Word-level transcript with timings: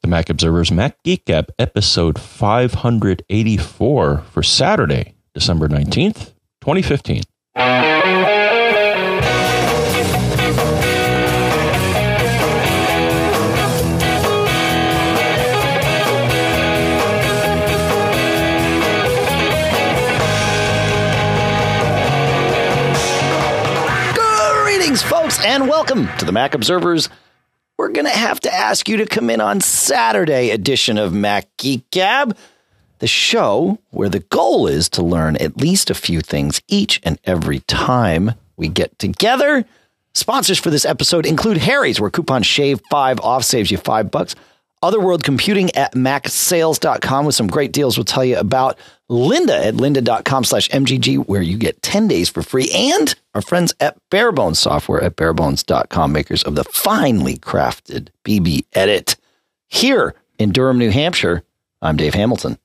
the 0.00 0.08
Mac 0.08 0.30
Observer's 0.30 0.72
Mac 0.72 1.02
Geek 1.02 1.24
Gab, 1.24 1.52
episode 1.58 2.18
584 2.18 4.18
for 4.30 4.42
Saturday, 4.42 5.14
December 5.34 5.68
19th, 5.68 6.32
2015. 6.60 7.22
Greetings, 24.62 25.02
folks, 25.02 25.42
and 25.44 25.68
welcome 25.68 26.08
to 26.18 26.24
the 26.24 26.32
Mac 26.32 26.54
Observers. 26.54 27.08
We're 27.78 27.88
going 27.90 28.06
to 28.06 28.10
have 28.10 28.40
to 28.40 28.54
ask 28.54 28.88
you 28.88 28.96
to 28.96 29.06
come 29.06 29.28
in 29.28 29.42
on 29.42 29.60
Saturday 29.60 30.48
edition 30.48 30.96
of 30.96 31.12
Mac 31.12 31.54
Geek 31.58 31.90
Gab, 31.90 32.34
the 33.00 33.06
show 33.06 33.78
where 33.90 34.08
the 34.08 34.20
goal 34.20 34.66
is 34.66 34.88
to 34.90 35.02
learn 35.02 35.36
at 35.36 35.58
least 35.58 35.90
a 35.90 35.94
few 35.94 36.22
things 36.22 36.62
each 36.68 37.00
and 37.02 37.20
every 37.24 37.60
time 37.60 38.32
we 38.56 38.68
get 38.68 38.98
together. 38.98 39.66
Sponsors 40.14 40.58
for 40.58 40.70
this 40.70 40.86
episode 40.86 41.26
include 41.26 41.58
Harry's, 41.58 42.00
where 42.00 42.08
coupon 42.08 42.42
shave 42.42 42.80
five 42.90 43.20
off 43.20 43.44
saves 43.44 43.70
you 43.70 43.76
five 43.76 44.10
bucks. 44.10 44.34
Otherworld 44.82 45.22
Computing 45.22 45.70
at 45.74 45.92
macsales.com 45.92 47.26
with 47.26 47.34
some 47.34 47.46
great 47.46 47.72
deals 47.72 47.98
we'll 47.98 48.06
tell 48.06 48.24
you 48.24 48.38
about. 48.38 48.78
Lynda 49.10 49.66
at 49.66 49.74
lynda.com 49.74 50.44
slash 50.44 50.68
MGG, 50.70 51.26
where 51.26 51.42
you 51.42 51.56
get 51.56 51.82
10 51.82 52.08
days 52.08 52.28
for 52.28 52.42
free. 52.42 52.70
And 52.74 53.14
our 53.34 53.42
friends 53.42 53.72
at 53.78 53.96
Barebones 54.10 54.56
Software 54.56 55.02
at 55.02 55.16
barebones.com, 55.16 56.12
makers 56.12 56.42
of 56.42 56.56
the 56.56 56.64
finely 56.64 57.36
crafted 57.36 58.08
BBEdit. 58.24 59.16
Here 59.68 60.14
in 60.38 60.52
Durham, 60.52 60.78
New 60.78 60.90
Hampshire, 60.90 61.42
I'm 61.80 61.96
Dave 61.96 62.14
Hamilton. 62.14 62.58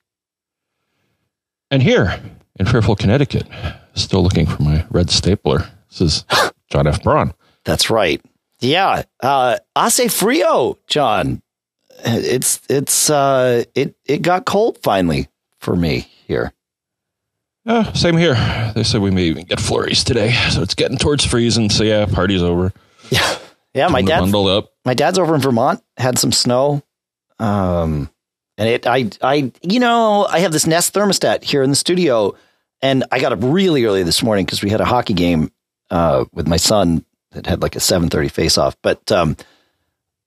And 1.69 1.83
here 1.83 2.21
in 2.59 2.65
Fairfield, 2.65 2.99
Connecticut, 2.99 3.47
still 3.93 4.23
looking 4.23 4.45
for 4.45 4.61
my 4.61 4.85
red 4.89 5.09
stapler. 5.09 5.69
This 5.89 6.01
is 6.01 6.25
John 6.69 6.87
F. 6.87 7.03
Braun. 7.03 7.33
That's 7.63 7.89
right. 7.89 8.21
Yeah. 8.59 9.03
Uh, 9.19 9.57
Ace 9.77 10.13
Frio, 10.13 10.77
John. 10.87 11.41
It's, 12.03 12.61
it's, 12.67 13.09
uh, 13.11 13.63
it, 13.75 13.95
it 14.05 14.21
got 14.23 14.45
cold 14.45 14.79
finally 14.81 15.27
for 15.59 15.75
me 15.75 16.10
here. 16.31 16.53
Uh, 17.65 17.91
same 17.93 18.17
here. 18.17 18.33
They 18.73 18.83
said 18.83 19.01
we 19.01 19.11
may 19.11 19.23
even 19.25 19.43
get 19.43 19.59
flurries 19.59 20.03
today, 20.03 20.31
so 20.49 20.61
it's 20.63 20.73
getting 20.73 20.97
towards 20.97 21.23
freezing. 21.25 21.69
So 21.69 21.83
yeah, 21.83 22.05
party's 22.07 22.41
over. 22.41 22.73
Yeah, 23.11 23.37
yeah. 23.73 23.87
My 23.89 23.99
Time 23.99 24.05
to 24.05 24.11
dad, 24.11 24.19
bundle 24.21 24.47
up. 24.47 24.71
my 24.85 24.93
dad's 24.95 25.19
over 25.19 25.35
in 25.35 25.41
Vermont. 25.41 25.83
Had 25.97 26.17
some 26.17 26.31
snow, 26.31 26.81
um, 27.37 28.09
and 28.57 28.67
it. 28.69 28.87
I, 28.87 29.09
I, 29.21 29.51
you 29.61 29.79
know, 29.79 30.25
I 30.25 30.39
have 30.39 30.51
this 30.51 30.65
Nest 30.65 30.93
thermostat 30.95 31.43
here 31.43 31.61
in 31.61 31.69
the 31.69 31.75
studio, 31.75 32.35
and 32.81 33.03
I 33.11 33.19
got 33.19 33.31
up 33.33 33.39
really 33.41 33.85
early 33.85 34.01
this 34.03 34.23
morning 34.23 34.45
because 34.45 34.63
we 34.63 34.69
had 34.71 34.81
a 34.81 34.85
hockey 34.85 35.13
game 35.13 35.51
uh, 35.91 36.25
with 36.33 36.47
my 36.47 36.57
son 36.57 37.05
that 37.33 37.45
had 37.45 37.61
like 37.61 37.75
a 37.75 37.79
seven 37.79 38.09
thirty 38.09 38.29
face 38.29 38.57
off. 38.57 38.75
But 38.81 39.11
um, 39.11 39.37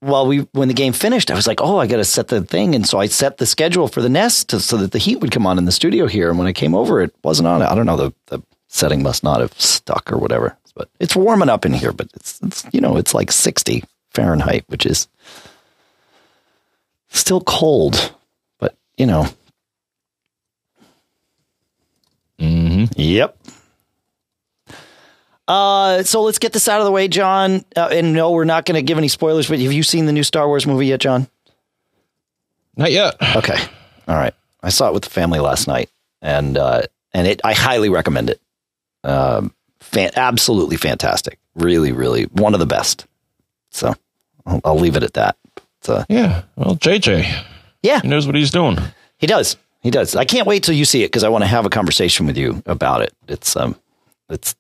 while 0.05 0.27
we 0.27 0.41
when 0.53 0.69
the 0.69 0.75
game 0.75 0.93
finished, 0.93 1.31
I 1.31 1.35
was 1.35 1.47
like, 1.47 1.61
oh, 1.61 1.79
I 1.79 1.87
got 1.87 1.97
to 1.97 2.05
set 2.05 2.29
the 2.29 2.43
thing, 2.43 2.75
and 2.75 2.87
so 2.87 2.99
I 2.99 3.07
set 3.07 3.39
the 3.39 3.47
schedule 3.47 3.89
for 3.89 4.03
the 4.03 4.09
Nest 4.09 4.51
to, 4.51 4.61
so 4.61 4.77
that 4.77 4.93
the 4.93 4.99
heat 4.99 5.21
would 5.21 5.31
come 5.31 5.47
on 5.47 5.59
in 5.59 5.65
the 5.65 5.73
studio 5.73 6.07
here. 6.07 6.29
And 6.29 6.39
when 6.39 6.47
I 6.47 6.53
came 6.53 6.75
over, 6.75 7.01
it 7.03 7.15
wasn't 7.25 7.49
on. 7.49 7.63
I 7.63 7.75
don't 7.75 7.87
know 7.87 7.97
the 7.97 8.13
the 8.27 8.43
setting 8.69 9.03
must 9.03 9.25
not 9.25 9.41
have 9.41 9.59
stuck 9.61 10.13
or 10.13 10.19
whatever. 10.19 10.57
But 10.77 10.89
it's 10.99 11.15
warming 11.17 11.49
up 11.49 11.65
in 11.65 11.73
here. 11.73 11.93
But 11.93 12.09
it's 12.15 12.41
it's 12.43 12.67
you 12.73 12.81
know 12.81 12.97
it's 12.97 13.15
like 13.15 13.33
sixty 13.33 13.85
Fahrenheit, 14.11 14.65
which 14.69 14.85
is 14.87 15.09
still 17.09 17.41
cold. 17.41 18.13
But 18.59 18.77
you 18.97 19.07
know, 19.07 19.29
hmm 22.39 22.85
Yep. 22.97 23.39
Uh, 25.47 26.03
so 26.03 26.23
let's 26.23 26.39
get 26.39 26.53
this 26.53 26.69
out 26.69 26.81
of 26.81 26.87
the 26.87 26.91
way, 26.91 27.09
John. 27.09 27.65
Uh, 27.77 27.89
and 27.93 28.13
no, 28.15 28.31
we're 28.31 28.45
not 28.45 28.65
going 28.65 28.77
to 28.77 28.83
give 28.83 28.99
any 28.99 29.09
spoilers. 29.09 29.49
But 29.49 29.59
have 29.61 29.73
you 29.73 29.83
seen 29.83 30.07
the 30.07 30.13
new 30.13 30.23
Star 30.23 30.47
Wars 30.49 30.67
movie 30.67 30.87
yet, 30.87 31.01
John? 31.01 31.29
Not 32.77 32.93
yet. 32.93 33.17
Okay. 33.37 33.59
All 34.09 34.17
right. 34.17 34.35
I 34.63 34.71
saw 34.71 34.89
it 34.89 34.95
with 34.95 35.05
the 35.05 35.11
family 35.11 35.41
last 35.41 35.69
night, 35.69 35.91
and 36.23 36.57
uh, 36.57 36.83
and 37.13 37.27
it 37.27 37.41
I 37.45 37.53
highly 37.53 37.91
recommend 37.91 38.31
it. 38.31 38.41
Um, 39.05 39.55
fan, 39.81 40.11
absolutely 40.17 40.77
fantastic. 40.77 41.39
Really, 41.55 41.93
really 41.93 42.25
one 42.25 42.55
of 42.55 42.61
the 42.61 42.67
best. 42.67 43.07
So 43.71 43.95
I'll, 44.47 44.61
I'll 44.65 44.79
leave 44.79 44.97
it 44.97 45.03
at 45.03 45.13
that. 45.15 45.37
So 45.83 46.05
Yeah. 46.09 46.43
Well, 46.57 46.77
JJ, 46.77 47.45
yeah, 47.83 48.01
he 48.01 48.09
knows 48.09 48.27
what 48.27 48.35
he's 48.37 48.51
doing. 48.51 48.79
he 49.19 49.27
does. 49.27 49.57
He 49.83 49.91
does. 49.91 50.17
I 50.17 50.25
can't 50.25 50.47
wait 50.47 50.63
till 50.63 50.75
you 50.75 50.87
see 50.87 51.03
it 51.03 51.09
because 51.09 51.25
I 51.25 51.29
want 51.29 51.43
to 51.45 51.49
have 51.49 51.67
a 51.67 51.71
conversation 51.71 52.27
with 52.27 52.39
you 52.39 52.63
about 52.65 53.03
it. 53.03 53.13
It's 53.29 53.55
um, 53.55 53.77
it's 54.31 54.57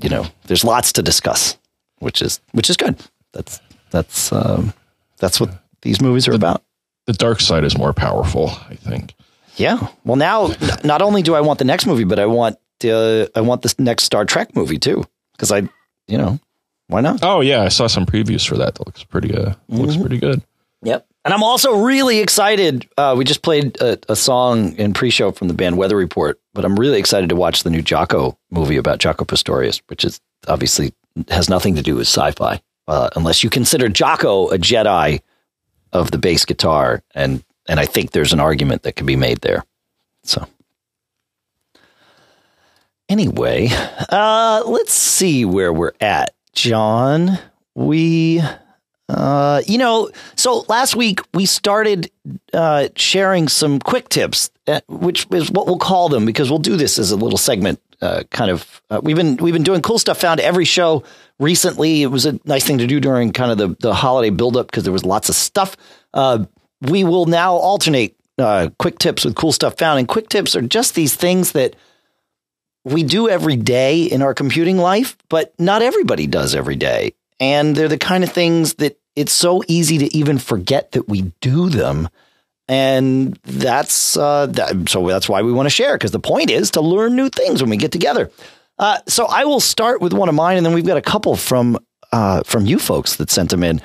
you 0.00 0.08
know, 0.08 0.26
there's 0.46 0.64
lots 0.64 0.92
to 0.94 1.02
discuss, 1.02 1.56
which 1.98 2.22
is 2.22 2.40
which 2.52 2.70
is 2.70 2.76
good. 2.76 2.96
That's 3.32 3.60
that's 3.90 4.32
um, 4.32 4.72
that's 5.18 5.40
what 5.40 5.50
these 5.82 6.00
movies 6.00 6.28
are 6.28 6.34
about. 6.34 6.62
The 7.06 7.12
dark 7.12 7.40
side 7.40 7.64
is 7.64 7.76
more 7.78 7.92
powerful, 7.92 8.50
I 8.68 8.74
think. 8.74 9.14
Yeah. 9.56 9.88
Well, 10.04 10.16
now 10.16 10.50
not 10.84 11.02
only 11.02 11.22
do 11.22 11.34
I 11.34 11.40
want 11.40 11.58
the 11.58 11.64
next 11.64 11.86
movie, 11.86 12.04
but 12.04 12.18
I 12.18 12.26
want 12.26 12.56
uh, 12.84 13.26
I 13.34 13.40
want 13.40 13.62
this 13.62 13.78
next 13.78 14.04
Star 14.04 14.24
Trek 14.24 14.54
movie 14.56 14.78
too 14.78 15.04
because 15.32 15.50
I, 15.52 15.60
you 16.08 16.18
know, 16.18 16.38
why 16.88 17.00
not? 17.00 17.20
Oh 17.22 17.40
yeah, 17.40 17.62
I 17.62 17.68
saw 17.68 17.86
some 17.86 18.06
previews 18.06 18.46
for 18.46 18.56
that. 18.58 18.74
That 18.74 18.86
looks 18.86 19.04
pretty. 19.04 19.34
Uh, 19.34 19.54
looks 19.68 19.92
Mm-hmm. 19.92 20.00
pretty 20.00 20.18
good. 20.18 20.42
Yep. 20.82 21.06
And 21.24 21.34
I'm 21.34 21.42
also 21.42 21.72
really 21.72 22.20
excited. 22.20 22.88
Uh, 22.96 23.14
we 23.18 23.24
just 23.24 23.42
played 23.42 23.80
a, 23.80 23.98
a 24.08 24.14
song 24.14 24.76
in 24.76 24.92
pre-show 24.94 25.32
from 25.32 25.48
the 25.48 25.54
band 25.54 25.76
Weather 25.76 25.96
Report, 25.96 26.40
but 26.54 26.64
I'm 26.64 26.76
really 26.76 27.00
excited 27.00 27.28
to 27.30 27.36
watch 27.36 27.64
the 27.64 27.70
new 27.70 27.82
Jaco 27.82 28.36
movie 28.50 28.76
about 28.76 29.00
Jaco 29.00 29.26
Pastorius, 29.26 29.82
which 29.88 30.04
is 30.04 30.20
obviously 30.46 30.94
has 31.28 31.48
nothing 31.48 31.74
to 31.74 31.82
do 31.82 31.96
with 31.96 32.06
sci-fi, 32.06 32.60
uh, 32.86 33.10
unless 33.16 33.42
you 33.42 33.50
consider 33.50 33.88
Jaco 33.88 34.52
a 34.52 34.58
Jedi 34.58 35.20
of 35.92 36.10
the 36.12 36.18
bass 36.18 36.44
guitar, 36.44 37.02
and 37.14 37.42
and 37.68 37.80
I 37.80 37.86
think 37.86 38.12
there's 38.12 38.32
an 38.32 38.38
argument 38.38 38.82
that 38.82 38.94
can 38.94 39.06
be 39.06 39.16
made 39.16 39.40
there. 39.40 39.64
So. 40.22 40.46
Anyway, 43.08 43.68
uh, 44.10 44.62
let's 44.66 44.92
see 44.92 45.44
where 45.44 45.72
we're 45.72 45.94
at, 46.00 46.34
John. 46.54 47.38
We 47.74 48.42
uh, 49.08 49.62
you 49.66 49.78
know, 49.78 50.10
so 50.34 50.64
last 50.68 50.96
week 50.96 51.20
we 51.32 51.46
started 51.46 52.10
uh, 52.52 52.88
sharing 52.96 53.48
some 53.48 53.78
quick 53.78 54.08
tips, 54.08 54.50
uh, 54.66 54.80
which 54.88 55.26
is 55.30 55.50
what 55.50 55.66
we'll 55.66 55.78
call 55.78 56.08
them 56.08 56.26
because 56.26 56.50
we'll 56.50 56.58
do 56.58 56.76
this 56.76 56.98
as 56.98 57.12
a 57.12 57.16
little 57.16 57.38
segment. 57.38 57.80
Uh, 58.02 58.24
kind 58.30 58.50
of, 58.50 58.82
uh, 58.90 59.00
we've 59.02 59.16
been 59.16 59.36
we've 59.36 59.54
been 59.54 59.62
doing 59.62 59.80
cool 59.80 59.98
stuff 59.98 60.18
found 60.18 60.40
every 60.40 60.64
show 60.64 61.04
recently. 61.38 62.02
It 62.02 62.08
was 62.08 62.26
a 62.26 62.38
nice 62.44 62.66
thing 62.66 62.78
to 62.78 62.86
do 62.86 63.00
during 63.00 63.32
kind 63.32 63.52
of 63.52 63.58
the 63.58 63.76
the 63.80 63.94
holiday 63.94 64.30
buildup 64.30 64.66
because 64.66 64.84
there 64.84 64.92
was 64.92 65.04
lots 65.04 65.28
of 65.28 65.34
stuff. 65.34 65.76
Uh, 66.12 66.44
we 66.82 67.04
will 67.04 67.26
now 67.26 67.54
alternate 67.54 68.16
quick 68.78 68.98
tips 68.98 69.24
with 69.24 69.34
cool 69.34 69.52
stuff 69.52 69.78
found, 69.78 69.98
and 69.98 70.08
quick 70.08 70.28
tips 70.28 70.54
are 70.56 70.62
just 70.62 70.94
these 70.94 71.14
things 71.14 71.52
that 71.52 71.74
we 72.84 73.02
do 73.02 73.28
every 73.28 73.56
day 73.56 74.02
in 74.02 74.20
our 74.20 74.34
computing 74.34 74.76
life, 74.76 75.16
but 75.28 75.54
not 75.58 75.80
everybody 75.80 76.26
does 76.26 76.54
every 76.54 76.76
day. 76.76 77.14
And 77.38 77.76
they're 77.76 77.88
the 77.88 77.98
kind 77.98 78.24
of 78.24 78.32
things 78.32 78.74
that 78.74 78.98
it's 79.14 79.32
so 79.32 79.62
easy 79.68 79.98
to 79.98 80.16
even 80.16 80.38
forget 80.38 80.92
that 80.92 81.08
we 81.08 81.32
do 81.40 81.68
them. 81.68 82.08
And 82.68 83.38
that's 83.44 84.16
uh, 84.16 84.46
that, 84.46 84.88
so 84.88 85.06
that's 85.06 85.28
why 85.28 85.42
we 85.42 85.52
want 85.52 85.66
to 85.66 85.70
share 85.70 85.94
because 85.94 86.10
the 86.10 86.18
point 86.18 86.50
is 86.50 86.72
to 86.72 86.80
learn 86.80 87.14
new 87.14 87.28
things 87.28 87.62
when 87.62 87.70
we 87.70 87.76
get 87.76 87.92
together. 87.92 88.30
Uh, 88.78 88.98
so 89.06 89.26
I 89.26 89.44
will 89.44 89.60
start 89.60 90.00
with 90.00 90.12
one 90.12 90.28
of 90.28 90.34
mine, 90.34 90.56
and 90.56 90.66
then 90.66 90.74
we've 90.74 90.86
got 90.86 90.96
a 90.96 91.02
couple 91.02 91.36
from 91.36 91.78
uh, 92.12 92.42
from 92.44 92.66
you 92.66 92.78
folks 92.78 93.16
that 93.16 93.30
sent 93.30 93.50
them 93.50 93.62
in. 93.62 93.80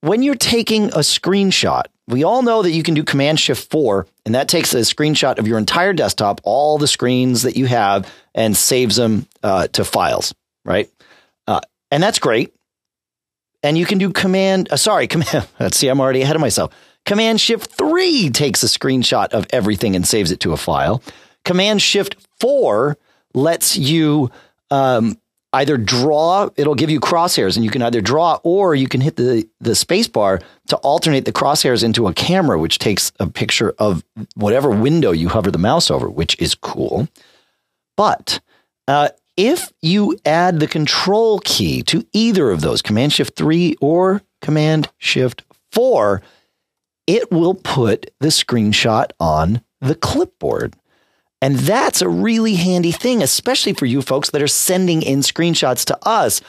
When 0.00 0.22
you're 0.22 0.34
taking 0.34 0.86
a 0.86 0.98
screenshot, 0.98 1.84
we 2.06 2.24
all 2.24 2.42
know 2.42 2.62
that 2.62 2.70
you 2.70 2.82
can 2.82 2.94
do 2.94 3.04
Command 3.04 3.40
Shift 3.40 3.70
Four, 3.70 4.06
and 4.26 4.34
that 4.34 4.48
takes 4.48 4.74
a 4.74 4.78
screenshot 4.78 5.38
of 5.38 5.46
your 5.46 5.58
entire 5.58 5.92
desktop, 5.92 6.40
all 6.44 6.78
the 6.78 6.86
screens 6.86 7.42
that 7.42 7.56
you 7.56 7.66
have, 7.66 8.12
and 8.34 8.56
saves 8.56 8.96
them 8.96 9.26
uh, 9.42 9.68
to 9.68 9.84
files, 9.84 10.34
right? 10.64 10.90
And 11.90 12.02
that's 12.02 12.18
great. 12.18 12.54
And 13.62 13.76
you 13.76 13.86
can 13.86 13.98
do 13.98 14.12
Command. 14.12 14.68
Uh, 14.70 14.76
sorry, 14.76 15.06
Command. 15.08 15.48
Let's 15.58 15.76
see, 15.76 15.88
I'm 15.88 16.00
already 16.00 16.22
ahead 16.22 16.36
of 16.36 16.40
myself. 16.40 16.72
Command 17.04 17.40
Shift 17.40 17.72
Three 17.72 18.30
takes 18.30 18.62
a 18.62 18.66
screenshot 18.66 19.28
of 19.28 19.46
everything 19.50 19.96
and 19.96 20.06
saves 20.06 20.30
it 20.30 20.40
to 20.40 20.52
a 20.52 20.56
file. 20.56 21.02
Command 21.44 21.80
Shift 21.80 22.16
Four 22.38 22.98
lets 23.34 23.76
you 23.76 24.30
um, 24.70 25.18
either 25.52 25.78
draw. 25.78 26.50
It'll 26.56 26.74
give 26.74 26.90
you 26.90 27.00
crosshairs, 27.00 27.56
and 27.56 27.64
you 27.64 27.70
can 27.70 27.82
either 27.82 28.00
draw 28.00 28.38
or 28.42 28.74
you 28.74 28.88
can 28.88 29.00
hit 29.00 29.16
the 29.16 29.48
the 29.60 29.74
space 29.74 30.06
bar 30.06 30.40
to 30.68 30.76
alternate 30.78 31.24
the 31.24 31.32
crosshairs 31.32 31.82
into 31.82 32.06
a 32.06 32.12
camera, 32.14 32.58
which 32.58 32.78
takes 32.78 33.10
a 33.18 33.26
picture 33.26 33.74
of 33.78 34.04
whatever 34.34 34.70
window 34.70 35.10
you 35.10 35.28
hover 35.30 35.50
the 35.50 35.58
mouse 35.58 35.90
over, 35.90 36.08
which 36.10 36.38
is 36.38 36.54
cool. 36.54 37.08
But 37.96 38.40
uh, 38.86 39.08
if 39.38 39.72
you 39.80 40.18
add 40.26 40.58
the 40.58 40.66
control 40.66 41.38
key 41.38 41.82
to 41.84 42.04
either 42.12 42.50
of 42.50 42.60
those, 42.60 42.82
Command 42.82 43.12
Shift 43.12 43.36
3 43.36 43.76
or 43.80 44.20
Command 44.42 44.90
Shift 44.98 45.44
four, 45.70 46.22
it 47.06 47.30
will 47.30 47.54
put 47.54 48.10
the 48.18 48.28
screenshot 48.28 49.10
on 49.20 49.62
the 49.80 49.94
clipboard. 49.94 50.74
And 51.40 51.56
that's 51.56 52.02
a 52.02 52.08
really 52.08 52.56
handy 52.56 52.90
thing, 52.90 53.22
especially 53.22 53.74
for 53.74 53.86
you 53.86 54.02
folks 54.02 54.30
that 54.30 54.42
are 54.42 54.48
sending 54.48 55.02
in 55.02 55.20
screenshots 55.20 55.84
to 55.84 55.98
us. 56.02 56.40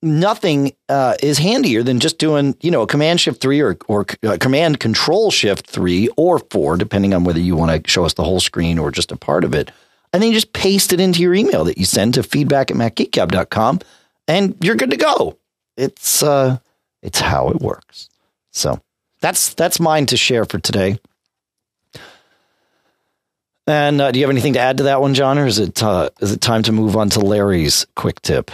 Nothing 0.00 0.72
uh, 0.88 1.16
is 1.22 1.36
handier 1.36 1.82
than 1.82 2.00
just 2.00 2.18
doing, 2.18 2.56
you 2.62 2.70
know, 2.70 2.82
a 2.82 2.86
command 2.86 3.20
shift 3.20 3.42
three 3.42 3.60
or, 3.60 3.76
or 3.88 4.06
uh, 4.22 4.38
command 4.40 4.80
control 4.80 5.30
shift 5.30 5.66
three 5.66 6.08
or 6.16 6.38
four, 6.50 6.78
depending 6.78 7.12
on 7.12 7.24
whether 7.24 7.40
you 7.40 7.56
want 7.56 7.84
to 7.84 7.90
show 7.90 8.06
us 8.06 8.14
the 8.14 8.24
whole 8.24 8.40
screen 8.40 8.78
or 8.78 8.90
just 8.90 9.12
a 9.12 9.16
part 9.16 9.44
of 9.44 9.54
it. 9.54 9.70
And 10.12 10.22
then 10.22 10.28
you 10.28 10.34
just 10.34 10.52
paste 10.52 10.92
it 10.92 11.00
into 11.00 11.20
your 11.20 11.34
email 11.34 11.64
that 11.64 11.78
you 11.78 11.84
send 11.84 12.14
to 12.14 12.22
feedback 12.22 12.70
at 12.70 12.76
macgeekgab.com 12.76 13.80
and 14.26 14.56
you're 14.60 14.76
good 14.76 14.90
to 14.90 14.96
go. 14.96 15.38
It's, 15.76 16.22
uh, 16.22 16.58
it's 17.02 17.20
how 17.20 17.48
it 17.50 17.60
works. 17.60 18.08
So 18.50 18.80
that's, 19.20 19.54
that's 19.54 19.80
mine 19.80 20.06
to 20.06 20.16
share 20.16 20.44
for 20.44 20.58
today. 20.58 20.98
And 23.68 24.00
uh, 24.00 24.10
do 24.10 24.18
you 24.18 24.24
have 24.24 24.30
anything 24.30 24.54
to 24.54 24.60
add 24.60 24.78
to 24.78 24.84
that 24.84 25.02
one, 25.02 25.12
John, 25.12 25.38
or 25.38 25.44
is 25.44 25.58
it 25.58 25.82
uh, 25.82 26.08
is 26.20 26.32
it 26.32 26.40
time 26.40 26.62
to 26.62 26.72
move 26.72 26.96
on 26.96 27.10
to 27.10 27.20
Larry's 27.20 27.86
quick 27.96 28.22
tip? 28.22 28.50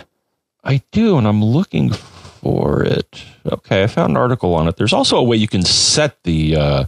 I 0.65 0.83
do, 0.91 1.17
and 1.17 1.29
I'm 1.29 1.43
looking 1.43 1.93
for 1.93 2.83
it. 2.83 3.25
Okay, 3.47 3.85
I 3.85 3.87
found 3.87 4.11
an 4.11 4.17
article 4.17 4.57
on 4.57 4.67
it. 4.67 4.77
There's 4.77 4.93
also 4.93 5.17
a 5.17 5.23
way 5.23 5.37
you 5.37 5.47
can 5.47 5.63
set 5.63 6.21
the. 6.25 6.57
Uh, 6.57 6.85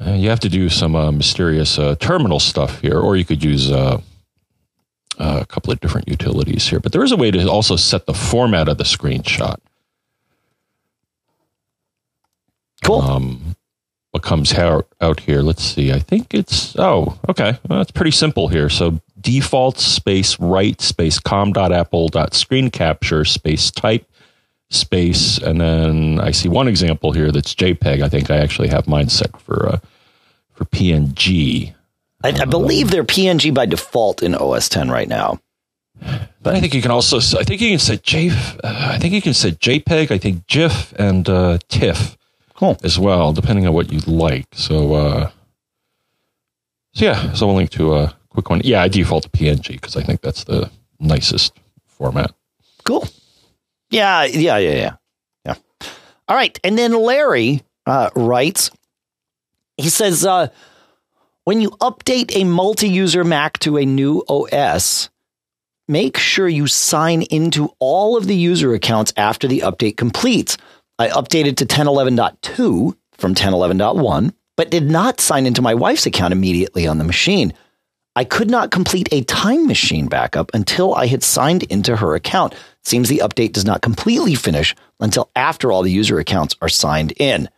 you 0.00 0.30
have 0.30 0.40
to 0.40 0.48
do 0.48 0.68
some 0.68 0.96
uh, 0.96 1.12
mysterious 1.12 1.78
uh, 1.78 1.94
terminal 1.96 2.40
stuff 2.40 2.80
here, 2.80 2.98
or 2.98 3.16
you 3.16 3.24
could 3.24 3.44
use 3.44 3.70
a 3.70 4.02
couple 5.48 5.72
of 5.72 5.80
different 5.80 6.08
utilities 6.08 6.68
here. 6.68 6.80
But 6.80 6.92
there 6.92 7.04
is 7.04 7.12
a 7.12 7.16
way 7.16 7.30
to 7.30 7.50
also 7.50 7.76
set 7.76 8.06
the 8.06 8.14
format 8.14 8.68
of 8.68 8.78
the 8.78 8.84
screenshot. 8.84 9.58
Cool. 12.82 13.02
Um, 13.02 13.56
what 14.12 14.22
comes 14.22 14.54
out, 14.54 14.88
out 15.00 15.20
here. 15.20 15.42
Let's 15.42 15.62
see. 15.62 15.92
I 15.92 15.98
think 15.98 16.32
it's, 16.34 16.74
oh, 16.78 17.18
okay. 17.28 17.58
Well, 17.68 17.82
it's 17.82 17.90
pretty 17.90 18.10
simple 18.10 18.48
here. 18.48 18.70
So 18.70 19.00
default 19.20 19.78
space 19.78 20.40
write 20.40 20.80
space 20.80 21.20
com.apple.screencapture 21.20 23.28
space 23.28 23.70
type 23.70 24.09
space. 24.70 25.38
And 25.38 25.60
then 25.60 26.20
I 26.20 26.30
see 26.30 26.48
one 26.48 26.68
example 26.68 27.12
here 27.12 27.30
that's 27.30 27.54
JPEG. 27.54 28.02
I 28.02 28.08
think 28.08 28.30
I 28.30 28.38
actually 28.38 28.68
have 28.68 28.88
mine 28.88 29.08
set 29.08 29.38
for, 29.40 29.68
uh, 29.68 29.78
for 30.54 30.64
PNG. 30.64 31.74
I, 32.22 32.28
I 32.28 32.44
believe 32.44 32.90
they're 32.90 33.04
PNG 33.04 33.52
by 33.52 33.66
default 33.66 34.22
in 34.22 34.34
OS 34.34 34.68
10 34.68 34.90
right 34.90 35.08
now. 35.08 35.40
But 36.42 36.54
I 36.54 36.60
think 36.60 36.72
you 36.72 36.80
can 36.80 36.90
also, 36.90 37.18
I 37.38 37.44
think 37.44 37.60
you 37.60 37.68
can 37.68 37.78
set 37.78 38.02
J, 38.02 38.30
uh, 38.30 38.90
I 38.92 38.98
think 38.98 39.12
you 39.12 39.20
can 39.20 39.34
set 39.34 39.58
JPEG, 39.58 40.10
I 40.10 40.18
think 40.18 40.46
GIF 40.46 40.94
and 40.98 41.28
uh, 41.28 41.58
TIFF 41.68 42.16
cool. 42.54 42.78
as 42.82 42.98
well, 42.98 43.32
depending 43.32 43.66
on 43.66 43.74
what 43.74 43.92
you 43.92 43.98
like. 44.00 44.46
So, 44.52 44.94
uh, 44.94 45.30
so 46.94 47.04
yeah, 47.04 47.32
so 47.34 47.50
a 47.50 47.52
link 47.52 47.70
to 47.70 47.94
a 47.94 48.16
quick 48.30 48.48
one. 48.48 48.62
Yeah, 48.64 48.82
I 48.82 48.88
default 48.88 49.24
to 49.24 49.28
PNG 49.28 49.72
because 49.72 49.96
I 49.96 50.02
think 50.02 50.22
that's 50.22 50.44
the 50.44 50.70
nicest 50.98 51.52
format. 51.86 52.32
Cool. 52.84 53.06
Yeah, 53.90 54.24
yeah, 54.24 54.58
yeah, 54.58 54.74
yeah, 54.74 54.96
yeah. 55.44 55.88
All 56.28 56.36
right, 56.36 56.58
and 56.62 56.78
then 56.78 56.92
Larry 56.92 57.62
uh, 57.86 58.10
writes. 58.14 58.70
He 59.76 59.88
says, 59.88 60.24
uh, 60.24 60.48
when 61.44 61.60
you 61.60 61.70
update 61.70 62.36
a 62.36 62.44
multi-user 62.44 63.24
Mac 63.24 63.58
to 63.60 63.78
a 63.78 63.84
new 63.84 64.22
OS, 64.28 65.08
make 65.88 66.16
sure 66.18 66.48
you 66.48 66.66
sign 66.66 67.22
into 67.22 67.74
all 67.78 68.16
of 68.16 68.26
the 68.26 68.36
user 68.36 68.74
accounts 68.74 69.12
after 69.16 69.48
the 69.48 69.60
update 69.60 69.96
completes. 69.96 70.56
I 70.98 71.08
updated 71.08 71.56
to 71.56 71.66
1011.2 71.66 72.94
from 73.14 73.34
1011.1, 73.34 74.32
but 74.56 74.70
did 74.70 74.90
not 74.90 75.18
sign 75.18 75.46
into 75.46 75.62
my 75.62 75.74
wife's 75.74 76.06
account 76.06 76.32
immediately 76.32 76.86
on 76.86 76.98
the 76.98 77.04
machine. 77.04 77.54
I 78.16 78.24
could 78.24 78.50
not 78.50 78.70
complete 78.70 79.08
a 79.12 79.22
time 79.22 79.66
machine 79.66 80.08
backup 80.08 80.50
until 80.52 80.94
I 80.94 81.06
had 81.06 81.22
signed 81.22 81.62
into 81.64 81.96
her 81.96 82.14
account. 82.14 82.54
Seems 82.82 83.08
the 83.08 83.22
update 83.24 83.52
does 83.52 83.64
not 83.64 83.82
completely 83.82 84.34
finish 84.34 84.74
until 84.98 85.30
after 85.36 85.70
all 85.70 85.82
the 85.82 85.92
user 85.92 86.18
accounts 86.18 86.56
are 86.60 86.68
signed 86.68 87.12
in. 87.18 87.48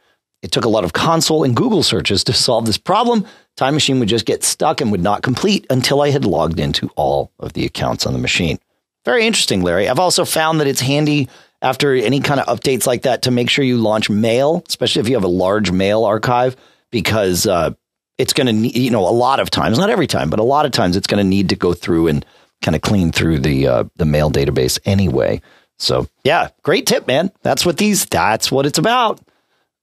It 0.43 0.51
took 0.51 0.65
a 0.65 0.69
lot 0.69 0.85
of 0.85 0.93
console 0.93 1.45
and 1.45 1.57
Google 1.57 1.83
searches 1.83 2.25
to 2.25 2.33
solve 2.33 2.67
this 2.67 2.77
problem. 2.77 3.27
Time 3.57 3.75
Machine 3.75 3.99
would 4.01 4.09
just 4.09 4.27
get 4.27 4.45
stuck 4.45 4.81
and 4.81 4.91
would 4.91 5.03
not 5.03 5.23
complete 5.23 5.67
until 5.71 6.03
I 6.03 6.11
had 6.11 6.25
logged 6.25 6.59
into 6.59 6.91
all 6.97 7.31
of 7.39 7.53
the 7.53 7.65
accounts 7.65 8.07
on 8.07 8.13
the 8.13 8.19
machine. 8.19 8.59
Very 9.05 9.27
interesting, 9.27 9.63
Larry. 9.63 9.89
I've 9.89 9.99
also 9.99 10.25
found 10.25 10.61
that 10.61 10.67
it's 10.67 10.81
handy 10.81 11.29
after 11.61 11.95
any 11.95 12.21
kind 12.21 12.41
of 12.41 12.47
updates 12.47 12.87
like 12.87 13.03
that 13.03 13.23
to 13.23 13.31
make 13.31 13.49
sure 13.49 13.65
you 13.65 13.79
launch 13.79 14.11
mail, 14.11 14.65
especially 14.69 15.01
if 15.01 15.09
you 15.09 15.15
have 15.15 15.25
a 15.25 15.29
large 15.29 15.71
mail 15.71 16.05
archive, 16.05 16.57
because 16.91 17.47
uh, 17.47 17.71
it's 18.19 18.33
going 18.33 18.47
to, 18.47 18.53
need, 18.53 18.77
you 18.77 18.91
know, 18.91 19.09
a 19.09 19.11
lot 19.11 19.41
of 19.41 19.51
times, 19.51 19.79
not 19.79 19.91
every 19.91 20.07
time, 20.07 20.31
but 20.31 20.39
a 20.39 20.45
lot 20.45 20.67
of 20.67 20.73
times 20.73 20.97
it's 20.97 21.07
going 21.07 21.23
to 21.23 21.29
need 21.29 21.49
to 21.49 21.57
go 21.57 21.75
through 21.75 22.09
and 22.09 22.25
kind 22.63 22.77
of 22.77 22.83
clean 22.83 23.13
through 23.13 23.41
the 23.41 23.67
uh, 23.67 23.85
the 23.97 24.05
mail 24.05 24.31
database 24.31 24.79
anyway. 24.85 25.41
So 25.79 26.07
yeah, 26.25 26.51
great 26.63 26.87
tip, 26.87 27.07
man. 27.07 27.33
That's 27.43 27.67
what 27.67 27.77
these. 27.77 28.07
That's 28.07 28.53
what 28.53 28.67
it's 28.67 28.79
about. 28.79 29.21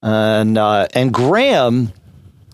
And 0.02 0.56
uh, 0.56 0.88
and 0.94 1.12
Graham, 1.12 1.92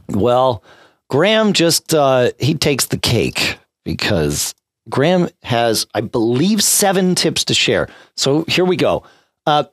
well, 0.08 0.64
Graham 1.08 1.52
just 1.52 1.94
uh, 1.94 2.30
he 2.38 2.54
takes 2.54 2.86
the 2.86 2.98
cake 2.98 3.58
because 3.84 4.54
Graham 4.88 5.28
has, 5.42 5.86
I 5.94 6.00
believe, 6.00 6.62
seven 6.62 7.14
tips 7.14 7.44
to 7.44 7.54
share. 7.54 7.88
So 8.16 8.44
here 8.48 8.64
we 8.64 8.76
go. 8.76 9.04
Uh, 9.46 9.64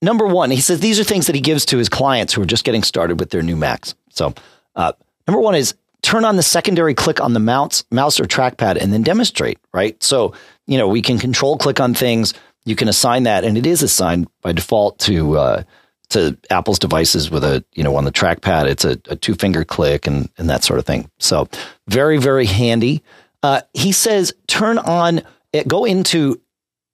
number 0.00 0.26
one, 0.26 0.50
he 0.50 0.60
says 0.60 0.80
these 0.80 0.98
are 0.98 1.04
things 1.04 1.26
that 1.26 1.34
he 1.34 1.40
gives 1.40 1.66
to 1.66 1.78
his 1.78 1.88
clients 1.88 2.32
who 2.32 2.42
are 2.42 2.46
just 2.46 2.64
getting 2.64 2.82
started 2.82 3.20
with 3.20 3.30
their 3.30 3.42
new 3.42 3.56
Macs. 3.56 3.94
So, 4.10 4.34
uh, 4.76 4.92
number 5.26 5.40
one 5.40 5.54
is 5.54 5.74
turn 6.02 6.24
on 6.24 6.36
the 6.36 6.42
secondary 6.42 6.94
click 6.94 7.20
on 7.20 7.32
the 7.32 7.40
mouse, 7.40 7.84
mouse 7.90 8.20
or 8.20 8.24
trackpad 8.24 8.76
and 8.76 8.92
then 8.92 9.02
demonstrate, 9.02 9.58
right? 9.72 10.00
So, 10.02 10.34
you 10.66 10.76
know, 10.76 10.86
we 10.86 11.02
can 11.02 11.18
control 11.18 11.56
click 11.56 11.80
on 11.80 11.94
things. 11.94 12.34
You 12.66 12.76
can 12.76 12.88
assign 12.88 13.24
that, 13.24 13.44
and 13.44 13.58
it 13.58 13.66
is 13.66 13.82
assigned 13.82 14.28
by 14.42 14.52
default 14.52 14.98
to 15.00 15.36
uh, 15.38 15.62
to 16.10 16.36
Apple's 16.50 16.78
devices 16.78 17.30
with 17.30 17.42
a, 17.44 17.64
you 17.74 17.82
know, 17.82 17.96
on 17.96 18.04
the 18.04 18.12
trackpad, 18.12 18.66
it's 18.66 18.84
a, 18.84 19.00
a 19.08 19.16
two 19.16 19.34
finger 19.34 19.64
click 19.64 20.06
and, 20.06 20.28
and 20.38 20.48
that 20.50 20.62
sort 20.62 20.78
of 20.78 20.86
thing. 20.86 21.10
So, 21.18 21.48
very, 21.88 22.18
very 22.18 22.46
handy. 22.46 23.02
Uh, 23.42 23.62
he 23.72 23.92
says 23.92 24.32
turn 24.46 24.78
on, 24.78 25.22
go 25.66 25.84
into 25.84 26.40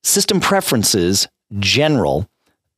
system 0.02 0.40
preferences 0.40 1.28
general 1.58 2.28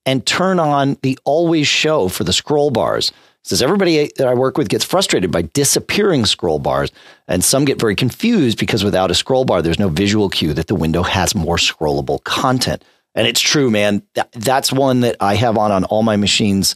and 0.05 0.27
turn 0.27 0.59
on 0.59 0.97
the 1.03 1.19
always 1.25 1.69
show 1.69 2.09
for 2.09 2.25
the 2.25 2.33
scroll 2.33 2.71
bars. 2.71 3.13
Says 3.45 3.63
everybody 3.63 4.11
that 4.17 4.27
I 4.27 4.35
work 4.35 4.57
with 4.57 4.69
gets 4.69 4.85
frustrated 4.85 5.31
by 5.31 5.43
disappearing 5.43 6.27
scroll 6.27 6.59
bars, 6.59 6.91
and 7.27 7.43
some 7.43 7.65
get 7.65 7.81
very 7.81 7.95
confused 7.95 8.59
because 8.59 8.85
without 8.85 9.11
a 9.11 9.15
scroll 9.15 9.45
bar, 9.45 9.63
there's 9.63 9.79
no 9.79 9.89
visual 9.89 10.29
cue 10.29 10.55
that 10.55 10.69
the 10.69 10.75
window 10.75 11.03
has 11.03 11.35
more 11.35 11.57
scrollable 11.57 12.23
content. 12.25 12.85
And 13.15 13.27
it's 13.27 13.41
true, 13.41 13.71
man. 13.71 14.03
That's 14.33 14.73
one 14.73 15.01
that 15.01 15.17
I 15.21 15.35
have 15.35 15.59
on 15.59 15.73
on 15.73 15.85
all 15.85 16.03
my 16.03 16.17
machines, 16.17 16.75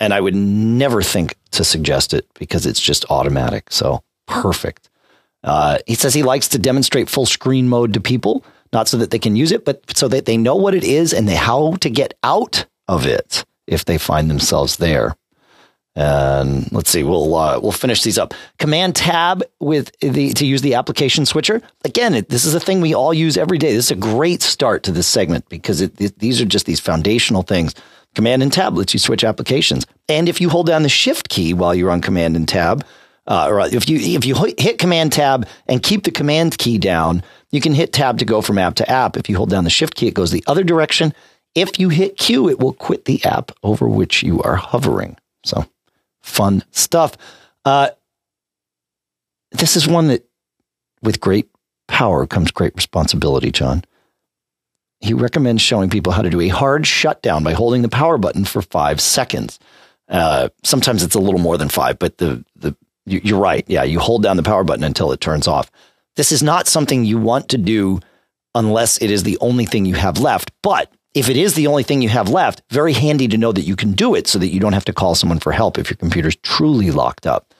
and 0.00 0.12
I 0.12 0.20
would 0.20 0.34
never 0.34 1.02
think 1.02 1.36
to 1.52 1.64
suggest 1.64 2.12
it 2.12 2.26
because 2.34 2.66
it's 2.66 2.80
just 2.80 3.04
automatic. 3.10 3.70
So 3.70 4.02
perfect. 4.26 4.90
Uh, 5.44 5.78
he 5.86 5.94
says 5.94 6.14
he 6.14 6.22
likes 6.22 6.48
to 6.48 6.58
demonstrate 6.58 7.08
full 7.08 7.26
screen 7.26 7.68
mode 7.68 7.94
to 7.94 8.00
people 8.00 8.44
not 8.72 8.88
so 8.88 8.96
that 8.98 9.10
they 9.10 9.18
can 9.18 9.36
use 9.36 9.52
it, 9.52 9.64
but 9.64 9.82
so 9.96 10.08
that 10.08 10.26
they 10.26 10.36
know 10.36 10.56
what 10.56 10.74
it 10.74 10.84
is 10.84 11.12
and 11.12 11.28
they, 11.28 11.34
how 11.34 11.74
to 11.76 11.90
get 11.90 12.14
out 12.22 12.66
of 12.86 13.06
it 13.06 13.44
if 13.66 13.84
they 13.84 13.98
find 13.98 14.30
themselves 14.30 14.76
there. 14.76 15.16
And 15.96 16.70
let's 16.70 16.90
see, 16.90 17.02
we'll 17.02 17.34
uh, 17.34 17.58
we'll 17.60 17.72
finish 17.72 18.02
these 18.02 18.18
up. 18.18 18.32
Command 18.58 18.94
Tab 18.94 19.42
with 19.58 19.90
the 20.00 20.32
to 20.32 20.46
use 20.46 20.62
the 20.62 20.74
application 20.74 21.26
switcher. 21.26 21.60
Again, 21.84 22.14
it, 22.14 22.28
this 22.28 22.44
is 22.44 22.54
a 22.54 22.60
thing 22.60 22.80
we 22.80 22.94
all 22.94 23.12
use 23.12 23.36
every 23.36 23.58
day. 23.58 23.72
This 23.72 23.86
is 23.86 23.90
a 23.90 23.96
great 23.96 24.40
start 24.40 24.84
to 24.84 24.92
this 24.92 25.08
segment 25.08 25.48
because 25.48 25.80
it, 25.80 26.00
it, 26.00 26.18
these 26.20 26.40
are 26.40 26.44
just 26.44 26.66
these 26.66 26.78
foundational 26.78 27.42
things. 27.42 27.74
Command 28.14 28.42
and 28.42 28.52
Tab 28.52 28.76
lets 28.76 28.94
you 28.94 29.00
switch 29.00 29.24
applications, 29.24 29.86
and 30.08 30.28
if 30.28 30.40
you 30.40 30.48
hold 30.48 30.66
down 30.66 30.82
the 30.84 30.88
Shift 30.88 31.28
key 31.28 31.52
while 31.52 31.74
you're 31.74 31.90
on 31.90 32.00
Command 32.00 32.36
and 32.36 32.48
Tab, 32.48 32.86
uh, 33.26 33.48
or 33.48 33.60
if 33.60 33.88
you 33.88 33.98
if 33.98 34.24
you 34.24 34.36
hit 34.56 34.78
Command 34.78 35.12
Tab 35.12 35.48
and 35.66 35.82
keep 35.82 36.04
the 36.04 36.12
Command 36.12 36.58
key 36.58 36.78
down, 36.78 37.24
you 37.50 37.60
can 37.60 37.74
hit 37.74 37.92
tab 37.92 38.18
to 38.18 38.24
go 38.24 38.40
from 38.40 38.58
app 38.58 38.74
to 38.76 38.90
app. 38.90 39.16
If 39.16 39.28
you 39.28 39.36
hold 39.36 39.50
down 39.50 39.64
the 39.64 39.70
shift 39.70 39.94
key, 39.94 40.06
it 40.06 40.14
goes 40.14 40.30
the 40.30 40.44
other 40.46 40.64
direction. 40.64 41.12
If 41.54 41.78
you 41.78 41.88
hit 41.88 42.16
Q, 42.16 42.48
it 42.48 42.58
will 42.58 42.72
quit 42.72 43.06
the 43.06 43.24
app 43.24 43.52
over 43.62 43.88
which 43.88 44.22
you 44.22 44.40
are 44.42 44.56
hovering. 44.56 45.16
So 45.44 45.66
fun 46.28 46.62
stuff. 46.70 47.16
Uh, 47.64 47.88
this 49.52 49.76
is 49.76 49.88
one 49.88 50.08
that 50.08 50.28
with 51.02 51.20
great 51.20 51.48
power 51.86 52.26
comes 52.26 52.50
great 52.50 52.74
responsibility, 52.76 53.50
John. 53.50 53.84
He 55.00 55.14
recommends 55.14 55.62
showing 55.62 55.90
people 55.90 56.12
how 56.12 56.22
to 56.22 56.30
do 56.30 56.40
a 56.40 56.48
hard 56.48 56.86
shutdown 56.86 57.44
by 57.44 57.52
holding 57.52 57.82
the 57.82 57.88
power 57.88 58.18
button 58.18 58.44
for 58.44 58.62
five 58.62 59.00
seconds. 59.00 59.58
Uh, 60.08 60.48
sometimes 60.64 61.02
it's 61.02 61.14
a 61.14 61.20
little 61.20 61.40
more 61.40 61.56
than 61.56 61.68
five, 61.68 61.98
but 61.98 62.18
the, 62.18 62.44
the, 62.56 62.76
you're 63.06 63.38
right. 63.38 63.64
Yeah. 63.68 63.84
You 63.84 64.00
hold 64.00 64.22
down 64.22 64.36
the 64.36 64.42
power 64.42 64.64
button 64.64 64.84
until 64.84 65.12
it 65.12 65.20
turns 65.20 65.46
off. 65.46 65.70
This 66.16 66.32
is 66.32 66.42
not 66.42 66.66
something 66.66 67.04
you 67.04 67.18
want 67.18 67.48
to 67.50 67.58
do 67.58 68.00
unless 68.54 69.00
it 69.00 69.10
is 69.10 69.22
the 69.22 69.38
only 69.40 69.66
thing 69.66 69.86
you 69.86 69.94
have 69.94 70.18
left. 70.18 70.50
But 70.62 70.92
if 71.14 71.28
it 71.28 71.36
is 71.36 71.54
the 71.54 71.66
only 71.66 71.82
thing 71.82 72.02
you 72.02 72.08
have 72.08 72.28
left, 72.28 72.62
very 72.70 72.92
handy 72.92 73.28
to 73.28 73.38
know 73.38 73.52
that 73.52 73.62
you 73.62 73.76
can 73.76 73.92
do 73.92 74.14
it 74.14 74.26
so 74.26 74.38
that 74.38 74.48
you 74.48 74.60
don't 74.60 74.74
have 74.74 74.84
to 74.86 74.92
call 74.92 75.14
someone 75.14 75.40
for 75.40 75.52
help 75.52 75.78
if 75.78 75.90
your 75.90 75.96
computer's 75.96 76.36
truly 76.36 76.90
locked 76.90 77.26
up. 77.26 77.54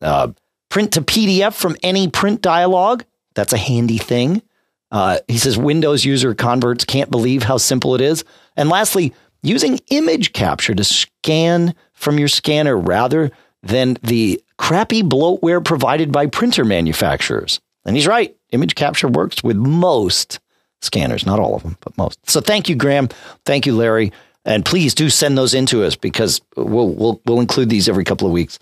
Uh, 0.00 0.32
print 0.68 0.92
to 0.92 1.00
PDF 1.00 1.54
from 1.54 1.76
any 1.82 2.08
print 2.08 2.42
dialog. 2.42 3.02
That's 3.34 3.52
a 3.52 3.58
handy 3.58 3.98
thing. 3.98 4.42
Uh, 4.90 5.18
he 5.26 5.38
says 5.38 5.58
Windows 5.58 6.04
user 6.04 6.34
converts 6.34 6.84
can't 6.84 7.10
believe 7.10 7.42
how 7.42 7.56
simple 7.56 7.94
it 7.94 8.00
is. 8.00 8.24
And 8.56 8.68
lastly, 8.68 9.12
using 9.42 9.80
image 9.90 10.32
capture 10.32 10.74
to 10.74 10.84
scan 10.84 11.74
from 11.92 12.18
your 12.18 12.28
scanner 12.28 12.76
rather 12.76 13.30
than 13.62 13.96
the 14.02 14.42
crappy 14.58 15.02
bloatware 15.02 15.64
provided 15.64 16.12
by 16.12 16.26
printer 16.26 16.64
manufacturers. 16.64 17.60
And 17.84 17.96
he's 17.96 18.06
right. 18.06 18.36
Image 18.52 18.74
capture 18.74 19.08
works 19.08 19.42
with 19.42 19.56
most 19.56 20.38
scanners, 20.84 21.26
not 21.26 21.40
all 21.40 21.56
of 21.56 21.62
them, 21.62 21.76
but 21.80 21.96
most. 21.96 22.18
So 22.28 22.40
thank 22.40 22.68
you, 22.68 22.76
Graham. 22.76 23.08
Thank 23.44 23.66
you, 23.66 23.76
Larry. 23.76 24.12
And 24.44 24.64
please 24.64 24.94
do 24.94 25.08
send 25.08 25.38
those 25.38 25.54
in 25.54 25.66
to 25.66 25.84
us 25.84 25.96
because 25.96 26.40
we'll 26.56 26.90
we'll 26.90 27.20
we'll 27.24 27.40
include 27.40 27.70
these 27.70 27.88
every 27.88 28.04
couple 28.04 28.26
of 28.26 28.32
weeks 28.32 28.58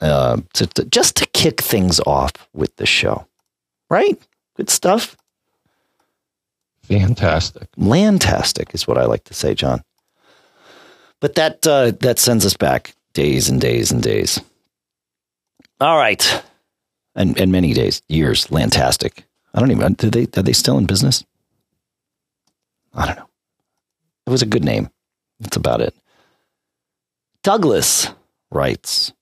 uh, 0.00 0.38
to, 0.54 0.66
to 0.66 0.84
just 0.84 1.16
to 1.16 1.26
kick 1.28 1.60
things 1.60 2.00
off 2.00 2.32
with 2.52 2.76
the 2.76 2.86
show. 2.86 3.26
Right? 3.88 4.20
Good 4.56 4.68
stuff. 4.68 5.16
Fantastic. 6.84 7.70
LANtastic 7.78 8.74
is 8.74 8.86
what 8.86 8.98
I 8.98 9.04
like 9.04 9.24
to 9.24 9.34
say, 9.34 9.54
John. 9.54 9.82
But 11.20 11.36
that 11.36 11.66
uh, 11.66 11.92
that 12.00 12.18
sends 12.18 12.44
us 12.44 12.56
back 12.56 12.94
days 13.14 13.48
and 13.48 13.60
days 13.60 13.92
and 13.92 14.02
days. 14.02 14.40
All 15.80 15.96
right, 15.96 16.42
and 17.14 17.38
and 17.38 17.52
many 17.52 17.72
days, 17.72 18.02
years. 18.08 18.48
LANtastic. 18.48 19.22
I 19.54 19.60
don't 19.60 19.70
even. 19.70 19.94
Do 19.94 20.10
they 20.10 20.26
are 20.36 20.42
they 20.42 20.52
still 20.52 20.78
in 20.78 20.86
business? 20.86 21.24
I 22.94 23.06
don't 23.06 23.16
know. 23.16 23.28
It 24.26 24.30
was 24.30 24.42
a 24.42 24.46
good 24.46 24.64
name. 24.64 24.90
That's 25.40 25.56
about 25.56 25.80
it. 25.80 25.94
Douglas 27.42 28.08
writes 28.50 29.12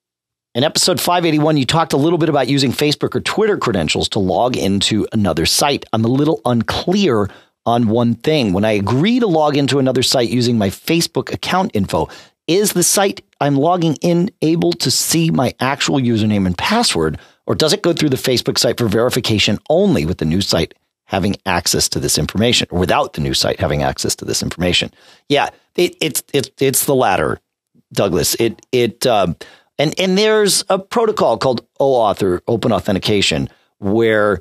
In 0.54 0.64
episode 0.64 1.00
581, 1.00 1.56
you 1.56 1.64
talked 1.64 1.92
a 1.92 1.96
little 1.98 2.18
bit 2.18 2.28
about 2.28 2.48
using 2.48 2.72
Facebook 2.72 3.14
or 3.14 3.20
Twitter 3.20 3.56
credentials 3.56 4.08
to 4.10 4.18
log 4.18 4.56
into 4.56 5.06
another 5.12 5.46
site. 5.46 5.84
I'm 5.92 6.04
a 6.04 6.08
little 6.08 6.40
unclear 6.44 7.30
on 7.64 7.88
one 7.88 8.14
thing. 8.14 8.52
When 8.52 8.64
I 8.64 8.72
agree 8.72 9.20
to 9.20 9.26
log 9.26 9.56
into 9.56 9.78
another 9.78 10.02
site 10.02 10.28
using 10.28 10.58
my 10.58 10.68
Facebook 10.68 11.32
account 11.32 11.70
info, 11.74 12.08
is 12.46 12.72
the 12.72 12.82
site 12.82 13.22
I'm 13.40 13.56
logging 13.56 13.96
in 14.02 14.30
able 14.42 14.72
to 14.72 14.90
see 14.90 15.30
my 15.30 15.54
actual 15.60 15.98
username 16.00 16.46
and 16.46 16.58
password, 16.58 17.18
or 17.46 17.54
does 17.54 17.72
it 17.72 17.82
go 17.82 17.92
through 17.92 18.08
the 18.10 18.16
Facebook 18.16 18.58
site 18.58 18.76
for 18.76 18.88
verification 18.88 19.58
only 19.70 20.04
with 20.04 20.18
the 20.18 20.24
new 20.24 20.40
site 20.40 20.74
having 21.10 21.34
access 21.44 21.88
to 21.88 21.98
this 21.98 22.18
information, 22.18 22.68
or 22.70 22.78
without 22.78 23.14
the 23.14 23.20
new 23.20 23.34
site 23.34 23.58
having 23.58 23.82
access 23.82 24.14
to 24.14 24.24
this 24.24 24.42
information? 24.42 24.92
Yeah, 25.28 25.50
it, 25.74 25.96
it's 26.00 26.22
it's 26.32 26.50
it's 26.60 26.84
the 26.84 26.94
latter, 26.94 27.40
Douglas. 27.92 28.36
It 28.36 28.64
it 28.70 29.06
um, 29.06 29.36
and 29.76 29.92
and 29.98 30.16
there's 30.16 30.64
a 30.68 30.78
protocol 30.78 31.36
called 31.36 31.66
OAuth 31.80 32.22
or 32.22 32.42
Open 32.46 32.72
Authentication 32.72 33.48
where 33.78 34.38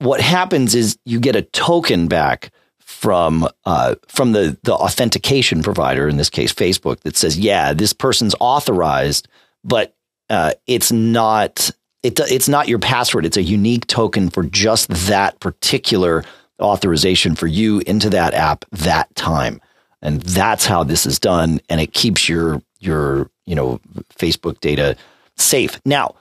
what 0.00 0.20
happens 0.20 0.74
is 0.74 0.98
you 1.04 1.20
get 1.20 1.36
a 1.36 1.42
token 1.42 2.08
back 2.08 2.50
from 2.80 3.48
uh, 3.64 3.94
from 4.08 4.32
the 4.32 4.58
the 4.64 4.74
authentication 4.74 5.62
provider, 5.62 6.08
in 6.08 6.16
this 6.16 6.30
case 6.30 6.52
Facebook, 6.52 7.00
that 7.00 7.16
says, 7.16 7.38
yeah, 7.38 7.72
this 7.72 7.92
person's 7.92 8.34
authorized, 8.40 9.28
but 9.62 9.94
uh, 10.30 10.52
it's 10.66 10.90
not 10.90 11.70
it, 12.06 12.20
it's 12.30 12.48
not 12.48 12.68
your 12.68 12.78
password. 12.78 13.26
It's 13.26 13.36
a 13.36 13.42
unique 13.42 13.86
token 13.86 14.30
for 14.30 14.44
just 14.44 14.88
that 14.88 15.38
particular 15.40 16.24
authorization 16.60 17.34
for 17.34 17.46
you 17.46 17.80
into 17.86 18.08
that 18.10 18.32
app 18.34 18.64
that 18.70 19.14
time, 19.16 19.60
and 20.02 20.22
that's 20.22 20.66
how 20.66 20.84
this 20.84 21.06
is 21.06 21.18
done, 21.18 21.60
and 21.68 21.80
it 21.80 21.92
keeps 21.92 22.28
your 22.28 22.62
your 22.78 23.30
you 23.44 23.54
know 23.54 23.80
Facebook 24.18 24.60
data 24.60 24.96
safe. 25.36 25.80
Now 25.84 26.14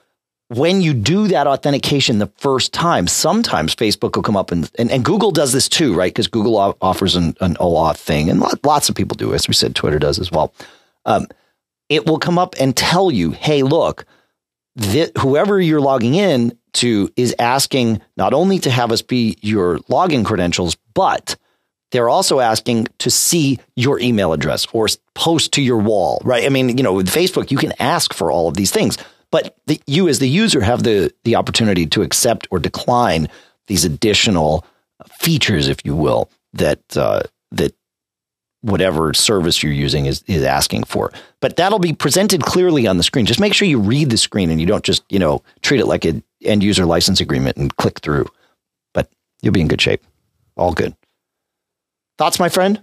when 0.50 0.82
you 0.82 0.94
do 0.94 1.28
that 1.28 1.48
authentication 1.48 2.20
the 2.20 2.32
first 2.38 2.72
time, 2.72 3.08
sometimes 3.08 3.76
Facebook 3.76 4.16
will 4.16 4.22
come 4.22 4.38
up 4.38 4.52
and, 4.52 4.70
and, 4.78 4.92
and 4.92 5.04
Google 5.04 5.32
does 5.32 5.54
this 5.54 5.68
too, 5.68 5.96
right? 5.96 6.14
Because 6.14 6.28
Google 6.28 6.78
offers 6.82 7.16
an, 7.16 7.36
an 7.42 7.56
OAuth 7.56 7.98
thing, 7.98 8.30
and 8.30 8.40
lots 8.64 8.88
of 8.88 8.96
people 8.96 9.16
do, 9.16 9.34
as 9.34 9.48
we 9.48 9.56
said, 9.56 9.76
Twitter 9.76 9.98
does 9.98 10.20
as 10.20 10.32
well. 10.32 10.54
Um, 11.06 11.28
it 11.90 12.06
will 12.06 12.20
come 12.20 12.38
up 12.38 12.56
and 12.60 12.76
tell 12.76 13.12
you, 13.12 13.32
hey, 13.32 13.64
look, 13.64 14.06
th- 14.80 15.12
whoever 15.18 15.60
you're 15.60 15.82
logging 15.82 16.16
in 16.16 16.58
to 16.74 17.10
is 17.16 17.34
asking 17.40 18.02
not 18.18 18.34
only 18.34 18.60
to 18.60 18.70
have 18.70 18.92
us 18.92 19.02
be 19.02 19.38
your 19.42 19.80
login 19.80 20.26
credentials, 20.26 20.76
but 20.94 21.36
they're 21.92 22.10
also 22.10 22.40
asking 22.40 22.88
to 23.00 23.10
see 23.10 23.60
your 23.76 24.00
email 24.00 24.34
address 24.34 24.68
or 24.74 24.88
post 25.14 25.54
to 25.54 25.62
your 25.62 25.78
wall, 25.78 26.22
right? 26.26 26.46
I 26.46 26.50
mean, 26.50 26.78
you 26.78 26.84
know, 26.84 26.94
with 26.94 27.10
Facebook, 27.10 27.52
you 27.52 27.58
can 27.58 27.74
ask 27.80 28.14
for 28.14 28.32
all 28.32 28.48
of 28.48 28.56
these 28.56 28.72
things. 28.72 28.98
But 29.32 29.56
the, 29.68 29.82
you, 29.88 30.08
as 30.08 30.20
the 30.20 30.30
user, 30.30 30.62
have 30.62 30.84
the 30.84 31.14
the 31.24 31.36
opportunity 31.36 31.86
to 31.88 32.02
accept 32.02 32.48
or 32.52 32.60
decline 32.60 33.30
these 33.68 33.86
additional 33.86 34.66
features, 35.20 35.68
if 35.68 35.78
you 35.84 35.96
will, 35.96 36.30
that 36.54 36.80
uh, 36.96 37.24
that 37.52 37.74
whatever 38.66 39.14
service 39.14 39.62
you're 39.62 39.72
using 39.72 40.08
is 40.08 40.24
is 40.28 40.44
asking 40.44 40.84
for. 40.84 41.12
But 41.40 41.56
that'll 41.56 41.80
be 41.80 41.94
presented 41.94 42.44
clearly 42.44 42.88
on 42.88 42.98
the 42.98 43.04
screen. 43.04 43.26
Just 43.26 43.40
make 43.40 43.54
sure 43.54 43.68
you 43.68 43.80
read 43.80 44.10
the 44.10 44.18
screen 44.18 44.50
and 44.50 44.60
you 44.60 44.66
don't 44.66 44.84
just 44.84 45.04
you 45.10 45.20
know 45.20 45.44
treat 45.62 45.80
it 45.80 45.86
like 45.86 46.06
an 46.06 46.24
end 46.44 46.64
user 46.64 46.86
license 46.86 47.22
agreement 47.22 47.58
and 47.58 47.76
click 47.78 48.00
through. 48.00 48.26
But 48.94 49.10
you'll 49.42 49.54
be 49.54 49.62
in 49.62 49.68
good 49.68 49.82
shape. 49.82 50.02
All 50.58 50.74
good. 50.74 50.96
Thoughts, 52.18 52.40
my 52.40 52.50
friend? 52.50 52.82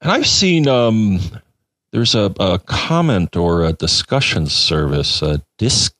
And 0.00 0.12
I've 0.12 0.26
seen 0.26 0.68
um, 0.68 1.20
there's 1.90 2.14
a, 2.14 2.32
a 2.38 2.58
comment 2.60 3.36
or 3.36 3.64
a 3.64 3.72
discussion 3.72 4.46
service, 4.46 5.22
uh, 5.22 5.38
Disqus, 5.58 5.90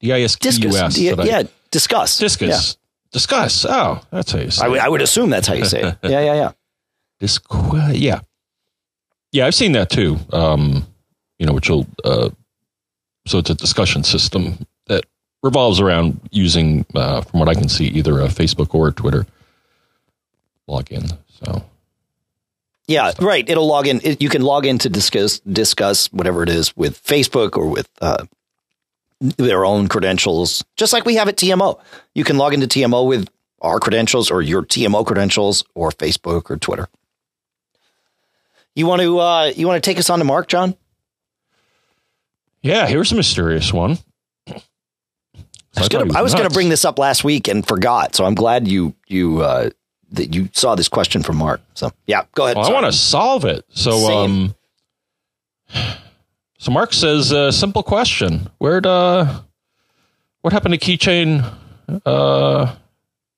D-I-S-Q-U-S. 0.00 0.36
Disqus, 0.36 1.26
yeah, 1.26 1.42
discuss. 1.70 2.20
Disqus. 2.20 2.48
Yeah. 2.48 2.83
Discuss. 3.14 3.64
Oh, 3.64 4.02
that's 4.10 4.32
how 4.32 4.40
you 4.40 4.50
say 4.50 4.66
I, 4.66 4.74
it. 4.74 4.80
I 4.80 4.88
would 4.88 5.00
assume 5.00 5.30
that's 5.30 5.46
how 5.46 5.54
you 5.54 5.64
say 5.64 5.82
it. 5.82 5.98
yeah, 6.02 6.18
yeah, 6.18 6.34
yeah. 6.34 6.52
Disqu- 7.22 7.92
yeah. 7.94 8.22
Yeah, 9.30 9.46
I've 9.46 9.54
seen 9.54 9.70
that 9.72 9.88
too. 9.88 10.18
Um, 10.32 10.84
you 11.38 11.46
know, 11.46 11.52
which 11.52 11.70
will, 11.70 11.86
uh, 12.04 12.30
so 13.28 13.38
it's 13.38 13.50
a 13.50 13.54
discussion 13.54 14.02
system 14.02 14.66
that 14.88 15.04
revolves 15.44 15.78
around 15.78 16.18
using, 16.32 16.84
uh, 16.96 17.20
from 17.20 17.38
what 17.38 17.48
I 17.48 17.54
can 17.54 17.68
see, 17.68 17.84
either 17.86 18.20
a 18.20 18.26
Facebook 18.26 18.74
or 18.74 18.88
a 18.88 18.92
Twitter 18.92 19.26
login. 20.68 21.16
So 21.44 21.62
yeah, 22.88 23.12
right. 23.20 23.48
It'll 23.48 23.68
log 23.68 23.86
in. 23.86 24.00
It, 24.02 24.20
you 24.20 24.28
can 24.28 24.42
log 24.42 24.66
in 24.66 24.78
to 24.78 24.88
discuss 24.88 25.38
discuss 25.40 26.12
whatever 26.12 26.42
it 26.42 26.48
is 26.48 26.76
with 26.76 27.00
Facebook 27.00 27.56
or 27.56 27.68
with 27.68 27.88
uh, 28.00 28.24
their 29.36 29.64
own 29.64 29.88
credentials, 29.88 30.64
just 30.76 30.92
like 30.92 31.04
we 31.04 31.14
have 31.16 31.28
at 31.28 31.36
TMO. 31.36 31.80
You 32.14 32.24
can 32.24 32.36
log 32.36 32.54
into 32.54 32.66
TMO 32.66 33.06
with 33.06 33.28
our 33.60 33.80
credentials 33.80 34.30
or 34.30 34.42
your 34.42 34.62
TMO 34.62 35.06
credentials 35.06 35.64
or 35.74 35.90
Facebook 35.90 36.50
or 36.50 36.56
Twitter. 36.56 36.88
You 38.74 38.86
want 38.86 39.02
to 39.02 39.18
uh, 39.18 39.52
you 39.56 39.66
want 39.66 39.82
to 39.82 39.88
take 39.88 39.98
us 39.98 40.10
on 40.10 40.18
to 40.18 40.24
Mark, 40.24 40.48
John? 40.48 40.74
Yeah, 42.62 42.86
here's 42.86 43.12
a 43.12 43.14
mysterious 43.14 43.72
one. 43.72 43.98
So 45.76 46.00
I 46.14 46.22
was 46.22 46.34
going 46.34 46.48
to 46.48 46.54
bring 46.54 46.68
this 46.68 46.84
up 46.84 46.98
last 46.98 47.24
week 47.24 47.48
and 47.48 47.66
forgot, 47.66 48.14
so 48.14 48.24
I'm 48.24 48.34
glad 48.34 48.68
you 48.68 48.94
you 49.08 49.40
uh, 49.40 49.70
that 50.12 50.34
you 50.34 50.48
saw 50.52 50.74
this 50.74 50.88
question 50.88 51.22
from 51.22 51.36
Mark. 51.36 51.60
So 51.74 51.90
yeah, 52.06 52.24
go 52.34 52.44
ahead. 52.44 52.56
Well, 52.56 52.66
I 52.68 52.72
want 52.72 52.86
to 52.86 52.92
solve 52.92 53.44
it. 53.44 53.64
So 53.70 53.98
Same. 53.98 54.54
um, 55.74 55.94
so 56.64 56.72
Mark 56.72 56.94
says, 56.94 57.30
uh, 57.30 57.52
simple 57.52 57.82
question: 57.82 58.48
Where'd 58.56 58.86
uh, 58.86 59.42
what 60.40 60.54
happened 60.54 60.72
to 60.72 60.80
keychain 60.80 61.44
uh, 62.06 62.74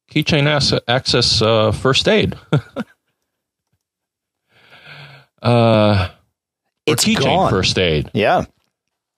keychain 0.09 0.81
access 0.87 1.43
uh, 1.43 1.73
first 1.73 2.07
aid? 2.07 2.37
uh, 5.43 6.09
it's 6.87 7.05
keychain 7.05 7.25
gone. 7.25 7.51
first 7.51 7.77
aid. 7.81 8.13
Yeah. 8.15 8.45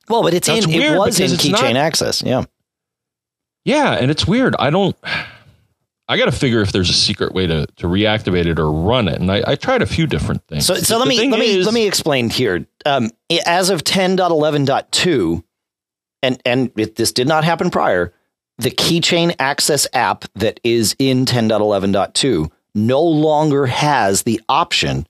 Well, 0.08 0.22
but 0.22 0.32
it's 0.32 0.48
That's 0.48 0.64
in. 0.64 0.72
It 0.72 0.96
was 0.98 1.20
in 1.20 1.32
keychain 1.32 1.74
access. 1.74 2.22
Yeah. 2.22 2.44
Yeah, 3.66 3.92
and 3.92 4.10
it's 4.10 4.26
weird. 4.26 4.56
I 4.58 4.70
don't. 4.70 4.96
I 6.08 6.16
got 6.16 6.24
to 6.24 6.32
figure 6.32 6.62
if 6.62 6.72
there's 6.72 6.88
a 6.88 6.94
secret 6.94 7.34
way 7.34 7.46
to, 7.46 7.66
to 7.66 7.86
reactivate 7.86 8.46
it 8.46 8.58
or 8.58 8.72
run 8.72 9.08
it. 9.08 9.20
And 9.20 9.30
I, 9.30 9.42
I 9.46 9.54
tried 9.56 9.82
a 9.82 9.86
few 9.86 10.06
different 10.06 10.46
things. 10.46 10.64
So, 10.64 10.74
so 10.74 10.98
let 10.98 11.06
me 11.06 11.28
let 11.28 11.38
me 11.38 11.62
let 11.62 11.74
me 11.74 11.86
explain 11.86 12.30
here. 12.30 12.66
Um, 12.86 13.10
as 13.46 13.68
of 13.68 13.84
10.11.2, 13.84 15.44
and 16.22 16.40
and 16.46 16.72
it, 16.76 16.96
this 16.96 17.12
did 17.12 17.28
not 17.28 17.44
happen 17.44 17.70
prior, 17.70 18.14
the 18.56 18.70
Keychain 18.70 19.34
Access 19.38 19.86
app 19.92 20.24
that 20.34 20.60
is 20.64 20.96
in 20.98 21.26
10.11.2 21.26 22.50
no 22.74 23.02
longer 23.02 23.66
has 23.66 24.22
the 24.22 24.40
option 24.48 25.06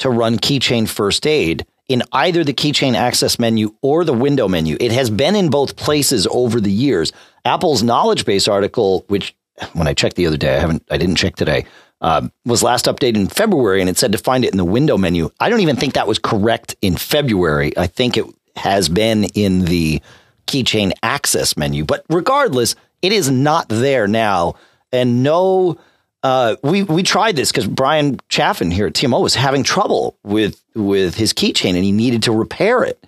to 0.00 0.10
run 0.10 0.38
Keychain 0.38 0.88
First 0.88 1.26
Aid 1.26 1.66
in 1.88 2.02
either 2.12 2.44
the 2.44 2.54
Keychain 2.54 2.94
Access 2.94 3.38
menu 3.38 3.74
or 3.80 4.04
the 4.04 4.12
window 4.12 4.48
menu. 4.48 4.76
It 4.80 4.92
has 4.92 5.10
been 5.10 5.34
in 5.34 5.50
both 5.50 5.76
places 5.76 6.26
over 6.30 6.60
the 6.60 6.72
years. 6.72 7.12
Apple's 7.44 7.82
knowledge 7.82 8.24
base 8.24 8.48
article, 8.48 9.04
which 9.08 9.34
when 9.72 9.86
I 9.86 9.94
checked 9.94 10.16
the 10.16 10.26
other 10.26 10.36
day, 10.36 10.56
I 10.56 10.60
haven't, 10.60 10.84
I 10.90 10.96
didn't 10.96 11.16
check 11.16 11.36
today, 11.36 11.66
uh, 12.00 12.28
was 12.44 12.62
last 12.62 12.86
updated 12.86 13.16
in 13.16 13.28
February, 13.28 13.80
and 13.80 13.88
it 13.88 13.96
said 13.96 14.12
to 14.12 14.18
find 14.18 14.44
it 14.44 14.50
in 14.50 14.58
the 14.58 14.64
window 14.64 14.98
menu. 14.98 15.30
I 15.40 15.48
don't 15.48 15.60
even 15.60 15.76
think 15.76 15.94
that 15.94 16.08
was 16.08 16.18
correct 16.18 16.76
in 16.82 16.96
February. 16.96 17.76
I 17.76 17.86
think 17.86 18.16
it 18.16 18.26
has 18.56 18.88
been 18.88 19.24
in 19.24 19.64
the 19.64 20.02
keychain 20.46 20.92
access 21.02 21.56
menu, 21.56 21.84
but 21.84 22.04
regardless, 22.10 22.74
it 23.00 23.12
is 23.12 23.30
not 23.30 23.68
there 23.68 24.06
now, 24.06 24.54
and 24.92 25.22
no. 25.22 25.78
Uh, 26.24 26.54
we 26.62 26.84
we 26.84 27.02
tried 27.02 27.34
this 27.34 27.50
because 27.50 27.66
Bryan 27.66 28.20
Chaffin 28.28 28.70
here 28.70 28.86
at 28.86 28.92
TMO 28.92 29.20
was 29.20 29.34
having 29.34 29.64
trouble 29.64 30.16
with 30.22 30.62
with 30.74 31.16
his 31.16 31.32
keychain 31.32 31.74
and 31.74 31.84
he 31.84 31.90
needed 31.90 32.22
to 32.24 32.32
repair 32.32 32.84
it. 32.84 33.04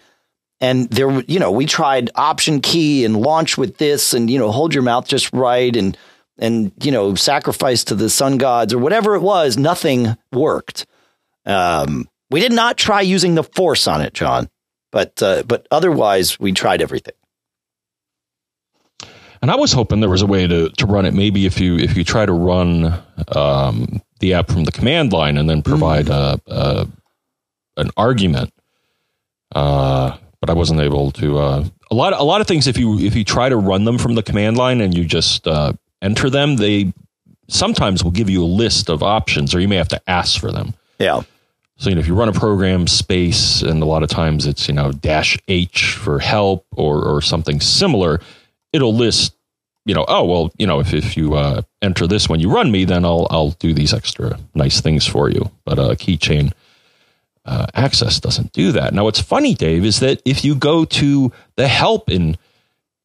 And 0.60 0.88
there, 0.90 1.20
you 1.22 1.38
know, 1.38 1.52
we 1.52 1.66
tried 1.66 2.10
option 2.14 2.60
key 2.60 3.04
and 3.04 3.16
launch 3.16 3.58
with 3.58 3.76
this, 3.78 4.14
and 4.14 4.30
you 4.30 4.38
know, 4.38 4.50
hold 4.50 4.74
your 4.74 4.82
mouth 4.82 5.06
just 5.06 5.32
right, 5.32 5.74
and 5.76 5.96
and 6.38 6.72
you 6.82 6.90
know, 6.90 7.14
sacrifice 7.14 7.84
to 7.84 7.94
the 7.94 8.10
sun 8.10 8.38
gods 8.38 8.72
or 8.72 8.78
whatever 8.78 9.14
it 9.14 9.20
was. 9.20 9.56
Nothing 9.56 10.16
worked. 10.32 10.86
Um, 11.46 12.08
we 12.30 12.40
did 12.40 12.52
not 12.52 12.76
try 12.76 13.00
using 13.00 13.34
the 13.34 13.44
force 13.44 13.86
on 13.86 14.00
it, 14.00 14.14
John, 14.14 14.48
but 14.90 15.22
uh, 15.22 15.42
but 15.46 15.66
otherwise, 15.70 16.40
we 16.40 16.52
tried 16.52 16.82
everything. 16.82 17.14
And 19.42 19.50
I 19.50 19.56
was 19.56 19.72
hoping 19.72 20.00
there 20.00 20.08
was 20.08 20.22
a 20.22 20.26
way 20.26 20.46
to, 20.46 20.70
to 20.70 20.86
run 20.86 21.04
it. 21.04 21.12
Maybe 21.12 21.44
if 21.44 21.60
you 21.60 21.76
if 21.76 21.96
you 21.96 22.02
try 22.02 22.24
to 22.24 22.32
run 22.32 23.02
um, 23.28 24.00
the 24.20 24.32
app 24.32 24.50
from 24.50 24.64
the 24.64 24.72
command 24.72 25.12
line 25.12 25.36
and 25.36 25.50
then 25.50 25.60
provide 25.60 26.06
mm. 26.06 26.40
a, 26.46 26.50
a, 26.50 26.88
an 27.76 27.90
argument, 27.96 28.54
uh, 29.54 30.16
but 30.40 30.48
I 30.48 30.54
wasn't 30.54 30.80
able 30.80 31.10
to. 31.12 31.38
Uh, 31.38 31.64
a 31.90 31.94
lot 31.94 32.14
a 32.14 32.22
lot 32.22 32.40
of 32.40 32.46
things 32.46 32.66
if 32.66 32.78
you 32.78 32.98
if 32.98 33.14
you 33.14 33.22
try 33.22 33.50
to 33.50 33.56
run 33.56 33.84
them 33.84 33.98
from 33.98 34.14
the 34.14 34.22
command 34.22 34.56
line 34.56 34.80
and 34.80 34.96
you 34.96 35.04
just 35.04 35.46
uh, 35.46 35.74
enter 36.02 36.30
them, 36.30 36.56
they 36.56 36.92
sometimes 37.48 38.02
will 38.02 38.10
give 38.10 38.30
you 38.30 38.42
a 38.42 38.46
list 38.46 38.88
of 38.88 39.02
options, 39.02 39.54
or 39.54 39.60
you 39.60 39.68
may 39.68 39.76
have 39.76 39.88
to 39.88 40.10
ask 40.10 40.40
for 40.40 40.50
them. 40.50 40.74
Yeah. 40.98 41.22
So 41.76 41.88
you 41.88 41.96
know 41.96 42.00
if 42.00 42.06
you 42.06 42.14
run 42.14 42.28
a 42.28 42.32
program 42.32 42.86
space, 42.86 43.62
and 43.62 43.82
a 43.82 43.86
lot 43.86 44.02
of 44.02 44.08
times 44.08 44.46
it's 44.46 44.68
you 44.68 44.74
know 44.74 44.92
dash 44.92 45.36
H 45.48 45.94
for 45.94 46.18
help 46.20 46.66
or 46.72 47.04
or 47.04 47.20
something 47.20 47.60
similar 47.60 48.20
it'll 48.74 48.94
list, 48.94 49.34
you 49.86 49.94
know, 49.94 50.04
oh 50.08 50.24
well, 50.24 50.52
you 50.58 50.66
know, 50.66 50.80
if 50.80 50.92
if 50.92 51.16
you 51.16 51.34
uh, 51.34 51.62
enter 51.80 52.06
this 52.06 52.28
when 52.28 52.40
you 52.40 52.52
run 52.52 52.70
me, 52.70 52.84
then 52.84 53.04
I'll 53.04 53.26
I'll 53.30 53.50
do 53.52 53.72
these 53.72 53.94
extra 53.94 54.38
nice 54.54 54.80
things 54.80 55.06
for 55.06 55.30
you. 55.30 55.50
But 55.64 55.78
uh, 55.78 55.94
keychain 55.94 56.52
uh, 57.46 57.66
access 57.74 58.20
doesn't 58.20 58.52
do 58.52 58.72
that. 58.72 58.92
Now, 58.92 59.04
what's 59.04 59.20
funny, 59.20 59.54
Dave, 59.54 59.84
is 59.84 60.00
that 60.00 60.20
if 60.24 60.44
you 60.44 60.54
go 60.54 60.84
to 60.84 61.32
the 61.56 61.68
help 61.68 62.10
in 62.10 62.36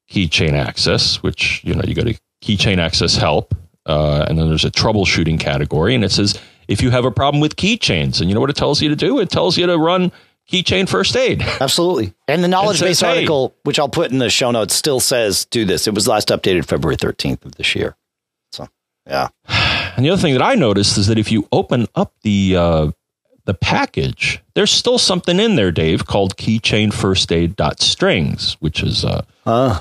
keychain 0.10 0.53
access, 0.53 1.22
which 1.22 1.63
you 1.63 1.75
know 1.75 1.84
you 1.86 1.93
go 1.93 2.03
to 2.03 2.17
keychain 2.41 2.77
access 2.77 3.15
help, 3.15 3.55
uh, 3.86 4.25
and 4.27 4.38
then 4.38 4.48
there's 4.50 4.65
a 4.65 4.72
troubleshooting 4.72 5.39
category, 5.39 5.96
and 5.96 6.03
it 6.03 6.12
says 6.12 6.39
if 6.67 6.81
you 6.81 6.91
have 6.91 7.03
a 7.03 7.12
problem 7.12 7.41
with 7.41 7.55
keychains, 7.55 8.22
and 8.22 8.29
you 8.29 8.36
know 8.36 8.39
what 8.39 8.51
it 8.51 8.55
tells 8.55 8.81
you 8.81 8.89
to 8.89 8.96
do? 8.96 9.19
It 9.19 9.29
tells 9.29 9.58
you 9.58 9.65
to 9.65 9.77
run 9.77 10.12
keychain 10.50 10.88
first 10.88 11.15
aid. 11.15 11.41
Absolutely. 11.60 12.13
And 12.27 12.43
the 12.43 12.48
knowledge 12.48 12.79
base 12.79 13.01
article, 13.01 13.55
which 13.63 13.79
I'll 13.79 13.89
put 13.89 14.12
in 14.12 14.19
the 14.19 14.29
show 14.29 14.51
notes, 14.51 14.75
still 14.75 15.00
says 15.00 15.46
do 15.46 15.65
this. 15.65 15.88
It 15.88 15.96
was 15.96 16.08
last 16.08 16.29
updated 16.29 16.65
February 16.65 16.98
13th 16.98 17.43
of 17.46 17.55
this 17.55 17.75
year. 17.75 17.96
So, 18.51 18.67
yeah. 19.05 19.29
And 19.96 20.05
the 20.05 20.12
other 20.12 20.22
thing 20.22 20.34
that 20.34 20.41
I 20.41 20.55
noticed 20.55 20.98
is 20.98 21.08
that 21.08 21.17
if 21.17 21.29
you 21.29 21.46
open 21.51 21.88
up 21.93 22.13
the 22.22 22.55
uh, 22.55 22.91
the 23.43 23.53
package, 23.53 24.41
there's 24.53 24.72
still 24.72 24.98
something 24.98 25.41
in 25.41 25.55
there, 25.55 25.72
Dave, 25.72 26.05
called 26.05 26.38
keychain 26.38 26.93
first 26.93 27.29
aid 27.31 27.60
strings, 27.79 28.55
which 28.62 28.81
is 28.81 29.03
a 29.03 29.25
uh. 29.46 29.79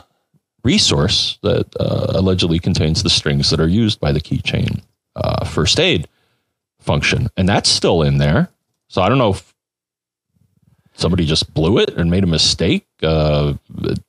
Resource 0.69 1.39
that 1.43 1.67
uh, 1.81 2.13
allegedly 2.21 2.59
contains 2.59 3.03
the 3.03 3.09
strings 3.11 3.49
that 3.51 3.61
are 3.61 3.73
used 3.85 3.99
by 4.01 4.13
the 4.13 4.21
keychain 4.21 4.83
uh, 5.17 5.45
first 5.45 5.81
aid 5.81 6.07
function. 6.79 7.29
And 7.39 7.49
that's 7.49 7.71
still 7.71 8.03
in 8.03 8.19
there. 8.19 8.51
So 8.89 9.01
I 9.01 9.09
don't 9.09 9.19
know 9.19 9.31
if 9.31 9.55
somebody 10.95 11.25
just 11.25 11.53
blew 11.55 11.79
it 11.79 11.91
and 11.97 12.11
made 12.11 12.25
a 12.25 12.27
mistake. 12.27 12.87
Uh, 13.03 13.55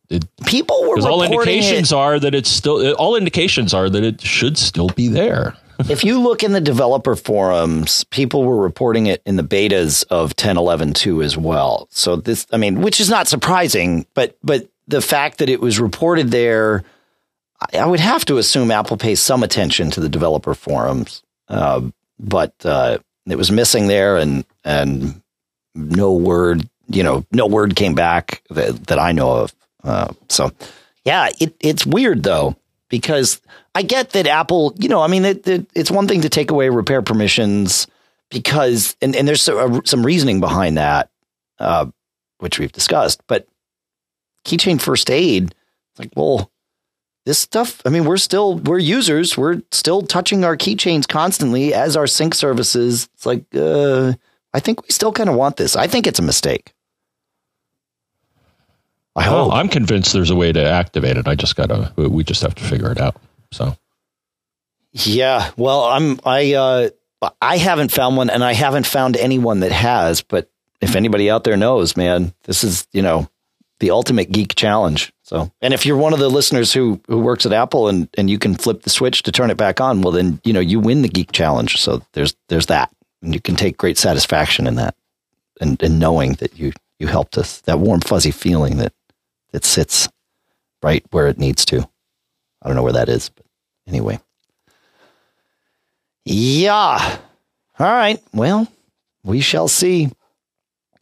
it, 0.09 0.25
People 0.45 0.81
were 0.87 0.99
all 1.07 1.23
indications 1.23 1.91
it. 1.91 1.95
are 1.95 2.19
that 2.19 2.35
it's 2.35 2.49
still 2.49 2.93
all 2.95 3.15
indications 3.15 3.73
are 3.73 3.89
that 3.89 4.03
it 4.03 4.21
should 4.21 4.57
still 4.57 4.89
be 4.89 5.07
there. 5.07 5.55
if 5.89 6.03
you 6.03 6.19
look 6.19 6.43
in 6.43 6.51
the 6.51 6.59
developer 6.61 7.15
forums, 7.15 8.03
people 8.05 8.43
were 8.43 8.57
reporting 8.61 9.05
it 9.05 9.21
in 9.25 9.37
the 9.37 9.43
betas 9.43 10.03
of 10.09 10.35
10.11.2 10.35 11.23
as 11.23 11.37
well. 11.37 11.87
So 11.89 12.17
this, 12.17 12.45
I 12.51 12.57
mean, 12.57 12.81
which 12.81 12.99
is 12.99 13.09
not 13.09 13.27
surprising, 13.29 14.05
but 14.13 14.37
but 14.43 14.67
the 14.89 15.01
fact 15.01 15.37
that 15.37 15.49
it 15.49 15.61
was 15.61 15.79
reported 15.79 16.31
there, 16.31 16.83
I, 17.73 17.85
would 17.85 17.99
have 17.99 18.25
to 18.25 18.37
assume 18.37 18.71
Apple 18.71 18.97
pays 18.97 19.21
some 19.21 19.43
attention 19.43 19.91
to 19.91 19.99
the 19.99 20.09
developer 20.09 20.53
forums. 20.53 21.23
Uh, 21.47 21.89
but 22.19 22.53
uh, 22.63 22.99
it 23.25 23.37
was 23.37 23.51
missing 23.51 23.87
there, 23.87 24.17
and 24.17 24.45
and 24.63 25.21
no 25.75 26.13
word 26.13 26.67
you 26.89 27.03
know, 27.03 27.25
no 27.31 27.45
word 27.45 27.75
came 27.75 27.93
back 27.93 28.41
that, 28.49 28.87
that 28.87 28.99
I 28.99 29.11
know 29.11 29.31
of. 29.31 29.55
Uh, 29.83 30.13
so, 30.27 30.51
yeah, 31.05 31.29
it, 31.39 31.55
it's 31.59 31.85
weird 31.85 32.23
though 32.23 32.55
because 32.89 33.39
I 33.75 33.83
get 33.83 34.11
that 34.11 34.27
Apple, 34.27 34.73
you 34.77 34.89
know, 34.89 35.01
I 35.01 35.07
mean, 35.07 35.23
it, 35.23 35.47
it, 35.47 35.69
it's 35.75 35.91
one 35.91 36.07
thing 36.07 36.21
to 36.21 36.29
take 36.29 36.51
away 36.51 36.69
repair 36.69 37.01
permissions 37.01 37.87
because, 38.29 38.97
and, 39.01 39.15
and 39.15 39.27
there's 39.27 39.43
some, 39.43 40.05
reasoning 40.05 40.39
behind 40.39 40.77
that, 40.77 41.09
uh, 41.59 41.85
which 42.39 42.59
we've 42.59 42.71
discussed, 42.71 43.21
but 43.27 43.47
keychain 44.45 44.81
first 44.81 45.09
aid, 45.09 45.55
it's 45.91 45.99
like, 45.99 46.11
well, 46.15 46.51
this 47.25 47.39
stuff, 47.39 47.81
I 47.85 47.89
mean, 47.89 48.05
we're 48.05 48.17
still, 48.17 48.57
we're 48.57 48.79
users, 48.79 49.37
we're 49.37 49.61
still 49.71 50.01
touching 50.01 50.43
our 50.43 50.57
keychains 50.57 51.07
constantly 51.07 51.73
as 51.73 51.95
our 51.95 52.07
sync 52.07 52.33
services. 52.33 53.09
It's 53.13 53.25
like, 53.25 53.45
uh, 53.55 54.13
I 54.53 54.59
think 54.59 54.81
we 54.81 54.89
still 54.89 55.11
kind 55.11 55.29
of 55.29 55.35
want 55.35 55.57
this. 55.57 55.75
I 55.75 55.87
think 55.87 56.07
it's 56.07 56.19
a 56.19 56.23
mistake. 56.23 56.73
I 59.15 59.23
hope. 59.23 59.51
I'm 59.53 59.67
convinced 59.67 60.13
there's 60.13 60.29
a 60.29 60.35
way 60.35 60.51
to 60.51 60.63
activate 60.63 61.17
it. 61.17 61.27
I 61.27 61.35
just 61.35 61.55
gotta. 61.55 61.91
We 61.97 62.23
just 62.23 62.41
have 62.41 62.55
to 62.55 62.63
figure 62.63 62.91
it 62.91 63.01
out. 63.01 63.17
So. 63.51 63.75
Yeah. 64.93 65.51
Well, 65.57 65.83
I'm. 65.83 66.19
I. 66.23 66.53
Uh, 66.53 66.89
I 67.41 67.57
haven't 67.57 67.91
found 67.91 68.15
one, 68.15 68.29
and 68.29 68.43
I 68.43 68.53
haven't 68.53 68.85
found 68.85 69.17
anyone 69.17 69.59
that 69.59 69.73
has. 69.73 70.21
But 70.21 70.49
if 70.79 70.95
anybody 70.95 71.29
out 71.29 71.43
there 71.43 71.57
knows, 71.57 71.97
man, 71.97 72.33
this 72.43 72.63
is 72.63 72.87
you 72.93 73.01
know 73.01 73.29
the 73.79 73.91
ultimate 73.91 74.31
geek 74.31 74.55
challenge. 74.55 75.11
So, 75.23 75.51
and 75.61 75.73
if 75.73 75.85
you're 75.85 75.97
one 75.97 76.13
of 76.13 76.19
the 76.19 76.29
listeners 76.29 76.73
who 76.73 77.01
who 77.07 77.19
works 77.19 77.45
at 77.45 77.53
Apple 77.53 77.87
and 77.87 78.09
and 78.17 78.29
you 78.29 78.37
can 78.37 78.55
flip 78.55 78.83
the 78.83 78.89
switch 78.89 79.23
to 79.23 79.31
turn 79.31 79.51
it 79.51 79.57
back 79.57 79.79
on, 79.79 80.01
well, 80.01 80.11
then 80.11 80.39
you 80.43 80.53
know 80.53 80.59
you 80.59 80.79
win 80.79 81.01
the 81.01 81.07
geek 81.09 81.31
challenge. 81.31 81.77
So 81.77 82.01
there's 82.13 82.35
there's 82.49 82.67
that, 82.67 82.93
and 83.21 83.33
you 83.33 83.41
can 83.41 83.55
take 83.55 83.77
great 83.77 83.97
satisfaction 83.97 84.67
in 84.67 84.75
that, 84.75 84.95
and 85.61 85.81
and 85.81 85.99
knowing 85.99 86.33
that 86.33 86.57
you 86.57 86.73
you 86.99 87.07
helped 87.07 87.37
us, 87.37 87.61
that 87.61 87.79
warm 87.79 88.01
fuzzy 88.01 88.31
feeling 88.31 88.77
that 88.77 88.93
that 89.51 89.65
sits 89.65 90.09
right 90.83 91.05
where 91.11 91.27
it 91.27 91.37
needs 91.37 91.65
to. 91.65 91.87
I 92.61 92.67
don't 92.67 92.75
know 92.75 92.83
where 92.83 92.93
that 92.93 93.09
is, 93.09 93.29
but 93.29 93.45
anyway. 93.87 94.19
Yeah. 96.25 97.17
All 97.79 97.87
right. 97.87 98.21
Well, 98.33 98.67
we 99.23 99.41
shall 99.41 99.67
see. 99.67 100.09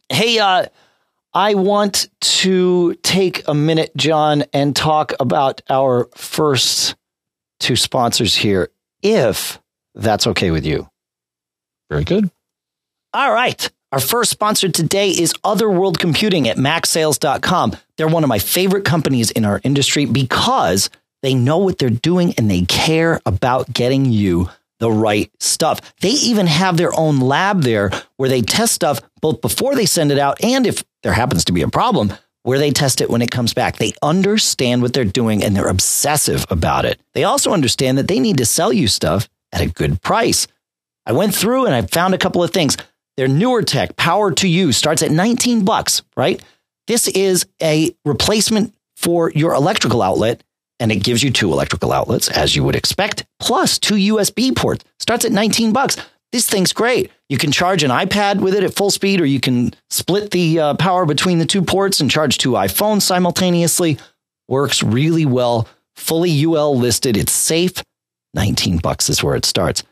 Hey, 0.08 0.38
uh, 0.38 0.66
I 1.38 1.54
want 1.54 2.08
to 2.20 2.94
take 3.04 3.46
a 3.46 3.54
minute, 3.54 3.92
John, 3.96 4.42
and 4.52 4.74
talk 4.74 5.12
about 5.20 5.62
our 5.70 6.08
first 6.16 6.96
two 7.60 7.76
sponsors 7.76 8.34
here, 8.34 8.70
if 9.04 9.60
that's 9.94 10.26
okay 10.26 10.50
with 10.50 10.66
you. 10.66 10.88
Very 11.90 12.02
good. 12.02 12.28
All 13.14 13.32
right. 13.32 13.70
Our 13.92 14.00
first 14.00 14.32
sponsor 14.32 14.68
today 14.68 15.10
is 15.10 15.32
Otherworld 15.44 16.00
Computing 16.00 16.48
at 16.48 16.56
MacSales.com. 16.56 17.76
They're 17.96 18.08
one 18.08 18.24
of 18.24 18.28
my 18.28 18.40
favorite 18.40 18.84
companies 18.84 19.30
in 19.30 19.44
our 19.44 19.60
industry 19.62 20.06
because 20.06 20.90
they 21.22 21.34
know 21.34 21.58
what 21.58 21.78
they're 21.78 21.88
doing 21.88 22.34
and 22.36 22.50
they 22.50 22.62
care 22.62 23.20
about 23.24 23.72
getting 23.72 24.06
you 24.06 24.48
the 24.80 24.90
right 24.90 25.30
stuff. 25.38 25.94
They 26.00 26.10
even 26.10 26.48
have 26.48 26.76
their 26.76 26.92
own 26.98 27.20
lab 27.20 27.62
there 27.62 27.92
where 28.16 28.28
they 28.28 28.42
test 28.42 28.74
stuff 28.74 29.00
both 29.20 29.40
before 29.40 29.76
they 29.76 29.86
send 29.86 30.10
it 30.10 30.18
out 30.18 30.42
and 30.42 30.66
if 30.66 30.82
there 31.02 31.12
happens 31.12 31.44
to 31.46 31.52
be 31.52 31.62
a 31.62 31.68
problem, 31.68 32.12
where 32.42 32.58
they 32.58 32.70
test 32.70 33.00
it 33.00 33.10
when 33.10 33.22
it 33.22 33.30
comes 33.30 33.52
back. 33.52 33.76
They 33.76 33.92
understand 34.02 34.82
what 34.82 34.92
they're 34.92 35.04
doing 35.04 35.42
and 35.42 35.54
they're 35.54 35.68
obsessive 35.68 36.46
about 36.50 36.84
it. 36.84 37.00
They 37.12 37.24
also 37.24 37.52
understand 37.52 37.98
that 37.98 38.08
they 38.08 38.20
need 38.20 38.38
to 38.38 38.46
sell 38.46 38.72
you 38.72 38.88
stuff 38.88 39.28
at 39.52 39.60
a 39.60 39.66
good 39.66 40.00
price. 40.02 40.46
I 41.04 41.12
went 41.12 41.34
through 41.34 41.66
and 41.66 41.74
I 41.74 41.82
found 41.82 42.14
a 42.14 42.18
couple 42.18 42.42
of 42.42 42.50
things. 42.50 42.76
Their 43.16 43.28
NewerTech, 43.28 43.96
Power 43.96 44.30
to 44.32 44.48
You, 44.48 44.72
starts 44.72 45.02
at 45.02 45.10
19 45.10 45.64
bucks, 45.64 46.02
right? 46.16 46.42
This 46.86 47.08
is 47.08 47.46
a 47.60 47.94
replacement 48.04 48.74
for 48.96 49.30
your 49.32 49.54
electrical 49.54 50.02
outlet, 50.02 50.42
and 50.80 50.92
it 50.92 51.02
gives 51.02 51.22
you 51.22 51.30
two 51.30 51.52
electrical 51.52 51.92
outlets, 51.92 52.28
as 52.28 52.54
you 52.54 52.64
would 52.64 52.76
expect, 52.76 53.26
plus 53.40 53.78
two 53.78 53.94
USB 53.96 54.54
ports. 54.56 54.84
Starts 55.00 55.24
at 55.24 55.32
19 55.32 55.72
bucks. 55.72 55.96
This 56.32 56.48
thing's 56.48 56.72
great. 56.72 57.10
You 57.28 57.38
can 57.38 57.52
charge 57.52 57.82
an 57.82 57.90
iPad 57.90 58.40
with 58.40 58.54
it 58.54 58.62
at 58.62 58.74
full 58.74 58.90
speed, 58.90 59.20
or 59.20 59.26
you 59.26 59.40
can 59.40 59.74
split 59.88 60.30
the 60.30 60.60
uh, 60.60 60.74
power 60.74 61.06
between 61.06 61.38
the 61.38 61.46
two 61.46 61.62
ports 61.62 62.00
and 62.00 62.10
charge 62.10 62.38
two 62.38 62.52
iPhones 62.52 63.02
simultaneously. 63.02 63.98
Works 64.46 64.82
really 64.82 65.24
well. 65.24 65.68
Fully 65.96 66.44
UL 66.44 66.76
listed. 66.76 67.16
It's 67.16 67.32
safe. 67.32 67.82
19 68.34 68.78
bucks 68.78 69.08
is 69.08 69.22
where 69.22 69.36
it 69.36 69.46
starts. 69.46 69.82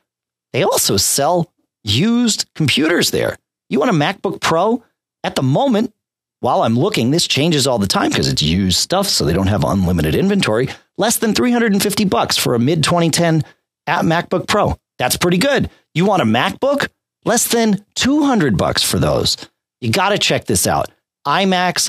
They 0.53 0.63
also 0.63 0.97
sell 0.97 1.53
used 1.85 2.47
computers 2.55 3.11
there. 3.11 3.37
You 3.69 3.79
want 3.79 3.91
a 3.91 3.95
MacBook 3.95 4.41
Pro? 4.41 4.85
At 5.25 5.35
the 5.35 5.43
moment, 5.43 5.93
while 6.41 6.63
I'm 6.63 6.79
looking, 6.79 7.11
this 7.11 7.27
changes 7.27 7.67
all 7.67 7.79
the 7.79 7.87
time 7.87 8.11
because 8.11 8.29
it's 8.29 8.43
used 8.43 8.79
stuff, 8.79 9.09
so 9.09 9.25
they 9.25 9.33
don't 9.33 9.49
have 9.49 9.65
unlimited 9.65 10.15
inventory. 10.15 10.69
Less 10.99 11.17
than 11.17 11.35
350 11.35 12.05
bucks 12.05 12.37
for 12.37 12.55
a 12.55 12.59
mid 12.59 12.85
2010 12.85 13.43
at 13.87 14.05
MacBook 14.05 14.47
Pro. 14.47 14.77
That's 14.99 15.17
pretty 15.17 15.39
good. 15.39 15.71
You 15.97 16.05
want 16.05 16.21
a 16.21 16.27
MacBook? 16.27 16.89
Less 17.25 17.49
than 17.49 17.83
200 17.95 18.59
bucks 18.59 18.83
for 18.83 18.99
those. 18.99 19.39
You 19.81 19.91
got 19.91 20.11
to 20.11 20.19
check 20.19 20.45
this 20.45 20.67
out. 20.67 20.91
iMacs 21.27 21.89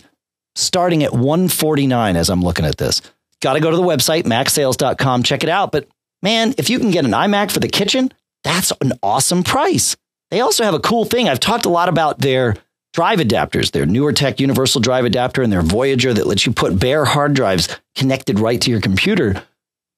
starting 0.55 1.03
at 1.03 1.11
149 1.11 2.15
as 2.15 2.29
I'm 2.29 2.41
looking 2.41 2.63
at 2.63 2.77
this. 2.77 3.01
Got 3.41 3.55
to 3.55 3.59
go 3.59 3.69
to 3.69 3.75
the 3.75 3.83
website 3.83 4.23
macsales.com, 4.23 5.23
check 5.23 5.43
it 5.43 5.49
out, 5.49 5.73
but 5.73 5.89
man, 6.23 6.55
if 6.57 6.69
you 6.69 6.79
can 6.79 6.89
get 6.89 7.03
an 7.03 7.11
iMac 7.11 7.51
for 7.51 7.59
the 7.59 7.67
kitchen, 7.67 8.13
that's 8.45 8.71
an 8.79 8.93
awesome 9.03 9.43
price. 9.43 9.97
They 10.31 10.39
also 10.39 10.63
have 10.63 10.73
a 10.73 10.79
cool 10.79 11.03
thing. 11.03 11.27
I've 11.27 11.41
talked 11.41 11.65
a 11.65 11.69
lot 11.69 11.89
about 11.89 12.19
their 12.19 12.55
drive 12.93 13.19
adapters, 13.19 13.71
their 13.71 13.85
NewerTech 13.85 14.39
universal 14.39 14.79
drive 14.79 15.03
adapter 15.03 15.41
and 15.41 15.51
their 15.51 15.61
Voyager 15.61 16.13
that 16.13 16.27
lets 16.27 16.45
you 16.45 16.53
put 16.53 16.79
bare 16.79 17.03
hard 17.03 17.33
drives 17.33 17.67
connected 17.93 18.39
right 18.39 18.61
to 18.61 18.71
your 18.71 18.79
computer. 18.79 19.43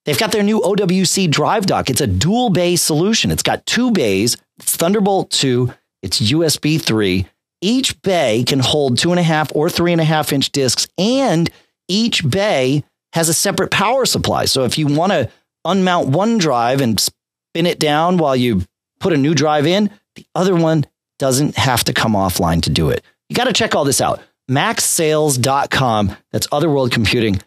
They've 0.10 0.18
got 0.18 0.32
their 0.32 0.42
new 0.42 0.60
OWC 0.62 1.30
drive 1.30 1.68
dock. 1.68 1.92
It's 1.92 2.02
a 2.02 2.08
dual 2.08 2.50
bay 2.50 2.78
solution. 2.78 3.30
It's 3.30 3.44
got 3.44 3.64
two 3.68 3.92
bays, 3.92 4.38
it's 4.58 4.76
Thunderbolt 4.76 5.30
2, 5.30 5.72
it's 6.02 6.20
USB 6.20 6.82
3. 6.82 7.28
Each 7.62 8.02
bay 8.02 8.44
can 8.44 8.58
hold 8.58 8.98
two 8.98 9.12
and 9.12 9.20
a 9.20 9.24
half 9.24 9.56
or 9.56 9.70
three 9.70 9.92
and 9.92 10.02
a 10.02 10.04
half 10.04 10.34
inch 10.34 10.52
discs, 10.52 10.88
and 10.98 11.48
each 11.88 12.28
bay 12.28 12.84
has 13.14 13.30
a 13.30 13.36
separate 13.36 13.70
power 13.70 14.04
supply. 14.04 14.46
So 14.46 14.64
if 14.64 14.80
you 14.80 14.88
want 14.88 15.12
to 15.12 15.30
unmount 15.68 16.08
one 16.08 16.40
drive 16.40 16.82
and 16.82 17.00
spin 17.00 17.68
it 17.68 17.78
down 17.78 18.18
while 18.18 18.36
you 18.36 18.64
put 19.00 19.14
a 19.14 19.18
new 19.18 19.36
drive 19.36 19.68
in, 19.68 19.92
the 20.16 20.26
other 20.34 20.56
one 20.56 20.88
doesn't 21.20 21.56
have 21.56 21.84
to 21.84 21.94
come 21.94 22.14
offline 22.14 22.64
to 22.64 22.72
do 22.72 22.90
it. 22.90 23.04
You 23.30 23.36
got 23.36 23.44
to 23.44 23.54
check 23.54 23.76
all 23.76 23.86
this 23.86 24.02
out. 24.02 24.22
MacSales.com. 24.50 26.18
That's 26.32 26.48
Otherworld 26.52 26.92
Computing. 26.92 27.44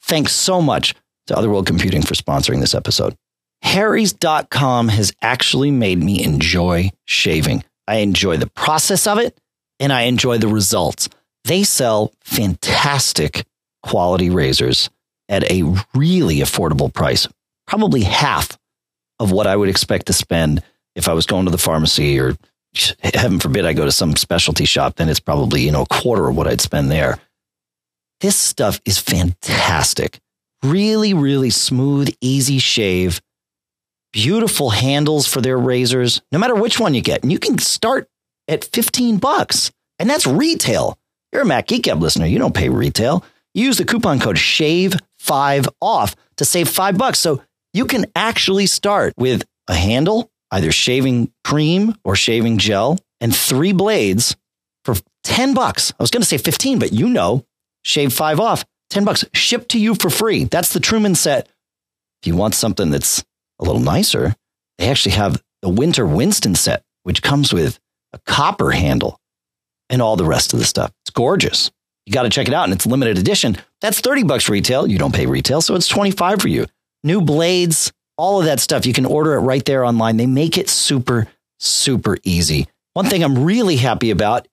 Thanks 0.00 0.32
so 0.32 0.62
much 0.62 0.94
to 1.26 1.36
Otherworld 1.36 1.66
Computing 1.66 2.02
for 2.02 2.14
sponsoring 2.14 2.60
this 2.60 2.74
episode. 2.74 3.16
Harry's.com 3.62 4.88
has 4.88 5.12
actually 5.22 5.70
made 5.70 6.02
me 6.02 6.22
enjoy 6.22 6.90
shaving. 7.04 7.64
I 7.88 7.96
enjoy 7.96 8.36
the 8.36 8.48
process 8.48 9.06
of 9.06 9.18
it 9.18 9.38
and 9.80 9.92
I 9.92 10.02
enjoy 10.02 10.38
the 10.38 10.48
results. 10.48 11.08
They 11.44 11.62
sell 11.62 12.12
fantastic 12.22 13.44
quality 13.82 14.30
razors 14.30 14.90
at 15.28 15.50
a 15.50 15.62
really 15.94 16.38
affordable 16.38 16.92
price, 16.92 17.28
probably 17.66 18.02
half 18.02 18.56
of 19.18 19.32
what 19.32 19.46
I 19.46 19.56
would 19.56 19.68
expect 19.68 20.06
to 20.06 20.12
spend 20.12 20.62
if 20.94 21.08
I 21.08 21.12
was 21.12 21.26
going 21.26 21.44
to 21.44 21.50
the 21.50 21.58
pharmacy 21.58 22.18
or 22.18 22.36
heaven 23.02 23.38
forbid 23.40 23.64
I 23.64 23.72
go 23.72 23.84
to 23.84 23.92
some 23.92 24.16
specialty 24.16 24.64
shop, 24.64 24.96
then 24.96 25.08
it's 25.08 25.20
probably, 25.20 25.62
you 25.62 25.72
know, 25.72 25.82
a 25.82 25.86
quarter 25.86 26.28
of 26.28 26.36
what 26.36 26.46
I'd 26.46 26.60
spend 26.60 26.90
there. 26.90 27.18
This 28.20 28.36
stuff 28.36 28.80
is 28.84 28.98
fantastic. 28.98 30.18
Really, 30.66 31.14
really 31.14 31.50
smooth, 31.50 32.12
easy 32.20 32.58
shave. 32.58 33.20
Beautiful 34.12 34.70
handles 34.70 35.28
for 35.28 35.40
their 35.40 35.56
razors, 35.56 36.22
no 36.32 36.40
matter 36.40 36.56
which 36.56 36.80
one 36.80 36.92
you 36.92 37.02
get. 37.02 37.22
And 37.22 37.30
you 37.30 37.38
can 37.38 37.58
start 37.58 38.08
at 38.48 38.64
15 38.64 39.18
bucks. 39.18 39.70
And 40.00 40.10
that's 40.10 40.26
retail. 40.26 40.98
You're 41.32 41.42
a 41.42 41.46
Mac 41.46 41.68
Geek 41.68 41.84
Gab 41.84 42.02
listener. 42.02 42.26
You 42.26 42.40
don't 42.40 42.54
pay 42.54 42.68
retail. 42.68 43.24
Use 43.54 43.78
the 43.78 43.84
coupon 43.84 44.18
code 44.18 44.38
SHAVE5 44.38 45.68
off 45.80 46.16
to 46.38 46.44
save 46.44 46.68
five 46.68 46.98
bucks. 46.98 47.20
So 47.20 47.42
you 47.72 47.86
can 47.86 48.06
actually 48.16 48.66
start 48.66 49.14
with 49.16 49.44
a 49.68 49.74
handle, 49.74 50.32
either 50.50 50.72
shaving 50.72 51.30
cream 51.44 51.94
or 52.02 52.16
shaving 52.16 52.58
gel, 52.58 52.98
and 53.20 53.34
three 53.34 53.72
blades 53.72 54.34
for 54.84 54.96
10 55.22 55.54
bucks. 55.54 55.92
I 55.92 56.02
was 56.02 56.10
going 56.10 56.22
to 56.22 56.28
say 56.28 56.38
15, 56.38 56.80
but 56.80 56.92
you 56.92 57.08
know, 57.08 57.44
shave 57.82 58.12
five 58.12 58.40
off, 58.40 58.64
10 58.90 59.04
bucks, 59.04 59.24
shipped 59.32 59.70
to 59.70 59.78
you 59.78 59.94
for 59.94 60.10
free. 60.10 60.44
That's 60.44 60.72
the 60.72 60.80
Truman 60.80 61.14
set. 61.14 61.48
If 62.22 62.26
you 62.26 62.36
want 62.36 62.54
something 62.54 62.90
that's 62.90 63.24
a 63.58 63.64
little 63.64 63.80
nicer, 63.80 64.34
they 64.78 64.88
actually 64.88 65.14
have 65.16 65.42
the 65.62 65.68
Winter 65.68 66.06
Winston 66.06 66.54
set, 66.54 66.82
which 67.02 67.22
comes 67.22 67.52
with 67.52 67.78
a 68.12 68.20
copper 68.26 68.70
handle 68.70 69.20
and 69.90 70.02
all 70.02 70.16
the 70.16 70.24
rest 70.24 70.52
of 70.52 70.58
the 70.58 70.64
stuff. 70.64 70.92
It's 71.04 71.10
gorgeous. 71.10 71.70
You 72.06 72.12
got 72.12 72.22
to 72.22 72.30
check 72.30 72.48
it 72.48 72.54
out 72.54 72.64
and 72.64 72.72
it's 72.72 72.86
limited 72.86 73.18
edition. 73.18 73.56
That's 73.80 74.00
30 74.00 74.24
bucks 74.24 74.48
retail. 74.48 74.86
You 74.86 74.98
don't 74.98 75.14
pay 75.14 75.26
retail, 75.26 75.60
so 75.60 75.74
it's 75.74 75.88
25 75.88 76.40
for 76.40 76.48
you. 76.48 76.66
New 77.02 77.20
blades, 77.20 77.92
all 78.16 78.38
of 78.40 78.46
that 78.46 78.60
stuff. 78.60 78.86
You 78.86 78.92
can 78.92 79.06
order 79.06 79.34
it 79.34 79.40
right 79.40 79.64
there 79.64 79.84
online. 79.84 80.16
They 80.16 80.26
make 80.26 80.56
it 80.56 80.68
super, 80.68 81.26
super 81.58 82.16
easy. 82.22 82.68
One 82.94 83.06
thing 83.06 83.22
I'm 83.22 83.44
really 83.44 83.76
happy 83.76 84.10
about 84.10 84.48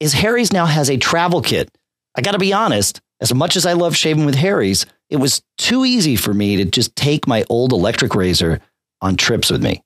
is 0.00 0.12
Harry's 0.12 0.52
now 0.52 0.66
has 0.66 0.90
a 0.90 0.96
travel 0.96 1.40
kit. 1.40 1.70
I 2.14 2.20
got 2.20 2.32
to 2.32 2.38
be 2.38 2.52
honest, 2.52 3.00
as 3.20 3.34
much 3.34 3.56
as 3.56 3.66
I 3.66 3.72
love 3.72 3.96
shaving 3.96 4.26
with 4.26 4.36
Harry's, 4.36 4.86
it 5.10 5.16
was 5.16 5.42
too 5.56 5.84
easy 5.84 6.16
for 6.16 6.32
me 6.32 6.56
to 6.56 6.64
just 6.64 6.94
take 6.94 7.26
my 7.26 7.44
old 7.48 7.72
electric 7.72 8.14
razor 8.14 8.60
on 9.00 9.16
trips 9.16 9.50
with 9.50 9.62
me. 9.62 9.82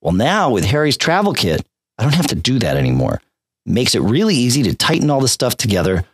Well, 0.00 0.14
now 0.14 0.50
with 0.50 0.64
Harry's 0.64 0.96
travel 0.96 1.32
kit, 1.32 1.64
I 1.98 2.02
don't 2.02 2.14
have 2.14 2.28
to 2.28 2.34
do 2.36 2.58
that 2.60 2.76
anymore. 2.76 3.20
It 3.66 3.72
makes 3.72 3.94
it 3.94 4.02
really 4.02 4.34
easy 4.34 4.62
to 4.64 4.74
tighten 4.74 5.10
all 5.10 5.20
the 5.20 5.28
stuff 5.28 5.56
together, 5.56 6.04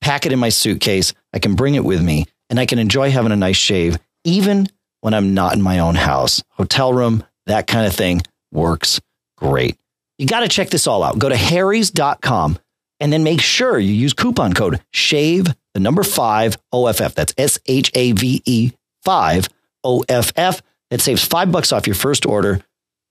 pack 0.00 0.26
it 0.26 0.32
in 0.32 0.38
my 0.38 0.50
suitcase. 0.50 1.14
I 1.32 1.38
can 1.38 1.54
bring 1.54 1.74
it 1.74 1.84
with 1.84 2.02
me, 2.02 2.26
and 2.50 2.60
I 2.60 2.66
can 2.66 2.78
enjoy 2.78 3.10
having 3.10 3.32
a 3.32 3.36
nice 3.36 3.56
shave, 3.56 3.98
even 4.24 4.68
when 5.00 5.14
I'm 5.14 5.34
not 5.34 5.54
in 5.54 5.62
my 5.62 5.78
own 5.78 5.94
house. 5.94 6.42
Hotel 6.50 6.92
room, 6.92 7.24
that 7.46 7.66
kind 7.66 7.86
of 7.86 7.94
thing 7.94 8.22
works 8.52 9.00
great. 9.38 9.76
You 10.18 10.26
got 10.26 10.40
to 10.40 10.48
check 10.48 10.70
this 10.70 10.86
all 10.86 11.02
out. 11.02 11.18
Go 11.18 11.28
to 11.28 11.36
harrys.com 11.36 12.58
and 13.00 13.12
then 13.12 13.22
make 13.22 13.40
sure 13.40 13.78
you 13.78 13.92
use 13.92 14.14
coupon 14.14 14.52
code 14.52 14.80
SHAVE, 14.92 15.46
the 15.76 15.80
number 15.80 16.02
five 16.02 16.56
OFF. 16.72 17.14
That's 17.14 17.34
S 17.36 17.58
H 17.66 17.92
A 17.94 18.12
V 18.12 18.42
E 18.46 18.72
5 19.04 19.48
OFF. 19.84 20.62
That 20.90 21.00
saves 21.02 21.22
five 21.22 21.52
bucks 21.52 21.70
off 21.70 21.86
your 21.86 21.94
first 21.94 22.24
order. 22.24 22.62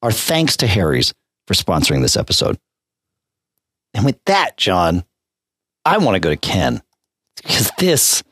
Our 0.02 0.12
thanks 0.12 0.58
to 0.58 0.68
Harry's 0.68 1.14
for 1.46 1.54
sponsoring 1.54 2.02
this 2.02 2.18
episode. 2.18 2.58
And 3.94 4.04
with 4.04 4.18
that, 4.26 4.58
John, 4.58 5.06
I 5.86 6.00
want 6.00 6.16
to 6.16 6.20
go 6.20 6.32
to 6.32 6.38
Ken 6.38 6.82
because 7.36 7.72
this, 7.78 8.24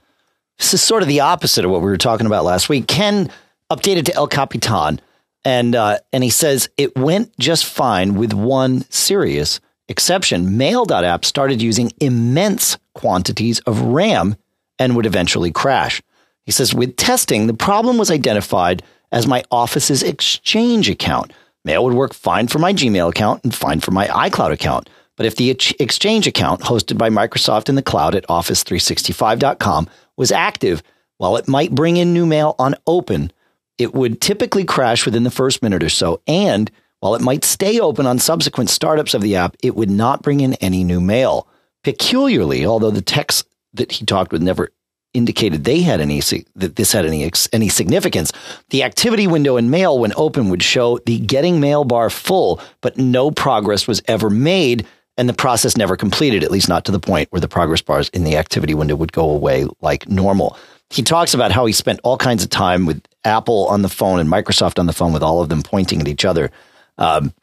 this 0.58 0.74
is 0.74 0.82
sort 0.82 1.04
of 1.04 1.08
the 1.08 1.19
opposite 1.19 1.63
of 1.63 1.69
what 1.69 1.82
we 1.82 1.88
were 1.88 1.98
talking 1.98 2.26
about 2.26 2.43
last 2.43 2.69
week. 2.69 2.88
Ken 2.88 3.30
updated 3.72 4.06
to 4.06 4.15
El 4.15 4.28
Capitan, 4.28 5.00
and 5.46 5.76
uh, 5.76 6.00
and 6.12 6.24
he 6.24 6.32
says 6.32 6.69
it 6.76 6.98
went 6.98 7.38
just 7.38 7.65
fine 7.65 8.15
with 8.15 8.34
one 8.34 8.82
serious 8.89 9.60
exception. 9.88 10.58
Mail.app 10.58 11.24
started 11.24 11.62
using 11.62 11.91
immense 12.00 12.80
quantities 12.93 13.60
of 13.62 13.82
RAM 13.82 14.36
and 14.79 14.95
would 14.95 15.06
eventually 15.06 15.51
crash. 15.51 16.01
He 16.45 16.51
says 16.51 16.73
with 16.73 16.95
testing, 16.97 17.47
the 17.47 17.53
problem 17.53 17.97
was 17.97 18.12
identified 18.12 18.84
as 19.12 19.27
my 19.27 19.43
Office's 19.51 20.03
Exchange 20.03 20.89
account. 20.89 21.32
Mail 21.63 21.86
would 21.86 21.93
work 21.93 22.13
fine 22.13 22.47
for 22.47 22.60
my 22.60 22.73
Gmail 22.73 23.10
account 23.10 23.43
and 23.43 23.56
fine 23.56 23.79
for 23.79 23.91
my 23.91 24.08
iCloud 24.08 24.51
account. 24.51 24.89
But 25.15 25.25
if 25.25 25.36
the 25.36 25.51
Exchange 25.51 26.27
account 26.27 26.62
hosted 26.62 26.97
by 26.97 27.10
Microsoft 27.10 27.69
in 27.69 27.75
the 27.75 27.84
cloud 27.84 28.15
at 28.15 28.27
office365.com 28.27 29.88
was 30.17 30.32
active, 30.32 30.84
while 31.17 31.38
it 31.38 31.47
might 31.47 31.75
bring 31.75 31.97
in 31.97 32.13
new 32.13 32.25
mail 32.25 32.56
on 32.58 32.75
open, 32.88 33.32
it 33.77 33.93
would 33.93 34.19
typically 34.19 34.65
crash 34.65 35.06
within 35.06 35.23
the 35.23 35.32
first 35.32 35.62
minute 35.62 35.84
or 35.84 35.89
so. 35.89 36.21
And 36.27 36.69
while 36.99 37.15
it 37.15 37.21
might 37.21 37.45
stay 37.45 37.79
open 37.79 38.08
on 38.08 38.17
subsequent 38.19 38.69
startups 38.69 39.13
of 39.13 39.21
the 39.21 39.36
app, 39.36 39.56
it 39.62 39.75
would 39.75 39.89
not 39.89 40.23
bring 40.23 40.39
in 40.39 40.56
any 40.56 40.84
new 40.84 40.99
mail. 40.99 41.47
Peculiarly, 41.84 42.65
although 42.65 42.91
the 42.91 43.02
texts 43.02 43.43
that 43.74 43.91
he 43.91 44.06
talked 44.06 44.32
with 44.32 44.41
never 44.41 44.69
indicated 45.13 45.63
they 45.63 45.82
had 45.82 46.02
any 46.02 46.22
that 46.56 46.76
this 46.76 46.91
had 46.91 47.06
any 47.06 47.30
any 47.52 47.69
significance. 47.69 48.32
The 48.69 48.84
activity 48.84 49.28
window 49.28 49.58
in 49.58 49.69
Mail 49.69 50.00
when 50.00 50.13
open 50.15 50.50
would 50.50 50.63
show 50.63 50.98
the 51.06 51.19
getting 51.19 51.60
mail 51.60 51.84
bar 51.84 52.10
full, 52.10 52.60
but 52.82 52.98
no 52.98 53.30
progress 53.30 53.88
was 53.88 54.02
ever 54.08 54.30
made 54.30 54.88
and 55.17 55.30
the 55.30 55.34
process 55.34 55.78
never 55.78 55.96
completed, 55.96 56.43
at 56.43 56.52
least 56.52 56.69
not 56.69 56.86
to 56.86 56.91
the 56.91 57.00
point 57.00 57.32
where 57.32 57.39
the 57.39 57.48
progress 57.48 57.82
bars 57.82 58.10
in 58.10 58.24
the 58.24 58.38
activity 58.38 58.74
window 58.74 58.96
would 58.96 59.12
go 59.12 59.30
away 59.30 59.67
like 59.82 60.10
normal. 60.10 60.58
He 60.89 61.04
talks 61.04 61.34
about 61.34 61.52
how 61.52 61.65
he 61.65 61.74
spent 61.74 62.00
all 62.04 62.17
kinds 62.17 62.43
of 62.43 62.50
time 62.50 62.86
with 62.86 63.02
Apple 63.24 63.67
on 63.67 63.82
the 63.82 63.89
phone 63.89 64.19
and 64.19 64.30
Microsoft 64.30 64.80
on 64.80 64.86
the 64.86 64.93
phone 64.93 65.13
with 65.13 65.24
all 65.24 65.41
of 65.41 65.50
them 65.50 65.62
pointing 65.62 66.02
at 66.02 66.08
each 66.08 66.26
other. 66.26 66.52
Um, 66.98 67.34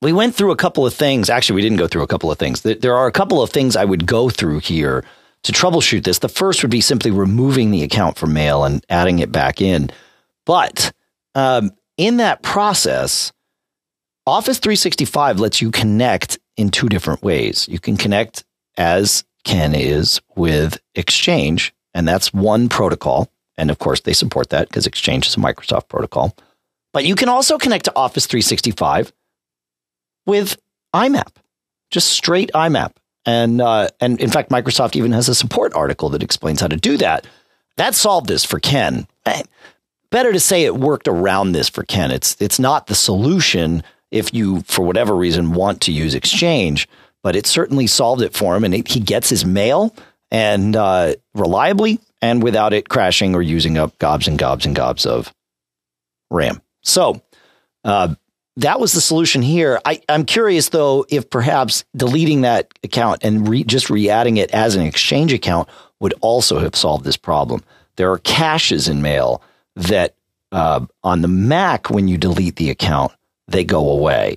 we 0.00 0.12
went 0.12 0.34
through 0.34 0.52
a 0.52 0.56
couple 0.56 0.86
of 0.86 0.94
things. 0.94 1.28
Actually, 1.28 1.56
we 1.56 1.62
didn't 1.62 1.78
go 1.78 1.88
through 1.88 2.02
a 2.02 2.06
couple 2.06 2.30
of 2.30 2.38
things. 2.38 2.62
There 2.62 2.96
are 2.96 3.06
a 3.06 3.12
couple 3.12 3.42
of 3.42 3.50
things 3.50 3.76
I 3.76 3.84
would 3.84 4.06
go 4.06 4.30
through 4.30 4.60
here 4.60 5.04
to 5.42 5.52
troubleshoot 5.52 6.04
this. 6.04 6.20
The 6.20 6.28
first 6.28 6.62
would 6.62 6.70
be 6.70 6.80
simply 6.80 7.10
removing 7.10 7.70
the 7.70 7.82
account 7.82 8.16
from 8.16 8.32
mail 8.32 8.64
and 8.64 8.84
adding 8.88 9.18
it 9.18 9.32
back 9.32 9.60
in. 9.60 9.90
But 10.46 10.92
um, 11.34 11.72
in 11.96 12.18
that 12.18 12.42
process, 12.42 13.32
Office 14.26 14.58
365 14.58 15.40
lets 15.40 15.60
you 15.60 15.70
connect 15.70 16.38
in 16.56 16.70
two 16.70 16.88
different 16.88 17.22
ways. 17.22 17.66
You 17.68 17.78
can 17.78 17.96
connect 17.96 18.44
as 18.76 19.24
Ken 19.44 19.74
is 19.74 20.20
with 20.36 20.78
Exchange, 20.94 21.74
and 21.94 22.06
that's 22.06 22.32
one 22.32 22.68
protocol. 22.68 23.30
And 23.56 23.70
of 23.70 23.78
course, 23.78 24.00
they 24.00 24.12
support 24.12 24.50
that 24.50 24.68
because 24.68 24.86
Exchange 24.86 25.26
is 25.26 25.36
a 25.36 25.40
Microsoft 25.40 25.88
protocol. 25.88 26.36
But 26.92 27.04
you 27.04 27.14
can 27.14 27.28
also 27.28 27.58
connect 27.58 27.86
to 27.86 27.92
Office 27.96 28.26
365 28.26 29.12
with 30.28 30.58
IMAP, 30.94 31.32
just 31.90 32.12
straight 32.12 32.50
IMAP. 32.54 32.92
And 33.26 33.60
uh, 33.60 33.88
and 34.00 34.20
in 34.20 34.30
fact, 34.30 34.50
Microsoft 34.50 34.94
even 34.94 35.12
has 35.12 35.28
a 35.28 35.34
support 35.34 35.74
article 35.74 36.10
that 36.10 36.22
explains 36.22 36.60
how 36.60 36.68
to 36.68 36.76
do 36.76 36.96
that. 36.98 37.26
That 37.76 37.94
solved 37.94 38.28
this 38.28 38.44
for 38.44 38.60
Ken. 38.60 39.06
Eh, 39.26 39.42
better 40.10 40.32
to 40.32 40.40
say 40.40 40.64
it 40.64 40.76
worked 40.76 41.08
around 41.08 41.52
this 41.52 41.68
for 41.68 41.82
Ken. 41.82 42.10
It's 42.10 42.36
it's 42.40 42.58
not 42.58 42.86
the 42.86 42.94
solution 42.94 43.82
if 44.10 44.32
you, 44.32 44.60
for 44.62 44.86
whatever 44.86 45.14
reason, 45.14 45.52
want 45.52 45.82
to 45.82 45.92
use 45.92 46.14
Exchange, 46.14 46.88
but 47.22 47.36
it 47.36 47.46
certainly 47.46 47.86
solved 47.86 48.22
it 48.22 48.32
for 48.32 48.56
him, 48.56 48.64
and 48.64 48.74
it, 48.74 48.88
he 48.88 49.00
gets 49.00 49.28
his 49.28 49.44
mail 49.44 49.94
and 50.30 50.76
uh, 50.76 51.14
reliably 51.34 52.00
and 52.22 52.42
without 52.42 52.72
it 52.72 52.88
crashing 52.88 53.34
or 53.34 53.42
using 53.42 53.76
up 53.76 53.98
gobs 53.98 54.28
and 54.28 54.38
gobs 54.38 54.64
and 54.64 54.74
gobs 54.74 55.04
of 55.06 55.32
RAM. 56.30 56.62
So 56.82 57.20
uh, 57.84 58.14
that 58.58 58.80
was 58.80 58.92
the 58.92 59.00
solution 59.00 59.40
here. 59.40 59.80
I, 59.84 60.02
am 60.08 60.24
curious 60.24 60.70
though 60.70 61.06
if 61.08 61.30
perhaps 61.30 61.84
deleting 61.96 62.40
that 62.40 62.72
account 62.82 63.20
and 63.22 63.48
re, 63.48 63.62
just 63.62 63.88
re-adding 63.88 64.36
it 64.36 64.50
as 64.50 64.74
an 64.74 64.82
Exchange 64.82 65.32
account 65.32 65.68
would 66.00 66.14
also 66.20 66.58
have 66.58 66.74
solved 66.74 67.04
this 67.04 67.16
problem. 67.16 67.62
There 67.96 68.10
are 68.10 68.18
caches 68.18 68.88
in 68.88 69.00
Mail 69.00 69.42
that 69.76 70.14
uh, 70.50 70.84
on 71.04 71.22
the 71.22 71.28
Mac 71.28 71.88
when 71.88 72.08
you 72.08 72.18
delete 72.18 72.56
the 72.56 72.70
account 72.70 73.12
they 73.46 73.64
go 73.64 73.90
away, 73.90 74.36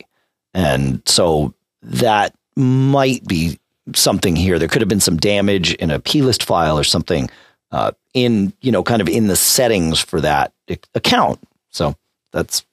and 0.54 1.02
so 1.06 1.54
that 1.82 2.34
might 2.56 3.28
be 3.28 3.60
something 3.94 4.36
here. 4.36 4.60
There 4.60 4.68
could 4.68 4.82
have 4.82 4.90
been 4.90 5.00
some 5.00 5.18
damage 5.18 5.74
in 5.76 5.90
a 5.90 6.00
plist 6.00 6.44
file 6.44 6.78
or 6.78 6.84
something 6.84 7.30
uh, 7.72 7.92
in 8.14 8.54
you 8.62 8.72
know 8.72 8.84
kind 8.84 9.02
of 9.02 9.10
in 9.10 9.28
the 9.28 9.36
settings 9.36 10.00
for 10.00 10.22
that 10.22 10.54
account. 10.94 11.40
So 11.72 11.96
that's 12.32 12.66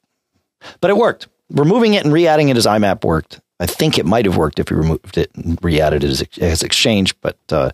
but 0.81 0.91
it 0.91 0.97
worked 0.97 1.27
removing 1.51 1.95
it 1.95 2.05
and 2.05 2.13
re-adding 2.13 2.49
it 2.49 2.57
as 2.57 2.67
IMAP 2.67 3.05
worked. 3.05 3.41
I 3.61 3.67
think 3.67 3.99
it 3.99 4.07
might 4.07 4.25
have 4.25 4.37
worked 4.37 4.59
if 4.59 4.69
he 4.69 4.75
removed 4.75 5.19
it 5.19 5.31
and 5.35 5.59
re-added 5.63 6.05
it 6.05 6.11
as, 6.11 6.25
as 6.39 6.63
Exchange, 6.63 7.19
but 7.21 7.39
uh, 7.51 7.71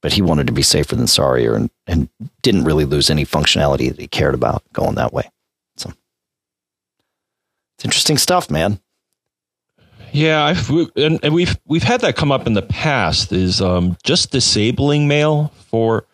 but 0.00 0.12
he 0.12 0.22
wanted 0.22 0.46
to 0.46 0.52
be 0.52 0.62
safer 0.62 0.94
than 0.94 1.06
sorry, 1.06 1.46
and, 1.46 1.70
and 1.86 2.08
didn't 2.42 2.64
really 2.64 2.84
lose 2.84 3.10
any 3.10 3.24
functionality 3.24 3.88
that 3.88 4.00
he 4.00 4.06
cared 4.06 4.34
about 4.34 4.62
going 4.72 4.94
that 4.94 5.12
way. 5.12 5.30
So 5.76 5.92
it's 7.76 7.84
interesting 7.84 8.18
stuff, 8.18 8.50
man. 8.50 8.80
Yeah, 10.12 10.44
I've, 10.44 10.70
and, 10.96 11.20
and 11.22 11.34
we've 11.34 11.56
we've 11.66 11.82
had 11.82 12.00
that 12.00 12.16
come 12.16 12.32
up 12.32 12.46
in 12.46 12.54
the 12.54 12.62
past. 12.62 13.32
Is 13.32 13.60
um, 13.60 13.96
just 14.02 14.30
disabling 14.30 15.06
mail 15.06 15.52
for 15.66 16.06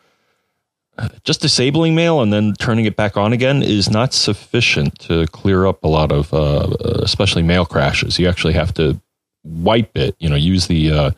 just 1.25 1.41
disabling 1.41 1.95
mail 1.95 2.21
and 2.21 2.33
then 2.33 2.55
turning 2.55 2.85
it 2.85 2.97
back 2.97 3.17
on 3.17 3.33
again 3.33 3.63
is 3.63 3.91
not 3.91 4.13
sufficient 4.13 4.99
to 5.01 5.27
clear 5.29 5.67
up 5.67 5.83
a 5.83 5.89
lot 5.89 6.13
of, 6.13 6.33
uh, 6.33 6.69
especially 7.03 7.43
mail 7.43 7.65
crashes. 7.65 8.19
You 8.19 8.29
actually 8.29 8.53
have 8.55 8.73
to 8.75 9.01
wipe 9.43 9.97
it. 9.97 10.15
You 10.21 10.29
know, 10.29 10.37
use 10.37 10.67
the 10.67 10.93
uh, 10.93 11.11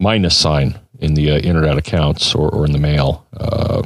minus 0.00 0.36
sign 0.36 0.78
in 0.98 1.14
the 1.14 1.30
uh, 1.30 1.38
internet 1.38 1.78
accounts 1.78 2.34
or, 2.34 2.50
or 2.50 2.64
in 2.64 2.72
the 2.72 2.78
mail 2.78 3.24
uh, 3.36 3.82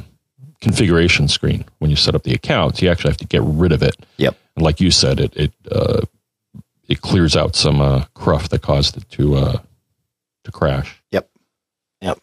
configuration 0.59 1.27
screen 1.27 1.65
when 1.79 1.91
you 1.91 1.95
set 1.95 2.15
up 2.15 2.23
the 2.23 2.33
accounts. 2.33 2.81
You 2.81 2.89
actually 2.89 3.11
have 3.11 3.17
to 3.17 3.27
get 3.27 3.43
rid 3.43 3.71
of 3.71 3.83
it. 3.83 3.95
Yep. 4.17 4.35
And 4.55 4.65
like 4.65 4.81
you 4.81 4.89
said, 4.89 5.19
it 5.19 5.35
it 5.35 5.53
uh, 5.71 6.01
it 6.87 7.01
clears 7.01 7.35
out 7.35 7.55
some 7.55 7.79
uh, 7.79 8.05
cruft 8.15 8.49
that 8.51 8.63
caused 8.63 8.97
it 8.97 9.07
to 9.11 9.59
to 10.45 10.51
crash. 10.51 10.99
Yep. 11.11 11.29
Yep. 12.01 12.19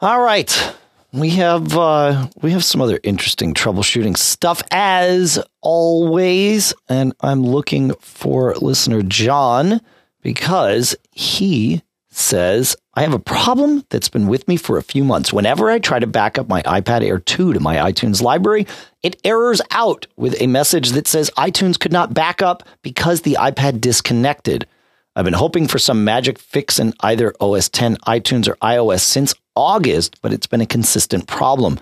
All 0.00 0.20
right 0.20 0.74
we 1.14 1.30
have 1.30 1.76
uh, 1.78 2.28
we 2.42 2.50
have 2.50 2.64
some 2.64 2.80
other 2.80 2.98
interesting 3.04 3.54
troubleshooting 3.54 4.16
stuff 4.16 4.62
as 4.72 5.38
always, 5.62 6.74
and 6.88 7.14
I'm 7.20 7.44
looking 7.44 7.94
for 8.00 8.54
listener 8.56 9.00
John 9.02 9.80
because 10.22 10.96
he 11.12 11.82
says 12.10 12.74
I 12.94 13.02
have 13.02 13.14
a 13.14 13.20
problem 13.20 13.84
that's 13.90 14.08
been 14.08 14.26
with 14.26 14.48
me 14.48 14.56
for 14.56 14.76
a 14.76 14.82
few 14.82 15.04
months. 15.04 15.32
Whenever 15.32 15.70
I 15.70 15.78
try 15.78 16.00
to 16.00 16.06
back 16.08 16.36
up 16.36 16.48
my 16.48 16.62
iPad 16.62 17.02
Air 17.02 17.20
2 17.20 17.52
to 17.52 17.60
my 17.60 17.76
iTunes 17.76 18.20
library, 18.20 18.66
it 19.04 19.20
errors 19.24 19.62
out 19.70 20.08
with 20.16 20.40
a 20.40 20.48
message 20.48 20.90
that 20.90 21.06
says 21.06 21.30
iTunes 21.36 21.78
could 21.78 21.92
not 21.92 22.12
back 22.12 22.42
up 22.42 22.64
because 22.82 23.20
the 23.20 23.36
iPad 23.38 23.80
disconnected. 23.80 24.66
I've 25.14 25.24
been 25.24 25.34
hoping 25.34 25.68
for 25.68 25.78
some 25.78 26.02
magic 26.02 26.40
fix 26.40 26.80
in 26.80 26.92
either 27.00 27.32
OS 27.40 27.68
10, 27.68 27.98
iTunes, 27.98 28.48
or 28.48 28.56
iOS 28.56 29.02
since 29.02 29.32
August, 29.56 30.20
but 30.22 30.32
it's 30.32 30.46
been 30.46 30.60
a 30.60 30.66
consistent 30.66 31.26
problem. 31.26 31.78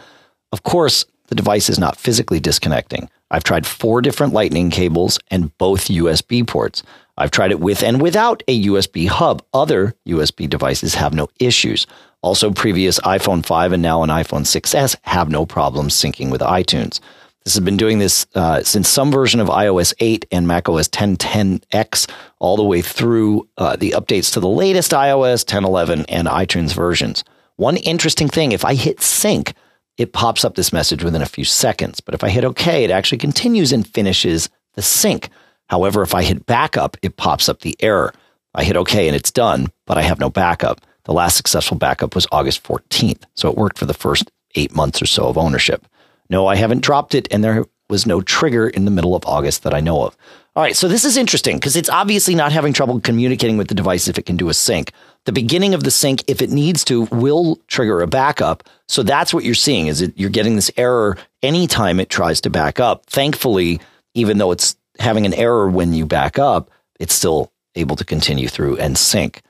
Of 0.52 0.62
course, 0.62 1.04
the 1.28 1.34
device 1.34 1.70
is 1.70 1.78
not 1.78 1.96
physically 1.96 2.40
disconnecting. 2.40 3.08
I've 3.30 3.44
tried 3.44 3.66
four 3.66 4.02
different 4.02 4.34
lightning 4.34 4.70
cables 4.70 5.18
and 5.30 5.56
both 5.56 5.88
USB 5.88 6.46
ports. 6.46 6.82
I've 7.16 7.30
tried 7.30 7.50
it 7.50 7.60
with 7.60 7.82
and 7.82 8.02
without 8.02 8.42
a 8.48 8.64
USB 8.64 9.08
hub. 9.08 9.42
Other 9.54 9.94
USB 10.06 10.48
devices 10.48 10.94
have 10.94 11.14
no 11.14 11.28
issues. 11.38 11.86
Also, 12.20 12.52
previous 12.52 13.00
iPhone 13.00 13.44
5 13.44 13.72
and 13.72 13.82
now 13.82 14.02
an 14.02 14.10
iPhone 14.10 14.42
6S 14.42 14.96
have 15.02 15.30
no 15.30 15.44
problems 15.46 15.94
syncing 15.94 16.30
with 16.30 16.40
iTunes. 16.40 17.00
This 17.44 17.54
has 17.54 17.64
been 17.64 17.76
doing 17.76 17.98
this 17.98 18.26
uh, 18.34 18.62
since 18.62 18.88
some 18.88 19.10
version 19.10 19.40
of 19.40 19.48
iOS 19.48 19.92
8 19.98 20.26
and 20.30 20.46
macOS 20.46 20.88
1010X, 20.88 22.08
all 22.38 22.56
the 22.56 22.62
way 22.62 22.82
through 22.82 23.48
uh, 23.58 23.74
the 23.76 23.90
updates 23.92 24.32
to 24.34 24.40
the 24.40 24.48
latest 24.48 24.92
iOS 24.92 25.42
1011 25.42 26.04
and 26.08 26.28
iTunes 26.28 26.72
versions. 26.72 27.24
One 27.62 27.76
interesting 27.76 28.26
thing 28.26 28.50
if 28.50 28.64
I 28.64 28.74
hit 28.74 29.00
sync, 29.00 29.54
it 29.96 30.12
pops 30.12 30.44
up 30.44 30.56
this 30.56 30.72
message 30.72 31.04
within 31.04 31.22
a 31.22 31.26
few 31.26 31.44
seconds. 31.44 32.00
But 32.00 32.12
if 32.12 32.24
I 32.24 32.28
hit 32.28 32.44
OK, 32.44 32.82
it 32.82 32.90
actually 32.90 33.18
continues 33.18 33.70
and 33.70 33.86
finishes 33.86 34.50
the 34.74 34.82
sync. 34.82 35.28
However, 35.68 36.02
if 36.02 36.12
I 36.12 36.24
hit 36.24 36.44
backup, 36.44 36.96
it 37.02 37.16
pops 37.16 37.48
up 37.48 37.60
the 37.60 37.76
error. 37.78 38.12
I 38.52 38.64
hit 38.64 38.76
OK 38.76 39.06
and 39.06 39.14
it's 39.14 39.30
done, 39.30 39.68
but 39.86 39.96
I 39.96 40.02
have 40.02 40.18
no 40.18 40.28
backup. 40.28 40.80
The 41.04 41.12
last 41.12 41.36
successful 41.36 41.76
backup 41.76 42.16
was 42.16 42.26
August 42.32 42.64
14th, 42.64 43.26
so 43.34 43.48
it 43.48 43.56
worked 43.56 43.78
for 43.78 43.86
the 43.86 43.94
first 43.94 44.32
eight 44.56 44.74
months 44.74 45.00
or 45.00 45.06
so 45.06 45.28
of 45.28 45.38
ownership. 45.38 45.86
No, 46.28 46.48
I 46.48 46.56
haven't 46.56 46.82
dropped 46.82 47.14
it, 47.14 47.28
and 47.30 47.44
there 47.44 47.66
was 47.88 48.06
no 48.06 48.22
trigger 48.22 48.68
in 48.68 48.86
the 48.86 48.90
middle 48.90 49.14
of 49.14 49.24
August 49.24 49.62
that 49.62 49.72
I 49.72 49.78
know 49.78 50.04
of. 50.04 50.16
All 50.56 50.64
right, 50.64 50.74
so 50.74 50.88
this 50.88 51.04
is 51.04 51.16
interesting 51.16 51.58
because 51.58 51.76
it's 51.76 51.88
obviously 51.88 52.34
not 52.34 52.50
having 52.50 52.72
trouble 52.72 52.98
communicating 53.00 53.56
with 53.56 53.68
the 53.68 53.74
device 53.76 54.08
if 54.08 54.18
it 54.18 54.26
can 54.26 54.36
do 54.36 54.48
a 54.48 54.54
sync. 54.54 54.92
The 55.24 55.32
beginning 55.32 55.74
of 55.74 55.84
the 55.84 55.90
sync, 55.90 56.24
if 56.28 56.42
it 56.42 56.50
needs 56.50 56.84
to, 56.84 57.02
will 57.12 57.60
trigger 57.68 58.00
a 58.00 58.06
backup. 58.06 58.68
So 58.88 59.02
that's 59.02 59.32
what 59.32 59.44
you're 59.44 59.54
seeing 59.54 59.86
is 59.86 60.00
that 60.00 60.18
you're 60.18 60.30
getting 60.30 60.56
this 60.56 60.70
error 60.76 61.16
anytime 61.42 62.00
it 62.00 62.10
tries 62.10 62.40
to 62.42 62.50
back 62.50 62.80
up. 62.80 63.06
Thankfully, 63.06 63.80
even 64.14 64.38
though 64.38 64.50
it's 64.50 64.76
having 64.98 65.24
an 65.24 65.34
error 65.34 65.70
when 65.70 65.94
you 65.94 66.06
back 66.06 66.38
up, 66.38 66.70
it's 66.98 67.14
still 67.14 67.52
able 67.74 67.96
to 67.96 68.04
continue 68.04 68.48
through 68.48 68.78
and 68.78 68.98
sync. 68.98 69.42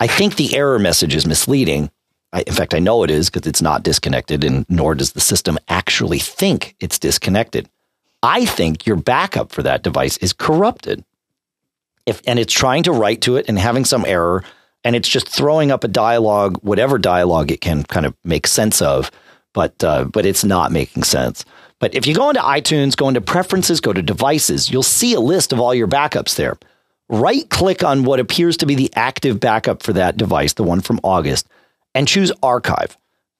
I 0.00 0.06
think 0.06 0.36
the 0.36 0.56
error 0.56 0.78
message 0.78 1.14
is 1.14 1.26
misleading 1.26 1.90
I, 2.32 2.42
in 2.46 2.52
fact, 2.52 2.74
I 2.74 2.78
know 2.78 3.02
it 3.02 3.10
is 3.10 3.28
because 3.28 3.48
it's 3.48 3.62
not 3.62 3.82
disconnected, 3.82 4.44
and 4.44 4.64
nor 4.68 4.94
does 4.94 5.12
the 5.12 5.20
system 5.20 5.58
actually 5.68 6.18
think 6.18 6.76
it's 6.80 6.98
disconnected. 6.98 7.68
I 8.22 8.44
think 8.44 8.86
your 8.86 8.96
backup 8.96 9.50
for 9.50 9.62
that 9.62 9.82
device 9.82 10.16
is 10.18 10.32
corrupted. 10.32 11.04
If, 12.10 12.20
and 12.26 12.38
it's 12.38 12.52
trying 12.52 12.82
to 12.84 12.92
write 12.92 13.22
to 13.22 13.36
it 13.36 13.46
and 13.48 13.58
having 13.58 13.84
some 13.84 14.04
error, 14.06 14.44
and 14.84 14.96
it's 14.96 15.08
just 15.08 15.28
throwing 15.28 15.70
up 15.70 15.84
a 15.84 15.88
dialogue, 15.88 16.58
whatever 16.62 16.98
dialogue 16.98 17.50
it 17.50 17.60
can 17.60 17.84
kind 17.84 18.06
of 18.06 18.14
make 18.24 18.46
sense 18.46 18.82
of, 18.82 19.10
but 19.54 19.82
uh, 19.84 20.04
but 20.04 20.26
it's 20.26 20.44
not 20.44 20.72
making 20.72 21.04
sense. 21.04 21.44
But 21.78 21.94
if 21.94 22.06
you 22.06 22.14
go 22.14 22.28
into 22.28 22.42
iTunes, 22.42 22.96
go 22.96 23.08
into 23.08 23.20
Preferences, 23.20 23.80
go 23.80 23.92
to 23.92 24.02
Devices, 24.02 24.70
you'll 24.70 24.82
see 24.82 25.14
a 25.14 25.20
list 25.20 25.52
of 25.52 25.60
all 25.60 25.74
your 25.74 25.88
backups 25.88 26.36
there. 26.36 26.58
Right 27.08 27.48
click 27.48 27.82
on 27.82 28.04
what 28.04 28.20
appears 28.20 28.56
to 28.58 28.66
be 28.66 28.74
the 28.74 28.92
active 28.94 29.40
backup 29.40 29.82
for 29.82 29.92
that 29.94 30.16
device, 30.16 30.52
the 30.52 30.62
one 30.62 30.80
from 30.80 31.00
August 31.02 31.48
and 31.94 32.06
choose 32.06 32.32
archive. 32.42 32.96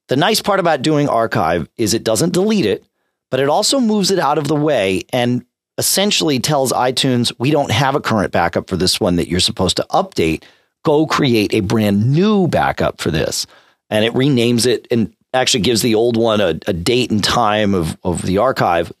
The 0.07 0.15
nice 0.15 0.41
part 0.41 0.59
about 0.59 0.81
doing 0.81 1.07
archive 1.07 1.69
is 1.77 1.93
it 1.93 2.03
doesn't 2.03 2.33
delete 2.33 2.65
it, 2.65 2.83
but 3.29 3.39
it 3.39 3.49
also 3.49 3.79
moves 3.79 4.11
it 4.11 4.19
out 4.19 4.37
of 4.37 4.47
the 4.47 4.55
way 4.55 5.03
and 5.13 5.45
essentially 5.81 6.37
tells 6.37 6.71
iTunes, 6.71 7.33
we 7.39 7.49
don't 7.49 7.71
have 7.71 7.95
a 7.95 7.99
current 7.99 8.31
backup 8.31 8.69
for 8.69 8.77
this 8.77 8.99
one 8.99 9.15
that 9.15 9.27
you're 9.27 9.39
supposed 9.39 9.77
to 9.77 9.85
update. 9.89 10.43
Go 10.85 11.07
create 11.07 11.55
a 11.55 11.61
brand 11.61 12.11
new 12.11 12.47
backup 12.47 13.01
for 13.01 13.09
this. 13.09 13.47
And 13.89 14.05
it 14.05 14.13
renames 14.13 14.67
it 14.67 14.87
and 14.91 15.11
actually 15.33 15.61
gives 15.61 15.81
the 15.81 15.95
old 15.95 16.17
one 16.17 16.39
a, 16.39 16.59
a 16.67 16.73
date 16.73 17.09
and 17.09 17.23
time 17.23 17.73
of, 17.73 17.97
of 18.03 18.21
the 18.21 18.37
archive. 18.37 18.93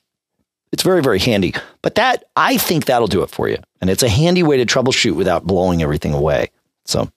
It's 0.71 0.81
very, 0.81 1.03
very 1.03 1.19
handy. 1.19 1.53
But 1.83 1.93
that, 1.95 2.23
I 2.35 2.57
think 2.57 2.85
that'll 2.85 3.05
do 3.05 3.21
it 3.21 3.29
for 3.29 3.47
you. 3.47 3.57
And 3.79 3.87
it's 3.87 4.01
a 4.01 4.09
handy 4.09 4.41
way 4.41 4.57
to 4.57 4.65
troubleshoot 4.65 5.13
without 5.13 5.45
blowing 5.45 5.83
everything 5.83 6.15
away. 6.15 6.49
So 6.85 7.11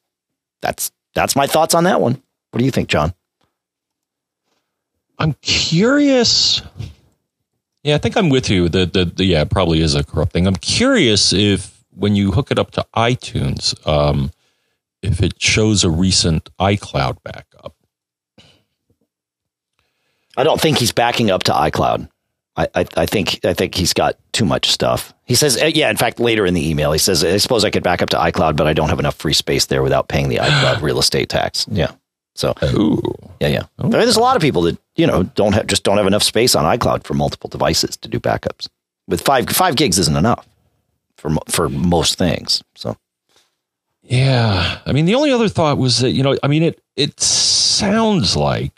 that's 0.61 0.92
that's 1.14 1.37
my 1.37 1.46
thoughts 1.46 1.74
on 1.74 1.85
that 1.85 2.03
one. 2.03 2.20
What 2.50 2.59
do 2.59 2.66
you 2.66 2.70
think, 2.70 2.90
John? 2.90 3.14
I'm 5.18 5.33
curious. 5.40 6.61
Yeah, 7.85 7.94
I 7.94 7.99
think 7.99 8.16
I'm 8.16 8.31
with 8.31 8.49
you. 8.49 8.68
The, 8.70 8.87
the, 8.87 9.05
the 9.05 9.25
yeah, 9.25 9.44
probably 9.44 9.81
is 9.81 9.94
a 9.94 10.03
corrupt 10.03 10.33
thing. 10.33 10.47
I'm 10.47 10.57
curious 10.57 11.33
if 11.35 11.85
when 11.90 12.16
you 12.16 12.33
hook 12.33 12.51
it 12.51 12.59
up 12.59 12.70
to 12.73 12.87
iTunes, 12.97 13.87
um, 13.87 14.33
if 15.03 15.23
it 15.23 15.40
shows 15.40 15.85
a 15.85 15.90
recent 15.90 16.49
iCloud 16.59 17.18
backup. 17.23 17.75
I 20.37 20.42
don't 20.42 20.61
think 20.61 20.79
he's 20.79 20.92
backing 20.92 21.31
up 21.31 21.44
to 21.44 21.53
iCloud. 21.53 22.09
I, 22.57 22.68
I, 22.75 22.87
I 22.97 23.07
think 23.07 23.44
I 23.44 23.53
think 23.53 23.75
he's 23.75 23.92
got 23.92 24.16
too 24.33 24.44
much 24.44 24.70
stuff. 24.70 25.12
He 25.25 25.35
says, 25.35 25.61
uh, 25.61 25.66
yeah. 25.66 25.90
In 25.90 25.97
fact, 25.97 26.20
later 26.20 26.47
in 26.47 26.55
the 26.55 26.68
email, 26.68 26.92
he 26.92 26.99
says, 26.99 27.25
I 27.25 27.37
suppose 27.37 27.64
I 27.64 27.70
could 27.70 27.83
back 27.83 28.01
up 28.01 28.11
to 28.11 28.16
iCloud, 28.16 28.57
but 28.57 28.66
I 28.66 28.73
don't 28.73 28.88
have 28.88 29.01
enough 29.01 29.16
free 29.16 29.33
space 29.33 29.66
there 29.66 29.83
without 29.83 30.09
paying 30.09 30.29
the 30.29 30.37
iCloud 30.37 30.81
real 30.83 30.99
estate 30.99 31.29
tax. 31.29 31.66
Yeah. 31.70 31.92
So 32.35 32.55
Ooh. 32.62 33.01
yeah, 33.40 33.49
yeah. 33.49 33.62
I 33.79 33.83
mean, 33.83 33.92
there's 33.92 34.16
a 34.16 34.20
lot 34.20 34.37
of 34.37 34.42
people 34.42 34.62
that 34.62 34.79
you 34.97 35.07
know 35.07 35.25
don't 35.25 35.53
have 35.53 35.67
just 35.67 35.85
don't 35.85 35.97
have 35.97 36.07
enough 36.07 36.23
space 36.23 36.55
on 36.55 36.65
iCloud 36.79 37.05
for 37.05 37.15
multiple 37.15 37.49
devices 37.49 37.97
to 37.99 38.09
do 38.09 38.21
backups. 38.21 38.69
With 39.09 39.21
five 39.21 39.49
five 39.51 39.77
gigs 39.77 39.99
isn't 39.99 40.17
enough 40.17 40.47
for 41.17 41.31
for 41.49 41.69
most 41.69 42.19
things. 42.19 42.63
So 42.75 42.97
Yeah. 44.03 44.79
I 44.85 44.93
mean, 44.93 45.07
the 45.07 45.15
only 45.15 45.31
other 45.33 45.49
thought 45.49 45.79
was 45.79 46.01
that, 46.01 46.11
you 46.11 46.23
know, 46.23 46.37
I 46.43 46.49
mean, 46.49 46.63
it, 46.63 46.81
it 46.95 47.21
sounds 47.21 48.37
like 48.37 48.73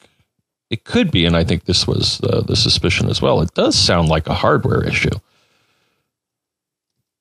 it 0.70 0.84
could 0.84 1.10
be, 1.10 1.26
and 1.26 1.36
I 1.36 1.44
think 1.44 1.64
this 1.64 1.86
was 1.86 2.20
uh, 2.22 2.42
the 2.42 2.56
suspicion 2.56 3.08
as 3.08 3.20
well. 3.20 3.40
It 3.40 3.52
does 3.54 3.76
sound 3.76 4.08
like 4.08 4.28
a 4.28 4.34
hardware 4.34 4.84
issue. 4.84 5.18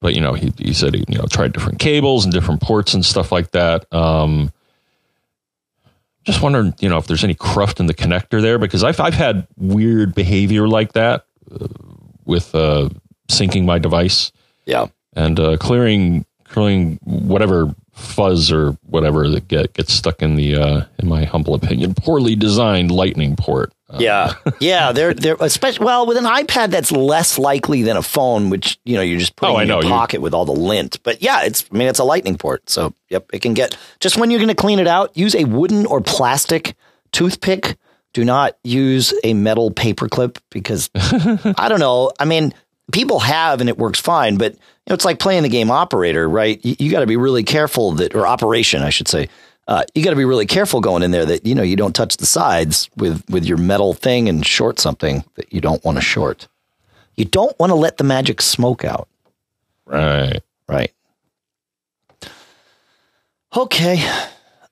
But, 0.01 0.13
you 0.13 0.21
know, 0.21 0.33
he, 0.33 0.53
he 0.57 0.73
said 0.73 0.93
he, 0.93 1.03
you 1.07 1.17
know, 1.17 1.25
tried 1.25 1.53
different 1.53 1.79
cables 1.79 2.25
and 2.25 2.33
different 2.33 2.61
ports 2.61 2.93
and 2.93 3.03
stuff 3.03 3.31
like 3.31 3.51
that. 3.51 3.91
Um, 3.91 4.51
just 6.25 6.41
wondering, 6.41 6.73
you 6.79 6.89
know, 6.89 6.97
if 6.97 7.07
there's 7.07 7.23
any 7.23 7.35
cruft 7.35 7.79
in 7.79 7.85
the 7.85 7.93
connector 7.93 8.41
there 8.41 8.57
because 8.57 8.83
I've, 8.83 8.99
I've 8.99 9.13
had 9.13 9.47
weird 9.57 10.13
behavior 10.13 10.67
like 10.67 10.93
that 10.93 11.25
uh, 11.51 11.67
with 12.25 12.53
uh, 12.53 12.89
syncing 13.29 13.65
my 13.65 13.79
device 13.79 14.31
yeah, 14.65 14.87
and 15.13 15.39
uh, 15.39 15.57
clearing 15.57 16.25
clearing 16.43 16.99
whatever 17.03 17.73
fuzz 17.93 18.51
or 18.51 18.71
whatever 18.87 19.29
that 19.29 19.47
get 19.47 19.73
gets 19.73 19.93
stuck 19.93 20.21
in 20.21 20.35
the 20.35 20.55
uh, 20.55 20.81
in 20.99 21.07
my 21.07 21.23
humble 21.23 21.53
opinion 21.53 21.93
poorly 21.93 22.35
designed 22.35 22.91
lightning 22.91 23.35
port. 23.35 23.71
Uh, 23.89 23.97
yeah, 23.99 24.33
yeah. 24.59 24.91
They're 24.91 25.13
they're 25.13 25.37
especially 25.39 25.85
well 25.85 26.05
with 26.07 26.17
an 26.17 26.25
iPad 26.25 26.71
that's 26.71 26.91
less 26.91 27.37
likely 27.37 27.83
than 27.83 27.97
a 27.97 28.01
phone, 28.01 28.49
which 28.49 28.79
you 28.83 28.95
know 28.95 29.01
you're 29.01 29.19
just 29.19 29.35
putting 29.35 29.55
Oh, 29.55 29.59
in 29.59 29.67
your 29.67 29.83
you- 29.83 29.89
pocket 29.89 30.21
with 30.21 30.33
all 30.33 30.45
the 30.45 30.51
lint. 30.53 30.99
But 31.03 31.21
yeah, 31.21 31.43
it's 31.43 31.65
I 31.71 31.77
mean 31.77 31.87
it's 31.87 31.99
a 31.99 32.03
Lightning 32.03 32.37
port, 32.37 32.69
so 32.69 32.93
yep, 33.09 33.29
it 33.31 33.41
can 33.43 33.53
get 33.53 33.77
just 33.99 34.17
when 34.17 34.31
you're 34.31 34.39
going 34.39 34.47
to 34.49 34.55
clean 34.55 34.79
it 34.79 34.87
out. 34.87 35.15
Use 35.15 35.35
a 35.35 35.43
wooden 35.45 35.85
or 35.85 36.01
plastic 36.01 36.75
toothpick. 37.11 37.77
Do 38.13 38.23
not 38.23 38.57
use 38.63 39.13
a 39.23 39.33
metal 39.33 39.71
paperclip 39.71 40.37
because 40.49 40.89
I 40.95 41.67
don't 41.69 41.79
know. 41.81 42.11
I 42.19 42.25
mean, 42.25 42.53
people 42.91 43.19
have 43.19 43.59
and 43.59 43.69
it 43.69 43.77
works 43.77 43.99
fine, 43.99 44.37
but 44.37 44.53
you 44.53 44.59
know, 44.89 44.93
it's 44.95 45.05
like 45.05 45.19
playing 45.19 45.43
the 45.43 45.49
game 45.49 45.69
operator, 45.69 46.27
right? 46.29 46.63
You, 46.63 46.75
you 46.79 46.91
got 46.91 47.01
to 47.01 47.07
be 47.07 47.17
really 47.17 47.43
careful 47.43 47.91
that, 47.93 48.15
or 48.15 48.25
operation, 48.25 48.81
I 48.83 48.89
should 48.89 49.07
say. 49.09 49.27
Uh, 49.67 49.83
you 49.95 50.03
got 50.03 50.11
to 50.11 50.15
be 50.15 50.25
really 50.25 50.45
careful 50.45 50.79
going 50.79 51.01
in 51.01 51.11
there 51.11 51.25
that 51.25 51.45
you 51.45 51.55
know 51.55 51.63
you 51.63 51.75
don't 51.75 51.95
touch 51.95 52.17
the 52.17 52.25
sides 52.25 52.89
with 52.97 53.23
with 53.29 53.45
your 53.45 53.57
metal 53.57 53.93
thing 53.93 54.29
and 54.29 54.45
short 54.45 54.79
something 54.79 55.23
that 55.35 55.51
you 55.51 55.59
don't 55.59 55.83
want 55.83 55.97
to 55.97 56.01
short. 56.01 56.47
You 57.15 57.25
don't 57.25 57.57
want 57.59 57.71
to 57.71 57.75
let 57.75 57.97
the 57.97 58.03
magic 58.03 58.41
smoke 58.41 58.83
out, 58.83 59.07
right. 59.85 60.41
right? 60.67 60.91
Okay. 63.55 64.05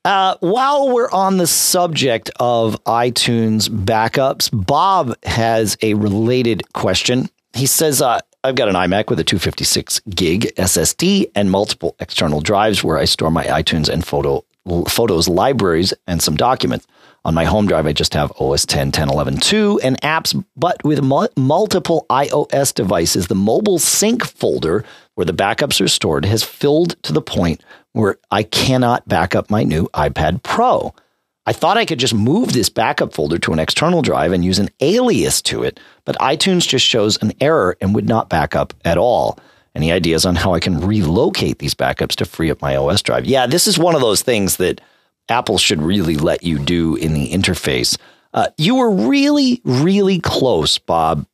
Uh, 0.06 0.36
while 0.42 0.94
we're 0.94 1.10
on 1.12 1.38
the 1.38 1.48
subject 1.48 2.30
of 2.38 2.84
iTunes 2.84 3.70
backups, 3.70 4.50
Bob 4.52 5.16
has 5.24 5.78
a 5.82 5.94
related 5.94 6.74
question. 6.74 7.30
He 7.54 7.66
says, 7.66 8.02
uh, 8.02 8.20
I've 8.44 8.56
got 8.56 8.68
an 8.68 8.76
iMac 8.76 9.10
with 9.10 9.20
a 9.22 9.24
256 9.24 10.02
gig 10.10 10.54
SSD 10.58 11.32
and 11.34 11.50
multiple 11.50 11.96
external 12.02 12.42
drives 12.42 12.84
where 12.84 12.98
I 12.98 13.06
store 13.06 13.32
my 13.32 13.46
iTunes 13.46 13.88
and 13.88 14.06
photo 14.06 14.44
photos 14.88 15.28
libraries 15.28 15.94
and 16.08 16.22
some 16.22 16.36
documents. 16.36 16.88
On 17.26 17.34
my 17.34 17.46
home 17.46 17.68
drive, 17.68 17.88
I 17.88 17.94
just 17.94 18.14
have 18.16 18.34
OS 18.40 18.66
10, 18.66 18.92
10, 18.92 19.10
11, 19.10 19.38
2 19.38 19.80
and 19.82 20.02
apps, 20.02 20.44
but 20.58 20.84
with 20.84 21.02
mul- 21.02 21.30
multiple 21.38 22.06
iOS 22.10 22.74
devices, 22.74 23.28
the 23.28 23.36
mobile 23.36 23.80
sync 23.80 24.26
folder 24.26 24.84
where 25.16 25.26
the 25.26 25.34
backups 25.34 25.80
are 25.80 25.88
stored 25.88 26.26
has 26.26 26.44
filled 26.44 27.02
to 27.04 27.14
the 27.14 27.22
point 27.22 27.64
where 27.94 28.18
I 28.32 28.44
cannot 28.44 29.08
back 29.08 29.36
up 29.36 29.50
my 29.50 29.64
new 29.64 29.88
iPad 29.94 30.44
Pro. 30.44 30.94
I 31.46 31.54
thought 31.54 31.78
I 31.78 31.86
could 31.86 32.00
just 32.00 32.14
move 32.14 32.54
this 32.54 32.70
backup 32.70 33.14
folder 33.14 33.38
to 33.40 33.54
an 33.54 33.60
external 33.60 34.02
drive 34.02 34.32
and 34.32 34.44
use 34.46 34.60
an 34.60 34.70
alias 34.80 35.42
to 35.44 35.64
it, 35.64 35.80
but 36.06 36.18
iTunes 36.18 36.68
just 36.68 36.86
shows 36.86 37.22
an 37.22 37.34
error 37.42 37.78
and 37.80 37.94
would 37.96 38.08
not 38.08 38.30
back 38.30 38.56
up 38.56 38.74
at 38.84 38.98
all. 38.98 39.38
Any 39.76 39.92
ideas 39.92 40.26
on 40.26 40.36
how 40.36 40.54
I 40.54 40.60
can 40.60 40.80
relocate 40.80 41.60
these 41.60 41.74
backups 41.74 42.16
to 42.18 42.26
free 42.26 42.52
up 42.52 42.62
my 42.62 42.76
OS 42.76 43.02
drive? 43.02 43.26
Yeah, 43.26 43.48
this 43.48 43.68
is 43.68 43.80
one 43.80 43.96
of 43.96 44.02
those 44.02 44.22
things 44.22 44.58
that 44.58 44.82
Apple 45.30 45.58
should 45.58 45.82
really 45.82 46.16
let 46.16 46.44
you 46.44 46.60
do 46.60 46.96
in 46.96 47.14
the 47.14 47.32
interface. 47.32 47.98
Uh, 48.34 48.48
you 48.58 48.76
were 48.76 48.92
really, 48.92 49.62
really 49.64 50.20
close, 50.20 50.78
Bob, 50.78 51.26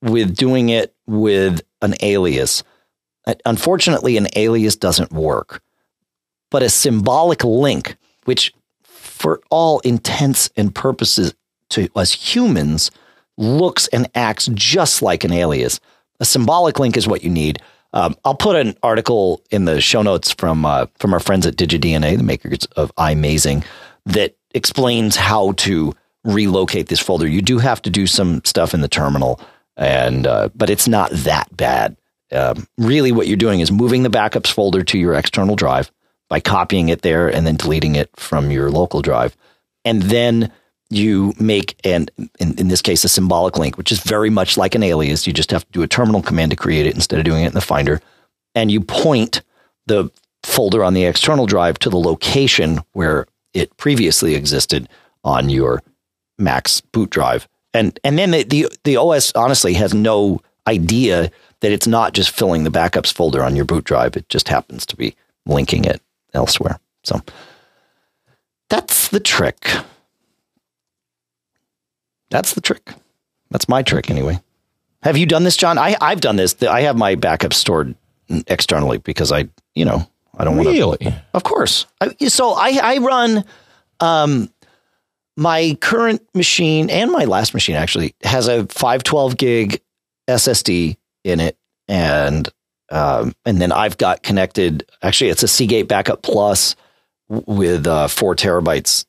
with 0.00 0.36
doing 0.36 0.68
it 0.68 0.94
with 1.06 1.62
an 1.82 1.94
alias. 2.00 2.62
Uh, 3.26 3.34
Unfortunately, 3.44 4.16
an 4.16 4.28
alias 4.36 4.76
doesn't 4.76 5.12
work, 5.12 5.62
but 6.50 6.62
a 6.62 6.68
symbolic 6.68 7.42
link, 7.42 7.96
which 8.24 8.52
for 8.82 9.40
all 9.50 9.80
intents 9.80 10.50
and 10.56 10.74
purposes 10.74 11.34
to 11.70 11.88
us 11.96 12.12
humans 12.12 12.90
looks 13.36 13.88
and 13.88 14.08
acts 14.14 14.48
just 14.54 15.02
like 15.02 15.24
an 15.24 15.32
alias. 15.32 15.80
A 16.20 16.24
symbolic 16.24 16.78
link 16.78 16.96
is 16.96 17.08
what 17.08 17.22
you 17.22 17.30
need. 17.30 17.60
Um, 17.92 18.16
I'll 18.24 18.34
put 18.34 18.56
an 18.56 18.76
article 18.82 19.42
in 19.50 19.64
the 19.64 19.80
show 19.80 20.02
notes 20.02 20.32
from 20.32 20.64
uh, 20.64 20.86
from 20.98 21.14
our 21.14 21.20
friends 21.20 21.46
at 21.46 21.56
DigiDNA, 21.56 22.16
the 22.16 22.22
makers 22.22 22.66
of 22.76 22.94
iMazing, 22.96 23.64
that 24.06 24.36
explains 24.54 25.16
how 25.16 25.52
to 25.52 25.94
relocate 26.24 26.88
this 26.88 27.00
folder. 27.00 27.26
You 27.26 27.42
do 27.42 27.58
have 27.58 27.80
to 27.82 27.90
do 27.90 28.06
some 28.06 28.42
stuff 28.44 28.74
in 28.74 28.80
the 28.82 28.88
terminal, 28.88 29.40
and 29.76 30.26
uh, 30.26 30.50
but 30.54 30.70
it's 30.70 30.88
not 30.88 31.10
that 31.10 31.54
bad. 31.56 31.96
Um, 32.30 32.66
really, 32.76 33.10
what 33.10 33.26
you're 33.26 33.36
doing 33.38 33.60
is 33.60 33.72
moving 33.72 34.02
the 34.02 34.10
backups 34.10 34.52
folder 34.52 34.82
to 34.84 34.98
your 34.98 35.14
external 35.14 35.56
drive 35.56 35.90
by 36.28 36.40
copying 36.40 36.90
it 36.90 37.00
there 37.00 37.28
and 37.28 37.46
then 37.46 37.56
deleting 37.56 37.96
it 37.96 38.10
from 38.16 38.50
your 38.50 38.70
local 38.70 39.00
drive, 39.00 39.34
and 39.84 40.02
then 40.02 40.52
you 40.90 41.34
make 41.38 41.78
an 41.84 42.08
in, 42.38 42.58
in 42.58 42.68
this 42.68 42.82
case 42.82 43.04
a 43.04 43.08
symbolic 43.08 43.58
link 43.58 43.76
which 43.76 43.92
is 43.92 44.00
very 44.00 44.30
much 44.30 44.56
like 44.56 44.74
an 44.74 44.82
alias. 44.82 45.26
You 45.26 45.32
just 45.32 45.50
have 45.50 45.64
to 45.66 45.72
do 45.72 45.82
a 45.82 45.88
terminal 45.88 46.22
command 46.22 46.50
to 46.50 46.56
create 46.56 46.86
it 46.86 46.94
instead 46.94 47.18
of 47.18 47.24
doing 47.24 47.44
it 47.44 47.48
in 47.48 47.54
the 47.54 47.60
finder. 47.60 48.00
And 48.54 48.70
you 48.70 48.80
point 48.80 49.42
the 49.86 50.10
folder 50.42 50.82
on 50.82 50.94
the 50.94 51.04
external 51.04 51.46
drive 51.46 51.78
to 51.80 51.90
the 51.90 51.98
location 51.98 52.80
where 52.92 53.26
it 53.52 53.76
previously 53.76 54.34
existed 54.34 54.88
on 55.24 55.50
your 55.50 55.82
mac's 56.38 56.80
boot 56.80 57.10
drive. 57.10 57.48
And 57.74 57.98
and 58.02 58.18
then 58.18 58.30
the, 58.30 58.44
the 58.44 58.68
the 58.84 58.96
os 58.96 59.32
honestly 59.34 59.74
has 59.74 59.92
no 59.92 60.40
idea 60.66 61.30
that 61.60 61.72
it's 61.72 61.86
not 61.86 62.12
just 62.14 62.30
filling 62.30 62.64
the 62.64 62.70
backups 62.70 63.12
folder 63.12 63.42
on 63.42 63.56
your 63.56 63.64
boot 63.64 63.84
drive. 63.84 64.16
It 64.16 64.28
just 64.28 64.48
happens 64.48 64.86
to 64.86 64.96
be 64.96 65.16
linking 65.44 65.84
it 65.84 66.00
elsewhere. 66.34 66.78
So 67.04 67.20
that's 68.70 69.08
the 69.08 69.20
trick 69.20 69.66
that's 72.30 72.54
the 72.54 72.60
trick. 72.60 72.92
That's 73.50 73.68
my 73.68 73.82
trick 73.82 74.10
anyway. 74.10 74.40
Have 75.02 75.16
you 75.16 75.26
done 75.26 75.44
this, 75.44 75.56
John? 75.56 75.78
I, 75.78 75.96
I've 76.00 76.20
done 76.20 76.36
this. 76.36 76.60
I 76.62 76.82
have 76.82 76.96
my 76.96 77.14
backup 77.14 77.54
stored 77.54 77.94
externally 78.46 78.98
because 78.98 79.32
I, 79.32 79.48
you 79.74 79.84
know, 79.84 80.08
I 80.36 80.44
don't 80.44 80.56
want 80.56 80.68
to. 80.68 80.72
Really? 80.72 81.14
Of 81.34 81.44
course. 81.44 81.86
I, 82.00 82.14
so 82.28 82.52
I, 82.52 82.78
I 82.82 82.98
run 82.98 83.44
um, 84.00 84.50
my 85.36 85.78
current 85.80 86.22
machine 86.34 86.90
and 86.90 87.10
my 87.10 87.24
last 87.24 87.54
machine 87.54 87.76
actually 87.76 88.14
has 88.22 88.48
a 88.48 88.66
512 88.66 89.36
gig 89.36 89.80
SSD 90.28 90.96
in 91.24 91.40
it. 91.40 91.56
And 91.86 92.48
um, 92.90 93.34
and 93.44 93.60
then 93.60 93.72
I've 93.72 93.98
got 93.98 94.22
connected. 94.22 94.88
Actually, 95.02 95.30
it's 95.30 95.42
a 95.42 95.48
Seagate 95.48 95.88
Backup 95.88 96.22
Plus 96.22 96.74
with 97.28 97.86
uh, 97.86 98.08
four 98.08 98.34
terabytes 98.34 99.04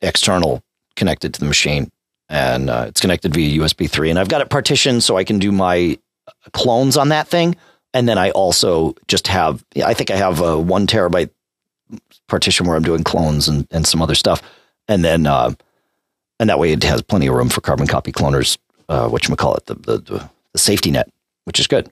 external 0.00 0.62
connected 0.96 1.34
to 1.34 1.40
the 1.40 1.46
machine, 1.46 1.90
and 2.28 2.70
uh, 2.70 2.86
it's 2.88 3.00
connected 3.00 3.34
via 3.34 3.60
USB 3.60 3.88
three. 3.88 4.10
And 4.10 4.18
I've 4.18 4.28
got 4.28 4.40
it 4.40 4.50
partitioned 4.50 5.02
so 5.02 5.16
I 5.16 5.24
can 5.24 5.38
do 5.38 5.52
my 5.52 5.98
clones 6.52 6.96
on 6.96 7.10
that 7.10 7.28
thing. 7.28 7.56
And 7.92 8.08
then 8.08 8.18
I 8.18 8.30
also 8.30 8.94
just 9.06 9.28
have, 9.28 9.64
I 9.84 9.94
think 9.94 10.10
I 10.10 10.16
have 10.16 10.40
a 10.40 10.58
one 10.58 10.86
terabyte 10.86 11.30
partition 12.26 12.66
where 12.66 12.76
I'm 12.76 12.82
doing 12.82 13.04
clones 13.04 13.48
and, 13.48 13.66
and 13.70 13.86
some 13.86 14.02
other 14.02 14.14
stuff. 14.14 14.42
And 14.88 15.04
then, 15.04 15.26
uh, 15.26 15.52
and 16.40 16.50
that 16.50 16.58
way 16.58 16.72
it 16.72 16.82
has 16.82 17.02
plenty 17.02 17.28
of 17.28 17.34
room 17.34 17.48
for 17.48 17.60
Carbon 17.60 17.86
Copy 17.86 18.10
Cloner's, 18.10 18.58
uh, 18.88 19.08
what 19.08 19.28
you 19.28 19.36
call 19.36 19.54
it, 19.54 19.66
the, 19.66 19.74
the, 19.74 19.98
the, 19.98 20.30
safety 20.56 20.92
net, 20.92 21.10
which 21.46 21.58
is 21.58 21.66
good. 21.66 21.90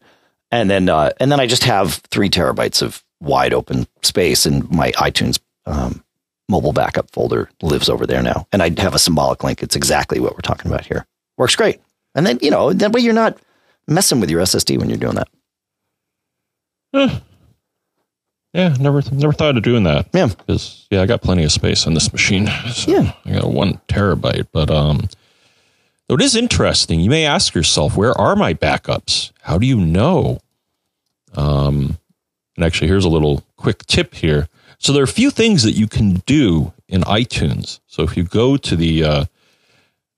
And 0.52 0.70
then, 0.70 0.88
uh, 0.88 1.10
and 1.18 1.32
then 1.32 1.40
I 1.40 1.46
just 1.46 1.64
have 1.64 1.94
three 2.10 2.28
terabytes 2.28 2.80
of 2.80 3.02
wide 3.20 3.52
open 3.52 3.88
space 4.02 4.46
and 4.46 4.70
my 4.70 4.92
iTunes, 4.92 5.40
um, 5.66 6.04
mobile 6.52 6.72
backup 6.72 7.10
folder 7.10 7.50
lives 7.62 7.88
over 7.88 8.06
there 8.06 8.22
now. 8.22 8.46
And 8.52 8.62
I 8.62 8.70
have 8.80 8.94
a 8.94 8.98
symbolic 8.98 9.42
link. 9.42 9.62
It's 9.62 9.74
exactly 9.74 10.20
what 10.20 10.34
we're 10.34 10.40
talking 10.40 10.70
about 10.70 10.86
here. 10.86 11.06
Works 11.36 11.56
great. 11.56 11.80
And 12.14 12.24
then, 12.26 12.38
you 12.40 12.50
know, 12.50 12.72
that 12.72 12.92
way 12.92 13.00
you're 13.00 13.12
not 13.14 13.38
messing 13.88 14.20
with 14.20 14.30
your 14.30 14.40
SSD 14.42 14.78
when 14.78 14.88
you're 14.88 14.98
doing 14.98 15.16
that. 15.16 15.28
Yeah, 18.54 18.76
never 18.78 19.00
never 19.10 19.32
thought 19.32 19.56
of 19.56 19.62
doing 19.62 19.84
that. 19.84 20.08
Yeah. 20.12 20.26
Because 20.26 20.86
yeah, 20.90 21.00
I 21.00 21.06
got 21.06 21.22
plenty 21.22 21.42
of 21.42 21.52
space 21.52 21.86
on 21.86 21.94
this 21.94 22.12
machine. 22.12 22.46
So 22.72 22.90
Yeah. 22.90 23.12
I 23.24 23.32
got 23.40 23.50
one 23.50 23.80
terabyte, 23.88 24.48
but 24.52 24.70
um 24.70 25.08
though 26.08 26.16
it 26.16 26.20
is 26.20 26.36
interesting. 26.36 27.00
You 27.00 27.08
may 27.08 27.24
ask 27.24 27.54
yourself, 27.54 27.96
where 27.96 28.12
are 28.12 28.36
my 28.36 28.52
backups? 28.52 29.32
How 29.40 29.56
do 29.56 29.66
you 29.66 29.78
know? 29.80 30.40
Um, 31.34 31.96
and 32.56 32.64
actually, 32.66 32.88
here's 32.88 33.06
a 33.06 33.08
little 33.08 33.42
quick 33.56 33.86
tip 33.86 34.12
here. 34.14 34.48
So 34.82 34.92
there 34.92 35.00
are 35.00 35.04
a 35.04 35.08
few 35.08 35.30
things 35.30 35.62
that 35.62 35.72
you 35.72 35.86
can 35.86 36.14
do 36.26 36.72
in 36.88 37.02
iTunes. 37.02 37.78
So 37.86 38.02
if 38.02 38.16
you 38.16 38.24
go 38.24 38.56
to 38.56 38.74
the, 38.74 39.04
uh, 39.04 39.24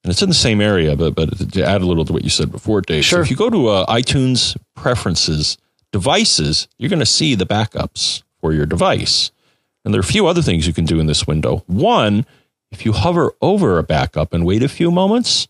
and 0.02 0.10
it's 0.10 0.22
in 0.22 0.30
the 0.30 0.34
same 0.34 0.62
area, 0.62 0.96
but 0.96 1.14
but 1.14 1.52
to 1.52 1.62
add 1.62 1.82
a 1.82 1.86
little 1.86 2.06
to 2.06 2.14
what 2.14 2.24
you 2.24 2.30
said 2.30 2.50
before, 2.50 2.80
Dave. 2.80 3.04
Sure. 3.04 3.18
So 3.18 3.22
if 3.22 3.30
you 3.30 3.36
go 3.36 3.50
to 3.50 3.68
uh, 3.68 3.86
iTunes 3.86 4.56
preferences, 4.74 5.58
devices, 5.92 6.66
you're 6.78 6.88
going 6.88 7.00
to 7.00 7.06
see 7.06 7.34
the 7.34 7.44
backups 7.44 8.22
for 8.40 8.54
your 8.54 8.64
device. 8.64 9.30
And 9.84 9.92
there 9.92 9.98
are 9.98 10.00
a 10.00 10.04
few 10.04 10.26
other 10.26 10.40
things 10.40 10.66
you 10.66 10.72
can 10.72 10.86
do 10.86 10.98
in 10.98 11.06
this 11.06 11.26
window. 11.26 11.62
One, 11.66 12.24
if 12.72 12.86
you 12.86 12.92
hover 12.92 13.34
over 13.42 13.78
a 13.78 13.82
backup 13.82 14.32
and 14.32 14.46
wait 14.46 14.62
a 14.62 14.68
few 14.70 14.90
moments, 14.90 15.46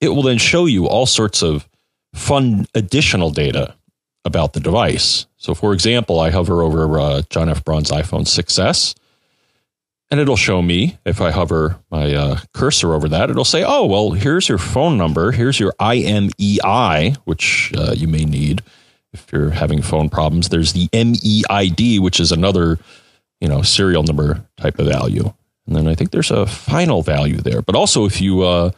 it 0.00 0.08
will 0.08 0.22
then 0.22 0.38
show 0.38 0.64
you 0.64 0.88
all 0.88 1.04
sorts 1.04 1.42
of 1.42 1.68
fun 2.14 2.66
additional 2.74 3.30
data 3.30 3.76
about 4.24 4.54
the 4.54 4.60
device. 4.60 5.26
So, 5.40 5.54
for 5.54 5.72
example, 5.72 6.20
I 6.20 6.28
hover 6.28 6.60
over 6.60 7.00
uh, 7.00 7.22
John 7.30 7.48
F. 7.48 7.64
Braun's 7.64 7.90
iPhone 7.90 8.26
6S, 8.26 8.94
and 10.10 10.20
it'll 10.20 10.36
show 10.36 10.60
me 10.60 10.98
if 11.06 11.22
I 11.22 11.30
hover 11.30 11.78
my 11.90 12.14
uh, 12.14 12.40
cursor 12.52 12.92
over 12.92 13.08
that, 13.08 13.30
it'll 13.30 13.46
say, 13.46 13.64
"Oh, 13.66 13.86
well, 13.86 14.10
here's 14.10 14.50
your 14.50 14.58
phone 14.58 14.98
number. 14.98 15.32
Here's 15.32 15.58
your 15.58 15.72
IMEI, 15.80 17.16
which 17.24 17.72
uh, 17.74 17.92
you 17.96 18.06
may 18.06 18.26
need 18.26 18.62
if 19.14 19.32
you're 19.32 19.48
having 19.48 19.80
phone 19.80 20.10
problems. 20.10 20.50
There's 20.50 20.74
the 20.74 20.88
MEID, 20.92 22.00
which 22.00 22.20
is 22.20 22.32
another, 22.32 22.78
you 23.40 23.48
know, 23.48 23.62
serial 23.62 24.02
number 24.02 24.44
type 24.58 24.78
of 24.78 24.88
value, 24.88 25.32
and 25.66 25.74
then 25.74 25.88
I 25.88 25.94
think 25.94 26.10
there's 26.10 26.30
a 26.30 26.44
final 26.44 27.00
value 27.00 27.38
there. 27.38 27.62
But 27.62 27.76
also, 27.76 28.04
if 28.04 28.20
you, 28.20 28.42
uh, 28.42 28.72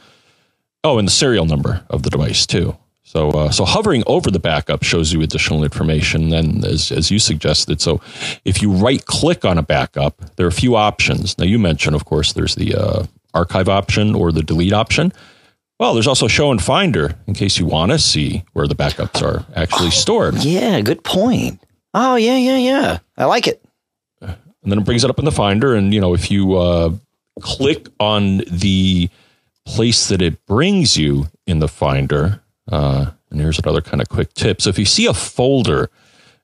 oh, 0.84 0.98
and 0.98 1.08
the 1.08 1.12
serial 1.12 1.44
number 1.44 1.84
of 1.90 2.04
the 2.04 2.10
device 2.10 2.46
too." 2.46 2.76
So, 3.12 3.28
uh, 3.32 3.50
so 3.50 3.66
hovering 3.66 4.02
over 4.06 4.30
the 4.30 4.38
backup 4.38 4.82
shows 4.82 5.12
you 5.12 5.20
additional 5.20 5.64
information. 5.64 6.30
Then, 6.30 6.64
as 6.64 6.90
as 6.90 7.10
you 7.10 7.18
suggested, 7.18 7.78
so 7.82 8.00
if 8.46 8.62
you 8.62 8.72
right 8.72 9.04
click 9.04 9.44
on 9.44 9.58
a 9.58 9.62
backup, 9.62 10.34
there 10.36 10.46
are 10.46 10.48
a 10.48 10.52
few 10.64 10.76
options. 10.76 11.36
Now, 11.36 11.44
you 11.44 11.58
mentioned, 11.58 11.94
of 11.94 12.06
course, 12.06 12.32
there's 12.32 12.54
the 12.54 12.74
uh, 12.74 13.04
archive 13.34 13.68
option 13.68 14.14
or 14.14 14.32
the 14.32 14.42
delete 14.42 14.72
option. 14.72 15.12
Well, 15.78 15.92
there's 15.92 16.06
also 16.06 16.26
show 16.26 16.50
and 16.50 16.62
finder 16.62 17.14
in 17.26 17.34
case 17.34 17.58
you 17.58 17.66
want 17.66 17.92
to 17.92 17.98
see 17.98 18.44
where 18.54 18.66
the 18.66 18.74
backups 18.74 19.20
are 19.20 19.44
actually 19.54 19.90
stored. 19.90 20.36
Yeah, 20.36 20.80
good 20.80 21.04
point. 21.04 21.62
Oh, 21.92 22.16
yeah, 22.16 22.38
yeah, 22.38 22.56
yeah. 22.56 22.98
I 23.18 23.26
like 23.26 23.46
it. 23.46 23.62
And 24.22 24.72
then 24.72 24.78
it 24.78 24.86
brings 24.86 25.04
it 25.04 25.10
up 25.10 25.18
in 25.18 25.26
the 25.26 25.32
finder, 25.32 25.74
and 25.74 25.92
you 25.92 26.00
know 26.00 26.14
if 26.14 26.30
you 26.30 26.54
uh, 26.54 26.94
click 27.42 27.88
on 28.00 28.38
the 28.50 29.10
place 29.66 30.08
that 30.08 30.22
it 30.22 30.46
brings 30.46 30.96
you 30.96 31.26
in 31.46 31.58
the 31.58 31.68
finder, 31.68 32.40
uh, 32.70 33.10
and 33.30 33.40
here's 33.40 33.58
another 33.58 33.80
kind 33.80 34.00
of 34.00 34.08
quick 34.08 34.34
tip. 34.34 34.60
So 34.62 34.70
if 34.70 34.78
you 34.78 34.84
see 34.84 35.06
a 35.06 35.14
folder 35.14 35.90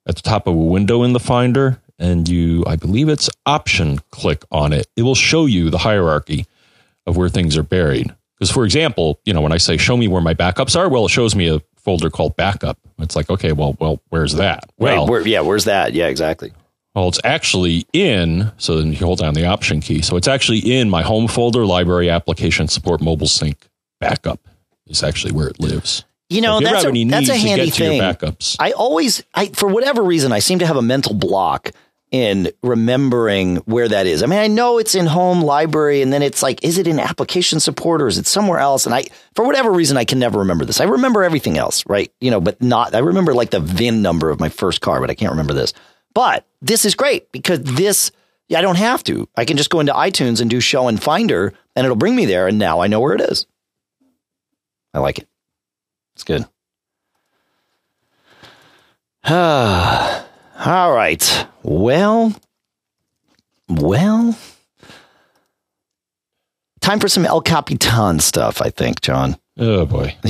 at 0.07 0.17
the 0.17 0.23
top 0.23 0.47
of 0.47 0.55
a 0.55 0.59
window 0.59 1.03
in 1.03 1.13
the 1.13 1.21
Finder, 1.21 1.81
and 1.99 2.29
you, 2.29 2.65
I 2.67 2.77
believe 2.77 3.09
it's 3.09 3.29
Option 3.45 3.99
click 4.11 4.45
on 4.51 4.73
it, 4.73 4.87
it 4.97 5.03
will 5.03 5.15
show 5.15 5.47
you 5.47 5.71
the 5.71 5.79
hierarchy 5.79 6.47
of 7.07 7.17
where 7.17 7.29
things 7.29 7.57
are 7.57 7.63
buried. 7.63 8.15
Because, 8.37 8.51
for 8.51 8.65
example, 8.65 9.21
you 9.25 9.33
know, 9.33 9.41
when 9.41 9.53
I 9.53 9.57
say 9.57 9.77
show 9.77 9.97
me 9.97 10.07
where 10.07 10.23
my 10.23 10.35
backups 10.35 10.77
are, 10.77 10.89
well, 10.89 11.07
it 11.07 11.11
shows 11.11 11.35
me 11.35 11.49
a 11.49 11.61
folder 11.77 12.09
called 12.09 12.37
backup. 12.37 12.79
It's 12.99 13.17
like, 13.17 13.31
okay, 13.31 13.53
well, 13.53 13.77
well, 13.81 14.01
where's 14.11 14.35
that? 14.35 14.65
Well, 14.79 15.03
right, 15.03 15.11
where, 15.11 15.27
yeah, 15.27 15.41
where's 15.41 15.65
that? 15.65 15.93
Yeah, 15.93 16.07
exactly. 16.07 16.53
Well, 16.95 17.09
it's 17.09 17.21
actually 17.25 17.87
in, 17.93 18.53
so 18.57 18.79
then 18.79 18.93
you 18.93 18.99
hold 18.99 19.19
down 19.19 19.35
the 19.35 19.47
option 19.47 19.81
key. 19.81 20.03
So 20.03 20.17
it's 20.17 20.29
actually 20.29 20.59
in 20.59 20.89
my 20.91 21.03
home 21.03 21.29
folder, 21.29 21.65
library 21.67 22.11
application 22.11 22.69
support 22.69 23.01
mobile 23.01 23.29
sync 23.29 23.69
backup 24.01 24.41
is 24.89 25.03
actually 25.03 25.33
where 25.33 25.49
it 25.49 25.61
lives. 25.61 26.05
You 26.31 26.43
know, 26.43 26.59
so 26.59 26.65
that's 26.65 26.85
a, 26.85 27.05
that's 27.05 27.29
a 27.31 27.37
handy 27.37 27.71
thing. 27.71 28.01
backups. 28.01 28.57
I 28.59 28.73
always, 28.73 29.23
I 29.35 29.47
for 29.49 29.67
whatever 29.69 30.03
reason, 30.03 30.31
I 30.31 30.41
seem 30.41 30.59
to 30.59 30.67
have 30.67 30.77
a 30.77 30.83
mental 30.83 31.15
block 31.15 31.71
in 32.11 32.51
remembering 32.63 33.57
where 33.57 33.89
that 33.89 34.07
is. 34.07 34.23
I 34.23 34.27
mean, 34.27 34.39
I 34.39 34.47
know 34.47 34.79
it's 34.79 34.95
in 34.95 35.07
home 35.07 35.43
library 35.43 36.01
and 36.01 36.13
then 36.13 36.23
it's 36.23 36.43
like, 36.43 36.65
is 36.65 36.79
it 36.79 36.87
in 36.87 36.99
application 36.99 37.61
support 37.61 38.01
or 38.01 38.09
is 38.09 38.19
it 38.19 38.27
somewhere 38.27 38.59
else? 38.59 38.87
And 38.87 38.95
I, 38.95 39.05
for 39.35 39.45
whatever 39.45 39.71
reason, 39.71 39.97
I 39.97 40.05
can 40.05 40.19
never 40.19 40.39
remember 40.39 40.65
this. 40.65 40.81
I 40.81 40.85
remember 40.85 41.23
everything 41.23 41.59
else, 41.59 41.85
right? 41.87 42.11
You 42.21 42.31
know, 42.31 42.41
but 42.41 42.63
not, 42.63 42.95
I 42.95 43.01
remember 43.01 43.35
like 43.35 43.51
the 43.51 43.61
VIN 43.61 44.01
number 44.01 44.31
of 44.31 44.41
my 44.41 44.49
first 44.49 44.81
car, 44.81 45.01
but 45.01 45.11
I 45.11 45.15
can't 45.15 45.33
remember 45.33 45.53
this. 45.53 45.75
But 46.15 46.47
this 46.63 46.85
is 46.85 46.95
great 46.95 47.31
because 47.31 47.63
this, 47.63 48.11
I 48.55 48.63
don't 48.63 48.79
have 48.79 49.05
to. 49.05 49.29
I 49.37 49.45
can 49.45 49.59
just 49.59 49.71
go 49.71 49.81
into 49.81 49.93
iTunes 49.93 50.41
and 50.41 50.49
do 50.49 50.61
show 50.61 50.89
and 50.89 51.03
finder 51.03 51.53
and 51.77 51.85
it'll 51.85 51.97
bring 51.97 52.17
me 52.17 52.25
there. 52.25 52.49
And 52.49 52.59
now 52.59 52.81
I 52.81 52.87
know 52.87 53.01
where 53.01 53.15
it 53.15 53.21
is. 53.21 53.47
I 54.95 55.01
like 55.01 55.19
it. 55.19 55.29
It's 56.15 56.25
good. 56.25 56.45
All 59.29 60.93
right. 60.93 61.47
Well, 61.63 62.35
well, 63.69 64.39
time 66.81 67.01
for 67.01 67.09
some 67.09 67.27
El 67.27 67.43
Capitan 67.43 68.21
stuff, 68.21 68.63
I 68.63 68.71
think, 68.71 69.01
John. 69.03 69.37
Oh, 69.59 69.85
boy. 69.85 70.17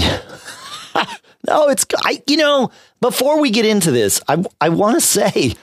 no, 1.46 1.68
it's, 1.68 1.86
I, 2.04 2.22
you 2.26 2.36
know, 2.36 2.70
before 3.00 3.40
we 3.40 3.50
get 3.50 3.64
into 3.64 3.90
this, 3.90 4.20
I, 4.26 4.44
I 4.60 4.70
want 4.70 4.96
to 4.96 5.00
say, 5.00 5.54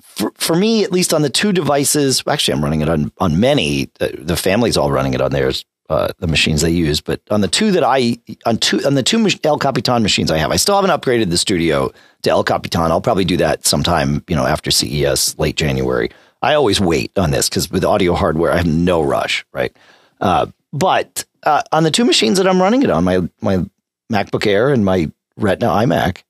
for, 0.00 0.30
for 0.36 0.54
me, 0.54 0.84
at 0.84 0.92
least 0.92 1.12
on 1.12 1.22
the 1.22 1.30
two 1.30 1.52
devices, 1.52 2.22
actually, 2.28 2.54
I'm 2.54 2.62
running 2.62 2.82
it 2.82 2.88
on, 2.88 3.10
on 3.18 3.40
many. 3.40 3.90
Uh, 4.00 4.08
the 4.16 4.36
family's 4.36 4.76
all 4.76 4.92
running 4.92 5.14
it 5.14 5.20
on 5.20 5.32
theirs 5.32 5.64
uh, 5.90 6.08
the 6.18 6.26
machines 6.26 6.62
they 6.62 6.70
use, 6.70 7.00
but 7.00 7.20
on 7.30 7.40
the 7.40 7.48
two 7.48 7.70
that 7.72 7.84
I 7.84 8.18
on 8.46 8.58
two 8.58 8.80
on 8.84 8.94
the 8.94 9.02
two 9.02 9.26
El 9.44 9.58
Capitan 9.58 10.02
machines 10.02 10.30
I 10.30 10.38
have, 10.38 10.50
I 10.50 10.56
still 10.56 10.74
haven't 10.80 10.90
upgraded 10.90 11.30
the 11.30 11.38
studio 11.38 11.92
to 12.22 12.30
El 12.30 12.44
Capitan. 12.44 12.90
I'll 12.90 13.00
probably 13.00 13.24
do 13.24 13.36
that 13.38 13.66
sometime, 13.66 14.24
you 14.28 14.36
know, 14.36 14.46
after 14.46 14.70
CES 14.70 15.38
late 15.38 15.56
January. 15.56 16.10
I 16.42 16.54
always 16.54 16.80
wait 16.80 17.16
on 17.18 17.30
this 17.30 17.48
because 17.48 17.70
with 17.70 17.84
audio 17.84 18.14
hardware, 18.14 18.52
I 18.52 18.58
have 18.58 18.66
no 18.66 19.02
rush, 19.02 19.44
right? 19.52 19.74
Uh, 20.20 20.46
but 20.72 21.24
uh, 21.42 21.62
on 21.72 21.84
the 21.84 21.90
two 21.90 22.04
machines 22.04 22.38
that 22.38 22.46
I'm 22.46 22.60
running 22.60 22.82
it 22.82 22.90
on, 22.90 23.04
my 23.04 23.20
my 23.40 23.64
MacBook 24.12 24.46
Air 24.46 24.70
and 24.70 24.84
my 24.84 25.10
Retina 25.36 25.70
iMac, 25.70 26.22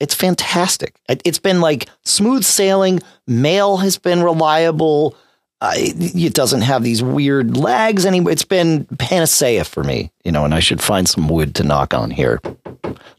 it's 0.00 0.14
fantastic. 0.14 0.96
It's 1.08 1.38
been 1.38 1.60
like 1.60 1.88
smooth 2.04 2.44
sailing. 2.44 3.00
Mail 3.26 3.78
has 3.78 3.98
been 3.98 4.22
reliable 4.22 5.16
uh, 5.60 5.72
it 5.74 6.34
doesn't 6.34 6.60
have 6.60 6.84
these 6.84 7.02
weird 7.02 7.56
lags 7.56 8.06
anymore. 8.06 8.30
It's 8.30 8.44
been 8.44 8.84
panacea 8.98 9.64
for 9.64 9.82
me, 9.82 10.12
you 10.22 10.30
know, 10.30 10.44
and 10.44 10.54
I 10.54 10.60
should 10.60 10.80
find 10.80 11.08
some 11.08 11.28
wood 11.28 11.56
to 11.56 11.64
knock 11.64 11.94
on 11.94 12.10
here 12.10 12.40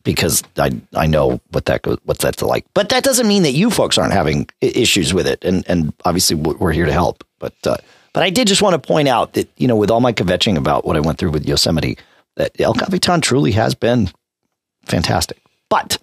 because 0.04 0.42
I 0.58 0.72
I 0.96 1.08
know 1.08 1.42
what 1.52 1.66
that 1.66 1.82
goes, 1.82 1.98
what 2.06 2.20
that's 2.20 2.42
like. 2.42 2.66
But 2.74 2.90
that 2.90 3.04
doesn't 3.04 3.28
mean 3.28 3.44
that 3.44 3.52
you 3.52 3.70
folks 3.70 3.98
aren't 3.98 4.14
having 4.14 4.48
issues 4.62 5.14
with 5.14 5.28
it, 5.28 5.44
and 5.44 5.66
and 5.68 5.94
obviously 6.06 6.38
we're 6.38 6.72
here 6.72 6.86
to 6.86 6.94
help. 6.94 7.26
But 7.40 7.56
uh, 7.66 7.78
but 8.14 8.24
I 8.24 8.30
did 8.30 8.48
just 8.48 8.62
want 8.62 8.82
to 8.82 8.88
point 8.88 9.10
out 9.10 9.34
that 9.34 9.50
you 9.58 9.68
know, 9.68 9.76
with 9.76 9.92
all 9.92 10.00
my 10.00 10.14
kvetching 10.14 10.56
about 10.56 10.86
what 10.86 10.96
I 10.96 11.02
went 11.02 11.20
through 11.20 11.32
with 11.32 11.46
Yosemite, 11.46 11.98
that 12.36 12.60
El 12.60 12.74
Capitan 12.74 13.20
truly 13.20 13.52
has 13.52 13.76
been 13.76 14.10
fantastic. 14.86 15.40
But 15.68 15.98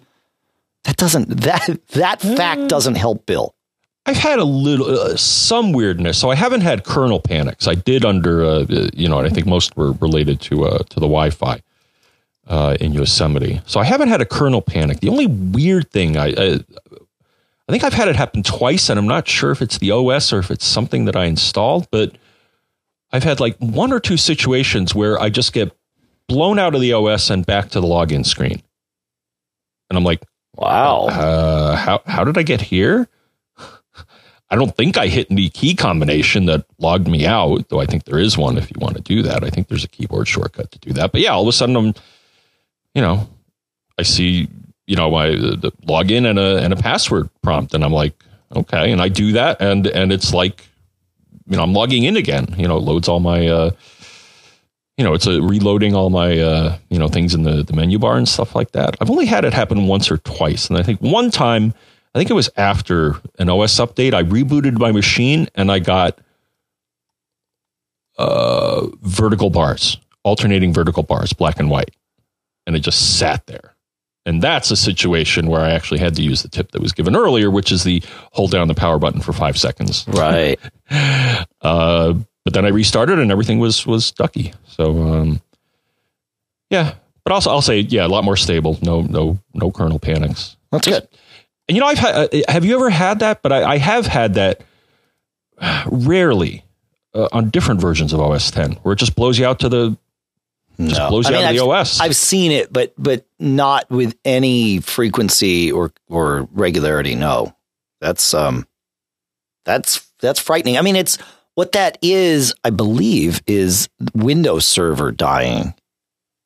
that 0.83 0.97
doesn't 0.97 1.29
that 1.41 1.79
that 1.89 2.21
fact 2.21 2.67
doesn't 2.67 2.95
help 2.95 3.25
Bill. 3.25 3.55
I've 4.07 4.17
had 4.17 4.39
a 4.39 4.45
little, 4.45 4.87
uh, 4.87 5.17
some 5.17 5.73
weirdness. 5.73 6.17
So 6.17 6.29
I 6.29 6.35
haven't 6.35 6.61
had 6.61 6.85
kernel 6.85 7.19
panics. 7.19 7.67
I 7.67 7.75
did 7.75 8.05
under, 8.05 8.43
uh, 8.43 8.65
you 8.93 9.09
know, 9.09 9.19
and 9.19 9.27
I 9.27 9.29
think 9.29 9.45
most 9.45 9.75
were 9.75 9.91
related 9.91 10.39
to 10.41 10.63
uh, 10.63 10.77
to 10.77 10.95
the 10.95 11.07
Wi-Fi 11.07 11.61
uh, 12.47 12.77
in 12.79 12.93
Yosemite. 12.93 13.61
So 13.65 13.81
I 13.81 13.83
haven't 13.83 14.07
had 14.07 14.21
a 14.21 14.25
kernel 14.25 14.61
panic. 14.61 15.01
The 15.01 15.09
only 15.09 15.27
weird 15.27 15.91
thing 15.91 16.15
I, 16.15 16.27
I, 16.27 16.59
I 17.67 17.71
think 17.71 17.83
I've 17.83 17.93
had 17.93 18.07
it 18.07 18.15
happen 18.15 18.43
twice, 18.43 18.89
and 18.89 18.97
I'm 18.97 19.07
not 19.07 19.27
sure 19.27 19.51
if 19.51 19.61
it's 19.61 19.77
the 19.77 19.91
OS 19.91 20.31
or 20.31 20.39
if 20.39 20.51
it's 20.51 20.65
something 20.65 21.03
that 21.03 21.17
I 21.17 21.25
installed. 21.25 21.89
But 21.91 22.13
I've 23.11 23.25
had 23.25 23.41
like 23.41 23.57
one 23.57 23.91
or 23.91 23.99
two 23.99 24.15
situations 24.15 24.95
where 24.95 25.19
I 25.19 25.29
just 25.29 25.51
get 25.51 25.75
blown 26.29 26.59
out 26.59 26.75
of 26.75 26.79
the 26.79 26.93
OS 26.93 27.29
and 27.29 27.45
back 27.45 27.71
to 27.71 27.81
the 27.81 27.87
login 27.87 28.25
screen, 28.25 28.63
and 29.89 29.97
I'm 29.97 30.05
like, 30.05 30.23
"Wow, 30.55 31.07
uh, 31.07 31.75
how 31.75 32.01
how 32.05 32.23
did 32.23 32.37
I 32.37 32.43
get 32.43 32.61
here?" 32.61 33.09
I 34.49 34.55
don't 34.55 34.75
think 34.75 34.97
I 34.97 35.07
hit 35.07 35.27
the 35.29 35.49
key 35.49 35.75
combination 35.75 36.45
that 36.45 36.65
logged 36.79 37.07
me 37.07 37.25
out, 37.25 37.67
though 37.67 37.81
I 37.81 37.85
think 37.85 38.05
there 38.05 38.19
is 38.19 38.37
one 38.37 38.57
if 38.57 38.69
you 38.69 38.77
want 38.79 38.95
to 38.95 39.01
do 39.01 39.21
that. 39.23 39.43
I 39.43 39.49
think 39.49 39.67
there's 39.67 39.83
a 39.83 39.89
keyboard 39.89 40.27
shortcut 40.27 40.71
to 40.71 40.79
do 40.79 40.93
that. 40.93 41.11
But 41.11 41.21
yeah, 41.21 41.31
all 41.31 41.41
of 41.41 41.47
a 41.47 41.51
sudden 41.51 41.75
I'm, 41.75 41.93
you 42.93 43.01
know, 43.01 43.27
I 43.97 44.03
see, 44.03 44.47
you 44.85 44.95
know, 44.95 45.11
my 45.11 45.31
the 45.31 45.71
login 45.85 46.29
and 46.29 46.39
a 46.39 46.57
and 46.63 46.71
a 46.71 46.77
password 46.77 47.29
prompt, 47.41 47.73
and 47.73 47.83
I'm 47.83 47.91
like, 47.91 48.13
okay, 48.55 48.91
and 48.91 49.01
I 49.01 49.09
do 49.09 49.33
that, 49.33 49.61
and 49.61 49.85
and 49.87 50.13
it's 50.13 50.33
like, 50.33 50.65
you 51.49 51.57
know, 51.57 51.63
I'm 51.63 51.73
logging 51.73 52.03
in 52.03 52.15
again. 52.15 52.55
You 52.57 52.69
know, 52.69 52.77
it 52.77 52.83
loads 52.83 53.09
all 53.09 53.19
my, 53.19 53.47
uh, 53.47 53.71
you 54.97 55.03
know, 55.03 55.13
it's 55.13 55.27
a 55.27 55.41
reloading 55.41 55.93
all 55.93 56.09
my, 56.09 56.39
uh, 56.39 56.77
you 56.89 56.99
know, 56.99 57.09
things 57.09 57.33
in 57.33 57.43
the 57.43 57.63
the 57.63 57.73
menu 57.73 57.99
bar 57.99 58.15
and 58.17 58.29
stuff 58.29 58.55
like 58.55 58.71
that. 58.71 58.95
I've 59.01 59.09
only 59.09 59.25
had 59.25 59.43
it 59.43 59.53
happen 59.53 59.87
once 59.87 60.09
or 60.09 60.19
twice, 60.19 60.69
and 60.69 60.77
I 60.77 60.83
think 60.83 61.01
one 61.01 61.31
time 61.31 61.73
I 62.17 62.19
think 62.19 62.31
it 62.31 62.33
was 62.33 62.49
after 62.57 63.21
an 63.37 63.47
OS 63.47 63.75
update. 63.75 64.15
I 64.15 64.23
rebooted 64.23 64.79
my 64.79 64.91
machine 64.91 65.47
and 65.53 65.71
I 65.71 65.77
got 65.77 66.17
uh, 68.17 68.87
vertical 69.03 69.51
bars, 69.51 69.99
alternating 70.23 70.73
vertical 70.73 71.03
bars, 71.03 71.31
black 71.31 71.59
and 71.59 71.69
white. 71.69 71.95
and 72.65 72.75
it 72.75 72.79
just 72.79 73.19
sat 73.19 73.45
there. 73.45 73.75
And 74.25 74.41
that's 74.41 74.71
a 74.71 74.75
situation 74.75 75.45
where 75.45 75.61
I 75.61 75.73
actually 75.73 75.99
had 75.99 76.15
to 76.15 76.23
use 76.23 76.41
the 76.41 76.49
tip 76.49 76.71
that 76.71 76.81
was 76.81 76.91
given 76.91 77.15
earlier, 77.15 77.51
which 77.51 77.71
is 77.71 77.83
the 77.83 78.01
hold 78.31 78.49
down 78.49 78.67
the 78.67 78.73
power 78.73 78.97
button 78.97 79.21
for 79.21 79.31
five 79.31 79.55
seconds. 79.55 80.03
Right. 80.07 80.59
uh, 81.61 82.15
but 82.43 82.53
then 82.55 82.65
I 82.65 82.69
restarted 82.69 83.19
and 83.19 83.31
everything 83.31 83.59
was 83.59 83.85
was 83.85 84.11
ducky. 84.11 84.55
So 84.65 85.03
um, 85.03 85.39
yeah, 86.71 86.95
but 87.23 87.31
also 87.31 87.51
I'll 87.51 87.61
say 87.61 87.81
yeah, 87.81 88.07
a 88.07 88.09
lot 88.09 88.23
more 88.23 88.37
stable. 88.37 88.79
No 88.81 89.03
no 89.03 89.37
no 89.53 89.69
kernel 89.69 89.99
panics. 89.99 90.57
That's 90.71 90.87
good. 90.87 91.07
And 91.67 91.75
you 91.75 91.81
know, 91.81 91.87
I've 91.87 91.97
had, 91.97 92.33
uh, 92.33 92.41
have 92.47 92.63
you 92.65 92.75
ever 92.75 92.89
had 92.89 93.19
that? 93.19 93.41
But 93.41 93.51
I, 93.51 93.63
I 93.73 93.77
have 93.77 94.05
had 94.05 94.35
that 94.35 94.61
rarely 95.91 96.63
uh, 97.13 97.27
on 97.31 97.49
different 97.49 97.81
versions 97.81 98.13
of 98.13 98.19
OS 98.19 98.51
10, 98.51 98.73
where 98.83 98.93
it 98.93 98.97
just 98.99 99.15
blows 99.15 99.37
you 99.39 99.45
out 99.45 99.59
to 99.59 99.69
the 99.69 99.97
just 100.79 100.99
No. 100.99 101.09
blows 101.09 101.25
I 101.25 101.29
you 101.31 101.35
mean, 101.37 101.45
out 101.45 101.49
of 101.51 101.57
the 101.57 101.63
I've- 101.63 101.71
OS. 101.81 101.99
I've 101.99 102.15
seen 102.15 102.51
it, 102.51 102.71
but 102.71 102.93
but 102.97 103.25
not 103.39 103.89
with 103.89 104.15
any 104.23 104.79
frequency 104.79 105.71
or 105.71 105.91
or 106.07 106.47
regularity. 106.51 107.15
No, 107.15 107.55
that's 107.99 108.33
um, 108.35 108.67
that's 109.65 110.07
that's 110.19 110.39
frightening. 110.39 110.77
I 110.77 110.81
mean, 110.81 110.95
it's 110.95 111.17
what 111.55 111.71
that 111.71 111.97
is. 112.03 112.53
I 112.63 112.69
believe 112.69 113.41
is 113.47 113.89
WindowServer 114.15 115.17
dying. 115.17 115.73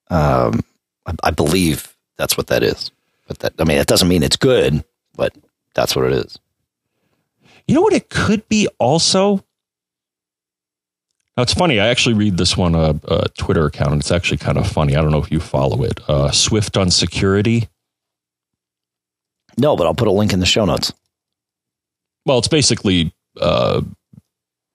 Um, 0.09 0.61
I, 1.05 1.13
I 1.23 1.31
believe 1.31 1.93
that's 2.17 2.37
what 2.37 2.47
that 2.47 2.63
is. 2.63 2.89
But 3.27 3.39
that 3.39 3.53
I 3.59 3.65
mean, 3.65 3.79
it 3.79 3.87
doesn't 3.87 4.07
mean 4.07 4.23
it's 4.23 4.37
good, 4.37 4.81
but 5.15 5.35
that's 5.73 5.95
what 5.95 6.05
it 6.05 6.13
is. 6.13 6.39
You 7.67 7.75
know 7.75 7.81
what 7.81 7.93
it 7.93 8.09
could 8.09 8.47
be 8.49 8.67
also? 8.79 9.37
Now 11.37 11.43
it's 11.43 11.53
funny. 11.53 11.79
I 11.79 11.87
actually 11.87 12.15
read 12.15 12.37
this 12.37 12.57
one 12.57 12.75
uh, 12.75 12.93
uh, 13.07 13.27
Twitter 13.37 13.65
account, 13.65 13.91
and 13.93 14.01
it's 14.01 14.11
actually 14.11 14.37
kind 14.37 14.57
of 14.57 14.67
funny. 14.67 14.95
I 14.95 15.01
don't 15.01 15.11
know 15.11 15.21
if 15.21 15.31
you 15.31 15.39
follow 15.39 15.83
it. 15.83 15.99
Uh, 16.07 16.29
SwiftOnSecurity. 16.29 17.69
No, 19.57 19.75
but 19.75 19.87
I'll 19.87 19.93
put 19.93 20.07
a 20.07 20.11
link 20.11 20.33
in 20.33 20.39
the 20.39 20.45
show 20.45 20.65
notes. 20.65 20.91
Well, 22.25 22.37
it's 22.37 22.47
basically, 22.47 23.13
uh, 23.39 23.81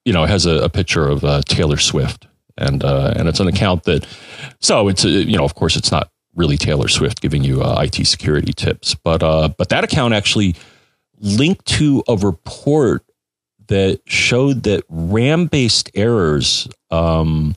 you 0.04 0.12
know, 0.12 0.24
it 0.24 0.30
has 0.30 0.46
a, 0.46 0.64
a 0.64 0.68
picture 0.68 1.08
of 1.08 1.24
uh, 1.24 1.42
Taylor 1.46 1.76
Swift, 1.76 2.26
and 2.56 2.82
uh, 2.82 3.12
and 3.16 3.28
it's 3.28 3.40
an 3.40 3.48
account 3.48 3.84
that. 3.84 4.06
So 4.60 4.88
it's 4.88 5.04
a, 5.04 5.08
you 5.08 5.36
know, 5.36 5.44
of 5.44 5.54
course, 5.54 5.76
it's 5.76 5.92
not 5.92 6.10
really 6.36 6.56
Taylor 6.56 6.88
Swift 6.88 7.20
giving 7.20 7.42
you 7.42 7.62
uh, 7.62 7.82
IT 7.82 8.06
security 8.06 8.52
tips, 8.52 8.94
but 8.94 9.22
uh, 9.22 9.48
but 9.56 9.70
that 9.70 9.82
account 9.82 10.14
actually 10.14 10.54
linked 11.18 11.66
to 11.66 12.04
a 12.08 12.16
report 12.16 13.02
that 13.68 14.00
showed 14.06 14.62
that 14.64 14.84
RAM 14.88 15.46
based 15.46 15.90
errors 15.94 16.68
um, 16.90 17.56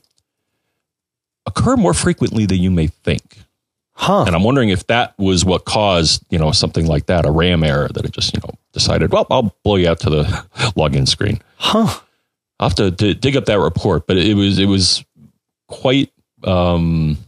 occur 1.46 1.76
more 1.76 1.94
frequently 1.94 2.46
than 2.46 2.58
you 2.58 2.70
may 2.70 2.88
think. 2.88 3.38
Huh? 3.92 4.24
And 4.26 4.34
I'm 4.34 4.44
wondering 4.44 4.70
if 4.70 4.86
that 4.86 5.12
was 5.18 5.44
what 5.44 5.66
caused, 5.66 6.24
you 6.30 6.38
know, 6.38 6.52
something 6.52 6.86
like 6.86 7.06
that, 7.06 7.26
a 7.26 7.30
RAM 7.30 7.62
error 7.62 7.88
that 7.88 8.04
it 8.04 8.12
just, 8.12 8.32
you 8.32 8.40
know, 8.40 8.54
decided, 8.72 9.12
well, 9.12 9.26
I'll 9.30 9.54
blow 9.62 9.76
you 9.76 9.88
out 9.88 10.00
to 10.00 10.10
the 10.10 10.22
login 10.74 11.06
screen. 11.06 11.42
Huh? 11.56 12.00
I'll 12.58 12.70
have 12.70 12.76
to 12.76 12.90
d- 12.90 13.14
dig 13.14 13.36
up 13.36 13.44
that 13.44 13.58
report, 13.58 14.06
but 14.06 14.16
it 14.16 14.34
was, 14.34 14.58
it 14.58 14.66
was 14.66 15.04
quite, 15.68 16.10
um, 16.44 17.18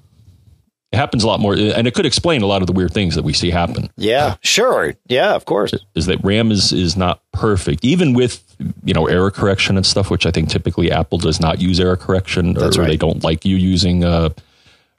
it 0.93 0.97
happens 0.97 1.24
a 1.24 1.26
lot 1.26 1.40
more, 1.40 1.55
and 1.55 1.86
it 1.86 1.95
could 1.95 2.05
explain 2.05 2.43
a 2.43 2.47
lot 2.47 2.61
of 2.61 2.66
the 2.66 2.72
weird 2.74 2.93
things 2.93 3.14
that 3.14 3.22
we 3.24 3.32
see 3.32 3.51
happen. 3.51 3.90
Yeah. 3.97 4.36
Sure. 4.43 4.95
Yeah. 5.07 5.34
Of 5.34 5.47
course. 5.47 5.72
Is 5.95 6.07
that 6.07 6.22
RAM 6.22 6.51
is 6.51 6.72
is 6.72 6.97
not 6.97 7.22
perfect, 7.32 7.84
even 7.84 8.12
with 8.12 8.45
you 8.84 8.93
know 8.93 9.07
error 9.07 9.30
correction 9.30 9.76
and 9.78 9.86
stuff, 9.86 10.11
which 10.11 10.26
I 10.26 10.30
think 10.30 10.51
typically 10.51 10.93
Apple 10.93 11.16
does 11.18 11.40
not 11.40 11.61
use 11.61 11.80
error 11.80 11.97
correction, 11.97 12.57
or 12.57 12.61
That's 12.61 12.76
right. 12.76 12.86
they 12.86 12.99
don't 12.99 13.24
like 13.24 13.45
you 13.47 13.57
using 13.57 14.05
uh, 14.05 14.30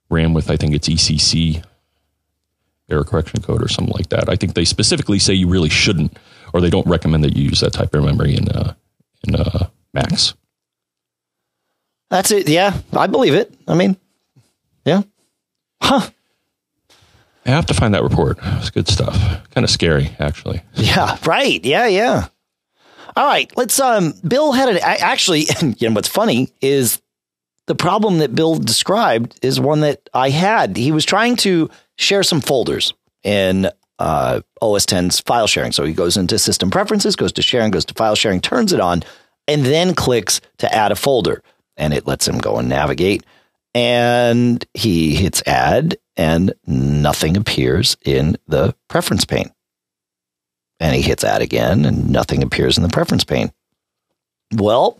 RAM 0.09 0.33
with 0.33 0.49
I 0.49 0.57
think 0.57 0.73
it's 0.73 0.89
ECC 0.89 1.63
error 2.89 3.03
correction 3.03 3.41
code 3.41 3.61
or 3.61 3.67
something 3.67 3.93
like 3.95 4.09
that. 4.09 4.29
I 4.29 4.35
think 4.35 4.55
they 4.55 4.65
specifically 4.65 5.19
say 5.19 5.33
you 5.33 5.47
really 5.47 5.69
shouldn't, 5.69 6.17
or 6.53 6.61
they 6.61 6.69
don't 6.71 6.87
recommend 6.87 7.23
that 7.23 7.37
you 7.37 7.43
use 7.43 7.59
that 7.59 7.73
type 7.73 7.93
of 7.93 8.03
memory 8.03 8.35
in 8.35 8.49
uh, 8.49 8.73
in 9.27 9.35
uh, 9.35 9.67
Macs. 9.93 10.33
That's 12.09 12.31
it. 12.31 12.49
Yeah. 12.49 12.79
I 12.93 13.07
believe 13.07 13.33
it. 13.35 13.53
I 13.67 13.75
mean, 13.75 13.95
yeah. 14.85 15.03
Huh. 15.83 16.09
I 17.45 17.49
have 17.49 17.65
to 17.67 17.73
find 17.73 17.93
that 17.93 18.03
report. 18.03 18.39
It's 18.41 18.69
good 18.69 18.87
stuff. 18.87 19.15
Kind 19.51 19.65
of 19.65 19.69
scary, 19.69 20.15
actually. 20.17 20.61
Yeah, 20.75 21.17
right. 21.25 21.63
Yeah, 21.63 21.87
yeah. 21.87 22.27
All 23.15 23.27
right, 23.27 23.51
let's 23.55 23.79
um 23.79 24.13
Bill 24.27 24.53
had 24.53 24.69
it 24.69 24.81
actually 24.81 25.41
you 25.61 25.89
know 25.89 25.93
what's 25.93 26.07
funny 26.07 26.49
is 26.61 27.01
the 27.67 27.75
problem 27.75 28.19
that 28.19 28.33
Bill 28.33 28.55
described 28.55 29.39
is 29.41 29.59
one 29.59 29.81
that 29.81 30.09
I 30.13 30.29
had. 30.29 30.77
He 30.77 30.91
was 30.91 31.05
trying 31.05 31.35
to 31.37 31.69
share 31.97 32.23
some 32.23 32.41
folders 32.41 32.93
in 33.23 33.69
uh, 33.99 34.41
OS 34.61 34.85
10's 34.85 35.21
file 35.21 35.47
sharing. 35.47 35.71
So 35.71 35.85
he 35.85 35.93
goes 35.93 36.17
into 36.17 36.37
system 36.39 36.69
preferences, 36.69 37.15
goes 37.15 37.31
to 37.33 37.41
sharing, 37.41 37.71
goes 37.71 37.85
to 37.85 37.93
file 37.93 38.15
sharing, 38.15 38.41
turns 38.41 38.73
it 38.73 38.81
on, 38.81 39.03
and 39.47 39.65
then 39.65 39.93
clicks 39.93 40.41
to 40.57 40.73
add 40.73 40.91
a 40.91 40.95
folder. 40.95 41.41
And 41.77 41.93
it 41.93 42.05
lets 42.05 42.27
him 42.27 42.37
go 42.37 42.57
and 42.57 42.67
navigate. 42.67 43.23
And 43.75 44.63
he 44.73 45.15
hits 45.15 45.41
add, 45.45 45.97
and 46.15 46.53
nothing 46.67 47.37
appears 47.37 47.97
in 48.05 48.37
the 48.47 48.75
preference 48.87 49.25
pane 49.25 49.51
and 50.83 50.93
he 50.93 51.01
hits 51.01 51.23
add 51.23 51.41
again 51.41 51.85
and 51.85 52.09
nothing 52.09 52.43
appears 52.43 52.77
in 52.77 52.83
the 52.83 52.89
preference 52.89 53.23
pane. 53.23 53.51
Well, 54.53 54.99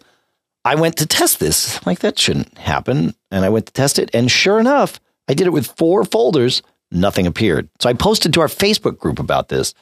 I 0.63 0.75
went 0.75 0.97
to 0.97 1.05
test 1.05 1.41
this. 1.41 1.85
Like 1.85 1.99
that 1.99 2.17
shouldn't 2.17 2.57
happen. 2.57 3.13
And 3.29 3.43
I 3.43 3.49
went 3.49 3.65
to 3.65 3.73
test 3.73 3.99
it. 3.99 4.09
And 4.13 4.31
sure 4.31 4.59
enough, 4.59 5.01
I 5.27 5.33
did 5.33 5.45
it 5.45 5.51
with 5.51 5.75
four 5.77 6.05
folders. 6.05 6.63
Nothing 6.89 7.27
appeared. 7.27 7.69
So 7.81 7.89
I 7.89 7.93
posted 7.93 8.33
to 8.33 8.41
our 8.41 8.47
Facebook 8.47 8.97
group 8.97 9.19
about 9.19 9.49
this 9.49 9.73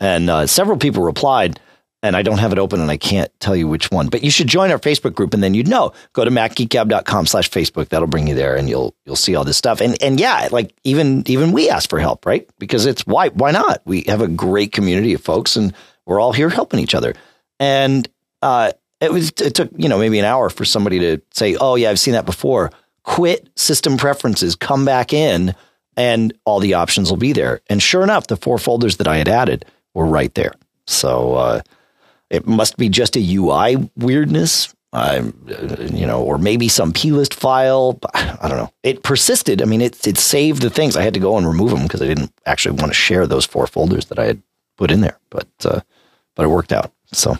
and 0.00 0.30
uh, 0.30 0.46
several 0.46 0.78
people 0.78 1.02
replied 1.02 1.60
and 2.02 2.16
I 2.16 2.22
don't 2.22 2.38
have 2.38 2.52
it 2.52 2.58
open 2.58 2.80
and 2.80 2.90
I 2.90 2.96
can't 2.96 3.30
tell 3.40 3.54
you 3.54 3.68
which 3.68 3.90
one, 3.90 4.08
but 4.08 4.24
you 4.24 4.30
should 4.30 4.46
join 4.46 4.70
our 4.70 4.78
Facebook 4.78 5.14
group 5.14 5.34
and 5.34 5.42
then 5.42 5.54
you'd 5.54 5.68
know. 5.68 5.92
Go 6.14 6.24
to 6.24 6.30
macgeekgab.com 6.30 7.26
slash 7.26 7.50
Facebook. 7.50 7.88
That'll 7.88 8.08
bring 8.08 8.26
you 8.26 8.34
there 8.34 8.56
and 8.56 8.68
you'll, 8.68 8.94
you'll 9.04 9.16
see 9.16 9.34
all 9.34 9.44
this 9.44 9.58
stuff. 9.58 9.80
And, 9.80 10.02
and 10.02 10.18
yeah, 10.18 10.48
like 10.50 10.74
even, 10.84 11.22
even 11.26 11.52
we 11.52 11.68
ask 11.68 11.90
for 11.90 11.98
help, 11.98 12.24
right? 12.24 12.48
Because 12.58 12.86
it's 12.86 13.06
why, 13.06 13.28
why 13.28 13.50
not? 13.50 13.82
We 13.84 14.04
have 14.06 14.22
a 14.22 14.28
great 14.28 14.72
community 14.72 15.12
of 15.12 15.20
folks 15.20 15.56
and 15.56 15.74
we're 16.06 16.20
all 16.20 16.32
here 16.32 16.48
helping 16.48 16.80
each 16.80 16.94
other. 16.94 17.14
And, 17.58 18.08
uh, 18.40 18.72
it 19.00 19.12
was, 19.12 19.30
it 19.40 19.54
took, 19.54 19.70
you 19.76 19.88
know, 19.88 19.98
maybe 19.98 20.18
an 20.18 20.24
hour 20.24 20.50
for 20.50 20.64
somebody 20.64 20.98
to 21.00 21.22
say, 21.32 21.56
Oh 21.56 21.74
yeah, 21.74 21.90
I've 21.90 22.00
seen 22.00 22.14
that 22.14 22.26
before. 22.26 22.70
Quit 23.02 23.48
system 23.56 23.96
preferences, 23.96 24.56
come 24.56 24.84
back 24.84 25.12
in 25.12 25.54
and 25.96 26.32
all 26.44 26.60
the 26.60 26.74
options 26.74 27.10
will 27.10 27.16
be 27.16 27.32
there. 27.32 27.60
And 27.68 27.82
sure 27.82 28.02
enough, 28.02 28.26
the 28.26 28.36
four 28.36 28.58
folders 28.58 28.98
that 28.98 29.08
I 29.08 29.16
had 29.16 29.28
added 29.28 29.64
were 29.94 30.06
right 30.06 30.34
there. 30.34 30.52
So, 30.86 31.34
uh, 31.34 31.60
it 32.30 32.46
must 32.46 32.76
be 32.76 32.88
just 32.88 33.16
a 33.16 33.34
UI 33.36 33.90
weirdness, 33.96 34.74
uh, 34.92 35.22
you 35.92 36.06
know, 36.06 36.22
or 36.22 36.38
maybe 36.38 36.68
some 36.68 36.92
plist 36.92 37.34
file. 37.34 37.98
I 38.14 38.48
don't 38.48 38.56
know. 38.56 38.72
It 38.82 39.02
persisted. 39.02 39.60
I 39.60 39.64
mean, 39.64 39.80
it 39.80 40.06
it 40.06 40.16
saved 40.16 40.62
the 40.62 40.70
things. 40.70 40.96
I 40.96 41.02
had 41.02 41.14
to 41.14 41.20
go 41.20 41.36
and 41.36 41.46
remove 41.46 41.70
them 41.70 41.82
because 41.82 42.02
I 42.02 42.06
didn't 42.06 42.32
actually 42.46 42.76
want 42.76 42.90
to 42.90 42.94
share 42.94 43.26
those 43.26 43.44
four 43.44 43.66
folders 43.66 44.06
that 44.06 44.18
I 44.18 44.24
had 44.24 44.42
put 44.76 44.90
in 44.90 45.00
there. 45.00 45.18
But 45.28 45.48
uh, 45.64 45.80
but 46.36 46.44
it 46.44 46.48
worked 46.48 46.72
out. 46.72 46.92
So 47.12 47.36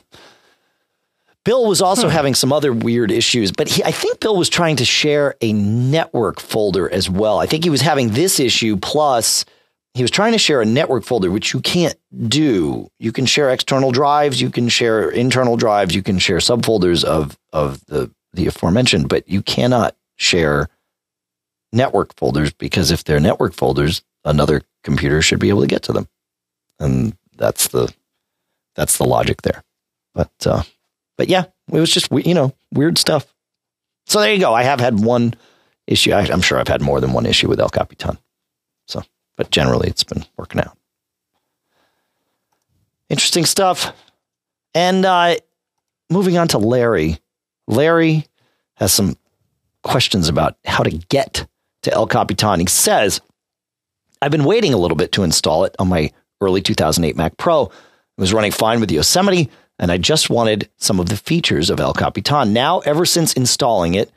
Bill 1.45 1.67
was 1.67 1.81
also 1.81 2.09
having 2.09 2.35
some 2.35 2.53
other 2.53 2.73
weird 2.73 3.11
issues, 3.11 3.51
but 3.51 3.69
he, 3.69 3.83
I 3.83 3.93
think 3.93 4.21
Bill 4.21 4.37
was 4.37 4.49
trying 4.49 4.77
to 4.77 4.85
share 4.85 5.37
a 5.41 5.53
network 5.53 6.39
folder 6.39 6.91
as 6.91 7.09
well. 7.09 7.39
I 7.39 7.47
think 7.47 7.65
he 7.65 7.71
was 7.71 7.81
having 7.81 8.11
this 8.11 8.39
issue 8.39 8.77
plus 8.77 9.45
he 9.95 10.03
was 10.03 10.11
trying 10.11 10.33
to 10.33 10.39
share 10.39 10.61
a 10.61 10.67
network 10.67 11.05
folder, 11.05 11.31
which 11.31 11.53
you 11.53 11.61
can't 11.61 11.97
do. 12.29 12.91
You 12.99 13.13
can 13.13 13.27
share 13.27 13.51
external 13.51 13.91
drives, 13.91 14.41
you 14.41 14.51
can 14.51 14.69
share 14.69 15.11
internal 15.11 15.57
drives, 15.57 15.95
you 15.95 16.03
can 16.03 16.19
share 16.19 16.39
subfolders 16.39 17.05
of 17.05 17.39
of 17.53 17.85
the 17.87 18.11
the 18.33 18.47
aforementioned, 18.47 19.09
but 19.09 19.29
you 19.29 19.43
cannot 19.43 19.97
share 20.17 20.69
network 21.73 22.15
folders 22.17 22.53
because 22.53 22.91
if 22.91 23.05
they're 23.05 23.21
network 23.21 23.55
folders, 23.55 24.03
another 24.25 24.63
computer 24.85 25.23
should 25.23 25.41
be 25.41 25.49
able 25.49 25.63
to 25.63 25.67
get 25.67 25.83
to 25.85 25.93
them, 25.93 26.09
and 26.79 27.17
that's 27.37 27.69
the 27.69 27.93
that's 28.77 28.97
the 28.99 29.05
logic 29.05 29.43
there. 29.43 29.65
But 30.15 30.33
uh, 30.47 30.63
but 31.17 31.29
yeah, 31.29 31.45
it 31.73 31.81
was 31.81 31.93
just 31.93 32.13
you 32.13 32.35
know 32.35 32.55
weird 32.73 32.97
stuff. 32.97 33.27
So 34.07 34.21
there 34.21 34.33
you 34.33 34.41
go. 34.41 34.55
I 34.55 34.63
have 34.63 34.81
had 34.81 35.01
one 35.01 35.35
issue. 35.87 36.13
I, 36.13 36.23
I'm 36.23 36.41
sure 36.43 36.59
I've 36.59 36.69
had 36.69 36.81
more 36.81 37.01
than 37.01 37.13
one 37.13 37.27
issue 37.27 37.49
with 37.49 37.61
El 37.61 37.69
Capitan. 37.69 38.19
But 39.41 39.51
generally, 39.51 39.89
it's 39.89 40.05
been 40.05 40.27
working 40.37 40.61
out. 40.61 40.77
Interesting 43.09 43.47
stuff. 43.47 43.97
And 44.75 45.07
uh, 45.07 45.37
moving 46.11 46.37
on 46.37 46.47
to 46.49 46.59
Larry. 46.59 47.21
Larry 47.67 48.27
has 48.75 48.93
some 48.93 49.17
questions 49.83 50.29
about 50.29 50.59
how 50.67 50.83
to 50.83 50.91
get 50.91 51.47
to 51.85 51.91
El 51.91 52.07
Capitan. 52.07 52.61
He 52.61 52.67
says, 52.67 53.23
I've 54.21 54.31
been 54.31 54.45
waiting 54.45 54.75
a 54.75 54.77
little 54.77 54.95
bit 54.95 55.13
to 55.13 55.23
install 55.23 55.65
it 55.65 55.75
on 55.79 55.89
my 55.89 56.13
early 56.43 56.61
2008 56.61 57.17
Mac 57.17 57.39
Pro. 57.39 57.65
It 57.65 57.73
was 58.19 58.35
running 58.35 58.53
fine 58.53 58.79
with 58.79 58.91
Yosemite, 58.91 59.49
and 59.79 59.91
I 59.91 59.97
just 59.97 60.29
wanted 60.29 60.69
some 60.77 61.01
of 61.01 61.09
the 61.09 61.17
features 61.17 61.71
of 61.71 61.81
El 61.81 61.95
Capitan. 61.95 62.53
Now, 62.53 62.81
ever 62.81 63.07
since 63.07 63.33
installing 63.33 63.95
it 63.95 64.11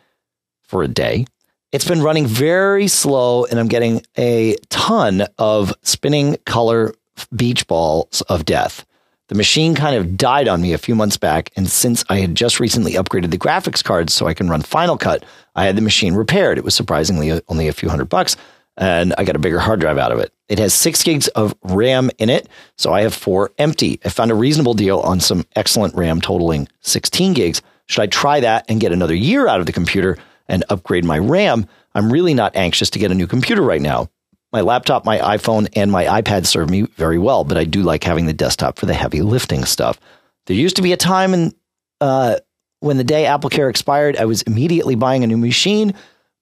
for 0.63 0.83
a 0.83 0.89
day, 0.89 1.27
it's 1.73 1.87
been 1.87 2.03
running 2.03 2.27
very 2.27 2.87
slow, 2.87 3.45
and 3.45 3.59
I'm 3.59 3.67
getting 3.67 4.05
a 4.15 4.55
ton 4.69 5.25
of 5.39 5.73
spinning 5.81 6.37
color 6.45 6.93
beach 7.35 7.65
balls 7.65 8.21
of 8.29 8.45
death. 8.45 8.85
The 9.29 9.35
machine 9.35 9.73
kind 9.73 9.95
of 9.95 10.15
died 10.15 10.47
on 10.47 10.61
me 10.61 10.73
a 10.73 10.77
few 10.77 10.93
months 10.93 11.17
back, 11.17 11.49
and 11.55 11.67
since 11.67 12.05
I 12.09 12.17
had 12.17 12.35
just 12.35 12.59
recently 12.59 12.93
upgraded 12.93 13.31
the 13.31 13.39
graphics 13.39 13.83
cards 13.83 14.13
so 14.13 14.27
I 14.27 14.35
can 14.35 14.49
run 14.49 14.61
Final 14.61 14.99
Cut, 14.99 15.25
I 15.55 15.65
had 15.65 15.75
the 15.75 15.81
machine 15.81 16.13
repaired. 16.13 16.59
It 16.59 16.63
was 16.63 16.75
surprisingly 16.75 17.41
only 17.47 17.67
a 17.67 17.73
few 17.73 17.89
hundred 17.89 18.05
bucks, 18.05 18.35
and 18.77 19.15
I 19.17 19.23
got 19.23 19.35
a 19.35 19.39
bigger 19.39 19.59
hard 19.59 19.79
drive 19.79 19.97
out 19.97 20.11
of 20.11 20.19
it. 20.19 20.31
It 20.49 20.59
has 20.59 20.75
six 20.75 21.01
gigs 21.01 21.27
of 21.29 21.55
RAM 21.63 22.11
in 22.19 22.29
it, 22.29 22.47
so 22.77 22.93
I 22.93 23.01
have 23.01 23.15
four 23.15 23.51
empty. 23.57 23.99
I 24.05 24.09
found 24.09 24.29
a 24.29 24.35
reasonable 24.35 24.75
deal 24.75 24.99
on 24.99 25.19
some 25.19 25.43
excellent 25.55 25.95
RAM 25.95 26.21
totaling 26.21 26.67
16 26.81 27.33
gigs. 27.33 27.63
Should 27.87 28.03
I 28.03 28.07
try 28.07 28.41
that 28.41 28.65
and 28.69 28.79
get 28.79 28.91
another 28.91 29.15
year 29.15 29.47
out 29.47 29.59
of 29.59 29.65
the 29.65 29.73
computer 29.73 30.19
and 30.47 30.63
upgrade 30.69 31.05
my 31.05 31.17
RAM? 31.17 31.67
I'm 31.95 32.11
really 32.11 32.33
not 32.33 32.55
anxious 32.55 32.89
to 32.91 32.99
get 32.99 33.11
a 33.11 33.15
new 33.15 33.27
computer 33.27 33.61
right 33.61 33.81
now. 33.81 34.09
My 34.51 34.61
laptop, 34.61 35.05
my 35.05 35.17
iPhone, 35.19 35.67
and 35.75 35.91
my 35.91 36.05
iPad 36.05 36.45
serve 36.45 36.69
me 36.69 36.83
very 36.95 37.17
well, 37.17 37.43
but 37.43 37.57
I 37.57 37.63
do 37.63 37.81
like 37.81 38.03
having 38.03 38.25
the 38.25 38.33
desktop 38.33 38.77
for 38.77 38.85
the 38.85 38.93
heavy 38.93 39.21
lifting 39.21 39.65
stuff. 39.65 39.99
There 40.45 40.55
used 40.55 40.75
to 40.75 40.81
be 40.81 40.93
a 40.93 40.97
time 40.97 41.33
in, 41.33 41.53
uh, 42.01 42.37
when 42.79 42.97
the 42.97 43.03
day 43.03 43.23
AppleCare 43.23 43.69
expired, 43.69 44.17
I 44.17 44.25
was 44.25 44.41
immediately 44.43 44.95
buying 44.95 45.23
a 45.23 45.27
new 45.27 45.37
machine 45.37 45.93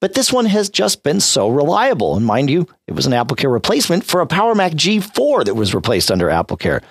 but 0.02 0.14
this 0.14 0.32
one 0.32 0.46
has 0.46 0.68
just 0.68 1.04
been 1.04 1.20
so 1.20 1.48
reliable. 1.48 2.16
And 2.16 2.26
mind 2.26 2.50
you, 2.50 2.66
it 2.88 2.92
was 2.92 3.06
an 3.06 3.12
AppleCare 3.12 3.52
replacement 3.52 4.04
for 4.04 4.20
a 4.20 4.26
Power 4.26 4.52
Mac 4.52 4.72
G4 4.72 5.44
that 5.44 5.54
was 5.54 5.76
replaced 5.76 6.10
under 6.10 6.26
AppleCare. 6.26 6.82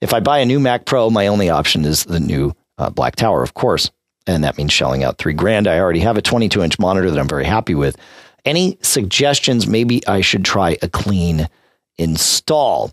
If 0.00 0.14
I 0.14 0.20
buy 0.20 0.38
a 0.38 0.44
new 0.44 0.60
Mac 0.60 0.84
Pro, 0.84 1.10
my 1.10 1.26
only 1.26 1.50
option 1.50 1.84
is 1.84 2.04
the 2.04 2.20
new 2.20 2.54
uh, 2.78 2.88
Black 2.88 3.16
Tower, 3.16 3.42
of 3.42 3.54
course. 3.54 3.90
And 4.26 4.44
that 4.44 4.58
means 4.58 4.72
shelling 4.72 5.02
out 5.02 5.18
three 5.18 5.32
grand. 5.32 5.66
I 5.66 5.78
already 5.78 6.00
have 6.00 6.16
a 6.16 6.22
22 6.22 6.62
inch 6.62 6.78
monitor 6.78 7.10
that 7.10 7.18
I'm 7.18 7.28
very 7.28 7.44
happy 7.44 7.74
with. 7.74 7.96
Any 8.44 8.78
suggestions? 8.82 9.66
Maybe 9.66 10.06
I 10.06 10.20
should 10.20 10.44
try 10.44 10.76
a 10.82 10.88
clean 10.88 11.48
install. 11.98 12.92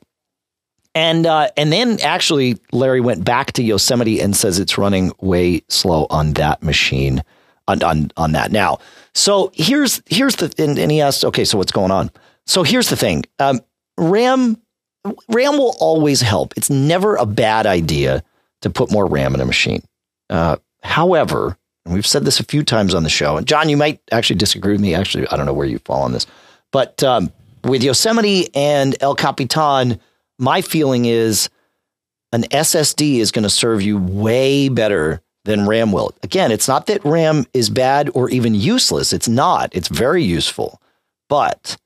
And 0.96 1.26
uh, 1.26 1.50
and 1.56 1.72
then 1.72 2.00
actually, 2.02 2.58
Larry 2.72 3.02
went 3.02 3.24
back 3.24 3.54
to 3.54 3.64
Yosemite 3.64 4.20
and 4.20 4.36
says 4.36 4.58
it's 4.58 4.78
running 4.78 5.12
way 5.22 5.62
slow 5.70 6.08
on 6.10 6.34
that 6.34 6.64
machine 6.64 7.24
on 7.68 7.84
on, 7.84 8.12
on 8.18 8.32
that 8.32 8.52
now. 8.52 8.80
So 9.14 9.52
here's 9.54 10.02
here's 10.08 10.38
the 10.38 10.54
and, 10.58 10.80
and 10.80 10.92
he 10.92 11.02
asked, 11.02 11.24
okay, 11.24 11.46
so 11.46 11.58
what's 11.58 11.72
going 11.72 11.92
on? 11.92 12.10
So 12.48 12.64
here's 12.64 12.90
the 12.90 12.96
thing. 12.96 13.26
Um, 13.38 13.62
RAM 13.98 14.60
RAM 15.30 15.58
will 15.58 15.76
always 15.80 16.22
help. 16.22 16.54
It's 16.58 16.70
never 16.70 17.16
a 17.16 17.26
bad 17.26 17.66
idea 17.66 18.24
to 18.62 18.70
put 18.70 18.92
more 18.92 19.06
RAM 19.06 19.36
in 19.36 19.42
a 19.42 19.46
machine. 19.46 19.84
Uh, 20.30 20.58
however, 20.84 21.58
and 21.86 21.94
we've 21.94 22.08
said 22.08 22.26
this 22.26 22.40
a 22.40 22.44
few 22.44 22.64
times 22.64 22.94
on 22.94 23.04
the 23.04 23.10
show, 23.10 23.38
and 23.38 23.48
John, 23.48 23.70
you 23.70 23.78
might 23.78 24.02
actually 24.12 24.38
disagree 24.38 24.74
with 24.74 24.82
me. 24.82 24.94
Actually, 24.94 25.28
I 25.30 25.38
don't 25.38 25.46
know 25.46 25.54
where 25.54 25.68
you 25.68 25.80
fall 25.80 26.04
on 26.04 26.12
this, 26.12 26.26
but 26.72 27.04
um, 27.04 27.32
with 27.64 27.84
Yosemite 27.84 28.54
and 28.56 28.96
El 29.02 29.16
Capitan, 29.16 30.00
my 30.40 30.62
feeling 30.62 31.06
is 31.06 31.50
an 32.32 32.44
SSD 32.44 33.18
is 33.18 33.32
going 33.32 33.44
to 33.44 33.50
serve 33.50 33.82
you 33.82 33.98
way 33.98 34.70
better 34.70 35.22
than 35.46 35.66
RAM 35.66 35.92
will. 35.92 36.14
Again, 36.24 36.52
it's 36.52 36.68
not 36.68 36.88
that 36.88 37.04
RAM 37.06 37.46
is 37.54 37.70
bad 37.70 38.10
or 38.14 38.30
even 38.30 38.54
useless. 38.54 39.14
It's 39.14 39.30
not. 39.30 39.74
It's 39.74 39.88
very 39.88 40.24
useful. 40.24 40.82
But 41.30 41.78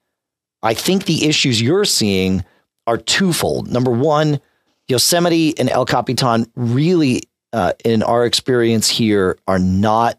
I 0.63 0.73
think 0.73 1.05
the 1.05 1.27
issues 1.27 1.61
you're 1.61 1.85
seeing 1.85 2.43
are 2.87 2.97
twofold. 2.97 3.71
Number 3.71 3.91
one, 3.91 4.39
Yosemite 4.87 5.57
and 5.57 5.69
El 5.69 5.85
Capitan 5.85 6.47
really, 6.55 7.21
uh, 7.53 7.73
in 7.83 8.03
our 8.03 8.25
experience 8.25 8.89
here, 8.89 9.37
are 9.47 9.59
not 9.59 10.17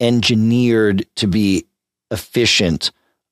engineered 0.00 1.06
to 1.16 1.26
be 1.26 1.64
efficient 2.10 2.90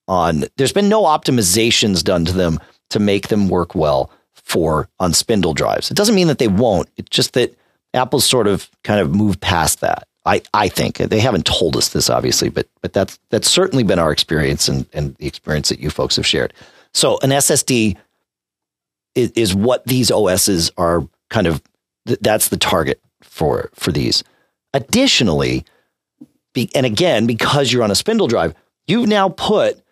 on 0.08 0.44
there's 0.56 0.72
been 0.72 0.88
no 0.88 1.02
optimizations 1.02 2.02
done 2.02 2.24
to 2.24 2.32
them 2.32 2.58
to 2.90 2.98
make 2.98 3.28
them 3.28 3.48
work 3.48 3.74
well 3.74 4.10
for 4.32 4.88
on 4.98 5.12
spindle 5.12 5.54
drives. 5.54 5.90
It 5.90 5.96
doesn't 5.96 6.14
mean 6.14 6.26
that 6.26 6.38
they 6.38 6.48
won't. 6.48 6.88
It's 6.96 7.10
just 7.10 7.34
that 7.34 7.56
Apple's 7.94 8.24
sort 8.24 8.46
of 8.46 8.68
kind 8.82 9.00
of 9.00 9.14
moved 9.14 9.40
past 9.40 9.80
that. 9.80 10.06
I, 10.26 10.42
I 10.52 10.68
think 10.68 10.98
they 10.98 11.20
haven't 11.20 11.46
told 11.46 11.76
us 11.76 11.90
this 11.90 12.10
obviously, 12.10 12.50
but 12.50 12.68
but 12.82 12.92
that's 12.92 13.18
that's 13.30 13.48
certainly 13.48 13.84
been 13.84 13.98
our 13.98 14.12
experience 14.12 14.68
and, 14.68 14.86
and 14.92 15.14
the 15.16 15.26
experience 15.26 15.68
that 15.70 15.80
you 15.80 15.90
folks 15.90 16.16
have 16.16 16.26
shared. 16.26 16.52
So 16.92 17.18
an 17.22 17.30
SSD 17.30 17.96
is, 19.14 19.30
is 19.32 19.54
what 19.54 19.84
these 19.86 20.10
OSs 20.10 20.72
are 20.76 21.06
kind 21.30 21.46
of 21.46 21.62
that's 22.04 22.48
the 22.48 22.56
target 22.56 23.00
for 23.22 23.70
for 23.74 23.92
these. 23.92 24.24
Additionally, 24.72 25.64
be, 26.54 26.70
and 26.74 26.86
again 26.86 27.26
because 27.26 27.72
you're 27.72 27.82
on 27.82 27.90
a 27.90 27.96
spindle 27.96 28.28
drive, 28.28 28.54
you've 28.86 29.08
now 29.08 29.28
put 29.28 29.82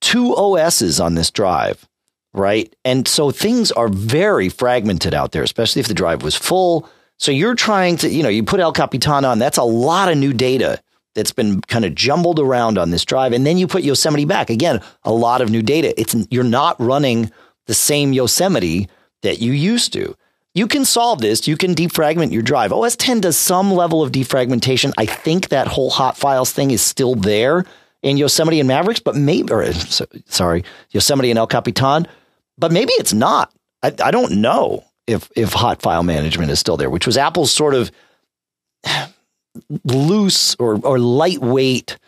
two 0.00 0.34
OSs 0.34 1.00
on 1.00 1.14
this 1.14 1.30
drive, 1.30 1.88
right? 2.32 2.74
And 2.84 3.06
so 3.06 3.30
things 3.30 3.72
are 3.72 3.88
very 3.88 4.48
fragmented 4.48 5.14
out 5.14 5.32
there, 5.32 5.42
especially 5.42 5.80
if 5.80 5.88
the 5.88 5.94
drive 5.94 6.22
was 6.22 6.34
full 6.34 6.88
so 7.18 7.32
you're 7.32 7.54
trying 7.54 7.96
to, 7.98 8.08
you 8.08 8.22
know, 8.22 8.28
you 8.28 8.42
put 8.42 8.60
El 8.60 8.72
Capitan 8.72 9.24
on, 9.24 9.38
that's 9.38 9.58
a 9.58 9.64
lot 9.64 10.10
of 10.10 10.18
new 10.18 10.32
data 10.32 10.80
that's 11.14 11.32
been 11.32 11.62
kind 11.62 11.84
of 11.84 11.94
jumbled 11.94 12.38
around 12.38 12.76
on 12.76 12.90
this 12.90 13.04
drive. 13.04 13.32
And 13.32 13.46
then 13.46 13.56
you 13.56 13.66
put 13.66 13.82
Yosemite 13.82 14.26
back. 14.26 14.50
Again, 14.50 14.82
a 15.02 15.12
lot 15.12 15.40
of 15.40 15.50
new 15.50 15.62
data. 15.62 15.98
It's 15.98 16.14
you're 16.30 16.44
not 16.44 16.78
running 16.78 17.30
the 17.66 17.74
same 17.74 18.12
Yosemite 18.12 18.88
that 19.22 19.40
you 19.40 19.52
used 19.52 19.94
to. 19.94 20.14
You 20.56 20.66
can 20.66 20.86
solve 20.86 21.20
this. 21.20 21.46
You 21.46 21.58
can 21.58 21.74
defragment 21.74 22.32
your 22.32 22.40
drive. 22.40 22.72
OS 22.72 22.96
10 22.96 23.20
does 23.20 23.36
some 23.36 23.70
level 23.70 24.02
of 24.02 24.10
defragmentation. 24.10 24.90
I 24.96 25.04
think 25.04 25.50
that 25.50 25.68
whole 25.68 25.90
hot 25.90 26.16
files 26.16 26.50
thing 26.50 26.70
is 26.70 26.80
still 26.80 27.14
there 27.14 27.66
in 28.02 28.16
Yosemite 28.16 28.58
and 28.58 28.66
Mavericks, 28.66 29.00
but 29.00 29.14
maybe, 29.14 29.52
or 29.52 29.70
sorry, 30.24 30.64
Yosemite 30.92 31.30
and 31.30 31.38
El 31.38 31.46
Capitan, 31.46 32.08
but 32.56 32.72
maybe 32.72 32.92
it's 32.94 33.12
not. 33.12 33.52
I, 33.82 33.92
I 34.02 34.10
don't 34.10 34.40
know 34.40 34.82
if 35.06 35.30
if 35.36 35.52
hot 35.52 35.82
file 35.82 36.02
management 36.02 36.50
is 36.50 36.58
still 36.58 36.78
there, 36.78 36.88
which 36.88 37.04
was 37.04 37.18
Apple's 37.18 37.52
sort 37.52 37.74
of 37.74 37.90
loose 39.84 40.54
or 40.54 40.80
or 40.82 40.98
lightweight 40.98 41.98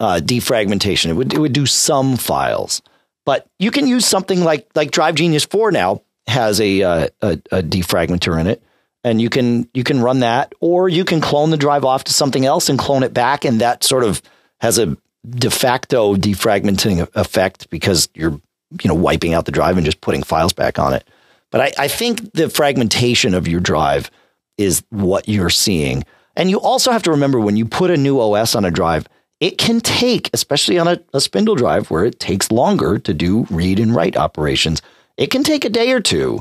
uh, 0.00 0.20
defragmentation. 0.24 1.10
It 1.10 1.12
would 1.12 1.34
it 1.34 1.38
would 1.40 1.52
do 1.52 1.66
some 1.66 2.16
files, 2.16 2.80
but 3.26 3.46
you 3.58 3.70
can 3.70 3.86
use 3.86 4.06
something 4.06 4.42
like 4.42 4.66
like 4.74 4.92
Drive 4.92 5.16
Genius 5.16 5.44
Four 5.44 5.72
now 5.72 6.00
has 6.28 6.60
a, 6.60 6.82
uh, 6.82 7.08
a, 7.22 7.32
a 7.50 7.62
defragmenter 7.62 8.40
in 8.40 8.46
it, 8.46 8.62
and 9.04 9.20
you 9.20 9.28
can 9.28 9.68
you 9.74 9.84
can 9.84 10.00
run 10.00 10.20
that, 10.20 10.52
or 10.60 10.88
you 10.88 11.04
can 11.04 11.20
clone 11.20 11.50
the 11.50 11.56
drive 11.56 11.84
off 11.84 12.04
to 12.04 12.12
something 12.12 12.44
else 12.44 12.68
and 12.68 12.78
clone 12.78 13.02
it 13.02 13.14
back, 13.14 13.44
and 13.44 13.60
that 13.60 13.84
sort 13.84 14.04
of 14.04 14.22
has 14.60 14.78
a 14.78 14.96
de 15.28 15.50
facto 15.50 16.14
defragmenting 16.14 17.06
effect 17.14 17.68
because 17.70 18.08
you're 18.14 18.40
you 18.82 18.88
know 18.88 18.94
wiping 18.94 19.34
out 19.34 19.44
the 19.44 19.52
drive 19.52 19.76
and 19.76 19.84
just 19.84 20.00
putting 20.00 20.22
files 20.22 20.52
back 20.52 20.78
on 20.78 20.94
it. 20.94 21.08
But 21.50 21.60
I, 21.60 21.84
I 21.84 21.88
think 21.88 22.32
the 22.32 22.50
fragmentation 22.50 23.34
of 23.34 23.48
your 23.48 23.60
drive 23.60 24.10
is 24.58 24.82
what 24.90 25.28
you're 25.28 25.50
seeing. 25.50 26.04
And 26.36 26.50
you 26.50 26.60
also 26.60 26.92
have 26.92 27.02
to 27.04 27.10
remember 27.10 27.40
when 27.40 27.56
you 27.56 27.64
put 27.64 27.90
a 27.90 27.96
new 27.96 28.20
OS 28.20 28.54
on 28.54 28.64
a 28.64 28.70
drive, 28.70 29.08
it 29.40 29.56
can 29.56 29.80
take, 29.80 30.30
especially 30.32 30.78
on 30.78 30.88
a, 30.88 31.00
a, 31.14 31.20
spindle 31.20 31.54
drive 31.54 31.90
where 31.90 32.04
it 32.04 32.20
takes 32.20 32.50
longer 32.50 32.98
to 32.98 33.14
do 33.14 33.46
read 33.50 33.78
and 33.80 33.94
write 33.94 34.16
operations, 34.16 34.82
it 35.18 35.30
can 35.30 35.42
take 35.42 35.66
a 35.66 35.68
day 35.68 35.92
or 35.92 36.00
two 36.00 36.40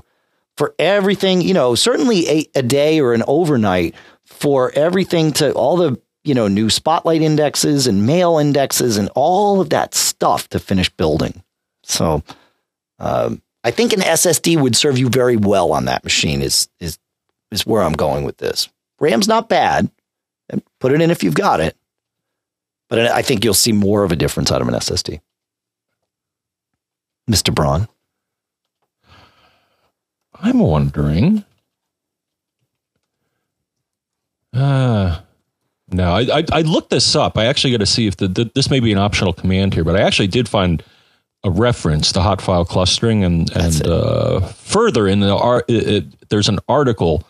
for 0.56 0.74
everything, 0.80 1.42
you 1.42 1.54
know, 1.54 1.76
certainly 1.76 2.30
a, 2.30 2.46
a 2.56 2.64
day 2.64 3.02
or 3.02 3.14
an 3.14 3.24
overnight 3.28 3.96
for 4.26 4.72
everything 4.74 5.32
to 5.34 5.52
all 5.54 5.76
the, 5.76 6.00
you 6.24 6.34
know, 6.34 6.48
new 6.48 6.70
spotlight 6.70 7.22
indexes 7.22 7.88
and 7.88 8.06
mail 8.06 8.38
indexes 8.38 8.98
and 8.98 9.10
all 9.16 9.60
of 9.60 9.72
that 9.72 9.94
stuff 9.94 10.48
to 10.50 10.60
finish 10.60 10.90
building. 10.90 11.44
So, 11.84 12.24
um, 13.00 13.42
I 13.64 13.72
think 13.72 13.92
an 13.92 14.00
SSD 14.00 14.62
would 14.62 14.76
serve 14.76 14.98
you 14.98 15.10
very 15.10 15.36
well 15.36 15.74
on 15.74 15.86
that 15.86 16.04
machine. 16.04 16.42
Is 16.42 16.70
is 16.80 16.98
is 17.52 17.66
where 17.66 17.82
I'm 17.82 17.94
going 17.94 18.24
with 18.24 18.38
this. 18.38 18.70
RAM's 19.00 19.28
not 19.28 19.50
bad. 19.50 19.92
Put 20.80 20.94
it 20.94 21.02
in 21.02 21.12
if 21.12 21.24
you've 21.24 21.36
got 21.36 21.60
it, 21.60 21.76
but 22.88 23.00
I 23.00 23.22
think 23.22 23.44
you'll 23.44 23.54
see 23.54 23.74
more 23.74 24.04
of 24.04 24.12
a 24.12 24.16
difference 24.16 24.52
out 24.52 24.62
of 24.62 24.68
an 24.68 24.74
SSD. 24.76 25.20
Mister 27.28 27.52
Braun, 27.52 27.90
I'm 30.42 30.60
wondering. 30.60 31.44
Uh, 34.54 35.20
no, 35.90 36.12
I, 36.12 36.40
I, 36.40 36.44
I 36.52 36.62
looked 36.62 36.90
this 36.90 37.16
up. 37.16 37.38
I 37.38 37.46
actually 37.46 37.72
got 37.72 37.80
to 37.80 37.86
see 37.86 38.08
if 38.08 38.18
the, 38.18 38.28
the, 38.28 38.52
this 38.54 38.70
may 38.70 38.80
be 38.80 38.92
an 38.92 38.98
optional 38.98 39.34
command 39.34 39.74
here, 39.74 39.84
but 39.84 39.96
I 39.96 40.02
actually 40.02 40.28
did 40.28 40.50
find 40.50 40.84
a 41.44 41.50
reference 41.50 42.12
to 42.14 42.22
hot 42.22 42.42
file 42.42 42.66
clustering, 42.66 43.24
and 43.24 43.50
and 43.56 43.86
uh, 43.86 44.42
further 44.42 45.08
in 45.08 45.20
the 45.20 45.36
art, 45.36 45.66
there's 46.30 46.50
an 46.50 46.60
article 46.68 47.24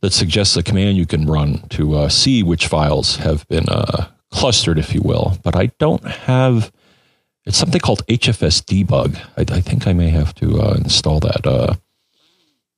that 0.00 0.12
suggests 0.12 0.56
a 0.56 0.62
command 0.62 0.96
you 0.96 1.06
can 1.06 1.26
run 1.26 1.66
to 1.70 1.96
uh, 1.96 2.08
see 2.08 2.42
which 2.42 2.68
files 2.68 3.16
have 3.16 3.46
been 3.48 3.68
uh, 3.68 4.08
clustered, 4.30 4.78
if 4.78 4.94
you 4.94 5.00
will. 5.02 5.38
But 5.42 5.56
I 5.56 5.66
don't 5.78 6.04
have. 6.04 6.72
It's 7.46 7.56
something 7.56 7.80
called 7.80 8.06
HFS 8.06 8.62
debug. 8.62 9.16
I, 9.36 9.56
I 9.56 9.60
think 9.60 9.86
I 9.86 9.94
may 9.94 10.10
have 10.10 10.34
to 10.36 10.60
uh, 10.60 10.74
install 10.74 11.20
that. 11.20 11.78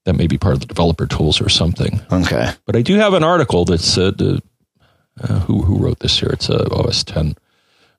Uh, 0.07 0.11
that 0.11 0.15
may 0.15 0.27
be 0.27 0.39
part 0.39 0.55
of 0.55 0.61
the 0.61 0.67
developer 0.67 1.07
tools 1.07 1.41
or 1.41 1.49
something. 1.49 2.01
Okay. 2.11 2.51
But 2.67 2.77
I 2.77 2.83
do 2.83 2.97
have 2.97 3.15
an 3.15 3.25
article 3.25 3.65
that 3.67 3.81
said 3.81 4.21
uh, 4.21 5.39
who 5.41 5.63
who 5.63 5.79
wrote 5.79 6.01
this 6.01 6.19
here. 6.19 6.31
It's 6.31 6.49
a 6.49 6.69
OS 6.73 7.05
10 7.05 7.37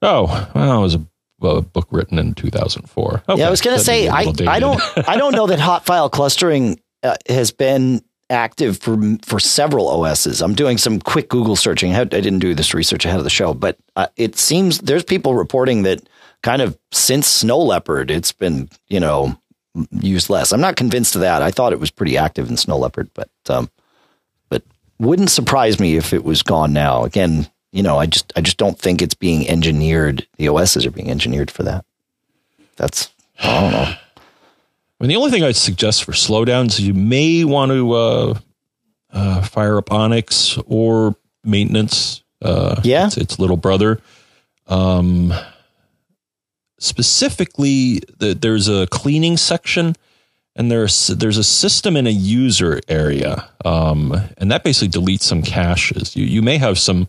Oh, 0.02 0.52
well, 0.54 0.80
it 0.80 0.82
was 0.82 0.96
a, 0.96 1.06
a 1.44 1.62
book 1.62 1.88
written 1.90 2.20
in 2.20 2.34
2004. 2.34 3.24
Okay. 3.30 3.40
Yeah, 3.40 3.48
I 3.48 3.50
was 3.50 3.62
going 3.62 3.78
to 3.78 3.84
say 3.84 4.10
I, 4.10 4.26
I 4.48 4.60
don't 4.60 4.82
I 5.08 5.18
don't 5.18 5.34
know 5.34 5.48
that 5.48 5.60
hot 5.62 5.86
file 5.86 6.10
clustering 6.10 6.80
uh, 7.04 7.16
has 7.30 7.52
been 7.52 8.02
active 8.30 8.80
for 8.80 8.98
for 9.24 9.40
several 9.40 9.88
OSs. 9.88 10.42
I'm 10.42 10.56
doing 10.56 10.78
some 10.78 11.00
quick 11.00 11.30
Google 11.30 11.56
searching. 11.56 11.96
I, 11.96 12.02
I 12.02 12.04
didn't 12.06 12.40
do 12.40 12.54
this 12.54 12.74
research 12.74 13.06
ahead 13.06 13.18
of 13.18 13.24
the 13.24 13.30
show, 13.30 13.54
but 13.54 13.78
uh, 13.96 14.08
it 14.18 14.38
seems 14.38 14.80
there's 14.80 15.04
people 15.04 15.36
reporting 15.36 15.84
that 15.84 16.02
kind 16.42 16.62
of 16.62 16.78
since 16.92 17.28
Snow 17.28 17.60
Leopard, 17.60 18.12
it's 18.12 18.34
been 18.34 18.70
you 18.90 19.00
know 19.00 19.38
used 19.92 20.30
less. 20.30 20.52
I'm 20.52 20.62
not 20.62 20.76
convinced 20.76 21.16
of 21.16 21.22
that. 21.22 21.42
I 21.42 21.52
thought 21.52 21.74
it 21.74 21.80
was 21.80 21.92
pretty 21.92 22.18
active 22.18 22.50
in 22.50 22.58
Snow 22.58 22.78
Leopard, 22.78 23.10
but 23.14 23.30
um, 23.50 23.70
but 24.50 24.64
wouldn't 25.00 25.30
surprise 25.30 25.80
me 25.80 25.96
if 25.96 26.14
it 26.14 26.24
was 26.24 26.44
gone 26.44 26.74
now. 26.74 27.04
Again, 27.04 27.50
you 27.72 27.84
know, 27.84 27.98
I 27.98 28.06
just 28.06 28.32
I 28.36 28.42
just 28.42 28.58
don't 28.58 28.78
think 28.78 29.02
it's 29.02 29.16
being 29.16 29.48
engineered. 29.50 30.28
The 30.38 30.50
OSs 30.50 30.86
are 30.86 30.92
being 30.92 31.10
engineered 31.10 31.52
for 31.52 31.64
that. 31.64 31.86
That's 32.76 33.12
I 33.40 33.62
don't 33.62 33.72
know. 33.72 33.94
I 35.04 35.04
mean, 35.04 35.10
the 35.10 35.16
only 35.16 35.32
thing 35.32 35.44
I'd 35.44 35.56
suggest 35.56 36.04
for 36.04 36.14
slowdowns, 36.14 36.80
you 36.80 36.94
may 36.94 37.44
want 37.44 37.72
to 37.72 37.92
uh, 37.94 38.34
uh, 39.12 39.42
fire 39.42 39.78
up 39.78 39.92
Onyx 39.92 40.58
or 40.66 41.16
maintenance. 41.44 42.24
Uh, 42.42 42.80
yeah, 42.84 43.08
its, 43.08 43.18
its 43.18 43.40
little 43.40 43.58
brother. 43.58 44.00
Um, 44.68 45.34
specifically, 46.84 48.02
the, 48.18 48.34
there's 48.34 48.68
a 48.68 48.88
cleaning 48.88 49.38
section, 49.38 49.96
and 50.56 50.70
there's 50.70 51.08
there's 51.08 51.38
a 51.38 51.44
system 51.44 51.96
in 51.96 52.08
a 52.08 52.12
user 52.12 52.80
area, 52.88 53.50
um, 53.66 54.14
and 54.38 54.52
that 54.52 54.64
basically 54.64 54.90
deletes 54.90 55.24
some 55.24 55.42
caches. 55.42 56.16
You 56.16 56.26
you 56.26 56.42
may 56.42 56.58
have 56.58 56.78
some 56.78 57.08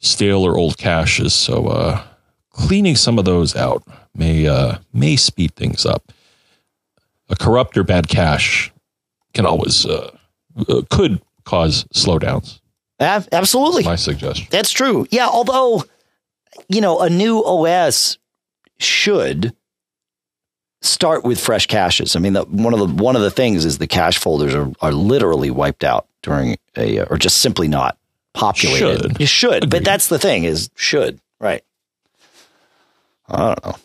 stale 0.00 0.44
or 0.44 0.56
old 0.56 0.78
caches, 0.78 1.34
so 1.34 1.66
uh, 1.68 2.02
cleaning 2.50 2.96
some 2.96 3.18
of 3.18 3.24
those 3.24 3.54
out 3.54 3.84
may 4.14 4.46
uh, 4.46 4.78
may 4.92 5.16
speed 5.16 5.54
things 5.54 5.86
up 5.86 6.12
a 7.32 7.36
corrupt 7.36 7.76
or 7.76 7.82
bad 7.82 8.08
cache 8.08 8.70
can 9.34 9.46
always 9.46 9.86
uh, 9.86 10.14
uh, 10.68 10.82
could 10.90 11.20
cause 11.44 11.84
slowdowns. 11.94 12.60
Absolutely, 13.00 13.82
That's 13.82 13.86
my 13.86 13.96
suggestion. 13.96 14.46
That's 14.50 14.70
true. 14.70 15.08
Yeah, 15.10 15.26
although 15.26 15.84
you 16.68 16.80
know 16.80 17.00
a 17.00 17.10
new 17.10 17.42
OS 17.42 18.18
should 18.82 19.54
start 20.80 21.24
with 21.24 21.40
fresh 21.40 21.66
caches. 21.66 22.16
I 22.16 22.18
mean, 22.18 22.32
the, 22.32 22.44
one 22.44 22.74
of 22.74 22.80
the 22.80 23.02
one 23.02 23.16
of 23.16 23.22
the 23.22 23.30
things 23.30 23.64
is 23.64 23.78
the 23.78 23.86
cache 23.86 24.18
folders 24.18 24.54
are, 24.54 24.70
are 24.80 24.92
literally 24.92 25.50
wiped 25.50 25.84
out 25.84 26.06
during 26.22 26.56
a 26.76 27.00
or 27.06 27.16
just 27.18 27.38
simply 27.38 27.68
not 27.68 27.96
populated. 28.34 29.02
Should. 29.02 29.20
You 29.20 29.26
should, 29.26 29.64
Agreed. 29.64 29.70
but 29.70 29.84
that's 29.84 30.08
the 30.08 30.18
thing 30.18 30.44
is 30.44 30.70
should 30.74 31.20
right. 31.40 31.62
I 33.28 33.54
don't 33.54 33.64
know. 33.64 33.76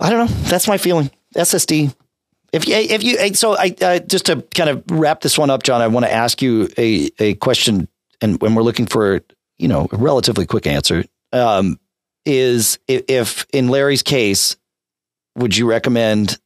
I 0.00 0.10
don't 0.10 0.30
know. 0.30 0.36
That's 0.48 0.68
my 0.68 0.78
feeling. 0.78 1.10
SSD. 1.34 1.94
If 2.52 2.66
you, 2.66 2.76
if 2.76 3.02
you, 3.02 3.34
so 3.34 3.56
I, 3.56 3.74
uh, 3.82 3.98
just 3.98 4.26
to 4.26 4.42
kind 4.54 4.70
of 4.70 4.84
wrap 4.90 5.20
this 5.20 5.36
one 5.36 5.50
up, 5.50 5.62
John, 5.62 5.82
I 5.82 5.88
want 5.88 6.06
to 6.06 6.12
ask 6.12 6.40
you 6.40 6.68
a, 6.78 7.10
a 7.18 7.34
question 7.34 7.88
and 8.20 8.40
when 8.40 8.54
we're 8.54 8.62
looking 8.62 8.86
for, 8.86 9.20
you 9.58 9.68
know, 9.68 9.88
a 9.92 9.96
relatively 9.96 10.46
quick 10.46 10.66
answer, 10.66 11.04
um, 11.32 11.78
is 12.28 12.78
if, 12.86 13.04
if 13.08 13.46
in 13.52 13.68
Larry's 13.68 14.02
case, 14.02 14.56
would 15.34 15.56
you 15.56 15.68
recommend 15.68 16.38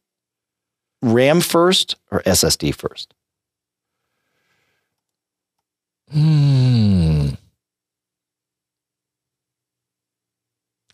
RAM 1.01 1.41
first 1.41 1.97
or 2.09 2.21
SSD 2.21 2.73
first? 2.73 3.13
Hmm. 6.11 7.29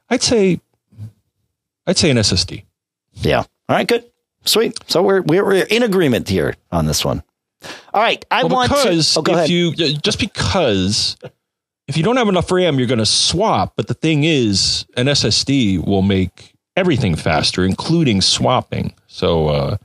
I'd 0.09 0.23
say 0.23 0.59
I'd 1.85 1.97
say 1.97 2.09
an 2.09 2.17
SSD. 2.17 2.63
Yeah. 3.13 3.39
All 3.39 3.45
right. 3.69 3.87
Good. 3.87 4.09
Sweet. 4.45 4.77
So 4.87 5.03
we're 5.03 5.21
we're 5.21 5.53
in 5.53 5.83
agreement 5.83 6.27
here 6.27 6.55
on 6.71 6.87
this 6.87 7.05
one. 7.05 7.21
All 7.93 8.01
right. 8.01 8.23
I 8.31 8.43
well, 8.43 8.55
want 8.55 8.69
because 8.69 9.13
to, 9.13 9.19
oh, 9.19 9.23
if 9.23 9.29
ahead. 9.29 9.49
you 9.49 9.73
just 9.75 10.19
because 10.19 11.17
if 11.89 11.97
you 11.97 12.03
don't 12.03 12.17
have 12.17 12.29
enough 12.29 12.51
RAM, 12.51 12.77
you're 12.77 12.87
going 12.87 12.99
to 12.99 13.05
swap. 13.05 13.73
But 13.75 13.87
the 13.87 13.95
thing 13.95 14.23
is, 14.23 14.85
an 14.95 15.07
SSD 15.07 15.83
will 15.83 16.03
make 16.03 16.53
everything 16.77 17.15
faster, 17.15 17.65
including 17.65 18.21
swapping. 18.21 18.93
So, 19.07 19.47
uh, 19.47 19.77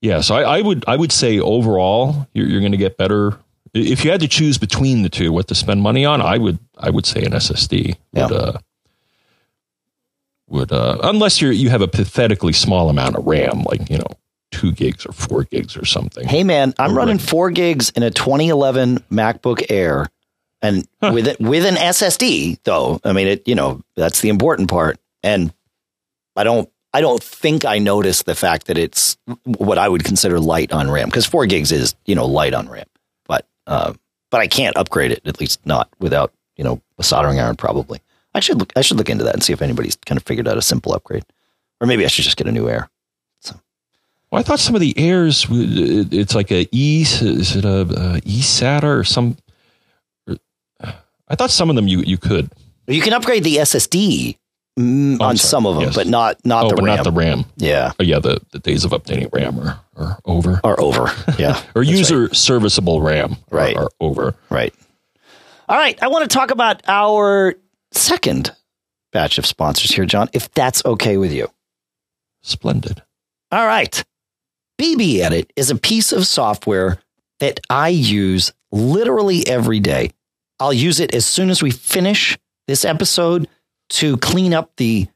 yeah. 0.00 0.20
So 0.20 0.36
I, 0.36 0.58
I, 0.58 0.60
would 0.60 0.84
I 0.86 0.94
would 0.94 1.10
say 1.10 1.40
overall, 1.40 2.28
you're, 2.32 2.46
you're 2.46 2.60
going 2.60 2.70
to 2.70 2.78
get 2.78 2.96
better. 2.96 3.36
If 3.74 4.04
you 4.04 4.12
had 4.12 4.20
to 4.20 4.28
choose 4.28 4.56
between 4.56 5.02
the 5.02 5.08
two, 5.08 5.32
what 5.32 5.48
to 5.48 5.54
spend 5.56 5.82
money 5.82 6.04
on, 6.04 6.22
I 6.22 6.38
would 6.38 6.60
I 6.78 6.90
would 6.90 7.06
say 7.06 7.24
an 7.24 7.32
SSD. 7.32 7.96
Yeah. 8.12 8.26
Would, 8.26 8.32
uh, 8.32 8.58
would 10.48 10.72
uh, 10.72 10.98
unless 11.02 11.40
you're 11.40 11.52
you 11.52 11.70
have 11.70 11.82
a 11.82 11.88
pathetically 11.88 12.52
small 12.52 12.88
amount 12.88 13.16
of 13.16 13.26
RAM, 13.26 13.62
like 13.64 13.90
you 13.90 13.98
know 13.98 14.06
two 14.52 14.72
gigs 14.72 15.06
or 15.06 15.12
four 15.12 15.44
gigs 15.44 15.76
or 15.76 15.84
something. 15.84 16.26
Hey 16.26 16.42
man, 16.42 16.74
I'm 16.78 16.96
running 16.96 17.18
four 17.18 17.50
gigs 17.50 17.90
in 17.90 18.02
a 18.02 18.10
2011 18.10 18.98
MacBook 19.10 19.64
Air, 19.70 20.08
and 20.62 20.86
huh. 21.00 21.12
with 21.14 21.26
it 21.26 21.40
with 21.40 21.64
an 21.64 21.76
SSD 21.76 22.58
though. 22.64 23.00
I 23.04 23.12
mean, 23.12 23.28
it 23.28 23.48
you 23.48 23.54
know 23.54 23.82
that's 23.96 24.20
the 24.20 24.28
important 24.28 24.70
part, 24.70 24.98
and 25.22 25.52
I 26.36 26.44
don't 26.44 26.68
I 26.92 27.00
don't 27.00 27.22
think 27.22 27.64
I 27.64 27.78
noticed 27.78 28.26
the 28.26 28.34
fact 28.34 28.66
that 28.66 28.78
it's 28.78 29.16
what 29.44 29.78
I 29.78 29.88
would 29.88 30.04
consider 30.04 30.40
light 30.40 30.72
on 30.72 30.90
RAM 30.90 31.08
because 31.08 31.26
four 31.26 31.46
gigs 31.46 31.72
is 31.72 31.94
you 32.06 32.14
know 32.14 32.26
light 32.26 32.54
on 32.54 32.68
RAM, 32.68 32.86
but 33.26 33.46
uh, 33.66 33.92
but 34.30 34.40
I 34.40 34.46
can't 34.46 34.76
upgrade 34.76 35.12
it 35.12 35.22
at 35.26 35.40
least 35.40 35.64
not 35.64 35.88
without 35.98 36.32
you 36.56 36.64
know 36.64 36.80
a 36.98 37.02
soldering 37.02 37.40
iron 37.40 37.56
probably. 37.56 38.00
I 38.34 38.40
should 38.40 38.58
look. 38.58 38.72
I 38.76 38.82
should 38.82 38.96
look 38.96 39.10
into 39.10 39.24
that 39.24 39.34
and 39.34 39.42
see 39.42 39.52
if 39.52 39.62
anybody's 39.62 39.96
kind 39.96 40.16
of 40.16 40.24
figured 40.24 40.48
out 40.48 40.56
a 40.56 40.62
simple 40.62 40.92
upgrade, 40.92 41.24
or 41.80 41.86
maybe 41.86 42.04
I 42.04 42.08
should 42.08 42.24
just 42.24 42.36
get 42.36 42.46
a 42.46 42.52
new 42.52 42.68
Air. 42.68 42.88
So, 43.40 43.60
well, 44.30 44.40
I 44.40 44.42
thought 44.42 44.60
some 44.60 44.74
of 44.74 44.80
the 44.80 44.96
Airs, 44.96 45.46
it's 45.50 46.34
like 46.34 46.52
a 46.52 46.68
E. 46.70 47.02
Is 47.02 47.56
it 47.56 47.64
a, 47.64 47.80
a 47.80 48.20
eSATA 48.20 48.84
or 48.84 49.04
some? 49.04 49.36
I 51.30 51.36
thought 51.36 51.50
some 51.50 51.70
of 51.70 51.76
them 51.76 51.88
you 51.88 52.00
you 52.00 52.18
could. 52.18 52.50
You 52.86 53.00
can 53.00 53.12
upgrade 53.12 53.44
the 53.44 53.56
SSD 53.56 54.36
mm, 54.78 55.18
oh, 55.20 55.24
on 55.24 55.36
some 55.36 55.64
of 55.64 55.76
them, 55.76 55.84
yes. 55.84 55.94
but 55.94 56.06
not 56.06 56.44
not 56.44 56.64
oh, 56.64 56.68
the 56.70 56.74
but 56.76 56.84
RAM. 56.84 56.96
Not 56.96 57.04
the 57.04 57.12
RAM. 57.12 57.44
Yeah. 57.56 57.92
Oh, 57.98 58.02
yeah. 58.02 58.18
The, 58.18 58.40
the 58.50 58.58
days 58.58 58.84
of 58.84 58.90
updating 58.90 59.32
RAM 59.32 59.58
are, 59.60 59.80
are 59.96 60.18
over. 60.24 60.60
Are 60.64 60.78
over. 60.80 61.10
Yeah. 61.38 61.62
or 61.74 61.82
user 61.82 62.22
right. 62.22 62.36
serviceable 62.36 63.00
RAM. 63.00 63.36
Right. 63.50 63.76
Are, 63.76 63.84
are 63.84 63.90
over. 64.00 64.34
Right. 64.50 64.74
All 65.68 65.76
right. 65.76 66.00
I 66.02 66.08
want 66.08 66.28
to 66.28 66.34
talk 66.34 66.50
about 66.50 66.82
our 66.88 67.54
second 67.92 68.50
batch 69.12 69.38
of 69.38 69.46
sponsors 69.46 69.92
here, 69.92 70.04
John, 70.04 70.28
if 70.32 70.52
that's 70.52 70.84
okay 70.84 71.16
with 71.16 71.32
you. 71.32 71.48
Splendid. 72.42 73.02
All 73.52 73.66
right. 73.66 74.04
BBEdit 74.80 75.50
is 75.56 75.70
a 75.70 75.76
piece 75.76 76.12
of 76.12 76.26
software 76.26 76.98
that 77.38 77.60
I 77.68 77.88
use 77.88 78.52
literally 78.72 79.46
every 79.46 79.80
day. 79.80 80.12
I'll 80.60 80.72
use 80.72 81.00
it 81.00 81.14
as 81.14 81.26
soon 81.26 81.50
as 81.50 81.62
we 81.62 81.70
finish 81.70 82.38
this 82.68 82.84
episode 82.84 83.48
to 83.90 84.18
clean 84.18 84.54
up 84.54 84.70
the 84.76 85.08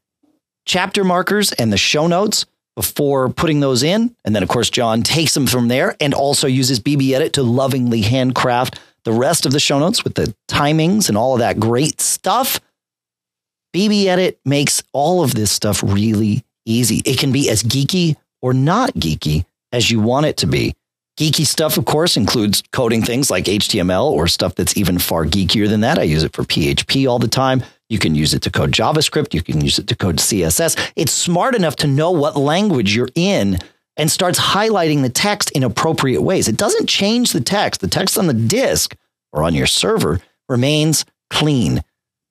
chapter 0.65 1.03
markers 1.03 1.53
and 1.53 1.71
the 1.71 1.77
show 1.77 2.07
notes 2.07 2.45
before 2.75 3.29
putting 3.29 3.59
those 3.59 3.83
in. 3.83 4.15
And 4.25 4.35
then, 4.35 4.43
of 4.43 4.49
course, 4.49 4.69
John 4.69 5.03
takes 5.03 5.33
them 5.33 5.47
from 5.47 5.67
there 5.67 5.95
and 6.01 6.13
also 6.13 6.47
uses 6.47 6.79
BBEdit 6.79 7.33
to 7.33 7.43
lovingly 7.43 8.01
handcraft 8.01 8.79
the 9.05 9.13
rest 9.13 9.45
of 9.45 9.51
the 9.51 9.59
show 9.59 9.79
notes 9.79 10.03
with 10.03 10.15
the 10.15 10.35
timings 10.49 11.07
and 11.07 11.17
all 11.17 11.33
of 11.33 11.39
that 11.39 11.59
great 11.59 12.01
stuff. 12.01 12.59
BBEdit 13.73 14.37
makes 14.43 14.83
all 14.93 15.23
of 15.23 15.35
this 15.35 15.51
stuff 15.51 15.83
really 15.83 16.43
easy. 16.65 17.01
It 17.05 17.19
can 17.19 17.31
be 17.31 17.49
as 17.49 17.61
geeky 17.61 18.15
or 18.41 18.53
not 18.53 18.93
geeky 18.95 19.45
as 19.71 19.91
you 19.91 19.99
want 19.99 20.25
it 20.25 20.37
to 20.37 20.47
be. 20.47 20.73
Geeky 21.17 21.45
stuff, 21.45 21.77
of 21.77 21.85
course, 21.85 22.17
includes 22.17 22.61
coding 22.73 23.01
things 23.01 23.31
like 23.31 23.45
HTML 23.45 24.11
or 24.11 24.27
stuff 24.27 24.55
that's 24.55 24.75
even 24.75 24.99
far 24.99 25.25
geekier 25.25 25.69
than 25.69 25.79
that. 25.79 25.97
I 25.97 26.03
use 26.03 26.23
it 26.23 26.33
for 26.33 26.43
PHP 26.43 27.09
all 27.09 27.19
the 27.19 27.29
time. 27.29 27.63
You 27.87 27.99
can 27.99 28.15
use 28.15 28.33
it 28.33 28.41
to 28.41 28.51
code 28.51 28.71
JavaScript. 28.71 29.33
You 29.33 29.41
can 29.41 29.61
use 29.61 29.79
it 29.79 29.87
to 29.87 29.95
code 29.95 30.17
CSS. 30.17 30.91
It's 30.97 31.13
smart 31.13 31.55
enough 31.55 31.77
to 31.77 31.87
know 31.87 32.11
what 32.11 32.35
language 32.35 32.93
you're 32.93 33.09
in 33.15 33.59
and 33.95 34.11
starts 34.11 34.37
highlighting 34.37 35.03
the 35.03 35.09
text 35.09 35.51
in 35.51 35.63
appropriate 35.63 36.21
ways. 36.21 36.49
It 36.49 36.57
doesn't 36.57 36.89
change 36.89 37.31
the 37.31 37.39
text. 37.39 37.79
The 37.79 37.87
text 37.87 38.17
on 38.17 38.27
the 38.27 38.33
disk 38.33 38.95
or 39.31 39.43
on 39.43 39.53
your 39.53 39.67
server 39.67 40.19
remains 40.49 41.05
clean, 41.29 41.81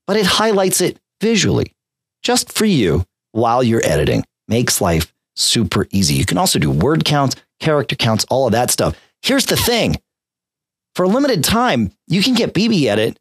but 0.07 0.18
it 0.18 0.26
highlights 0.26 0.82
it 0.82 0.99
visually 1.22 1.74
just 2.22 2.53
for 2.53 2.66
you 2.66 3.07
while 3.32 3.62
you're 3.62 3.85
editing. 3.85 4.24
Makes 4.47 4.82
life 4.82 5.14
super 5.37 5.87
easy. 5.91 6.14
You 6.14 6.26
can 6.26 6.39
also 6.39 6.59
do 6.59 6.70
word 6.70 7.05
counts, 7.05 7.37
character 7.61 7.96
counts, 7.96 8.24
all 8.30 8.46
of 8.46 8.52
that 8.52 8.70
stuff. 8.70 8.96
Here's 9.22 9.46
the 9.46 9.57
thing 9.57 9.96
for 10.94 11.05
a 11.05 11.09
limited 11.09 11.42
time, 11.42 11.90
you 12.07 12.22
can 12.22 12.34
get 12.34 12.55
BBEdit 12.55 13.16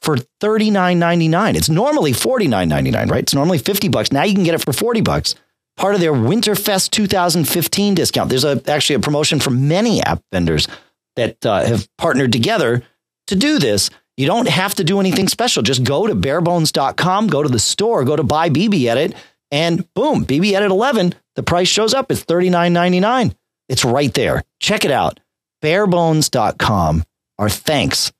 for 0.00 0.16
$39.99. 0.40 1.56
It's 1.56 1.68
normally 1.68 2.12
$49.99, 2.12 3.10
right? 3.10 3.22
It's 3.22 3.34
normally 3.34 3.58
50 3.58 3.88
bucks. 3.88 4.12
Now 4.12 4.24
you 4.24 4.34
can 4.34 4.44
get 4.44 4.54
it 4.54 4.64
for 4.64 4.72
40 4.72 5.00
bucks 5.02 5.34
part 5.76 5.94
of 5.94 6.00
their 6.00 6.12
Winterfest 6.12 6.90
2015 6.90 7.94
discount. 7.94 8.30
There's 8.30 8.44
a, 8.44 8.62
actually 8.66 8.96
a 8.96 9.00
promotion 9.00 9.40
for 9.40 9.50
many 9.50 10.02
app 10.02 10.22
vendors 10.32 10.68
that 11.16 11.44
uh, 11.44 11.64
have 11.64 11.88
partnered 11.98 12.32
together 12.32 12.82
to 13.26 13.36
do 13.36 13.58
this. 13.58 13.90
You 14.16 14.26
don't 14.26 14.48
have 14.48 14.74
to 14.76 14.84
do 14.84 15.00
anything 15.00 15.28
special. 15.28 15.62
Just 15.62 15.84
go 15.84 16.06
to 16.06 16.14
barebones.com, 16.14 17.26
go 17.26 17.42
to 17.42 17.48
the 17.48 17.58
store, 17.58 18.04
go 18.04 18.16
to 18.16 18.22
buy 18.22 18.48
BBEdit, 18.48 19.14
and 19.50 19.92
boom, 19.94 20.24
BBEdit 20.24 20.70
11, 20.70 21.14
the 21.34 21.42
price 21.42 21.68
shows 21.68 21.92
up. 21.92 22.10
It's 22.10 22.24
$39.99. 22.24 23.34
It's 23.68 23.84
right 23.84 24.12
there. 24.14 24.44
Check 24.60 24.84
it 24.84 24.90
out. 24.90 25.20
Barebones.com. 25.62 27.04
Our 27.38 27.48
thanks 27.48 28.12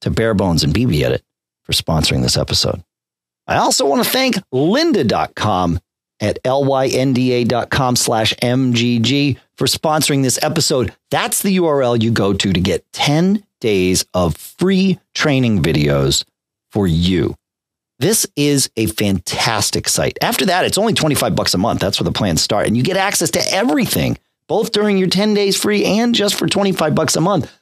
to 0.00 0.10
Barebones 0.10 0.64
and 0.64 0.74
BBEdit 0.74 1.20
for 1.62 1.72
sponsoring 1.72 2.22
this 2.22 2.36
episode. 2.36 2.82
I 3.46 3.56
also 3.56 3.86
want 3.86 4.04
to 4.04 4.10
thank 4.10 4.36
lynda.com 4.52 5.80
at 6.20 6.42
lynda.com 6.44 7.96
slash 7.96 8.34
mgg 8.34 9.38
for 9.56 9.66
sponsoring 9.66 10.22
this 10.22 10.38
episode. 10.42 10.94
That's 11.10 11.42
the 11.42 11.56
URL 11.58 12.02
you 12.02 12.10
go 12.10 12.32
to 12.32 12.52
to 12.52 12.60
get 12.60 12.90
10 12.92 13.44
days 13.60 14.04
of 14.14 14.36
free 14.36 14.98
training 15.14 15.62
videos 15.62 16.24
for 16.70 16.86
you. 16.86 17.34
This 17.98 18.26
is 18.36 18.70
a 18.76 18.86
fantastic 18.86 19.88
site. 19.88 20.18
After 20.20 20.46
that, 20.46 20.64
it's 20.64 20.78
only 20.78 20.94
25 20.94 21.36
bucks 21.36 21.54
a 21.54 21.58
month. 21.58 21.80
That's 21.80 22.00
where 22.00 22.04
the 22.04 22.12
plans 22.12 22.42
start. 22.42 22.66
And 22.66 22.76
you 22.76 22.82
get 22.82 22.96
access 22.96 23.30
to 23.32 23.52
everything, 23.52 24.18
both 24.48 24.72
during 24.72 24.98
your 24.98 25.08
10 25.08 25.34
days 25.34 25.56
free 25.56 25.84
and 25.84 26.14
just 26.14 26.34
for 26.34 26.46
25 26.46 26.94
bucks 26.94 27.16
a 27.16 27.20
month. 27.20 27.52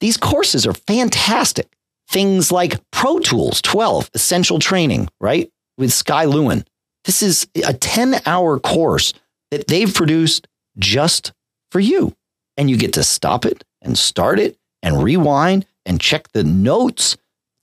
These 0.00 0.16
courses 0.16 0.66
are 0.66 0.72
fantastic. 0.72 1.68
Things 2.08 2.50
like 2.50 2.80
Pro 2.90 3.18
Tools 3.18 3.62
12, 3.62 4.10
essential 4.14 4.58
training, 4.58 5.08
right? 5.20 5.50
With 5.78 5.92
Skye 5.92 6.24
Lewin. 6.24 6.64
This 7.04 7.22
is 7.22 7.46
a 7.64 7.72
10 7.72 8.20
hour 8.26 8.58
course 8.58 9.12
that 9.50 9.66
they've 9.66 9.92
produced 9.92 10.48
just 10.78 11.32
for 11.70 11.80
you. 11.80 12.14
And 12.56 12.68
you 12.68 12.76
get 12.76 12.94
to 12.94 13.04
stop 13.04 13.46
it 13.46 13.64
and 13.80 13.96
start 13.96 14.38
it 14.38 14.56
and 14.82 15.02
rewind 15.02 15.66
and 15.86 16.00
check 16.00 16.28
the 16.32 16.44
notes, 16.44 17.16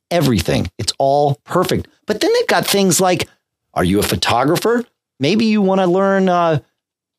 everything. 0.10 0.70
It's 0.78 0.94
all 0.98 1.36
perfect. 1.44 1.88
But 2.06 2.22
then 2.22 2.32
they've 2.34 2.48
got 2.48 2.66
things 2.66 3.00
like 3.02 3.28
are 3.74 3.84
you 3.84 4.00
a 4.00 4.04
photographer? 4.04 4.84
Maybe 5.20 5.46
you 5.46 5.62
want 5.62 5.82
to 5.82 5.88
learn 5.88 6.30
uh, 6.30 6.60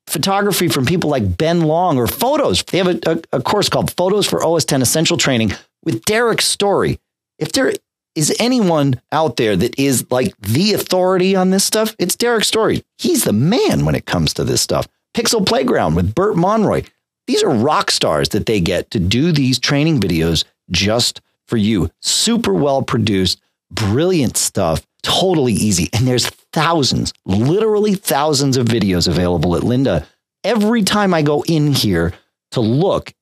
photography 0.09 0.69
from 0.69 0.87
people 0.87 1.11
like 1.11 1.37
Ben 1.37 1.61
Long 1.61 1.99
or 1.99 2.07
photos. 2.07 2.63
They 2.63 2.79
have 2.79 2.89
a, 2.89 2.99
a, 3.07 3.39
a 3.39 3.43
course 3.43 3.69
called 3.69 3.93
Photos 3.97 4.27
for 4.27 4.45
OS 4.45 4.65
10 4.65 4.83
Essential 4.83 5.17
Training 5.17 5.53
with 5.85 6.05
Derrick 6.05 6.41
Story. 6.43 6.99
If 7.39 7.53
there 7.53 7.73
is 8.15 8.35
anyone 8.41 9.01
out 9.13 9.37
there 9.37 9.55
that 9.57 9.79
is 9.79 10.11
like 10.11 10.37
the 10.41 10.75
authority 10.75 11.37
on 11.37 11.51
this 11.51 11.65
stuff, 11.65 11.95
it's 11.99 12.17
Derrick 12.17 12.45
Story. 12.45 12.85
He's 12.97 13.25
the 13.25 13.33
man 13.33 13.85
when 13.85 13.95
it 13.95 14.07
comes 14.07 14.35
to 14.35 14.45
this 14.45 14.61
stuff. 14.61 14.89
Pixel 15.15 15.47
Playground 15.47 15.95
with 15.95 16.15
Bert 16.15 16.37
Monroy. 16.37 16.83
These 17.27 17.43
are 17.43 17.51
rock 17.51 17.91
stars 17.91 18.31
that 18.31 18.47
they 18.47 18.61
get 18.61 18.91
to 18.91 18.99
do 18.99 19.33
these 19.33 19.59
training 19.59 20.01
videos 20.01 20.45
just 20.71 21.21
for 21.47 21.57
you. 21.57 21.91
Super 22.01 22.55
well 22.55 22.83
produced, 22.83 23.41
brilliant 23.71 24.37
stuff, 24.37 24.87
totally 25.03 25.53
easy. 25.53 25.89
And 25.93 26.07
there's 26.07 26.31
thousands, 26.53 27.13
literally 27.25 27.95
thousands 27.95 28.57
of 28.57 28.67
videos 28.67 29.09
available 29.09 29.57
at 29.57 29.63
Lynda. 29.63 30.07
Every 30.45 30.83
time 30.83 31.13
I 31.15 31.23
go 31.23 31.45
in 31.47 31.73
here 31.73 32.13
to 32.53 32.61
look 32.61 33.13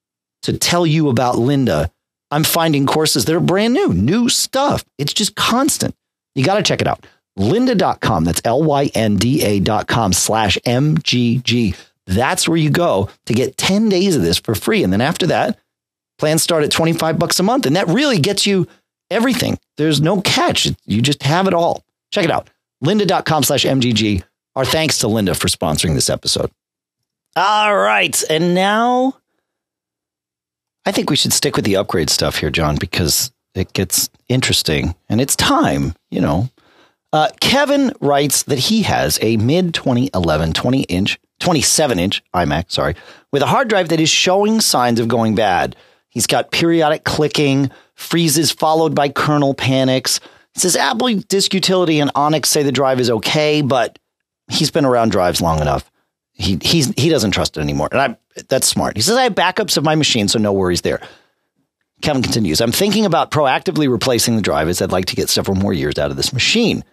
to 0.43 0.57
tell 0.57 0.87
you 0.87 1.09
about 1.09 1.37
Lynda, 1.37 1.91
I'm 2.31 2.45
finding 2.45 2.87
courses 2.87 3.25
that 3.25 3.35
are 3.35 3.41
brand 3.41 3.75
new, 3.75 3.93
new 3.93 4.29
stuff. 4.29 4.85
It's 4.99 5.13
just 5.13 5.35
constant. 5.37 5.95
You 6.35 6.45
got 6.45 6.57
to 6.57 6.63
check 6.63 6.81
it 6.81 6.87
out. 6.87 7.07
Lynda.com. 7.39 8.25
That's 8.25 8.43
L 8.45 8.63
Y 8.63 8.91
N 8.95 9.17
D 9.17 9.45
A.com 9.45 10.13
slash 10.13 10.59
MGG. 10.67 11.77
That's 12.07 12.49
where 12.49 12.57
you 12.57 12.71
go 12.71 13.11
to 13.27 13.35
get 13.35 13.57
10 13.57 13.89
days 13.89 14.17
of 14.17 14.23
this 14.23 14.39
for 14.39 14.55
free. 14.55 14.85
And 14.85 14.93
then 14.93 15.01
after 15.01 15.27
that, 15.29 15.59
plans 16.19 16.43
start 16.43 16.65
at 16.65 16.71
25 16.71 17.19
bucks 17.19 17.41
a 17.41 17.43
month. 17.43 17.67
And 17.67 17.77
that 17.77 17.89
really 17.89 18.19
gets 18.19 18.47
you 18.47 18.67
everything. 19.11 19.59
There's 19.77 20.01
no 20.01 20.21
catch. 20.21 20.69
You 20.85 21.03
just 21.03 21.23
have 21.25 21.47
it 21.47 21.55
all. 21.55 21.85
Check 22.13 22.25
it 22.25 22.31
out. 22.31 22.49
Lynda.com 22.85 23.43
slash 23.43 23.65
MGG. 23.65 24.23
Our 24.55 24.65
thanks 24.65 24.99
to 24.99 25.07
Lynda 25.07 25.37
for 25.37 25.49
sponsoring 25.49 25.95
this 25.95 26.11
episode. 26.11 26.51
All 27.35 27.77
right. 27.77 28.23
And 28.31 28.55
now 28.55 29.19
I 30.87 30.93
think 30.93 31.11
we 31.11 31.17
should 31.17 31.33
stick 31.33 31.57
with 31.57 31.65
the 31.65 31.77
upgrade 31.77 32.11
stuff 32.11 32.39
here, 32.39 32.51
John, 32.51 32.77
because 32.77 33.33
it 33.55 33.73
gets 33.73 34.09
interesting 34.29 34.95
and 35.09 35.21
it's 35.21 35.37
time, 35.37 35.95
you 36.11 36.21
know. 36.21 36.49
Uh, 37.13 37.29
Kevin 37.41 37.93
writes 38.01 38.45
that 38.45 38.59
he 38.59 38.83
has 38.83 39.19
a 39.23 39.37
mid 39.37 39.75
2011 39.75 40.53
20 40.53 40.83
inch, 40.83 41.19
27 41.41 41.99
inch 41.99 42.23
iMac, 42.35 42.71
sorry, 42.71 42.95
with 43.33 43.43
a 43.43 43.47
hard 43.47 43.69
drive 43.69 43.89
that 43.89 44.01
is 44.01 44.09
showing 44.09 44.61
signs 44.61 45.01
of 45.01 45.09
going 45.09 45.35
bad. 45.35 45.77
He's 46.09 46.27
got 46.27 46.51
periodic 46.51 47.05
clicking, 47.05 47.71
freezes 47.95 48.51
followed 48.51 48.95
by 48.95 49.09
kernel 49.09 49.55
panics. 49.55 50.21
It 50.57 50.61
says 50.61 50.75
Apple 50.75 51.15
Disk 51.15 51.53
Utility 51.53 52.01
and 52.01 52.11
Onyx 52.15 52.49
say 52.49 52.63
the 52.63 52.73
drive 52.73 52.99
is 52.99 53.11
okay, 53.11 53.61
but 53.61 53.99
he's 54.49 54.71
been 54.71 54.87
around 54.87 55.11
drives 55.11 55.43
long 55.43 55.61
enough. 55.61 55.91
He 56.33 56.59
he's 56.63 56.89
he 56.97 57.11
doesn't 57.11 57.33
trust 57.33 57.59
it 57.59 57.61
anymore. 57.61 57.89
And 57.93 58.01
I 58.01 58.43
that's 58.49 58.67
smart. 58.67 58.97
He 58.97 59.03
says 59.03 59.17
I 59.17 59.25
have 59.25 59.35
backups 59.35 59.77
of 59.77 59.85
my 59.85 59.95
machine, 59.95 60.29
so 60.29 60.39
no 60.39 60.55
worries 60.55 60.81
there. 60.81 61.01
Kevin 62.01 62.23
continues, 62.23 62.61
I'm 62.61 62.73
thinking 62.73 63.05
about 63.05 63.31
proactively 63.31 63.91
replacing 63.91 64.37
the 64.37 64.43
drive 64.43 64.69
as 64.69 64.81
I'd 64.81 64.93
like 64.93 65.07
to 65.07 65.17
get 65.17 65.29
several 65.31 65.57
more 65.57 65.73
years 65.73 65.99
out 65.99 66.11
of 66.11 66.17
this 66.17 66.33
machine. 66.33 66.85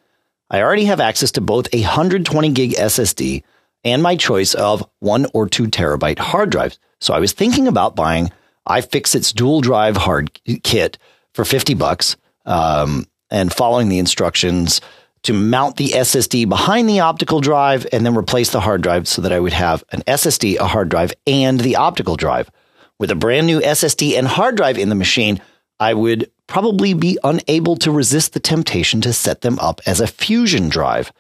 I 0.50 0.62
already 0.62 0.86
have 0.86 1.00
access 1.00 1.32
to 1.32 1.42
both 1.42 1.74
a 1.74 1.82
120 1.82 2.52
gig 2.52 2.72
SSD 2.72 3.44
and 3.84 4.04
my 4.04 4.16
choice 4.16 4.54
of 4.54 4.88
one 5.00 5.26
or 5.34 5.48
two 5.48 5.68
terabyte 5.68 6.20
hard 6.20 6.50
drives. 6.50 6.80
So 7.00 7.14
I 7.14 7.20
was 7.20 7.34
thinking 7.34 7.68
about 7.68 7.96
buying 7.96 8.32
iFixit's 8.68 9.34
dual 9.34 9.62
drive 9.62 9.98
hard 9.98 10.40
kit 10.64 10.98
for 11.34 11.44
50 11.44 11.74
bucks 11.74 12.16
um, 12.46 13.06
and 13.34 13.52
following 13.52 13.90
the 13.90 14.00
instructions 14.00 14.80
to 15.24 15.34
mount 15.34 15.78
the 15.78 15.90
SSD 15.90 16.48
behind 16.48 16.88
the 16.88 17.00
optical 17.00 17.42
drive 17.42 17.88
and 17.92 18.06
then 18.06 18.16
replace 18.16 18.52
the 18.52 18.60
hard 18.60 18.82
drive 18.82 19.08
so 19.08 19.22
that 19.22 19.34
I 19.34 19.40
would 19.40 19.54
have 19.54 19.84
an 19.92 20.02
SSD, 20.04 20.58
a 20.58 20.68
hard 20.68 20.90
drive, 20.90 21.14
and 21.26 21.60
the 21.60 21.76
optical 21.78 22.16
drive. 22.16 22.52
With 23.00 23.10
a 23.10 23.16
brand 23.16 23.48
new 23.48 23.60
SSD 23.60 24.18
and 24.18 24.28
hard 24.28 24.56
drive 24.56 24.78
in 24.78 24.90
the 24.90 24.96
machine, 24.96 25.42
I 25.80 25.94
would 25.94 26.30
probably 26.48 26.94
be 26.94 27.18
unable 27.24 27.76
to 27.78 27.92
resist 27.92 28.34
the 28.34 28.40
temptation 28.40 29.02
to 29.02 29.14
set 29.14 29.42
them 29.42 29.58
up 29.60 29.82
as 29.86 30.00
a 30.00 30.08
fusion 30.08 30.70
drive. 30.70 31.12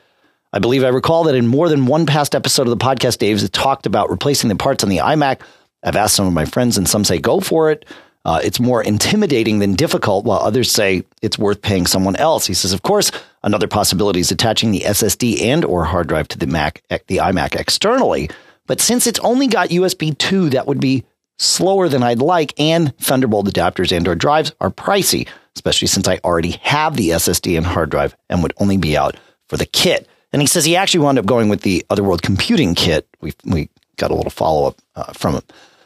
I 0.51 0.59
believe 0.59 0.83
I 0.83 0.89
recall 0.89 1.23
that 1.23 1.35
in 1.35 1.47
more 1.47 1.67
than 1.67 1.87
one 1.87 2.05
past 2.05 2.35
episode 2.35 2.67
of 2.67 2.77
the 2.77 2.85
podcast, 2.85 3.17
Dave's 3.17 3.49
talked 3.49 3.87
about 3.87 4.11
replacing 4.11 4.49
the 4.49 4.55
parts 4.55 4.83
on 4.83 4.89
the 4.89 4.97
iMac. 4.97 5.41
I've 5.81 5.95
asked 5.95 6.15
some 6.15 6.27
of 6.27 6.33
my 6.33 6.45
friends, 6.45 6.77
and 6.77 6.87
some 6.87 7.03
say 7.03 7.17
go 7.17 7.39
for 7.39 7.71
it. 7.71 7.85
Uh, 8.25 8.39
it's 8.43 8.59
more 8.59 8.81
intimidating 8.81 9.59
than 9.59 9.73
difficult, 9.73 10.25
while 10.25 10.39
others 10.39 10.71
say 10.71 11.03
it's 11.21 11.37
worth 11.37 11.61
paying 11.61 11.85
someone 11.85 12.15
else. 12.15 12.45
He 12.45 12.53
says, 12.53 12.71
of 12.71 12.81
course, 12.81 13.11
another 13.43 13.67
possibility 13.67 14.21
is 14.21 14.31
attaching 14.31 14.71
the 14.71 14.81
SSD 14.81 15.41
and 15.41 15.65
or 15.65 15.83
hard 15.83 16.07
drive 16.07 16.29
to 16.29 16.37
the 16.37 16.47
Mac, 16.47 16.81
the 17.07 17.17
iMac 17.17 17.55
externally. 17.55 18.29
But 18.65 18.79
since 18.79 19.07
it's 19.07 19.19
only 19.19 19.47
got 19.47 19.69
USB 19.69 20.17
2, 20.17 20.51
that 20.51 20.67
would 20.67 20.79
be 20.79 21.03
slower 21.37 21.89
than 21.89 22.03
I'd 22.03 22.19
like, 22.19 22.53
and 22.57 22.95
Thunderbolt 22.97 23.47
adapters 23.47 23.95
and 23.95 24.07
or 24.07 24.15
drives 24.15 24.53
are 24.61 24.69
pricey, 24.69 25.27
especially 25.55 25.87
since 25.87 26.07
I 26.07 26.19
already 26.23 26.51
have 26.61 26.95
the 26.95 27.09
SSD 27.09 27.57
and 27.57 27.65
hard 27.65 27.89
drive 27.89 28.15
and 28.29 28.41
would 28.41 28.53
only 28.57 28.77
be 28.77 28.95
out 28.95 29.17
for 29.49 29.57
the 29.57 29.65
kit. 29.65 30.07
And 30.31 30.41
he 30.41 30.47
says 30.47 30.65
he 30.65 30.75
actually 30.75 31.01
wound 31.01 31.19
up 31.19 31.25
going 31.25 31.49
with 31.49 31.61
the 31.61 31.85
Other 31.89 32.03
World 32.03 32.21
Computing 32.21 32.73
kit. 32.73 33.07
We 33.21 33.33
we 33.45 33.69
got 33.97 34.11
a 34.11 34.15
little 34.15 34.31
follow 34.31 34.67
up 34.69 34.77
uh, 34.95 35.13
from 35.13 35.35
him. 35.35 35.43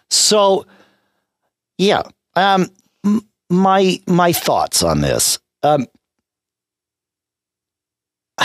So, 0.10 0.66
yeah, 1.78 2.04
um, 2.38 2.70
my 3.50 4.00
my 4.08 4.32
thoughts 4.32 4.84
on 4.84 5.02
this. 5.02 5.40
Um, 5.64 5.88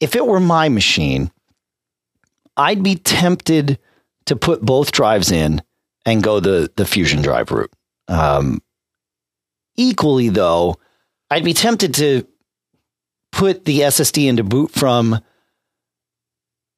if 0.00 0.14
it 0.16 0.26
were 0.26 0.40
my 0.40 0.68
machine, 0.68 1.30
I'd 2.56 2.82
be 2.82 2.96
tempted 2.96 3.78
to 4.26 4.36
put 4.36 4.60
both 4.60 4.92
drives 4.92 5.30
in 5.30 5.62
and 6.04 6.22
go 6.22 6.40
the 6.40 6.70
the 6.76 6.84
fusion 6.84 7.22
drive 7.22 7.50
route. 7.50 7.72
Um, 8.08 8.60
equally, 9.76 10.28
though, 10.28 10.76
I'd 11.30 11.44
be 11.44 11.54
tempted 11.54 11.94
to 11.94 12.26
put 13.32 13.64
the 13.64 13.80
SSD 13.80 14.28
into 14.28 14.44
boot 14.44 14.70
from, 14.72 15.20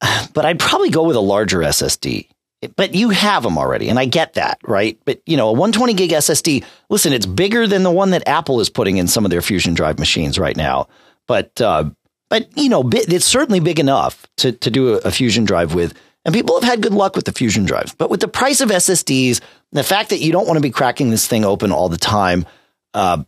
but 0.33 0.45
I'd 0.45 0.59
probably 0.59 0.89
go 0.89 1.03
with 1.03 1.15
a 1.15 1.21
larger 1.21 1.59
SSD 1.59 2.29
but 2.75 2.93
you 2.93 3.09
have 3.09 3.43
them 3.43 3.57
already, 3.57 3.89
and 3.89 3.97
I 3.97 4.05
get 4.05 4.33
that, 4.33 4.59
right? 4.63 4.99
But 5.05 5.21
you 5.25 5.35
know, 5.37 5.49
a 5.49 5.53
120 5.53 5.93
gig 5.93 6.11
SSD. 6.11 6.63
Listen, 6.89 7.13
it's 7.13 7.25
bigger 7.25 7.65
than 7.67 7.83
the 7.83 7.91
one 7.91 8.11
that 8.11 8.27
Apple 8.27 8.59
is 8.59 8.69
putting 8.69 8.97
in 8.97 9.07
some 9.07 9.25
of 9.25 9.31
their 9.31 9.41
Fusion 9.41 9.73
Drive 9.73 9.97
machines 9.97 10.37
right 10.37 10.55
now. 10.55 10.87
But 11.27 11.59
uh, 11.59 11.89
but 12.29 12.55
you 12.55 12.69
know, 12.69 12.87
it's 12.93 13.25
certainly 13.25 13.59
big 13.59 13.79
enough 13.79 14.27
to 14.37 14.51
to 14.51 14.69
do 14.69 14.93
a, 14.93 15.11
Fusion 15.11 15.45
Drive 15.45 15.73
with. 15.73 15.93
And 16.23 16.35
people 16.35 16.59
have 16.59 16.69
had 16.69 16.83
good 16.83 16.93
luck 16.93 17.15
with 17.15 17.25
the 17.25 17.31
Fusion 17.31 17.65
drives. 17.65 17.95
But 17.95 18.11
with 18.11 18.19
the 18.19 18.27
price 18.27 18.61
of 18.61 18.69
SSDs, 18.69 19.41
the 19.71 19.83
fact 19.83 20.11
that 20.11 20.19
you 20.19 20.31
don't 20.31 20.45
want 20.45 20.57
to 20.57 20.61
be 20.61 20.69
cracking 20.69 21.09
this 21.09 21.27
thing 21.27 21.43
open 21.43 21.71
all 21.71 21.89
the 21.89 21.97
time, 21.97 22.45
uh, 22.93 23.23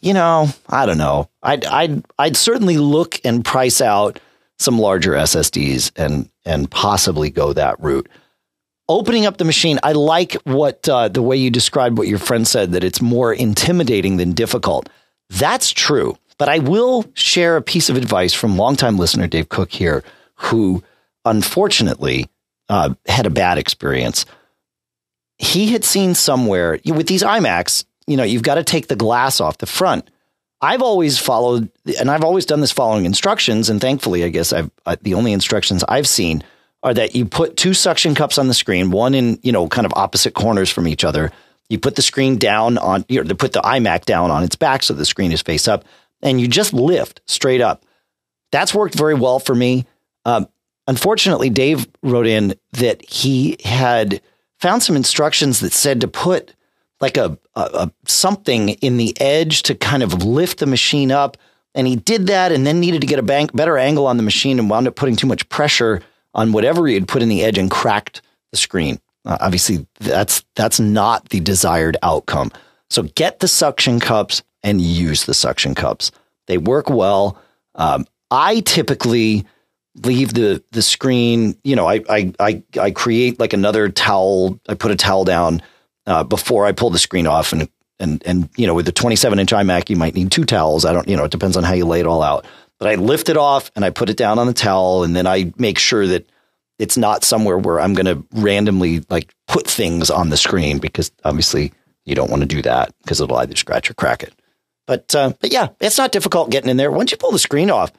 you 0.00 0.14
know, 0.14 0.46
I 0.68 0.86
don't 0.86 0.98
know. 0.98 1.28
I'd 1.42 1.64
I'd 1.64 2.04
I'd 2.16 2.36
certainly 2.36 2.78
look 2.78 3.20
and 3.24 3.44
price 3.44 3.80
out 3.80 4.20
some 4.58 4.78
larger 4.78 5.12
SSDs 5.12 5.90
and 5.96 6.30
and 6.44 6.70
possibly 6.70 7.30
go 7.30 7.52
that 7.52 7.80
route 7.80 8.08
opening 8.88 9.26
up 9.26 9.36
the 9.36 9.44
machine, 9.44 9.78
I 9.82 9.92
like 9.92 10.34
what 10.44 10.88
uh, 10.88 11.08
the 11.08 11.22
way 11.22 11.36
you 11.36 11.50
described 11.50 11.98
what 11.98 12.08
your 12.08 12.18
friend 12.18 12.46
said 12.46 12.72
that 12.72 12.84
it's 12.84 13.02
more 13.02 13.32
intimidating 13.32 14.16
than 14.16 14.32
difficult. 14.32 14.88
That's 15.30 15.70
true. 15.70 16.16
But 16.38 16.48
I 16.48 16.60
will 16.60 17.04
share 17.14 17.56
a 17.56 17.62
piece 17.62 17.90
of 17.90 17.96
advice 17.96 18.32
from 18.32 18.56
longtime 18.56 18.96
listener 18.96 19.26
Dave 19.26 19.48
Cook 19.48 19.72
here, 19.72 20.04
who 20.36 20.82
unfortunately 21.24 22.28
uh, 22.68 22.94
had 23.06 23.26
a 23.26 23.30
bad 23.30 23.58
experience. 23.58 24.24
He 25.38 25.72
had 25.72 25.84
seen 25.84 26.14
somewhere 26.14 26.78
with 26.86 27.08
these 27.08 27.22
iMacs, 27.22 27.84
you 28.06 28.16
know, 28.16 28.24
you've 28.24 28.42
got 28.42 28.54
to 28.54 28.64
take 28.64 28.88
the 28.88 28.96
glass 28.96 29.40
off 29.40 29.58
the 29.58 29.66
front. 29.66 30.08
I've 30.60 30.82
always 30.82 31.18
followed, 31.18 31.70
and 32.00 32.10
I've 32.10 32.24
always 32.24 32.46
done 32.46 32.60
this 32.60 32.72
following 32.72 33.04
instructions. 33.04 33.70
And 33.70 33.80
thankfully, 33.80 34.24
I 34.24 34.28
guess 34.28 34.52
I've 34.52 34.70
uh, 34.86 34.96
the 35.02 35.14
only 35.14 35.32
instructions 35.32 35.84
I've 35.88 36.08
seen 36.08 36.42
are 36.82 36.94
that 36.94 37.14
you 37.14 37.24
put 37.24 37.56
two 37.56 37.74
suction 37.74 38.14
cups 38.14 38.38
on 38.38 38.48
the 38.48 38.54
screen, 38.54 38.90
one 38.90 39.14
in 39.14 39.38
you 39.42 39.52
know 39.52 39.68
kind 39.68 39.86
of 39.86 39.92
opposite 39.96 40.34
corners 40.34 40.70
from 40.70 40.86
each 40.86 41.04
other. 41.04 41.30
You 41.68 41.78
put 41.78 41.96
the 41.96 42.02
screen 42.02 42.38
down 42.38 42.78
on, 42.78 43.04
you 43.08 43.22
know, 43.22 43.34
put 43.34 43.52
the 43.52 43.60
iMac 43.60 44.06
down 44.06 44.30
on 44.30 44.42
its 44.42 44.56
back 44.56 44.82
so 44.82 44.94
the 44.94 45.04
screen 45.04 45.32
is 45.32 45.42
face 45.42 45.68
up, 45.68 45.84
and 46.22 46.40
you 46.40 46.48
just 46.48 46.72
lift 46.72 47.20
straight 47.26 47.60
up. 47.60 47.84
That's 48.52 48.74
worked 48.74 48.94
very 48.94 49.14
well 49.14 49.38
for 49.38 49.54
me. 49.54 49.86
Um, 50.24 50.48
unfortunately, 50.86 51.50
Dave 51.50 51.86
wrote 52.02 52.26
in 52.26 52.54
that 52.72 53.04
he 53.04 53.58
had 53.64 54.22
found 54.58 54.82
some 54.82 54.96
instructions 54.96 55.60
that 55.60 55.72
said 55.72 56.00
to 56.00 56.08
put 56.08 56.54
like 57.00 57.16
a, 57.16 57.38
a, 57.54 57.60
a, 57.60 57.92
something 58.06 58.70
in 58.70 58.96
the 58.96 59.18
edge 59.20 59.62
to 59.64 59.74
kind 59.74 60.02
of 60.02 60.24
lift 60.24 60.58
the 60.58 60.66
machine 60.66 61.12
up. 61.12 61.36
And 61.74 61.86
he 61.86 61.96
did 61.96 62.26
that 62.26 62.50
and 62.50 62.66
then 62.66 62.80
needed 62.80 63.02
to 63.02 63.06
get 63.06 63.18
a 63.18 63.22
bank, 63.22 63.54
better 63.54 63.78
angle 63.78 64.06
on 64.06 64.16
the 64.16 64.22
machine 64.22 64.58
and 64.58 64.68
wound 64.68 64.88
up 64.88 64.96
putting 64.96 65.14
too 65.14 65.26
much 65.26 65.48
pressure 65.48 66.02
on 66.34 66.52
whatever 66.52 66.86
he 66.86 66.94
had 66.94 67.08
put 67.08 67.22
in 67.22 67.28
the 67.28 67.42
edge 67.42 67.58
and 67.58 67.70
cracked 67.70 68.22
the 68.52 68.58
screen. 68.58 69.00
Uh, 69.24 69.38
obviously, 69.40 69.86
that's 70.00 70.44
that's 70.54 70.80
not 70.80 71.28
the 71.30 71.40
desired 71.40 71.96
outcome. 72.02 72.50
So 72.90 73.02
get 73.02 73.40
the 73.40 73.48
suction 73.48 74.00
cups 74.00 74.42
and 74.62 74.80
use 74.80 75.24
the 75.24 75.34
suction 75.34 75.74
cups. 75.74 76.10
They 76.46 76.58
work 76.58 76.88
well. 76.88 77.40
Um, 77.74 78.06
I 78.30 78.60
typically 78.60 79.46
leave 80.02 80.34
the 80.34 80.62
the 80.72 80.82
screen. 80.82 81.56
You 81.64 81.76
know, 81.76 81.86
I 81.86 82.02
I 82.08 82.32
I, 82.40 82.62
I 82.80 82.90
create 82.90 83.38
like 83.38 83.52
another 83.52 83.88
towel. 83.88 84.58
I 84.68 84.74
put 84.74 84.90
a 84.90 84.96
towel 84.96 85.24
down 85.24 85.62
uh, 86.08 86.24
before 86.24 86.64
I 86.64 86.72
pull 86.72 86.90
the 86.90 86.98
screen 86.98 87.26
off. 87.26 87.52
And, 87.52 87.68
and, 88.00 88.22
and, 88.24 88.48
you 88.56 88.66
know, 88.66 88.74
with 88.74 88.86
the 88.86 88.92
27 88.92 89.38
inch 89.38 89.50
iMac, 89.50 89.90
you 89.90 89.96
might 89.96 90.14
need 90.14 90.32
two 90.32 90.44
towels. 90.44 90.84
I 90.84 90.92
don't, 90.92 91.06
you 91.06 91.16
know, 91.16 91.24
it 91.24 91.30
depends 91.30 91.56
on 91.56 91.64
how 91.64 91.74
you 91.74 91.84
lay 91.84 92.00
it 92.00 92.06
all 92.06 92.22
out. 92.22 92.46
But 92.78 92.88
I 92.88 92.94
lift 92.94 93.28
it 93.28 93.36
off 93.36 93.70
and 93.74 93.84
I 93.84 93.90
put 93.90 94.10
it 94.10 94.16
down 94.16 94.38
on 94.38 94.46
the 94.46 94.52
towel 94.52 95.02
and 95.02 95.14
then 95.14 95.26
I 95.26 95.52
make 95.56 95.78
sure 95.78 96.06
that 96.06 96.28
it's 96.78 96.96
not 96.96 97.24
somewhere 97.24 97.58
where 97.58 97.80
I'm 97.80 97.94
going 97.94 98.06
to 98.06 98.24
randomly 98.40 99.04
like 99.10 99.34
put 99.48 99.66
things 99.66 100.10
on 100.10 100.30
the 100.30 100.36
screen 100.36 100.78
because 100.78 101.10
obviously 101.24 101.72
you 102.04 102.14
don't 102.14 102.30
want 102.30 102.42
to 102.42 102.46
do 102.46 102.62
that 102.62 102.94
because 103.02 103.20
it'll 103.20 103.36
either 103.36 103.56
scratch 103.56 103.90
or 103.90 103.94
crack 103.94 104.22
it. 104.22 104.32
But, 104.86 105.14
uh, 105.14 105.32
but 105.40 105.52
yeah, 105.52 105.68
it's 105.80 105.98
not 105.98 106.12
difficult 106.12 106.50
getting 106.50 106.70
in 106.70 106.76
there. 106.76 106.90
Once 106.90 107.10
you 107.10 107.18
pull 107.18 107.32
the 107.32 107.38
screen 107.38 107.70
off, 107.70 107.92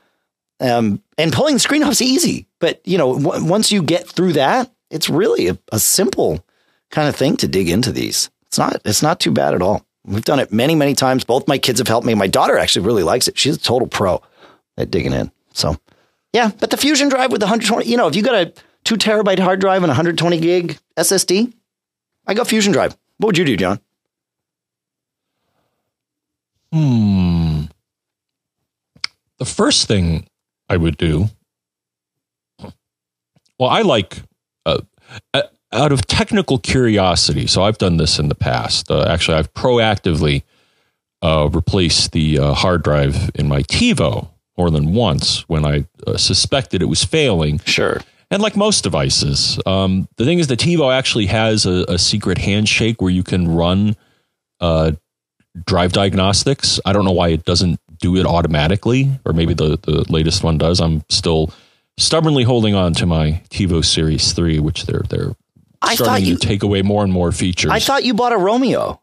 um, 0.62 1.02
and 1.18 1.32
pulling 1.32 1.54
the 1.54 1.60
screen 1.60 1.84
off 1.84 1.92
is 1.92 2.02
easy, 2.02 2.48
but 2.60 2.82
you 2.86 2.98
know, 2.98 3.18
w- 3.18 3.46
once 3.46 3.72
you 3.72 3.82
get 3.82 4.08
through 4.08 4.34
that, 4.34 4.70
it's 4.90 5.10
really 5.10 5.48
a, 5.48 5.58
a 5.72 5.80
simple 5.80 6.44
kind 6.92 7.08
of 7.08 7.16
thing 7.16 7.38
to 7.38 7.48
dig 7.48 7.70
into 7.70 7.92
these. 7.92 8.30
It's 8.48 8.58
not 8.58 8.82
it's 8.84 9.04
not 9.04 9.20
too 9.20 9.32
bad 9.32 9.54
at 9.54 9.62
all. 9.62 9.86
We've 10.06 10.26
done 10.26 10.40
it 10.40 10.52
many 10.52 10.76
many 10.76 10.96
times. 10.96 11.24
Both 11.24 11.48
my 11.48 11.58
kids 11.58 11.80
have 11.80 11.88
helped 11.88 12.06
me. 12.06 12.14
My 12.14 12.28
daughter 12.28 12.58
actually 12.58 12.86
really 12.86 13.04
likes 13.04 13.28
it. 13.28 13.38
She's 13.38 13.56
a 13.56 13.60
total 13.60 13.88
pro 13.88 14.22
at 14.80 14.90
digging 14.90 15.14
in. 15.14 15.32
So 15.54 15.78
yeah, 16.34 16.52
but 16.60 16.70
the 16.70 16.78
Fusion 16.78 17.10
drive 17.10 17.32
with 17.32 17.42
the 17.42 17.46
120, 17.46 17.86
you 17.86 17.98
know, 17.98 18.08
if 18.08 18.16
you 18.16 18.24
got 18.24 18.36
a 18.36 18.54
two 18.84 18.96
terabyte 18.96 19.40
hard 19.40 19.60
drive 19.60 19.84
and 19.84 19.90
120 19.90 20.40
gig 20.40 20.78
SSD, 20.98 21.54
I 22.26 22.34
got 22.34 22.48
Fusion 22.48 22.72
drive. 22.72 22.96
What 23.18 23.28
would 23.28 23.38
you 23.38 23.46
do, 23.46 23.58
John? 23.58 23.80
Hmm. 26.72 27.64
The 29.38 29.46
first 29.46 29.88
thing 29.88 30.28
I 30.68 30.78
would 30.78 30.98
do. 30.98 31.30
Well, 33.58 33.70
I 33.70 33.82
like 33.82 34.22
uh, 34.66 34.82
uh 35.34 35.42
out 35.72 35.92
of 35.92 36.08
technical 36.08 36.58
curiosity, 36.58 37.46
so 37.46 37.64
I've 37.64 37.78
done 37.78 37.98
this 37.98 38.18
in 38.20 38.30
the 38.30 38.36
past. 38.36 38.90
Uh, 38.90 39.06
actually, 39.08 39.38
I've 39.38 39.54
proactively 39.54 40.44
uh, 41.22 41.50
replaced 41.52 42.12
the 42.12 42.40
uh, 42.40 42.54
hard 42.54 42.84
drive 42.84 43.30
in 43.36 43.48
my 43.48 43.62
TiVo 43.64 44.30
more 44.60 44.70
than 44.70 44.94
once 44.94 45.48
when 45.48 45.66
I 45.66 45.86
uh, 46.06 46.18
suspected 46.18 46.82
it 46.82 46.86
was 46.86 47.02
failing. 47.02 47.60
Sure. 47.60 48.02
And 48.30 48.42
like 48.42 48.58
most 48.58 48.84
devices, 48.84 49.58
um, 49.66 50.10
the 50.18 50.26
thing 50.26 50.38
is, 50.38 50.48
the 50.48 50.58
TiVo 50.58 50.94
actually 50.94 51.28
has 51.28 51.66
a, 51.66 51.86
a 51.88 51.98
secret 51.98 52.38
handshake 52.38 53.02
where 53.02 53.10
you 53.10 53.24
can 53.24 53.48
run 53.48 53.96
uh, 54.60 54.92
drive 55.66 55.94
diagnostics. 55.94 56.80
I 56.86 56.92
don't 56.92 57.06
know 57.06 57.14
why 57.14 57.30
it 57.30 57.46
doesn't 57.46 57.80
do 58.00 58.18
it 58.18 58.26
automatically, 58.26 59.10
or 59.26 59.32
maybe 59.32 59.54
the, 59.54 59.80
the 59.82 60.06
latest 60.12 60.44
one 60.44 60.58
does. 60.58 60.82
I'm 60.82 61.04
still 61.10 61.54
stubbornly 61.98 62.44
holding 62.44 62.76
on 62.76 62.94
to 62.96 63.06
my 63.06 63.42
TiVo 63.50 63.84
Series 63.84 64.34
3, 64.34 64.60
which 64.60 64.86
they're 64.86 65.04
they're 65.10 65.36
I 65.82 65.96
starting 65.96 66.26
you, 66.26 66.36
to 66.36 66.48
take 66.48 66.64
away 66.64 66.82
more 66.82 67.04
and 67.04 67.14
more 67.14 67.32
features. 67.32 67.72
I 67.72 67.80
thought 67.80 68.04
you 68.04 68.14
bought 68.14 68.34
a 68.34 68.38
Roamio. 68.38 69.00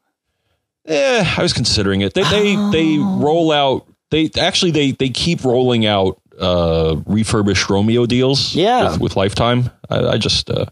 Yeah, 0.84 1.34
I 1.36 1.42
was 1.42 1.54
considering 1.54 2.02
it. 2.02 2.12
They 2.12 2.22
they 2.24 2.57
oh. 2.57 2.70
they 2.70 2.98
roll 2.98 3.50
out. 3.50 3.86
They 4.11 4.30
actually 4.38 4.70
they 4.70 4.92
they 4.92 5.09
keep 5.09 5.44
rolling 5.44 5.86
out 5.86 6.20
uh, 6.38 6.96
refurbished 7.07 7.66
Roamio 7.68 8.07
deals. 8.07 8.54
Yeah, 8.54 8.92
with, 8.92 9.00
with 9.00 9.16
Lifetime. 9.16 9.70
I, 9.90 10.07
I 10.07 10.18
just. 10.18 10.50
Uh, 10.50 10.66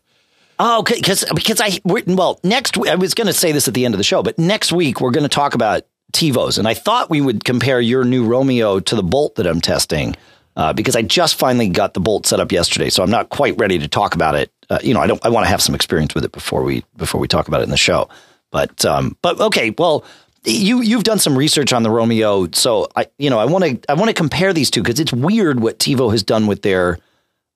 Oh, 0.58 0.84
because 0.84 1.24
because 1.34 1.60
I 1.60 1.80
well 1.84 2.38
next 2.44 2.78
I 2.78 2.94
was 2.94 3.12
going 3.14 3.26
to 3.26 3.32
say 3.32 3.50
this 3.50 3.66
at 3.66 3.74
the 3.74 3.84
end 3.84 3.92
of 3.92 3.98
the 3.98 4.04
show, 4.04 4.22
but 4.22 4.38
next 4.38 4.72
week 4.72 5.00
we're 5.00 5.10
going 5.10 5.24
to 5.24 5.28
talk 5.28 5.54
about 5.54 5.82
TiVos, 6.12 6.58
and 6.58 6.68
I 6.68 6.74
thought 6.74 7.10
we 7.10 7.20
would 7.20 7.44
compare 7.44 7.80
your 7.80 8.04
new 8.04 8.26
Roamio 8.26 8.82
to 8.84 8.94
the 8.94 9.02
Bolt 9.02 9.34
that 9.34 9.48
I'm 9.48 9.60
testing 9.60 10.14
uh, 10.56 10.72
because 10.72 10.94
I 10.94 11.02
just 11.02 11.36
finally 11.36 11.68
got 11.68 11.94
the 11.94 12.00
Bolt 12.00 12.26
set 12.26 12.38
up 12.38 12.52
yesterday, 12.52 12.88
so 12.88 13.02
I'm 13.02 13.10
not 13.10 13.30
quite 13.30 13.58
ready 13.58 13.78
to 13.80 13.88
talk 13.88 14.14
about 14.14 14.36
it. 14.36 14.52
Uh, 14.70 14.78
you 14.82 14.94
know, 14.94 15.00
I 15.00 15.08
don't. 15.08 15.24
I 15.24 15.28
want 15.28 15.44
to 15.44 15.50
have 15.50 15.60
some 15.60 15.74
experience 15.74 16.14
with 16.14 16.24
it 16.24 16.32
before 16.32 16.62
we 16.62 16.84
before 16.96 17.20
we 17.20 17.26
talk 17.26 17.48
about 17.48 17.60
it 17.60 17.64
in 17.64 17.70
the 17.70 17.76
show. 17.76 18.08
But 18.52 18.84
um, 18.84 19.16
but 19.22 19.40
okay, 19.40 19.74
well, 19.76 20.04
you 20.44 20.82
you've 20.82 21.04
done 21.04 21.18
some 21.18 21.36
research 21.36 21.72
on 21.72 21.82
the 21.82 21.88
Roamio, 21.88 22.54
so 22.54 22.88
I 22.96 23.06
you 23.18 23.30
know 23.30 23.38
I 23.38 23.44
want 23.44 23.64
to 23.64 23.90
I 23.90 23.94
want 23.94 24.08
to 24.08 24.14
compare 24.14 24.52
these 24.52 24.70
two 24.70 24.82
because 24.82 25.00
it's 25.00 25.12
weird 25.12 25.60
what 25.60 25.78
TiVo 25.78 26.10
has 26.12 26.22
done 26.22 26.46
with 26.46 26.62
their 26.62 26.98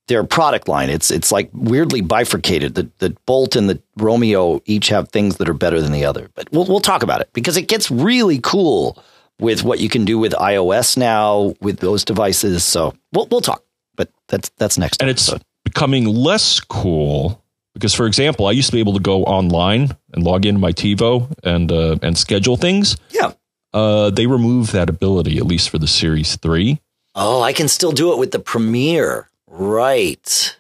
their 0.08 0.24
product 0.24 0.68
line. 0.68 0.90
It's 0.90 1.10
it's 1.10 1.30
like 1.30 1.50
weirdly 1.52 2.00
bifurcated. 2.00 2.74
The 2.74 2.90
the 2.98 3.16
Bolt 3.26 3.56
and 3.56 3.68
the 3.68 3.80
Roamio 3.98 4.62
each 4.64 4.88
have 4.88 5.10
things 5.10 5.36
that 5.36 5.48
are 5.48 5.54
better 5.54 5.80
than 5.80 5.92
the 5.92 6.04
other. 6.04 6.30
But 6.34 6.50
we'll 6.50 6.64
we'll 6.64 6.80
talk 6.80 7.02
about 7.02 7.20
it 7.20 7.30
because 7.32 7.56
it 7.56 7.68
gets 7.68 7.90
really 7.90 8.40
cool 8.42 9.02
with 9.38 9.62
what 9.62 9.78
you 9.80 9.88
can 9.88 10.04
do 10.04 10.18
with 10.18 10.32
iOS 10.32 10.96
now 10.96 11.54
with 11.60 11.78
those 11.78 12.04
devices. 12.04 12.64
So 12.64 12.94
we'll 13.12 13.26
we'll 13.30 13.40
talk, 13.40 13.62
but 13.96 14.10
that's 14.28 14.48
that's 14.56 14.78
next. 14.78 15.00
And 15.00 15.10
episode. 15.10 15.36
it's 15.36 15.44
becoming 15.64 16.06
less 16.06 16.60
cool 16.60 17.42
because, 17.78 17.94
for 17.94 18.06
example, 18.06 18.46
I 18.46 18.50
used 18.50 18.68
to 18.68 18.72
be 18.72 18.80
able 18.80 18.94
to 18.94 19.00
go 19.00 19.22
online 19.24 19.96
and 20.12 20.24
log 20.24 20.44
into 20.44 20.60
my 20.60 20.72
TiVo 20.72 21.32
and 21.44 21.70
uh, 21.70 21.96
and 22.02 22.18
schedule 22.18 22.56
things. 22.56 22.96
Yeah. 23.10 23.32
Uh, 23.72 24.10
they 24.10 24.26
removed 24.26 24.72
that 24.72 24.88
ability 24.88 25.38
at 25.38 25.46
least 25.46 25.70
for 25.70 25.78
the 25.78 25.86
Series 25.86 26.36
Three. 26.36 26.80
Oh, 27.14 27.42
I 27.42 27.52
can 27.52 27.68
still 27.68 27.92
do 27.92 28.12
it 28.12 28.18
with 28.18 28.32
the 28.32 28.38
Premiere, 28.38 29.28
right? 29.46 30.56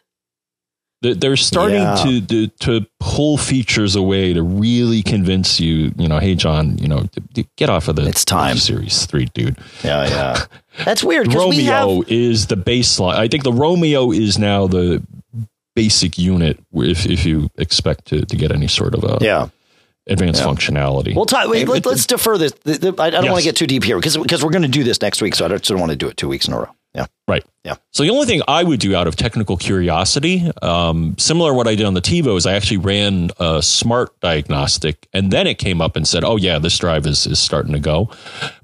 They're 1.00 1.36
starting 1.36 1.76
yeah. 1.76 1.94
to, 2.04 2.20
to, 2.26 2.46
to 2.48 2.86
pull 2.98 3.36
features 3.36 3.94
away 3.94 4.32
to 4.32 4.42
really 4.42 5.04
convince 5.04 5.60
you. 5.60 5.92
You 5.96 6.08
know, 6.08 6.18
hey 6.18 6.34
John, 6.34 6.76
you 6.78 6.88
know, 6.88 7.08
get 7.56 7.70
off 7.70 7.86
of 7.86 7.94
the 7.94 8.08
it's 8.08 8.24
time 8.24 8.56
series 8.56 9.06
three, 9.06 9.26
dude. 9.26 9.56
Yeah, 9.84 10.08
yeah. 10.08 10.44
That's 10.84 11.04
weird. 11.04 11.28
Roamio 11.28 12.02
have... 12.02 12.10
is 12.10 12.48
the 12.48 12.56
baseline. 12.56 13.14
I 13.14 13.28
think 13.28 13.44
the 13.44 13.52
Roamio 13.52 14.16
is 14.16 14.40
now 14.40 14.66
the 14.66 15.00
basic 15.78 16.18
unit 16.18 16.58
if 16.74 17.06
if 17.06 17.24
you 17.24 17.48
expect 17.56 18.06
to 18.06 18.26
to 18.26 18.36
get 18.36 18.50
any 18.50 18.66
sort 18.66 18.94
of 18.96 19.04
a 19.04 19.18
yeah 19.20 19.48
advanced 20.08 20.40
yeah. 20.40 20.48
functionality. 20.48 21.14
We'll 21.14 21.26
talk. 21.26 21.48
Wait, 21.48 21.68
let, 21.68 21.86
us 21.86 22.06
defer 22.06 22.36
this. 22.36 22.52
I 22.66 23.10
don't 23.10 23.12
yes. 23.12 23.30
want 23.30 23.38
to 23.38 23.44
get 23.44 23.56
too 23.56 23.68
deep 23.68 23.84
here 23.84 23.96
because 23.96 24.16
because 24.16 24.42
we're 24.42 24.50
going 24.50 24.62
to 24.62 24.68
do 24.68 24.82
this 24.82 25.00
next 25.00 25.22
week, 25.22 25.36
so 25.36 25.44
I 25.44 25.48
don't, 25.48 25.62
don't 25.62 25.78
want 25.78 25.92
to 25.92 25.96
do 25.96 26.08
it 26.08 26.16
two 26.16 26.28
weeks 26.28 26.48
in 26.48 26.54
a 26.54 26.58
row. 26.58 26.74
Yeah. 26.94 27.06
Right. 27.28 27.44
Yeah. 27.64 27.76
So 27.92 28.02
the 28.02 28.10
only 28.10 28.26
thing 28.26 28.40
I 28.48 28.64
would 28.64 28.80
do 28.80 28.96
out 28.96 29.06
of 29.06 29.14
technical 29.14 29.56
curiosity, 29.56 30.50
um, 30.62 31.16
similar 31.18 31.50
to 31.50 31.54
what 31.54 31.68
I 31.68 31.74
did 31.74 31.84
on 31.84 31.94
the 31.94 32.00
TiVo, 32.00 32.36
is 32.36 32.46
I 32.46 32.54
actually 32.54 32.78
ran 32.78 33.30
a 33.38 33.62
smart 33.62 34.18
diagnostic, 34.20 35.06
and 35.12 35.30
then 35.30 35.46
it 35.46 35.58
came 35.58 35.80
up 35.80 35.94
and 35.94 36.08
said, 36.08 36.24
"Oh 36.24 36.36
yeah, 36.36 36.58
this 36.58 36.76
drive 36.76 37.06
is 37.06 37.26
is 37.26 37.38
starting 37.38 37.72
to 37.74 37.78
go." 37.78 38.10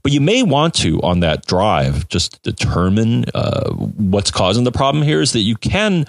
But 0.03 0.11
you 0.11 0.21
may 0.21 0.43
want 0.43 0.75
to 0.77 1.01
on 1.03 1.21
that 1.21 1.47
drive 1.47 2.09
just 2.09 2.43
determine 2.43 3.27
uh, 3.35 3.71
what's 3.71 4.33
causing 4.33 4.65
the 4.65 4.73
problem. 4.73 5.05
Here 5.05 5.21
is 5.21 5.33
that 5.33 5.41
you 5.41 5.57
can 5.57 6.07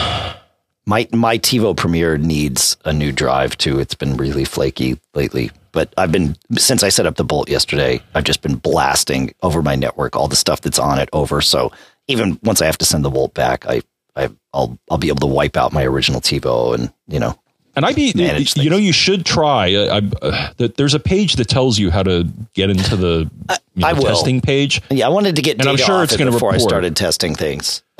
my 0.85 1.07
my 1.11 1.37
TiVo 1.37 1.75
Premiere 1.75 2.17
needs 2.17 2.77
a 2.85 2.93
new 2.93 3.11
drive 3.11 3.57
too. 3.57 3.79
It's 3.79 3.95
been 3.95 4.17
really 4.17 4.45
flaky 4.45 4.99
lately. 5.13 5.51
But 5.71 5.93
I've 5.97 6.11
been 6.11 6.37
since 6.57 6.83
I 6.83 6.89
set 6.89 7.05
up 7.05 7.15
the 7.15 7.23
Bolt 7.23 7.49
yesterday. 7.49 8.01
I've 8.13 8.23
just 8.23 8.41
been 8.41 8.55
blasting 8.55 9.33
over 9.43 9.61
my 9.61 9.75
network 9.75 10.15
all 10.15 10.27
the 10.27 10.35
stuff 10.35 10.61
that's 10.61 10.79
on 10.79 10.99
it 10.99 11.09
over. 11.11 11.41
So 11.41 11.71
even 12.07 12.39
once 12.43 12.61
I 12.61 12.65
have 12.65 12.77
to 12.77 12.85
send 12.85 13.03
the 13.03 13.09
Bolt 13.09 13.33
back, 13.33 13.65
I, 13.65 13.81
I 14.15 14.29
I'll 14.53 14.79
I'll 14.89 14.97
be 14.97 15.09
able 15.09 15.27
to 15.27 15.33
wipe 15.33 15.57
out 15.57 15.73
my 15.73 15.83
original 15.83 16.21
TiVo 16.21 16.75
and 16.75 16.93
you 17.07 17.19
know 17.19 17.37
and 17.75 17.85
I'd 17.85 17.95
be 17.95 18.13
you 18.55 18.69
know 18.69 18.77
you 18.77 18.93
should 18.93 19.25
try. 19.25 19.67
I, 19.67 20.01
uh, 20.21 20.53
there's 20.77 20.93
a 20.93 20.99
page 20.99 21.35
that 21.35 21.49
tells 21.49 21.77
you 21.77 21.91
how 21.91 22.03
to 22.03 22.25
get 22.53 22.69
into 22.69 22.95
the 22.95 23.29
you 23.73 23.81
know, 23.81 23.87
I 23.87 23.93
will. 23.93 24.03
testing 24.03 24.39
page. 24.39 24.81
yeah. 24.89 25.07
I 25.07 25.09
wanted 25.09 25.35
to 25.35 25.41
get 25.41 25.59
And 25.59 25.67
I'm 25.67 25.77
sure 25.77 26.03
it's 26.03 26.13
it 26.13 26.17
gonna 26.17 26.31
before 26.31 26.53
I 26.53 26.57
started 26.57 26.95
testing 26.95 27.35
things. 27.35 27.83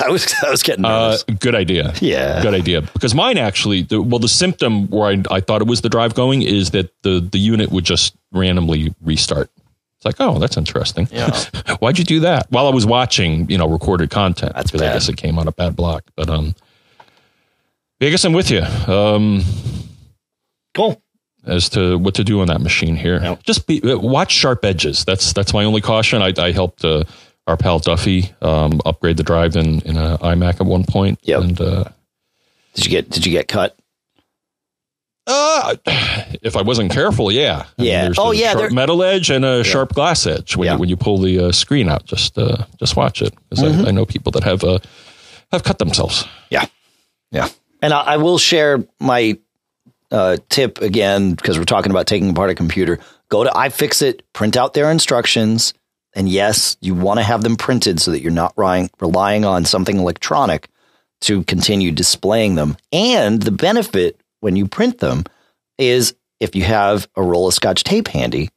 I 0.04 0.08
was 0.10 0.32
I 0.44 0.50
was 0.50 0.62
getting 0.62 0.84
Uh, 0.84 1.16
good 1.40 1.54
idea. 1.54 1.92
Yeah. 2.00 2.42
good 2.42 2.54
idea. 2.54 2.82
Because 2.82 3.14
mine 3.14 3.38
actually, 3.38 3.82
the, 3.82 4.00
well, 4.02 4.18
the 4.18 4.28
symptom 4.28 4.88
where 4.88 5.08
I, 5.10 5.22
I 5.30 5.40
thought 5.40 5.60
it 5.60 5.66
was 5.68 5.80
the 5.82 5.88
drive 5.88 6.14
going 6.14 6.42
is 6.42 6.70
that 6.70 6.92
the 7.02 7.20
the 7.20 7.38
unit 7.38 7.70
would 7.70 7.84
just 7.84 8.14
randomly 8.32 8.94
restart. 9.02 9.50
It's 9.96 10.04
like, 10.04 10.16
oh, 10.18 10.38
that's 10.38 10.56
interesting. 10.56 11.08
Yeah. 11.12 11.30
Why'd 11.78 11.98
you 11.98 12.04
do 12.04 12.20
that? 12.20 12.46
While 12.50 12.66
I 12.66 12.70
was 12.70 12.84
watching, 12.86 13.48
you 13.50 13.56
know, 13.56 13.68
recorded 13.68 14.10
content. 14.10 14.52
That's 14.54 14.70
because 14.70 14.82
I 14.82 14.92
guess 14.92 15.08
it 15.08 15.16
came 15.16 15.38
on 15.38 15.48
a 15.48 15.52
bad 15.52 15.76
block. 15.76 16.02
But 16.16 16.28
um, 16.28 16.54
I 18.00 18.10
guess 18.10 18.24
I'm 18.24 18.32
with 18.34 18.50
you. 18.50 18.60
Um, 18.62 19.42
cool. 20.74 21.00
as 21.46 21.68
to 21.70 21.96
what 21.98 22.14
to 22.14 22.24
do 22.24 22.40
on 22.40 22.48
that 22.48 22.60
machine 22.60 22.96
here. 22.96 23.38
Just 23.44 23.66
be 23.66 23.80
uh, 23.82 23.96
watch 23.98 24.32
sharp 24.32 24.64
edges. 24.64 25.04
That's 25.04 25.32
that's 25.32 25.54
my 25.54 25.64
only 25.64 25.80
caution. 25.80 26.20
I, 26.22 26.32
I 26.36 26.52
helped 26.52 26.84
uh, 26.84 27.04
our 27.46 27.56
pal 27.56 27.78
Duffy 27.78 28.34
um, 28.42 28.80
upgrade 28.86 29.16
the 29.16 29.22
drive 29.22 29.56
in 29.56 29.80
in 29.82 29.96
a 29.96 30.18
iMac 30.18 30.60
at 30.60 30.66
one 30.66 30.84
point. 30.84 31.18
Yep. 31.22 31.40
And 31.42 31.60
uh, 31.60 31.84
Did 32.74 32.84
you 32.86 32.90
get 32.90 33.10
Did 33.10 33.26
you 33.26 33.32
get 33.32 33.48
cut? 33.48 33.76
uh, 35.26 35.74
if 36.42 36.56
I 36.56 36.62
wasn't 36.62 36.92
careful, 36.92 37.32
yeah, 37.32 37.64
I 37.78 37.82
mean, 37.82 37.90
Yeah. 37.90 38.02
there's 38.04 38.18
Oh, 38.18 38.32
a 38.32 38.34
yeah, 38.34 38.50
sharp 38.52 38.58
there- 38.60 38.70
metal 38.70 39.02
edge 39.02 39.30
and 39.30 39.44
a 39.44 39.64
sharp 39.64 39.94
glass 39.94 40.26
edge 40.26 40.56
when 40.56 40.66
Yeah. 40.66 40.74
you, 40.74 40.78
when 40.80 40.88
you 40.88 40.96
pull 40.96 41.18
the 41.18 41.46
uh, 41.46 41.52
screen 41.52 41.88
out. 41.88 42.04
Just 42.04 42.36
uh, 42.38 42.64
just 42.78 42.96
watch 42.96 43.22
it 43.22 43.34
because 43.48 43.64
Mm-hmm. 43.64 43.86
I, 43.86 43.88
I 43.88 43.90
know 43.92 44.04
people 44.06 44.32
that 44.32 44.44
have 44.44 44.62
uh, 44.64 44.78
have 45.52 45.62
cut 45.64 45.78
themselves. 45.78 46.26
Yeah. 46.50 46.66
Yeah. 47.30 47.48
And 47.82 47.92
I, 47.92 48.00
I 48.00 48.16
will 48.18 48.38
share 48.38 48.84
my 49.00 49.38
uh, 50.10 50.36
tip 50.48 50.80
again 50.80 51.34
because 51.34 51.58
we're 51.58 51.64
talking 51.64 51.90
about 51.90 52.06
taking 52.06 52.30
apart 52.30 52.50
a 52.50 52.54
computer. 52.54 52.98
Go 53.28 53.44
to 53.44 53.50
iFixit, 53.50 54.20
print 54.32 54.56
out 54.56 54.74
their 54.74 54.90
instructions. 54.90 55.74
And 56.14 56.28
yes, 56.28 56.76
you 56.80 56.94
want 56.94 57.18
to 57.18 57.24
have 57.24 57.42
them 57.42 57.56
printed 57.56 58.00
so 58.00 58.10
that 58.10 58.20
you're 58.20 58.30
not 58.32 58.54
relying, 58.56 58.90
relying 59.00 59.44
on 59.44 59.64
something 59.64 59.98
electronic 59.98 60.68
to 61.22 61.42
continue 61.44 61.90
displaying 61.90 62.54
them. 62.54 62.76
And 62.92 63.42
the 63.42 63.50
benefit 63.50 64.20
when 64.40 64.56
you 64.56 64.66
print 64.68 64.98
them 64.98 65.24
is 65.78 66.14
if 66.40 66.54
you 66.54 66.62
have 66.62 67.08
a 67.16 67.22
roll 67.22 67.48
of 67.48 67.54
scotch 67.54 67.82
tape 67.82 68.08
handy, 68.08 68.50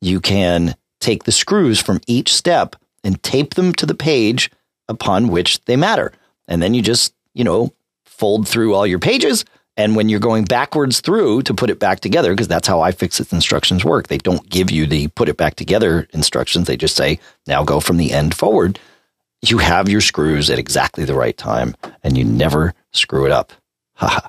you 0.00 0.20
can 0.20 0.74
take 1.00 1.24
the 1.24 1.32
screws 1.32 1.80
from 1.80 2.00
each 2.06 2.32
step 2.32 2.76
and 3.02 3.22
tape 3.22 3.54
them 3.54 3.72
to 3.74 3.86
the 3.86 3.94
page 3.94 4.50
upon 4.88 5.28
which 5.28 5.64
they 5.64 5.76
matter. 5.76 6.12
And 6.46 6.62
then 6.62 6.74
you 6.74 6.82
just, 6.82 7.14
you 7.34 7.44
know, 7.44 7.72
fold 8.04 8.46
through 8.46 8.74
all 8.74 8.86
your 8.86 8.98
pages. 8.98 9.44
And 9.80 9.96
when 9.96 10.10
you're 10.10 10.20
going 10.20 10.44
backwards 10.44 11.00
through 11.00 11.40
to 11.42 11.54
put 11.54 11.70
it 11.70 11.78
back 11.78 12.00
together, 12.00 12.34
because 12.34 12.48
that's 12.48 12.68
how 12.68 12.80
iFixit's 12.80 13.32
instructions 13.32 13.82
work, 13.82 14.08
they 14.08 14.18
don't 14.18 14.46
give 14.46 14.70
you 14.70 14.86
the 14.86 15.08
put 15.08 15.30
it 15.30 15.38
back 15.38 15.54
together 15.54 16.06
instructions. 16.12 16.66
They 16.66 16.76
just 16.76 16.96
say, 16.96 17.18
now 17.46 17.64
go 17.64 17.80
from 17.80 17.96
the 17.96 18.12
end 18.12 18.34
forward. 18.34 18.78
You 19.40 19.56
have 19.56 19.88
your 19.88 20.02
screws 20.02 20.50
at 20.50 20.58
exactly 20.58 21.06
the 21.06 21.14
right 21.14 21.34
time 21.34 21.74
and 22.04 22.18
you 22.18 22.24
never 22.24 22.74
screw 22.92 23.24
it 23.24 23.32
up. 23.32 23.54
Haha. 23.94 24.28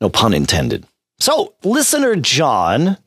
no 0.00 0.08
pun 0.08 0.34
intended. 0.34 0.86
So, 1.18 1.54
listener 1.64 2.14
John 2.14 2.98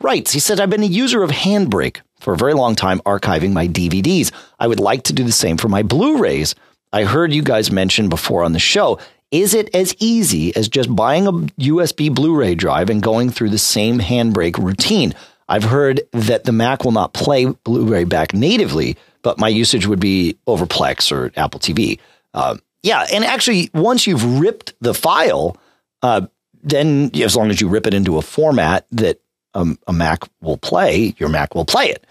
writes, 0.00 0.32
he 0.32 0.40
said, 0.40 0.58
I've 0.58 0.70
been 0.70 0.82
a 0.82 0.86
user 0.86 1.22
of 1.22 1.30
Handbrake 1.30 2.00
for 2.18 2.34
a 2.34 2.36
very 2.36 2.54
long 2.54 2.74
time, 2.74 2.98
archiving 3.06 3.52
my 3.52 3.68
DVDs. 3.68 4.32
I 4.58 4.66
would 4.66 4.80
like 4.80 5.04
to 5.04 5.12
do 5.12 5.22
the 5.22 5.30
same 5.30 5.58
for 5.58 5.68
my 5.68 5.84
Blu 5.84 6.18
rays. 6.18 6.56
I 6.92 7.04
heard 7.04 7.32
you 7.32 7.42
guys 7.44 7.70
mention 7.70 8.08
before 8.08 8.42
on 8.42 8.52
the 8.52 8.58
show. 8.58 8.98
Is 9.30 9.54
it 9.54 9.72
as 9.74 9.94
easy 9.98 10.54
as 10.56 10.68
just 10.68 10.94
buying 10.94 11.26
a 11.26 11.32
USB 11.32 12.12
Blu 12.12 12.34
ray 12.34 12.54
drive 12.54 12.90
and 12.90 13.02
going 13.02 13.30
through 13.30 13.50
the 13.50 13.58
same 13.58 14.00
Handbrake 14.00 14.58
routine? 14.58 15.14
I've 15.48 15.64
heard 15.64 16.02
that 16.12 16.44
the 16.44 16.52
Mac 16.52 16.84
will 16.84 16.92
not 16.92 17.12
play 17.12 17.46
Blu 17.46 17.84
ray 17.86 18.04
back 18.04 18.34
natively, 18.34 18.96
but 19.22 19.38
my 19.38 19.48
usage 19.48 19.86
would 19.86 20.00
be 20.00 20.36
over 20.46 20.66
Plex 20.66 21.12
or 21.12 21.32
Apple 21.36 21.60
TV. 21.60 22.00
Uh, 22.34 22.56
yeah, 22.82 23.06
and 23.12 23.24
actually, 23.24 23.70
once 23.74 24.06
you've 24.06 24.40
ripped 24.40 24.74
the 24.80 24.94
file, 24.94 25.56
uh, 26.02 26.26
then 26.62 27.10
as 27.14 27.36
long 27.36 27.50
as 27.50 27.60
you 27.60 27.68
rip 27.68 27.86
it 27.86 27.94
into 27.94 28.18
a 28.18 28.22
format 28.22 28.86
that 28.90 29.20
um, 29.54 29.78
a 29.86 29.92
Mac 29.92 30.24
will 30.40 30.56
play, 30.56 31.14
your 31.18 31.28
Mac 31.28 31.54
will 31.54 31.64
play 31.64 31.86
it. 31.86 32.06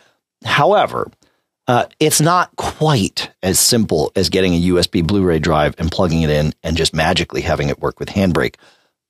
However, 0.46 1.12
uh, 1.70 1.86
it's 2.00 2.20
not 2.20 2.56
quite 2.56 3.30
as 3.44 3.60
simple 3.60 4.12
as 4.16 4.30
getting 4.30 4.56
a 4.56 4.62
USB 4.70 5.06
Blu 5.06 5.24
ray 5.24 5.38
drive 5.38 5.76
and 5.78 5.92
plugging 5.92 6.24
it 6.24 6.32
in 6.32 6.52
and 6.64 6.76
just 6.76 6.96
magically 6.96 7.42
having 7.42 7.70
it 7.70 7.80
work 7.80 8.00
with 8.00 8.10
Handbrake. 8.10 8.56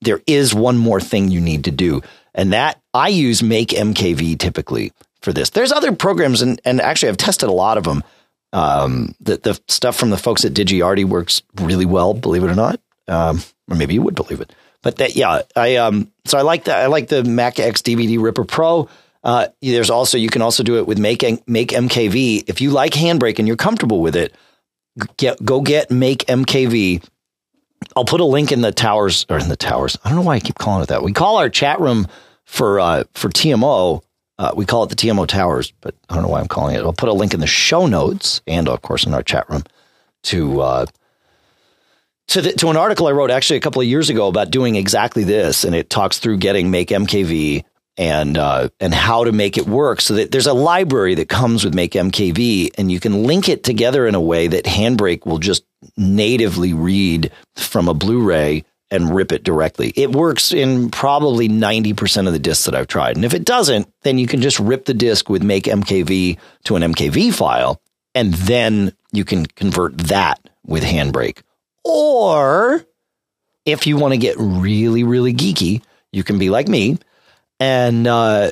There 0.01 0.21
is 0.27 0.53
one 0.53 0.77
more 0.77 0.99
thing 0.99 1.31
you 1.31 1.39
need 1.39 1.63
to 1.63 1.71
do, 1.71 2.01
and 2.35 2.51
that 2.51 2.81
I 2.93 3.07
use 3.07 3.41
MakeMKV 3.41 4.37
typically 4.39 4.91
for 5.21 5.31
this. 5.31 5.51
There's 5.51 5.71
other 5.71 5.93
programs, 5.93 6.41
and, 6.41 6.59
and 6.65 6.81
actually, 6.81 7.07
I've 7.07 7.17
tested 7.17 7.47
a 7.47 7.53
lot 7.53 7.77
of 7.77 7.85
them. 7.85 8.03
Um, 8.51 9.15
the, 9.21 9.37
the 9.37 9.57
stuff 9.69 9.95
from 9.95 10.09
the 10.09 10.17
folks 10.17 10.43
at 10.43 10.51
DigiArty 10.51 11.05
works 11.05 11.41
really 11.55 11.85
well, 11.85 12.13
believe 12.13 12.43
it 12.43 12.51
or 12.51 12.55
not. 12.55 12.81
Um, 13.07 13.41
or 13.71 13.77
maybe 13.77 13.93
you 13.93 14.01
would 14.01 14.15
believe 14.15 14.41
it. 14.41 14.53
But 14.81 14.97
that, 14.97 15.15
yeah, 15.15 15.43
I 15.55 15.77
um, 15.77 16.11
so 16.25 16.37
I 16.37 16.41
like 16.41 16.65
that. 16.65 16.79
I 16.79 16.87
like 16.87 17.07
the 17.07 17.23
Mac 17.23 17.57
X 17.57 17.81
DVD 17.81 18.21
Ripper 18.21 18.43
Pro. 18.43 18.89
Uh, 19.23 19.47
there's 19.61 19.89
also 19.89 20.17
you 20.17 20.29
can 20.29 20.41
also 20.41 20.63
do 20.63 20.77
it 20.77 20.87
with 20.87 20.97
Make 20.97 21.19
MakeMKV. 21.19 22.45
If 22.47 22.61
you 22.61 22.71
like 22.71 22.93
Handbrake 22.93 23.39
and 23.39 23.47
you're 23.47 23.57
comfortable 23.57 24.01
with 24.01 24.15
it, 24.15 24.33
get 25.17 25.43
go 25.43 25.61
get 25.61 25.89
MakeMKV. 25.89 27.03
I'll 27.95 28.05
put 28.05 28.21
a 28.21 28.25
link 28.25 28.51
in 28.51 28.61
the 28.61 28.71
towers 28.71 29.25
or 29.29 29.39
in 29.39 29.49
the 29.49 29.55
towers. 29.55 29.97
I 30.03 30.09
don't 30.09 30.17
know 30.17 30.25
why 30.25 30.35
I 30.35 30.39
keep 30.39 30.57
calling 30.57 30.83
it 30.83 30.87
that. 30.87 31.03
We 31.03 31.13
call 31.13 31.37
our 31.37 31.49
chat 31.49 31.79
room 31.79 32.07
for 32.45 32.79
uh, 32.79 33.03
for 33.13 33.29
TMO. 33.29 34.01
Uh, 34.37 34.53
we 34.55 34.65
call 34.65 34.83
it 34.83 34.89
the 34.89 34.95
TMO 34.95 35.27
Towers, 35.27 35.73
but 35.81 35.95
I 36.09 36.13
don't 36.13 36.23
know 36.23 36.29
why 36.29 36.39
I'm 36.39 36.47
calling 36.47 36.73
it. 36.73 36.79
I'll 36.79 36.93
put 36.93 37.09
a 37.09 37.13
link 37.13 37.33
in 37.33 37.41
the 37.41 37.47
show 37.47 37.87
notes 37.87 38.39
and 38.47 38.69
of 38.69 38.81
course 38.81 39.05
in 39.05 39.13
our 39.13 39.21
chat 39.21 39.49
room 39.49 39.63
to 40.23 40.61
uh, 40.61 40.85
to, 42.29 42.41
the, 42.41 42.53
to 42.53 42.69
an 42.69 42.77
article 42.77 43.07
I 43.07 43.11
wrote 43.11 43.31
actually 43.31 43.57
a 43.57 43.61
couple 43.61 43.81
of 43.81 43.87
years 43.87 44.09
ago 44.09 44.27
about 44.27 44.51
doing 44.51 44.75
exactly 44.75 45.23
this, 45.23 45.63
and 45.63 45.75
it 45.75 45.89
talks 45.89 46.19
through 46.19 46.37
getting 46.37 46.71
MakeMKV 46.71 47.65
and 47.99 48.37
uh, 48.37 48.69
and 48.79 48.93
how 48.93 49.25
to 49.25 49.31
make 49.33 49.57
it 49.57 49.67
work. 49.67 49.99
So 49.99 50.15
that 50.15 50.31
there's 50.31 50.47
a 50.47 50.53
library 50.53 51.15
that 51.15 51.27
comes 51.27 51.65
with 51.65 51.75
MakeMKV, 51.75 52.71
and 52.77 52.91
you 52.91 52.99
can 52.99 53.25
link 53.25 53.49
it 53.49 53.63
together 53.63 54.07
in 54.07 54.15
a 54.15 54.21
way 54.21 54.47
that 54.47 54.63
Handbrake 54.63 55.25
will 55.25 55.37
just 55.37 55.65
natively 55.97 56.73
read 56.73 57.31
from 57.55 57.89
a 57.89 57.93
Blu-ray 57.93 58.63
and 58.89 59.13
rip 59.13 59.33
it 59.33 59.43
directly. 59.43 59.91
It 59.95 60.15
works 60.15 60.51
in 60.51 60.89
probably 60.89 61.47
90% 61.47 62.25
of 62.25 62.33
the 62.33 62.39
discs 62.39 62.65
that 62.65 62.73
I've 62.73 62.87
tried. 62.87 63.17
And 63.17 63.25
if 63.25 63.35
it 63.35 63.45
doesn't, 63.45 63.87
then 64.01 64.17
you 64.17 64.25
can 64.25 64.41
just 64.41 64.59
rip 64.59 64.85
the 64.85 64.95
disc 64.95 65.29
with 65.29 65.43
MakeMKV 65.43 66.39
to 66.63 66.75
an 66.75 66.81
MKV 66.93 67.33
file, 67.33 67.81
and 68.15 68.33
then 68.33 68.93
you 69.11 69.25
can 69.25 69.45
convert 69.45 69.97
that 69.97 70.39
with 70.65 70.83
Handbrake. 70.83 71.41
Or 71.83 72.83
if 73.65 73.85
you 73.85 73.97
want 73.97 74.13
to 74.13 74.17
get 74.17 74.37
really, 74.39 75.03
really 75.03 75.33
geeky, 75.33 75.83
you 76.11 76.23
can 76.23 76.39
be 76.39 76.49
like 76.49 76.69
me 76.69 76.97
and 77.59 78.07
uh, 78.07 78.51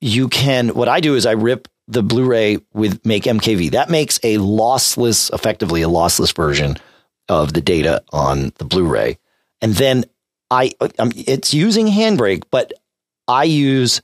you 0.00 0.28
can. 0.28 0.68
What 0.70 0.88
I 0.88 1.00
do 1.00 1.14
is 1.14 1.26
I 1.26 1.32
rip 1.32 1.68
the 1.86 2.02
Blu-ray 2.02 2.58
with 2.74 3.02
MakeMKV. 3.02 3.70
That 3.72 3.90
makes 3.90 4.18
a 4.22 4.36
lossless, 4.36 5.32
effectively 5.32 5.82
a 5.82 5.88
lossless 5.88 6.34
version 6.34 6.76
of 7.28 7.52
the 7.52 7.60
data 7.60 8.02
on 8.12 8.52
the 8.58 8.64
Blu-ray, 8.64 9.18
and 9.60 9.74
then 9.74 10.04
I 10.50 10.72
um, 10.98 11.12
it's 11.14 11.52
using 11.52 11.86
Handbrake, 11.86 12.44
but 12.50 12.72
I 13.26 13.44
use 13.44 14.00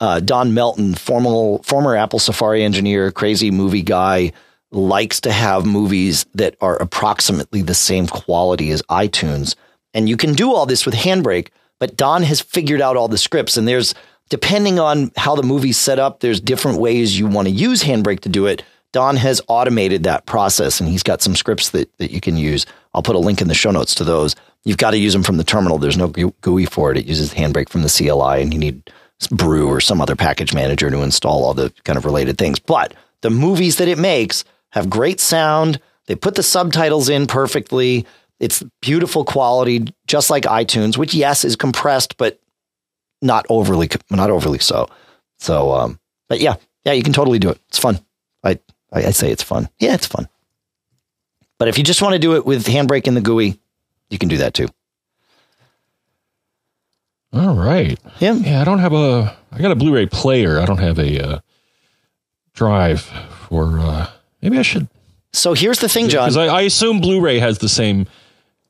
uh, 0.00 0.20
Don 0.20 0.54
Melton, 0.54 0.94
former 0.94 1.62
former 1.62 1.96
Apple 1.96 2.18
Safari 2.18 2.62
engineer, 2.62 3.10
crazy 3.10 3.50
movie 3.50 3.82
guy, 3.82 4.32
likes 4.70 5.20
to 5.20 5.32
have 5.32 5.66
movies 5.66 6.24
that 6.34 6.56
are 6.60 6.76
approximately 6.76 7.62
the 7.62 7.74
same 7.74 8.06
quality 8.06 8.70
as 8.70 8.82
iTunes, 8.82 9.54
and 9.92 10.08
you 10.08 10.16
can 10.16 10.32
do 10.32 10.52
all 10.52 10.66
this 10.66 10.86
with 10.86 10.94
Handbrake. 10.94 11.48
But 11.82 11.96
Don 11.96 12.22
has 12.22 12.40
figured 12.40 12.80
out 12.80 12.96
all 12.96 13.08
the 13.08 13.18
scripts, 13.18 13.56
and 13.56 13.66
there's 13.66 13.92
depending 14.28 14.78
on 14.78 15.10
how 15.16 15.34
the 15.34 15.42
movie's 15.42 15.76
set 15.76 15.98
up, 15.98 16.20
there's 16.20 16.40
different 16.40 16.78
ways 16.78 17.18
you 17.18 17.26
want 17.26 17.48
to 17.48 17.52
use 17.52 17.82
Handbrake 17.82 18.20
to 18.20 18.28
do 18.28 18.46
it. 18.46 18.62
Don 18.92 19.16
has 19.16 19.42
automated 19.48 20.04
that 20.04 20.24
process, 20.24 20.78
and 20.78 20.88
he's 20.88 21.02
got 21.02 21.22
some 21.22 21.34
scripts 21.34 21.70
that 21.70 21.90
that 21.98 22.12
you 22.12 22.20
can 22.20 22.36
use. 22.36 22.66
I'll 22.94 23.02
put 23.02 23.16
a 23.16 23.18
link 23.18 23.40
in 23.40 23.48
the 23.48 23.54
show 23.54 23.72
notes 23.72 23.96
to 23.96 24.04
those. 24.04 24.36
You've 24.62 24.76
got 24.76 24.92
to 24.92 24.96
use 24.96 25.12
them 25.12 25.24
from 25.24 25.38
the 25.38 25.42
terminal. 25.42 25.76
There's 25.76 25.96
no 25.96 26.06
GUI 26.06 26.66
for 26.66 26.92
it. 26.92 26.98
It 26.98 27.06
uses 27.06 27.34
Handbrake 27.34 27.68
from 27.68 27.82
the 27.82 27.88
CLI, 27.88 28.42
and 28.42 28.54
you 28.54 28.60
need 28.60 28.88
Brew 29.32 29.66
or 29.66 29.80
some 29.80 30.00
other 30.00 30.14
package 30.14 30.54
manager 30.54 30.88
to 30.88 31.02
install 31.02 31.44
all 31.44 31.52
the 31.52 31.72
kind 31.82 31.96
of 31.96 32.04
related 32.04 32.38
things. 32.38 32.60
But 32.60 32.94
the 33.22 33.30
movies 33.30 33.78
that 33.78 33.88
it 33.88 33.98
makes 33.98 34.44
have 34.70 34.88
great 34.88 35.18
sound. 35.18 35.80
They 36.06 36.14
put 36.14 36.36
the 36.36 36.44
subtitles 36.44 37.08
in 37.08 37.26
perfectly. 37.26 38.06
It's 38.42 38.62
beautiful 38.80 39.24
quality, 39.24 39.86
just 40.08 40.28
like 40.28 40.42
iTunes, 40.42 40.96
which 40.98 41.14
yes 41.14 41.44
is 41.44 41.54
compressed, 41.54 42.16
but 42.16 42.40
not 43.22 43.46
overly 43.48 43.88
not 44.10 44.30
overly 44.30 44.58
so. 44.58 44.88
So, 45.38 45.72
um, 45.72 46.00
but 46.28 46.40
yeah, 46.40 46.56
yeah, 46.84 46.92
you 46.92 47.04
can 47.04 47.12
totally 47.12 47.38
do 47.38 47.50
it. 47.50 47.60
It's 47.68 47.78
fun. 47.78 48.00
I 48.42 48.58
I, 48.92 49.04
I 49.04 49.10
say 49.10 49.30
it's 49.30 49.44
fun. 49.44 49.68
Yeah, 49.78 49.94
it's 49.94 50.08
fun. 50.08 50.28
But 51.60 51.68
if 51.68 51.78
you 51.78 51.84
just 51.84 52.02
want 52.02 52.14
to 52.14 52.18
do 52.18 52.34
it 52.34 52.44
with 52.44 52.66
Handbrake 52.66 53.06
in 53.06 53.14
the 53.14 53.20
GUI, 53.20 53.60
you 54.10 54.18
can 54.18 54.28
do 54.28 54.38
that 54.38 54.54
too. 54.54 54.66
All 57.32 57.54
right. 57.54 57.96
Yeah. 58.18 58.34
Yeah, 58.34 58.60
I 58.60 58.64
don't 58.64 58.80
have 58.80 58.92
a. 58.92 59.36
I 59.52 59.60
got 59.60 59.70
a 59.70 59.76
Blu-ray 59.76 60.06
player. 60.06 60.58
I 60.58 60.66
don't 60.66 60.80
have 60.80 60.98
a 60.98 61.24
uh, 61.24 61.40
drive 62.54 63.02
for. 63.02 63.78
Uh, 63.78 64.10
maybe 64.42 64.58
I 64.58 64.62
should. 64.62 64.88
So 65.32 65.54
here's 65.54 65.78
the 65.78 65.88
thing, 65.88 66.08
John. 66.08 66.24
Because 66.24 66.36
I, 66.36 66.46
I 66.46 66.62
assume 66.62 67.00
Blu-ray 67.00 67.38
has 67.38 67.58
the 67.58 67.68
same 67.68 68.06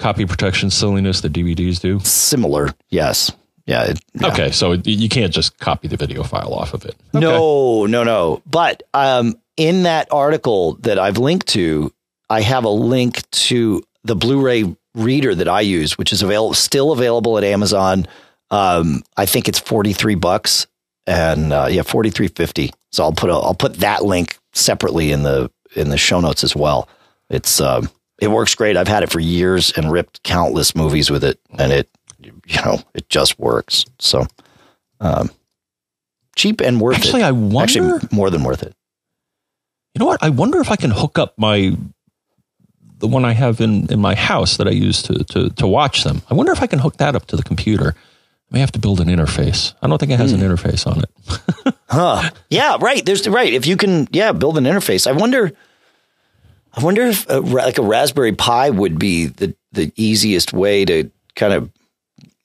copy 0.03 0.27
protection 0.27 0.69
silliness 0.69 1.21
that 1.21 1.33
DVDs 1.33 1.81
do. 1.81 2.01
Similar, 2.01 2.75
yes. 2.91 3.33
Yeah, 3.67 3.85
it, 3.85 4.01
yeah. 4.15 4.27
Okay, 4.29 4.51
so 4.51 4.73
you 4.73 5.09
can't 5.09 5.33
just 5.33 5.57
copy 5.59 5.87
the 5.87 5.97
video 5.97 6.25
file 6.25 6.53
off 6.53 6.75
of 6.75 6.85
it. 6.85 6.97
Okay. 7.15 7.21
No, 7.25 7.87
no, 7.87 8.03
no. 8.03 8.43
But 8.45 8.83
um, 8.93 9.37
in 9.57 9.85
that 9.85 10.09
article 10.11 10.75
that 10.81 10.99
I've 10.99 11.19
linked 11.19 11.47
to, 11.49 11.93
I 12.29 12.41
have 12.41 12.65
a 12.65 12.71
link 12.71 13.29
to 13.31 13.85
the 14.03 14.17
Blu-ray 14.17 14.75
reader 14.95 15.35
that 15.35 15.47
I 15.49 15.61
use, 15.61 15.97
which 15.97 16.13
is 16.13 16.23
available, 16.23 16.55
still 16.55 16.91
available 16.91 17.39
at 17.39 17.45
Amazon. 17.45 18.07
Um, 18.51 19.05
I 19.17 19.27
think 19.27 19.49
it's 19.49 19.61
forty 19.61 19.93
three 19.93 20.17
bucks, 20.17 20.67
and 21.07 21.53
uh, 21.53 21.69
yeah, 21.71 21.83
forty 21.83 22.11
three 22.11 22.29
fifty. 22.29 22.73
So 22.91 23.05
I'll 23.05 23.13
put 23.13 23.31
a, 23.31 23.35
I'll 23.35 23.55
put 23.55 23.75
that 23.77 24.05
link 24.05 24.39
separately 24.53 25.13
in 25.13 25.23
the 25.23 25.51
in 25.77 25.91
the 25.91 25.97
show 25.97 26.21
notes 26.21 26.43
as 26.43 26.57
well. 26.57 26.89
It's 27.31 27.61
um, 27.61 27.89
it 28.23 28.31
works 28.31 28.55
great. 28.55 28.77
I've 28.77 28.89
had 28.89 29.03
it 29.03 29.11
for 29.11 29.21
years 29.21 29.73
and 29.77 29.91
ripped 29.91 30.23
countless 30.23 30.75
movies 30.77 31.11
with 31.11 31.25
it, 31.25 31.41
and 31.59 31.73
it 31.73 31.91
you 32.21 32.33
know 32.65 32.81
it 32.95 33.09
just 33.09 33.39
works. 33.39 33.85
So 33.99 34.27
um, 35.01 35.31
cheap 36.37 36.61
and 36.61 36.81
worth 36.81 36.97
Actually, 36.99 37.23
it. 37.23 37.27
I 37.27 37.33
wonder. 37.33 37.63
Actually, 37.97 38.09
more 38.17 38.31
than 38.31 38.45
worth 38.45 38.63
it. 38.63 38.75
You 39.95 40.01
know 40.01 40.07
what? 40.07 40.23
I 40.23 40.31
wonder 40.31 40.61
if 40.61 40.71
I 40.71 40.77
can 40.77 40.91
hook 40.91 41.19
up 41.19 41.35
my 41.37 41.77
the 42.99 43.09
one 43.09 43.25
I 43.25 43.33
have 43.33 43.61
in, 43.61 43.91
in 43.93 43.99
my 44.01 44.15
house 44.15 44.57
that 44.59 44.69
I 44.69 44.71
use 44.71 45.03
to, 45.03 45.25
to 45.25 45.51
to 45.51 45.67
watch 45.67 46.05
them. 46.05 46.23
I 46.31 46.35
wonder 46.35 46.53
if 46.53 46.63
I 46.63 46.67
can 46.69 46.79
hook 46.79 46.99
that 46.99 47.17
up 47.17 47.27
to 47.27 47.37
the 47.37 47.43
computer. 47.43 47.95
I 47.97 48.55
may 48.55 48.61
have 48.61 48.73
to 48.73 48.79
build 48.79 49.01
an 49.01 49.09
interface. 49.09 49.75
I 49.83 49.89
don't 49.89 49.99
think 49.99 50.13
it 50.13 50.19
has 50.21 50.31
Hmm. 50.33 50.41
an 50.43 50.49
interface 50.49 50.87
on 50.87 51.03
it. 51.03 51.75
Huh. 51.93 52.31
Yeah, 52.49 52.79
right. 52.81 53.05
There's 53.05 53.29
right. 53.29 53.53
If 53.53 53.67
you 53.67 53.77
can, 53.77 54.09
yeah, 54.13 54.33
build 54.33 54.57
an 54.57 54.65
interface. 54.65 55.07
I 55.07 55.13
wonder. 55.13 55.53
I 56.75 56.83
wonder 56.83 57.03
if 57.03 57.29
a, 57.29 57.41
like 57.41 57.79
a 57.79 57.83
Raspberry 57.83 58.33
Pi 58.33 58.71
would 58.71 58.99
be 58.99 59.27
the 59.27 59.55
the 59.73 59.93
easiest 59.97 60.53
way 60.53 60.85
to 60.85 61.11
kind 61.37 61.53
of, 61.53 61.71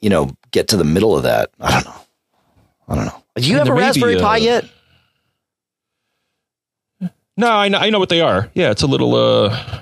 you 0.02 0.10
know, 0.10 0.32
get 0.52 0.70
to 0.70 0.78
the 0.78 0.84
middle 0.84 1.16
of 1.16 1.24
that. 1.24 1.50
I 1.60 1.72
don't 1.72 1.86
know. 1.86 2.02
I 2.90 2.96
don't 2.96 3.06
know. 3.06 3.24
Do 3.36 3.44
you 3.48 3.58
And 3.60 3.68
have 3.68 3.68
a 3.68 3.70
there 3.70 3.76
may 3.76 3.82
be, 3.82 3.86
Raspberry 4.02 4.16
Pi 4.18 4.36
uh, 4.36 4.38
yet? 4.38 4.66
No, 7.40 7.50
I 7.50 7.68
know, 7.68 7.78
I 7.78 7.90
know 7.92 8.00
what 8.00 8.10
they 8.10 8.22
are. 8.22 8.50
Yeah, 8.56 8.72
it's 8.72 8.82
a 8.82 8.88
little 8.88 9.14
uh, 9.16 9.82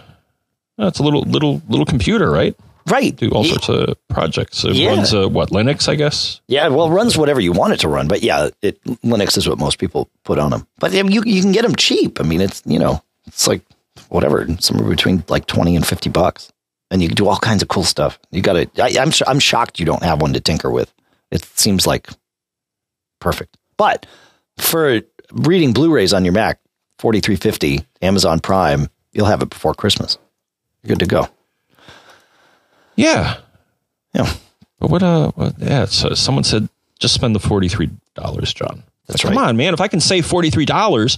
it's 0.78 1.00
a 1.00 1.04
little 1.04 1.22
little 1.22 1.62
little 1.70 1.86
computer, 1.86 2.30
right? 2.30 2.56
Right. 2.88 3.16
Do 3.16 3.30
all 3.30 3.44
Ye- 3.44 3.50
sorts 3.50 3.70
of 3.70 3.96
projects. 4.10 4.64
It 4.64 4.76
Yeah. 4.76 4.90
runs 4.90 5.14
uh, 5.14 5.28
what 5.28 5.50
Linux, 5.50 5.88
I 5.88 5.96
guess. 5.96 6.42
Yeah, 6.48 6.68
well, 6.68 6.86
it 6.88 6.92
runs 6.92 7.18
whatever 7.18 7.40
you 7.42 7.52
want 7.52 7.74
it 7.74 7.80
to 7.80 7.88
run, 7.88 8.08
but 8.08 8.22
yeah, 8.22 8.50
it 8.62 8.84
Linux 9.04 9.38
is 9.38 9.48
what 9.50 9.58
most 9.58 9.80
people 9.80 10.10
put 10.24 10.38
on 10.38 10.52
them. 10.52 10.68
But 10.80 10.92
yeah, 10.92 11.04
you 11.04 11.24
you 11.26 11.42
can 11.42 11.52
get 11.54 11.64
them 11.64 11.76
cheap. 11.76 12.20
I 12.20 12.24
mean, 12.24 12.42
it's 12.42 12.62
you 12.66 12.78
know, 12.78 13.02
it's 13.26 13.48
like 13.48 13.62
whatever, 14.10 14.48
somewhere 14.60 14.90
between 14.90 15.24
like 15.28 15.46
twenty 15.48 15.76
and 15.76 15.86
fifty 15.86 16.10
bucks, 16.10 16.52
and 16.92 17.02
you 17.02 17.08
can 17.08 17.16
do 17.16 17.28
all 17.28 17.38
kinds 17.38 17.62
of 17.62 17.68
cool 17.68 17.84
stuff. 17.84 18.20
You 18.32 18.42
got 18.42 18.54
to. 18.76 19.02
I'm 19.02 19.12
I'm 19.28 19.40
shocked 19.40 19.80
you 19.80 19.86
don't 19.86 20.04
have 20.04 20.22
one 20.22 20.34
to 20.34 20.40
tinker 20.40 20.72
with. 20.72 20.94
It 21.32 21.44
seems 21.56 21.88
like 21.88 22.10
perfect, 23.20 23.58
but 23.78 24.06
for 24.58 25.02
reading 25.32 25.74
Blu-rays 25.74 26.14
on 26.14 26.24
your 26.24 26.34
Mac, 26.34 26.60
forty 27.00 27.20
three 27.20 27.36
fifty, 27.36 27.86
Amazon 28.02 28.40
Prime, 28.40 28.88
you'll 29.12 29.26
have 29.26 29.42
it 29.42 29.50
before 29.50 29.74
Christmas. 29.74 30.18
You're 30.84 30.96
good 30.96 31.00
to 31.00 31.08
go. 31.08 31.28
Yeah, 32.96 33.38
Yeah, 34.14 34.32
but 34.80 34.90
what? 34.90 35.04
Uh, 35.04 35.32
what, 35.32 35.56
yeah. 35.60 35.86
So 35.86 36.14
someone 36.14 36.44
said 36.46 36.70
just 37.00 37.14
spend 37.14 37.36
the 37.36 37.40
forty 37.40 37.68
three 37.68 37.90
dollars, 38.14 38.54
John. 38.54 38.84
That's 39.08 39.24
Like, 39.24 39.34
Come 39.34 39.44
on, 39.44 39.58
man. 39.58 39.74
If 39.74 39.82
I 39.82 39.88
can 39.88 40.00
save 40.00 40.26
forty 40.26 40.50
three 40.50 40.66
dollars 40.66 41.18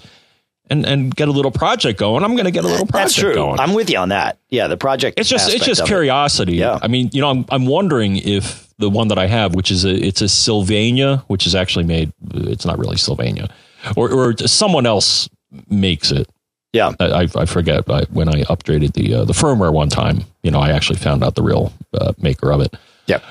and 0.69 0.85
and 0.85 1.15
get 1.15 1.27
a 1.27 1.31
little 1.31 1.52
project 1.52 1.99
going, 1.99 2.23
I'm 2.23 2.34
going 2.34 2.45
to 2.45 2.52
get 2.52 2.64
a 2.64 2.68
little 2.68 2.85
project 2.85 3.10
that's 3.10 3.15
true. 3.15 3.34
going. 3.34 3.60
I'm 3.60 3.73
with 3.73 3.89
you 3.89 3.98
on 3.98 4.10
that. 4.10 4.39
Yeah, 4.49 4.68
the 4.68 4.77
project. 4.77 5.19
it's 5.19 5.30
just 5.30 5.53
it's 5.53 5.65
just 5.65 5.81
of 5.81 5.85
it. 5.85 5.89
curiosity. 5.89 6.56
Yeah. 6.56 6.80
I 6.81 6.88
mean, 6.88 7.10
you 7.14 7.22
know, 7.22 7.30
I'm 7.30 7.45
I'm 7.49 7.65
wondering 7.65 8.18
if 8.18 8.68
the 8.77 8.89
one 8.89 9.07
that 9.10 9.18
I 9.18 9.27
have, 9.27 9.56
which 9.56 9.72
is 9.72 9.85
a 9.85 9.94
it's 9.94 10.22
a 10.22 10.30
Sylvania, 10.30 11.23
which 11.27 11.48
is 11.48 11.56
actually 11.56 11.85
made. 11.85 12.11
It's 12.34 12.65
not 12.65 12.77
really 12.77 12.98
Sylvania, 12.98 13.49
or 13.95 14.11
or 14.11 14.38
someone 14.38 14.85
else 14.85 15.30
makes 15.69 16.11
it. 16.11 16.30
Yeah. 16.73 16.91
I, 16.99 17.06
I, 17.06 17.27
I 17.35 17.45
forget. 17.45 17.89
I, 17.89 18.03
when 18.11 18.30
I 18.30 18.44
upgraded 18.44 18.94
the 18.94 19.15
uh, 19.15 19.26
the 19.26 19.34
firmware 19.34 19.73
one 19.73 19.89
time, 19.89 20.26
you 20.44 20.52
know, 20.52 20.60
I 20.60 20.72
actually 20.72 20.99
found 20.99 21.23
out 21.23 21.35
the 21.35 21.44
real 21.44 21.73
uh, 21.94 22.14
maker 22.19 22.52
of 22.52 22.61
it. 22.61 22.76
Yeah. 23.07 23.22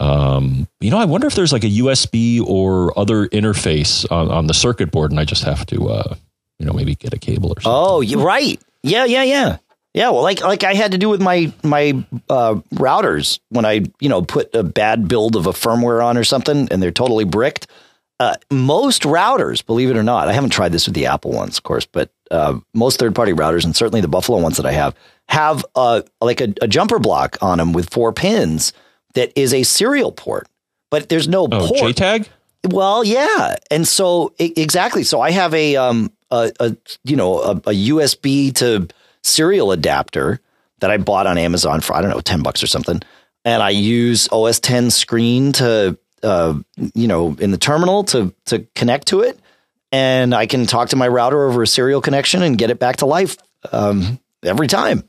Um, 0.00 0.66
you 0.80 0.90
know, 0.90 0.98
I 0.98 1.04
wonder 1.04 1.26
if 1.26 1.34
there's 1.34 1.52
like 1.52 1.62
a 1.62 1.68
USB 1.68 2.42
or 2.42 2.98
other 2.98 3.28
interface 3.28 4.10
on, 4.10 4.30
on 4.30 4.46
the 4.46 4.54
circuit 4.54 4.90
board, 4.90 5.10
and 5.10 5.20
I 5.20 5.26
just 5.26 5.44
have 5.44 5.66
to, 5.66 5.90
uh, 5.90 6.14
you 6.60 6.66
know, 6.66 6.72
maybe 6.72 6.94
get 6.94 7.12
a 7.14 7.18
cable 7.18 7.50
or 7.56 7.60
something. 7.60 7.72
Oh, 7.74 8.00
you're 8.02 8.22
right. 8.22 8.60
Yeah, 8.82 9.06
yeah, 9.06 9.24
yeah. 9.24 9.56
Yeah, 9.92 10.10
well, 10.10 10.22
like 10.22 10.40
like 10.42 10.62
I 10.62 10.74
had 10.74 10.92
to 10.92 10.98
do 10.98 11.08
with 11.08 11.20
my 11.20 11.52
my 11.64 12.04
uh, 12.28 12.54
routers 12.74 13.40
when 13.48 13.64
I 13.64 13.82
you 13.98 14.08
know 14.08 14.22
put 14.22 14.54
a 14.54 14.62
bad 14.62 15.08
build 15.08 15.34
of 15.34 15.46
a 15.46 15.50
firmware 15.52 16.04
on 16.04 16.16
or 16.16 16.22
something, 16.22 16.68
and 16.70 16.80
they're 16.80 16.92
totally 16.92 17.24
bricked. 17.24 17.66
Uh, 18.20 18.34
most 18.50 19.02
routers, 19.02 19.64
believe 19.66 19.90
it 19.90 19.96
or 19.96 20.02
not, 20.04 20.28
I 20.28 20.32
haven't 20.34 20.50
tried 20.50 20.70
this 20.72 20.86
with 20.86 20.94
the 20.94 21.06
Apple 21.06 21.32
ones, 21.32 21.56
of 21.56 21.64
course, 21.64 21.86
but 21.86 22.10
uh, 22.30 22.60
most 22.74 22.98
third 23.00 23.14
party 23.16 23.32
routers, 23.32 23.64
and 23.64 23.74
certainly 23.74 24.00
the 24.02 24.08
Buffalo 24.08 24.38
ones 24.40 24.58
that 24.58 24.66
I 24.66 24.72
have, 24.72 24.94
have 25.28 25.64
uh, 25.74 26.02
like 26.20 26.40
a, 26.42 26.52
a 26.60 26.68
jumper 26.68 26.98
block 26.98 27.38
on 27.40 27.56
them 27.58 27.72
with 27.72 27.88
four 27.90 28.12
pins 28.12 28.74
that 29.14 29.32
is 29.36 29.52
a 29.54 29.62
serial 29.62 30.12
port, 30.12 30.46
but 30.90 31.08
there's 31.08 31.26
no 31.28 31.44
Oh, 31.50 31.66
port. 31.66 31.96
JTAG. 31.96 32.28
Well, 32.68 33.02
yeah, 33.04 33.56
and 33.70 33.88
so 33.88 34.34
e- 34.38 34.52
exactly. 34.56 35.02
So 35.02 35.20
I 35.22 35.30
have 35.30 35.54
a 35.54 35.76
um 35.76 36.12
a, 36.30 36.52
a 36.60 36.76
you 37.04 37.16
know 37.16 37.40
a, 37.40 37.50
a 37.50 37.88
USB 37.88 38.54
to 38.56 38.88
serial 39.22 39.72
adapter 39.72 40.40
that 40.80 40.90
I 40.90 40.96
bought 40.96 41.26
on 41.26 41.38
Amazon 41.38 41.80
for 41.80 41.94
I 41.94 42.00
don't 42.00 42.10
know 42.10 42.20
ten 42.20 42.42
bucks 42.42 42.62
or 42.62 42.66
something, 42.66 43.00
and 43.44 43.62
I 43.62 43.70
use 43.70 44.28
OS 44.30 44.60
X 44.62 44.94
screen 44.94 45.52
to 45.52 45.98
uh 46.22 46.54
you 46.94 47.08
know 47.08 47.36
in 47.38 47.50
the 47.50 47.58
terminal 47.58 48.04
to 48.04 48.34
to 48.46 48.66
connect 48.74 49.08
to 49.08 49.20
it, 49.20 49.38
and 49.92 50.34
I 50.34 50.46
can 50.46 50.66
talk 50.66 50.90
to 50.90 50.96
my 50.96 51.08
router 51.08 51.46
over 51.46 51.62
a 51.62 51.66
serial 51.66 52.00
connection 52.00 52.42
and 52.42 52.58
get 52.58 52.70
it 52.70 52.78
back 52.78 52.96
to 52.96 53.06
life 53.06 53.36
um 53.72 54.18
every 54.42 54.66
time 54.66 55.04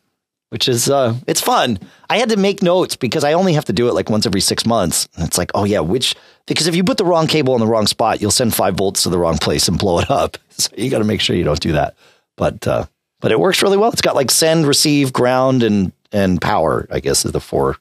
which 0.51 0.67
is 0.69 0.89
uh 0.89 1.15
it's 1.27 1.41
fun. 1.41 1.79
I 2.09 2.17
had 2.17 2.29
to 2.29 2.37
make 2.37 2.61
notes 2.61 2.95
because 2.95 3.23
I 3.23 3.33
only 3.33 3.53
have 3.53 3.65
to 3.65 3.73
do 3.73 3.87
it 3.89 3.93
like 3.93 4.09
once 4.09 4.25
every 4.25 4.41
six 4.41 4.65
months. 4.65 5.07
And 5.15 5.25
it's 5.27 5.37
like, 5.37 5.51
oh 5.55 5.63
yeah, 5.63 5.79
which 5.79 6.15
because 6.45 6.67
if 6.67 6.75
you 6.75 6.83
put 6.83 6.97
the 6.97 7.05
wrong 7.05 7.27
cable 7.27 7.53
in 7.55 7.59
the 7.61 7.67
wrong 7.67 7.87
spot, 7.87 8.21
you'll 8.21 8.31
send 8.31 8.53
five 8.53 8.75
volts 8.75 9.03
to 9.03 9.09
the 9.09 9.17
wrong 9.17 9.37
place 9.37 9.67
and 9.67 9.77
blow 9.79 9.99
it 9.99 10.09
up. 10.11 10.37
So 10.51 10.69
you 10.77 10.91
got 10.91 10.99
to 10.99 11.05
make 11.05 11.21
sure 11.21 11.35
you 11.35 11.43
don't 11.43 11.59
do 11.59 11.71
that. 11.71 11.95
But 12.37 12.67
uh 12.67 12.85
but 13.19 13.31
it 13.31 13.39
works 13.39 13.61
really 13.63 13.77
well. 13.77 13.91
It's 13.91 14.01
got 14.01 14.15
like 14.15 14.29
send, 14.29 14.67
receive, 14.67 15.11
ground, 15.13 15.63
and 15.63 15.91
and 16.11 16.39
power. 16.41 16.87
I 16.91 16.99
guess 16.99 17.25
is 17.25 17.31
the 17.31 17.39
four 17.39 17.77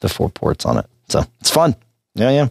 the 0.00 0.08
four 0.08 0.28
ports 0.28 0.64
on 0.66 0.78
it. 0.78 0.86
So 1.08 1.24
it's 1.40 1.50
fun. 1.50 1.74
Yeah, 2.14 2.30
yeah. 2.30 2.48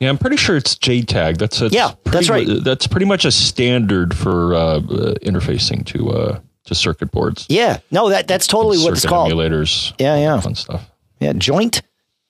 Yeah, 0.00 0.08
I'm 0.10 0.18
pretty 0.18 0.36
sure 0.36 0.56
it's 0.56 0.74
JTAG. 0.74 1.38
That's, 1.38 1.60
that's 1.60 1.72
Yeah, 1.72 1.92
that's 2.04 2.26
pretty 2.26 2.30
right. 2.30 2.46
mu- 2.46 2.60
That's 2.60 2.86
pretty 2.88 3.06
much 3.06 3.24
a 3.24 3.30
standard 3.30 4.14
for 4.14 4.52
uh, 4.54 4.58
uh, 4.58 5.14
interfacing 5.22 5.86
to 5.86 6.10
uh, 6.10 6.40
to 6.66 6.74
circuit 6.74 7.10
boards. 7.10 7.46
Yeah. 7.48 7.78
No, 7.90 8.08
that 8.08 8.26
that's 8.26 8.46
totally 8.46 8.78
what 8.78 8.92
it's 8.92 9.06
called. 9.06 9.30
emulators. 9.32 9.92
Yeah, 9.98 10.16
yeah. 10.16 10.40
fun 10.40 10.54
stuff. 10.54 10.90
Yeah. 11.20 11.32
Joint 11.34 11.82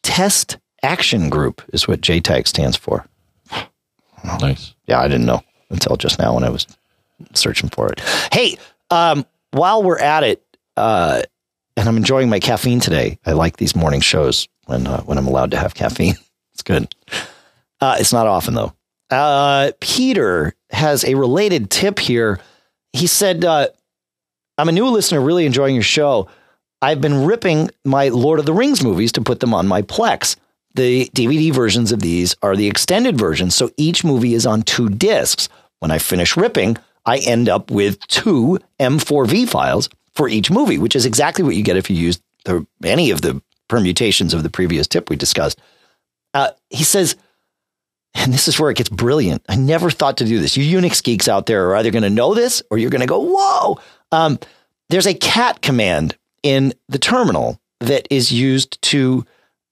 Test 0.02 0.58
Action 0.82 1.28
Group 1.30 1.62
is 1.72 1.88
what 1.88 2.00
JTAG 2.00 2.46
stands 2.46 2.76
for. 2.76 3.06
Nice. 4.40 4.74
Yeah, 4.86 5.00
I 5.00 5.08
didn't 5.08 5.26
know 5.26 5.42
until 5.70 5.96
just 5.96 6.18
now 6.18 6.34
when 6.34 6.44
I 6.44 6.48
was 6.50 6.66
searching 7.34 7.68
for 7.68 7.90
it. 7.92 8.00
Hey, 8.32 8.56
um, 8.90 9.26
while 9.52 9.82
we're 9.82 9.98
at 9.98 10.24
it, 10.24 10.42
uh, 10.76 11.22
and 11.76 11.88
I'm 11.88 11.96
enjoying 11.96 12.28
my 12.28 12.40
caffeine 12.40 12.80
today. 12.80 13.18
I 13.26 13.32
like 13.32 13.56
these 13.56 13.76
morning 13.76 14.00
shows 14.00 14.48
when 14.66 14.86
uh, 14.86 15.02
when 15.02 15.18
I'm 15.18 15.26
allowed 15.26 15.50
to 15.52 15.58
have 15.58 15.74
caffeine. 15.74 16.16
It's 16.54 16.62
good. 16.62 16.94
Uh, 17.80 17.96
it's 17.98 18.12
not 18.12 18.28
often 18.28 18.54
though. 18.54 18.74
Uh, 19.10 19.72
Peter 19.80 20.54
has 20.70 21.04
a 21.04 21.16
related 21.16 21.68
tip 21.68 21.98
here. 21.98 22.38
He 22.92 23.08
said, 23.08 23.44
uh, 23.44 23.70
"I'm 24.58 24.68
a 24.68 24.72
new 24.72 24.88
listener, 24.88 25.20
really 25.20 25.46
enjoying 25.46 25.74
your 25.74 25.84
show. 25.84 26.28
I've 26.82 27.00
been 27.00 27.24
ripping 27.24 27.70
my 27.84 28.08
Lord 28.08 28.38
of 28.38 28.46
the 28.46 28.52
Rings 28.52 28.82
movies 28.82 29.12
to 29.12 29.22
put 29.22 29.40
them 29.40 29.54
on 29.54 29.66
my 29.66 29.82
Plex. 29.82 30.36
The 30.74 31.06
DVD 31.14 31.52
versions 31.52 31.92
of 31.92 32.00
these 32.00 32.34
are 32.42 32.56
the 32.56 32.66
extended 32.66 33.16
versions, 33.16 33.54
so 33.54 33.70
each 33.76 34.04
movie 34.04 34.34
is 34.34 34.44
on 34.44 34.62
two 34.62 34.88
discs. 34.88 35.48
When 35.78 35.90
I 35.90 35.98
finish 35.98 36.36
ripping, 36.36 36.76
I 37.06 37.18
end 37.18 37.48
up 37.48 37.70
with 37.70 38.00
two 38.08 38.58
M4V 38.80 39.48
files 39.48 39.88
for 40.14 40.28
each 40.28 40.50
movie, 40.50 40.78
which 40.78 40.96
is 40.96 41.06
exactly 41.06 41.44
what 41.44 41.56
you 41.56 41.62
get 41.62 41.76
if 41.76 41.90
you 41.90 41.96
use 41.96 42.20
the, 42.44 42.66
any 42.82 43.10
of 43.10 43.20
the 43.20 43.40
permutations 43.68 44.34
of 44.34 44.42
the 44.42 44.50
previous 44.50 44.86
tip 44.86 45.10
we 45.10 45.16
discussed. 45.16 45.60
Uh, 46.32 46.50
he 46.70 46.84
says, 46.84 47.16
and 48.14 48.32
this 48.32 48.48
is 48.48 48.58
where 48.58 48.70
it 48.70 48.76
gets 48.76 48.88
brilliant. 48.88 49.44
I 49.48 49.56
never 49.56 49.90
thought 49.90 50.18
to 50.18 50.24
do 50.24 50.40
this. 50.40 50.56
You 50.56 50.80
Unix 50.80 51.02
geeks 51.02 51.28
out 51.28 51.46
there 51.46 51.70
are 51.70 51.76
either 51.76 51.90
going 51.90 52.02
to 52.02 52.10
know 52.10 52.34
this 52.34 52.62
or 52.70 52.78
you're 52.78 52.90
going 52.90 53.00
to 53.00 53.06
go, 53.06 53.20
whoa. 53.20 53.78
Um, 54.12 54.38
there's 54.88 55.06
a 55.06 55.14
cat 55.14 55.62
command 55.62 56.16
in 56.42 56.72
the 56.88 56.98
terminal 56.98 57.60
that 57.80 58.06
is 58.10 58.32
used 58.32 58.80
to 58.82 59.26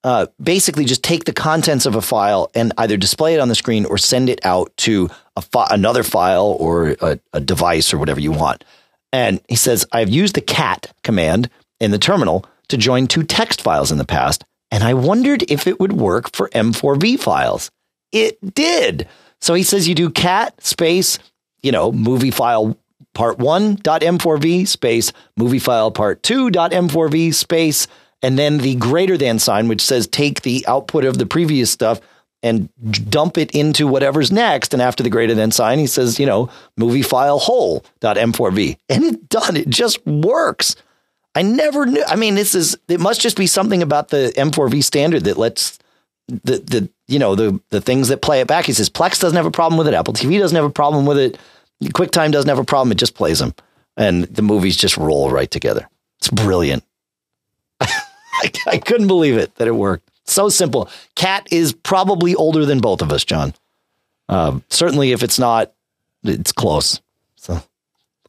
uh, 0.05 0.27
basically 0.43 0.85
just 0.85 1.05
take 1.05 1.25
the 1.25 1.33
contents 1.33 1.87
of 1.87 1.95
a 1.95 2.03
file 2.03 2.51
and 2.55 2.73
either 2.79 2.97
display 2.97 3.35
it 3.35 3.41
on 3.41 3.49
the 3.49 3.55
screen 3.55 3.85
or 3.85 3.97
send 3.97 4.29
it 4.29 4.45
out 4.45 4.77
to 4.77 5.09
fi- 5.41 5.69
another 5.71 6.03
file 6.03 6.57
or 6.59 6.97
a, 7.01 7.21
a 7.33 7.41
device 7.41 7.95
or 7.95 7.99
whatever 7.99 8.21
you 8.21 8.33
want. 8.33 8.65
And 9.13 9.41
he 9.49 9.57
says, 9.57 9.87
I've 9.93 10.09
used 10.09 10.35
the 10.35 10.41
cat 10.41 10.93
command 11.05 11.49
in 11.79 11.91
the 11.91 11.99
terminal 11.99 12.47
to 12.69 12.77
join 12.77 13.07
two 13.07 13.23
text 13.23 13.61
files 13.61 13.93
in 13.93 13.99
the 13.99 14.05
past, 14.05 14.45
and 14.71 14.83
I 14.83 14.95
wondered 14.95 15.45
if 15.51 15.67
it 15.67 15.79
would 15.79 15.93
work 15.93 16.35
for 16.35 16.49
M4V 16.49 17.21
files. 17.21 17.71
It 18.13 18.55
did. 18.55 19.09
So 19.41 19.55
he 19.55 19.63
says 19.63 19.89
you 19.89 19.95
do 19.95 20.11
cat 20.11 20.63
space, 20.65 21.19
you 21.63 21.73
know, 21.73 21.91
movie 21.91 22.31
file 22.31 22.79
part 23.15 23.39
one 23.39 23.75
dot 23.75 24.03
M4V 24.03 24.69
space 24.69 25.13
movie 25.37 25.59
file 25.59 25.91
part 25.91 26.23
two 26.23 26.51
dot 26.51 26.73
M4V 26.73 27.35
space, 27.35 27.87
and 28.23 28.39
then 28.39 28.59
the 28.59 28.77
greater 28.77 29.19
than 29.19 29.39
sign, 29.39 29.69
which 29.69 29.83
says 29.83 30.07
take 30.07 30.43
the 30.43 30.65
output 30.69 31.05
of 31.05 31.19
the 31.19 31.27
previous 31.27 31.71
stuff 31.71 32.01
and 32.43 32.69
dump 33.09 33.39
it 33.39 33.53
into 33.53 33.87
whatever's 33.87 34.33
next. 34.33 34.73
And 34.73 34.83
after 34.83 35.03
the 35.03 35.11
greater 35.11 35.35
than 35.35 35.53
sign, 35.53 35.79
he 35.79 35.87
says, 35.87 36.19
you 36.19 36.27
know, 36.27 36.51
movie 36.77 37.03
file 37.03 37.39
whole 37.39 37.85
dot 38.01 38.17
M4V. 38.17 38.79
And 38.89 39.05
it 39.05 39.29
done. 39.29 39.57
It 39.57 39.69
just 39.69 40.05
works. 40.07 40.75
I 41.35 41.43
never 41.43 41.87
knew. 41.87 42.05
I 42.07 42.17
mean, 42.17 42.35
this 42.35 42.55
is, 42.55 42.77
it 42.89 43.01
must 43.01 43.21
just 43.21 43.37
be 43.37 43.47
something 43.47 43.83
about 43.83 44.09
the 44.09 44.33
M4V 44.37 44.85
standard 44.85 45.25
that 45.25 45.39
lets 45.39 45.79
the, 46.29 46.59
the, 46.59 46.91
you 47.09 47.19
know, 47.19 47.35
the, 47.35 47.61
the 47.71 47.81
things 47.81 48.09
that 48.09 48.23
play 48.23 48.41
it 48.41 48.47
back. 48.47 48.67
He 48.67 48.73
says 48.73 48.89
Plex 48.89 49.21
doesn't 49.21 49.37
have 49.37 49.47
a 49.47 49.51
problem 49.51 49.79
with 49.79 49.89
it. 49.89 49.95
Apple 49.95 50.15
TV 50.15 50.39
doesn't 50.39 50.57
have 50.57 50.65
a 50.65 50.71
problem 50.71 51.07
with 51.07 51.19
it. 51.19 51.39
QuickTime 51.83 52.33
doesn't 52.33 52.49
have 52.49 52.59
a 52.59 52.65
problem. 52.65 52.93
It 52.93 52.99
just 52.99 53.15
plays 53.15 53.39
them. 53.39 53.55
And 53.97 54.25
the 54.25 54.43
movies 54.43 54.77
just 54.77 54.97
roll 54.97 55.31
right 55.31 55.51
together. 55.51 55.89
It's 56.19 56.29
brilliant. 56.29 56.85
I, 57.81 58.51
I 58.67 58.79
couldn't 58.79 59.09
believe 59.09 59.37
it 59.37 59.55
that 59.57 59.69
it 59.69 59.75
worked. 59.75 60.09
So 60.25 60.49
simple. 60.49 60.89
Cat 61.17 61.49
is 61.51 61.73
probably 61.73 62.35
older 62.35 62.65
than 62.65 62.81
both 62.81 63.03
of 63.03 63.13
us, 63.13 63.25
John. 63.25 63.55
Uh, 64.29 64.61
certainly, 64.71 65.13
if 65.13 65.23
it's 65.23 65.39
not, 65.39 65.73
it's 66.23 66.53
close. 66.53 67.01
So 67.37 67.61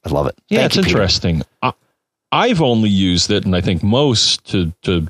I 0.03 0.09
love 0.09 0.27
it. 0.27 0.35
Yeah, 0.49 0.59
Thank 0.59 0.65
it's 0.65 0.75
you, 0.77 0.83
interesting. 0.83 1.43
I, 1.61 1.73
I've 2.31 2.61
only 2.61 2.89
used 2.89 3.29
it, 3.29 3.45
and 3.45 3.55
I 3.55 3.61
think 3.61 3.83
most 3.83 4.43
to 4.51 4.73
to 4.81 5.07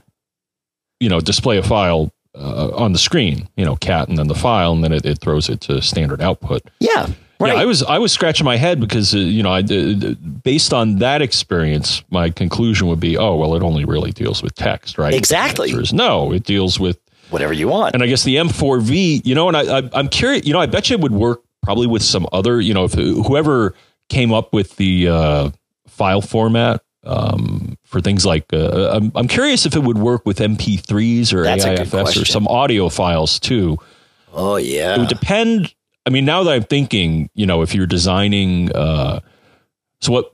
you 0.99 1.09
know 1.09 1.21
display 1.21 1.57
a 1.57 1.63
file 1.63 2.11
uh, 2.35 2.71
on 2.75 2.93
the 2.93 2.99
screen. 2.99 3.47
You 3.55 3.65
know, 3.65 3.75
cat, 3.75 4.09
and 4.09 4.17
then 4.17 4.27
the 4.27 4.35
file, 4.35 4.73
and 4.73 4.83
then 4.83 4.91
it, 4.91 5.05
it 5.05 5.19
throws 5.19 5.49
it 5.49 5.61
to 5.61 5.81
standard 5.81 6.21
output. 6.21 6.63
Yeah, 6.79 7.07
right. 7.39 7.53
Yeah, 7.53 7.61
I 7.61 7.65
was 7.65 7.83
I 7.83 7.97
was 7.99 8.11
scratching 8.11 8.45
my 8.45 8.57
head 8.57 8.79
because 8.79 9.13
uh, 9.13 9.17
you 9.17 9.43
know 9.43 9.51
I 9.51 9.59
uh, 9.59 10.13
based 10.43 10.73
on 10.73 10.99
that 10.99 11.21
experience, 11.21 12.03
my 12.09 12.29
conclusion 12.29 12.87
would 12.87 12.99
be, 12.99 13.17
oh 13.17 13.35
well, 13.35 13.55
it 13.55 13.63
only 13.63 13.85
really 13.85 14.11
deals 14.11 14.41
with 14.43 14.55
text, 14.55 14.97
right? 14.97 15.13
Exactly. 15.13 15.71
Is 15.71 15.93
no, 15.93 16.31
it 16.33 16.43
deals 16.43 16.79
with 16.79 16.99
Whatever 17.29 17.53
you 17.53 17.67
want. 17.67 17.95
and 17.95 18.03
I 18.03 18.07
guess 18.07 18.23
the 18.23 18.35
M4V, 18.35 19.25
you 19.25 19.33
know, 19.33 19.47
and 19.47 19.57
I, 19.57 19.79
I 19.79 19.89
I'm 19.93 20.07
curious, 20.07 20.45
you 20.45 20.53
know, 20.53 20.59
I 20.59 20.67
bet 20.67 20.89
you 20.89 20.95
it 20.95 21.01
would 21.01 21.13
work 21.13 21.41
probably 21.63 21.87
with 21.87 22.03
some 22.03 22.27
other, 22.31 22.61
you 22.61 22.73
know, 22.73 22.83
if 22.83 22.93
whoever 22.93 23.73
came 24.09 24.31
up 24.31 24.53
with 24.53 24.75
the 24.75 25.07
uh, 25.07 25.49
file 25.87 26.21
format 26.21 26.83
um, 27.03 27.77
for 27.83 28.01
things 28.01 28.25
like, 28.25 28.51
uh, 28.53 28.91
I'm, 28.93 29.11
I'm 29.15 29.27
curious 29.27 29.65
if 29.65 29.75
it 29.75 29.83
would 29.83 29.97
work 29.97 30.25
with 30.25 30.39
MP3s 30.39 31.33
or 31.33 31.43
That's 31.43 31.65
AIFS 31.65 32.21
or 32.21 32.25
some 32.25 32.47
audio 32.47 32.89
files 32.89 33.39
too. 33.39 33.77
Oh 34.33 34.55
yeah. 34.55 34.95
It 34.95 34.99
would 34.99 35.09
depend. 35.09 35.73
I 36.05 36.09
mean, 36.09 36.25
now 36.25 36.43
that 36.43 36.51
I'm 36.51 36.63
thinking, 36.63 37.29
you 37.33 37.45
know, 37.45 37.61
if 37.61 37.73
you're 37.73 37.87
designing, 37.87 38.71
uh, 38.73 39.19
so 40.01 40.11
what 40.11 40.33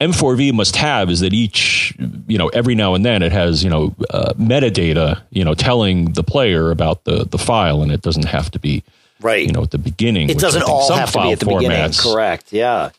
M4V 0.00 0.52
must 0.52 0.76
have 0.76 1.08
is 1.08 1.20
that 1.20 1.32
each, 1.32 1.94
you 2.26 2.36
know, 2.36 2.48
every 2.48 2.74
now 2.74 2.94
and 2.94 3.04
then 3.04 3.22
it 3.22 3.32
has, 3.32 3.62
you 3.62 3.70
know, 3.70 3.94
uh, 4.10 4.32
metadata, 4.34 5.22
you 5.30 5.44
know, 5.44 5.54
telling 5.54 6.12
the 6.12 6.22
player 6.22 6.70
about 6.70 7.04
the 7.04 7.24
the 7.24 7.38
file, 7.38 7.82
and 7.82 7.92
it 7.92 8.02
doesn't 8.02 8.26
have 8.26 8.50
to 8.50 8.58
be, 8.58 8.82
right. 9.20 9.46
you 9.46 9.52
know, 9.52 9.62
at 9.62 9.70
the 9.70 9.78
beginning. 9.78 10.28
it 10.28 10.38
doesn't 10.38 10.62
all 10.62 10.92
have 10.92 11.12
to 11.12 11.22
be 11.22 11.32
at 11.32 11.40
the 11.40 11.46
beginning. 11.46 11.92
Correct. 11.92 12.52
Yeah. 12.52 12.90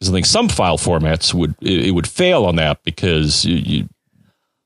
Because 0.00 0.10
I 0.10 0.16
think 0.16 0.26
some 0.26 0.48
file 0.48 0.78
formats 0.78 1.34
would 1.34 1.54
it, 1.60 1.88
it 1.88 1.90
would 1.90 2.08
fail 2.08 2.46
on 2.46 2.56
that 2.56 2.82
because 2.84 3.44
you, 3.44 3.56
you 3.56 3.88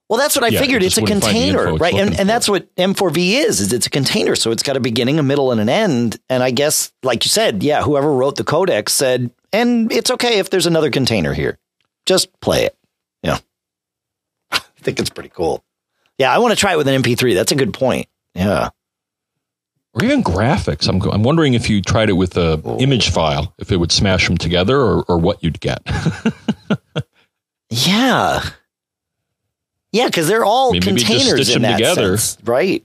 Well, 0.09 0.19
that's 0.19 0.37
what 0.37 0.45
I 0.45 0.49
Yeah, 0.49 0.61
figured. 0.61 0.83
It's 0.85 0.97
a 0.97 1.01
wouldn't 1.01 1.25
find 1.25 1.37
the 1.37 1.41
info 1.41 1.59
container, 1.59 1.77
right? 1.79 1.95
And 1.95 2.21
and 2.21 2.29
that's 2.29 2.49
what 2.49 2.73
M4V 2.77 3.33
is. 3.45 3.61
Is 3.61 3.73
it's 3.73 3.87
a 3.87 3.91
container, 3.91 4.37
so 4.37 4.53
it's 4.53 4.63
got 4.63 4.77
a 4.77 4.81
beginning, 4.81 5.19
a 5.19 5.25
middle, 5.25 5.51
and 5.51 5.61
an 5.61 5.69
end. 5.69 6.21
And 6.31 6.43
I 6.43 6.53
guess, 6.53 6.93
like 7.03 7.25
you 7.25 7.31
said, 7.31 7.63
yeah, 7.65 7.83
whoever 7.83 8.13
wrote 8.13 8.37
the 8.37 8.45
codecs 8.45 8.91
said, 8.91 9.33
and 9.53 9.91
it's 9.91 10.11
okay 10.13 10.39
if 10.39 10.51
there's 10.51 10.67
another 10.67 10.91
container 10.91 11.35
here. 11.35 11.59
Just 12.07 12.29
play 12.41 12.65
it. 12.67 12.77
Yeah, 13.23 13.39
I 14.53 14.61
think 14.81 15.01
it's 15.01 15.11
pretty 15.11 15.31
cool. 15.31 15.65
Yeah, 16.17 16.33
I 16.33 16.39
want 16.39 16.53
to 16.53 16.57
try 16.57 16.75
it 16.75 16.77
with 16.77 16.87
an 16.87 17.03
MP3. 17.03 17.35
That's 17.35 17.51
a 17.51 17.57
good 17.57 17.75
point. 17.75 18.07
Yeah. 18.35 18.69
Or 19.95 20.05
even 20.05 20.23
graphics. 20.23 20.89
I'm 20.89 21.01
I'm 21.11 21.23
wondering 21.23 21.55
if 21.55 21.71
you 21.71 21.81
tried 21.81 22.09
it 22.11 22.15
with 22.15 22.37
a 22.37 22.61
Oh. 22.65 22.79
image 22.79 23.11
file, 23.11 23.55
if 23.59 23.71
it 23.73 23.77
would 23.79 23.93
smash 23.93 24.27
them 24.27 24.37
together, 24.37 24.79
or 24.81 25.05
or 25.09 25.19
what 25.19 25.43
you'd 25.43 25.61
get. 25.61 25.81
Yeah. 27.71 28.43
Yeah, 29.93 30.07
because 30.07 30.29
they're 30.29 30.45
all 30.45 30.73
Maybe 30.73 30.87
containers 30.87 31.47
stitch 31.47 31.57
in 31.57 31.63
that 31.63 31.79
together. 31.79 32.17
sense, 32.17 32.39
right? 32.47 32.85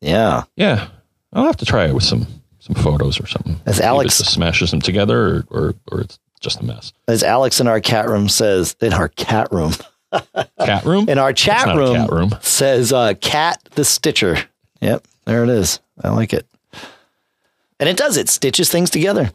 Yeah. 0.00 0.44
Yeah, 0.56 0.88
I'll 1.32 1.44
have 1.44 1.56
to 1.58 1.64
try 1.66 1.86
it 1.86 1.94
with 1.94 2.04
some 2.04 2.26
some 2.60 2.74
photos 2.74 3.20
or 3.20 3.26
something. 3.26 3.60
As 3.66 3.80
Alex- 3.80 4.18
just 4.18 4.32
smashes 4.32 4.70
them 4.70 4.80
together, 4.80 5.20
or, 5.26 5.44
or 5.50 5.74
or 5.92 6.00
it's 6.00 6.18
just 6.40 6.60
a 6.60 6.64
mess. 6.64 6.92
As 7.08 7.22
Alex 7.22 7.60
in 7.60 7.66
our 7.68 7.80
cat 7.80 8.08
room 8.08 8.28
says, 8.28 8.76
in 8.80 8.92
our 8.92 9.08
cat 9.08 9.48
room, 9.52 9.72
Cat 10.58 10.84
room 10.84 11.08
in 11.08 11.18
our 11.18 11.32
chat 11.32 11.66
room, 11.76 11.94
cat 11.96 12.10
room. 12.10 12.30
says 12.40 12.92
uh, 12.92 13.14
Cat 13.20 13.60
the 13.72 13.84
Stitcher. 13.84 14.38
Yep, 14.80 15.04
there 15.30 15.44
it 15.44 15.48
is. 15.48 15.78
I 16.02 16.10
like 16.10 16.32
it. 16.32 16.44
And 17.78 17.88
it 17.88 17.96
does, 17.96 18.16
it 18.16 18.28
stitches 18.28 18.68
things 18.68 18.90
together. 18.90 19.30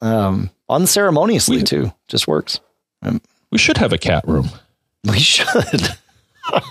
Um, 0.00 0.48
unceremoniously, 0.70 1.58
We- 1.58 1.62
too. 1.62 1.92
Just 2.08 2.26
works. 2.26 2.58
We 3.50 3.58
should 3.58 3.76
have 3.76 3.92
a 3.92 3.98
cat 3.98 4.26
room. 4.26 4.48
We 5.04 5.20
should. 5.20 5.88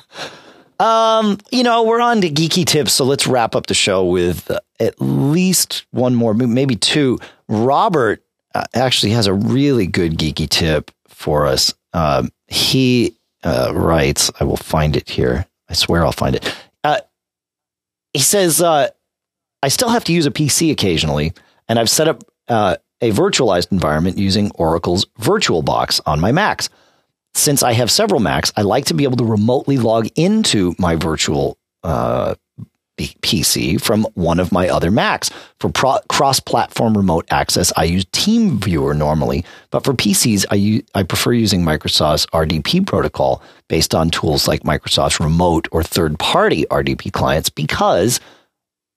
um, 0.80 1.38
you 1.52 1.64
know, 1.64 1.84
we're 1.84 2.02
on 2.02 2.20
to 2.20 2.30
geeky 2.30 2.66
tips, 2.66 2.92
so 2.92 3.06
let's 3.06 3.28
wrap 3.28 3.56
up 3.56 3.68
the 3.68 3.74
show 3.74 4.04
with 4.04 4.52
uh, 4.52 4.60
at 4.78 4.96
least 5.00 5.86
one 5.92 6.16
more, 6.16 6.34
maybe 6.34 6.76
two. 6.76 7.18
Robert 7.48 8.22
uh, 8.54 8.66
actually 8.74 9.14
has 9.14 9.28
a 9.28 9.34
really 9.34 9.88
good 9.88 10.18
geeky 10.18 10.50
tip 10.50 10.92
for 11.08 11.46
us. 11.46 11.74
Um, 11.94 12.30
he 12.48 13.16
uh, 13.46 13.72
writes, 13.74 14.30
I 14.42 14.44
will 14.44 14.58
find 14.58 14.98
it 14.98 15.10
here. 15.10 15.46
I 15.70 15.74
swear 15.74 16.04
I'll 16.04 16.12
find 16.12 16.36
it. 16.36 16.54
He 18.16 18.22
says, 18.22 18.62
uh, 18.62 18.88
I 19.62 19.68
still 19.68 19.90
have 19.90 20.06
to 20.06 20.14
use 20.14 20.26
a 20.26 20.32
PC 20.32 20.72
occasionally, 20.72 21.34
and 21.68 21.78
I've 21.78 21.90
set 21.90 22.08
up 22.08 22.24
uh, 22.48 22.78
a 23.02 23.12
virtualized 23.12 23.74
environment 23.74 24.18
using 24.18 24.52
Oracle's 24.52 25.06
VirtualBox 25.20 26.00
on 26.06 26.22
my 26.22 26.32
Macs. 26.32 26.70
Since 27.34 27.62
I 27.62 27.74
have 27.74 27.92
several 27.92 28.22
Macs, 28.22 28.54
I 28.56 28.62
like 28.62 28.86
to 28.86 28.94
be 28.94 29.04
able 29.04 29.18
to 29.18 29.26
remotely 29.26 29.78
log 29.78 30.08
into 30.16 30.74
my 30.80 30.96
virtual 30.96 31.58
uh, 31.84 32.36
PC 32.98 33.80
from 33.82 34.04
one 34.14 34.40
of 34.40 34.52
my 34.52 34.70
other 34.70 34.90
Macs. 34.92 35.30
For 35.60 35.70
pro- 35.70 36.00
cross-platform 36.10 36.96
remote 36.96 37.26
access, 37.30 37.72
I 37.76 37.84
use 37.84 38.06
TeamViewer 38.06 38.96
normally, 38.96 39.44
but 39.72 39.84
for 39.84 39.94
PCs, 39.94 40.46
I 40.50 40.56
u- 40.56 40.84
I 40.96 41.04
prefer 41.04 41.34
using 41.34 41.62
Microsoft's 41.64 42.26
RDP 42.28 42.86
protocol 42.86 43.42
based 43.68 43.94
on 43.94 44.10
tools 44.10 44.48
like 44.48 44.64
Microsoft's 44.64 45.20
remote 45.20 45.68
or 45.72 45.84
third-party 45.84 46.66
RDP 46.72 47.12
clients 47.12 47.50
because 47.50 48.20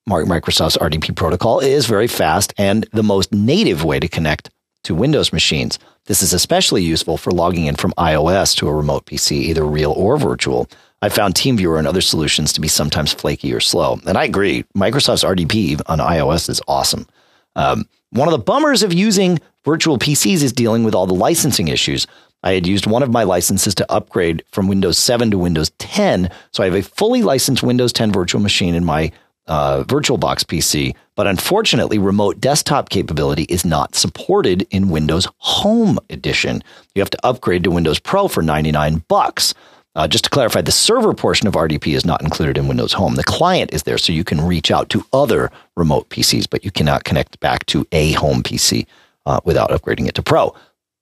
Microsoft's 0.09 0.79
RDP 0.79 1.15
protocol 1.15 1.61
is 1.61 1.87
very 1.87 2.07
fast 2.09 2.55
and 2.57 2.87
the 2.93 3.03
most 3.03 3.33
native 3.33 3.85
way 3.85 4.01
to 4.01 4.09
connect 4.09 4.51
to 4.85 4.95
Windows 4.95 5.33
machines. 5.33 5.79
This 6.07 6.23
is 6.23 6.33
especially 6.33 6.83
useful 6.83 7.19
for 7.19 7.31
logging 7.31 7.67
in 7.67 7.77
from 7.77 7.93
iOS 7.99 8.57
to 8.57 8.69
a 8.69 8.73
remote 8.75 9.05
PC, 9.05 9.33
either 9.33 9.65
real 9.67 9.93
or 9.93 10.17
virtual. 10.17 10.67
I 11.01 11.09
found 11.09 11.35
TeamViewer 11.35 11.79
and 11.79 11.87
other 11.87 12.01
solutions 12.01 12.53
to 12.53 12.61
be 12.61 12.69
sometimes 12.69 13.13
flaky 13.13 13.53
or 13.53 13.61
slow. 13.61 14.01
And 14.07 14.19
I 14.19 14.25
agree. 14.25 14.65
Microsoft's 14.77 15.25
RDP 15.25 15.81
on 15.87 15.99
iOS 15.99 16.49
is 16.49 16.61
awesome. 16.67 17.07
Um, 17.55 17.89
one 18.11 18.27
of 18.27 18.33
the 18.33 18.39
bummers 18.39 18.83
of 18.83 18.93
using 18.93 19.39
virtual 19.65 19.99
PCs 19.99 20.43
is 20.43 20.53
dealing 20.53 20.85
with 20.85 20.95
all 20.95 21.07
the 21.07 21.15
licensing 21.15 21.69
issues. 21.69 22.07
I 22.43 22.53
had 22.53 22.67
used 22.67 22.87
one 22.87 23.03
of 23.03 23.11
my 23.11 23.25
licenses 23.25 23.75
to 23.77 23.93
upgrade 23.93 24.45
from 24.51 24.69
Windows 24.69 24.97
7 24.99 25.31
to 25.31 25.39
Windows 25.39 25.71
10. 25.79 26.31
So 26.53 26.63
I 26.63 26.67
have 26.67 26.75
a 26.75 26.83
fully 26.83 27.23
licensed 27.23 27.63
Windows 27.63 27.93
10 27.93 28.13
virtual 28.13 28.41
machine 28.41 28.75
in 28.75 28.85
my 28.85 29.13
uh, 29.49 29.83
VirtualBox 29.85 30.45
PC, 30.45 30.95
but 31.17 31.27
unfortunately, 31.27 31.99
remote 31.99 32.39
desktop 32.39 32.91
capability 32.91 33.45
is 33.45 33.65
not 33.65 33.95
supported 33.95 34.67
in 34.71 34.91
Windows 34.91 35.27
Home 35.39 35.99
Edition. 36.11 36.63
You 36.95 37.01
have 37.01 37.11
to 37.11 37.27
upgrade 37.27 37.65
to 37.65 37.71
Windows 37.71 37.99
Pro 37.99 38.29
for 38.29 38.43
99 38.43 39.05
bucks. 39.09 39.55
Uh, 39.99 40.07
just 40.07 40.23
to 40.23 40.31
clarify, 40.31 40.61
the 40.61 40.71
server 40.71 41.13
portion 41.13 41.49
of 41.49 41.55
RDP 41.55 41.97
is 41.97 42.07
not 42.07 42.23
included 42.23 42.57
in 42.57 42.69
Windows 42.69 42.93
Home. 42.93 43.17
The 43.17 43.25
client 43.25 43.75
is 43.75 43.83
there 43.83 43.99
so 43.99 44.13
you 44.13 44.23
can 44.23 44.41
reach 44.41 44.71
out 44.71 44.89
to 44.91 45.05
other 45.13 45.51
remote 45.77 46.09
PCs, 46.09 46.49
but 46.49 46.65
you 46.65 46.71
cannot 46.71 47.03
connect 47.03 47.41
back 47.41 47.67
to 47.67 47.85
a 47.91 48.13
home 48.13 48.45
PC 48.45 48.87
uh, 49.27 49.41
without 49.45 49.71
upgrading 49.71 50.07
it 50.07 50.15
to 50.15 50.23
Pro. 50.23 50.55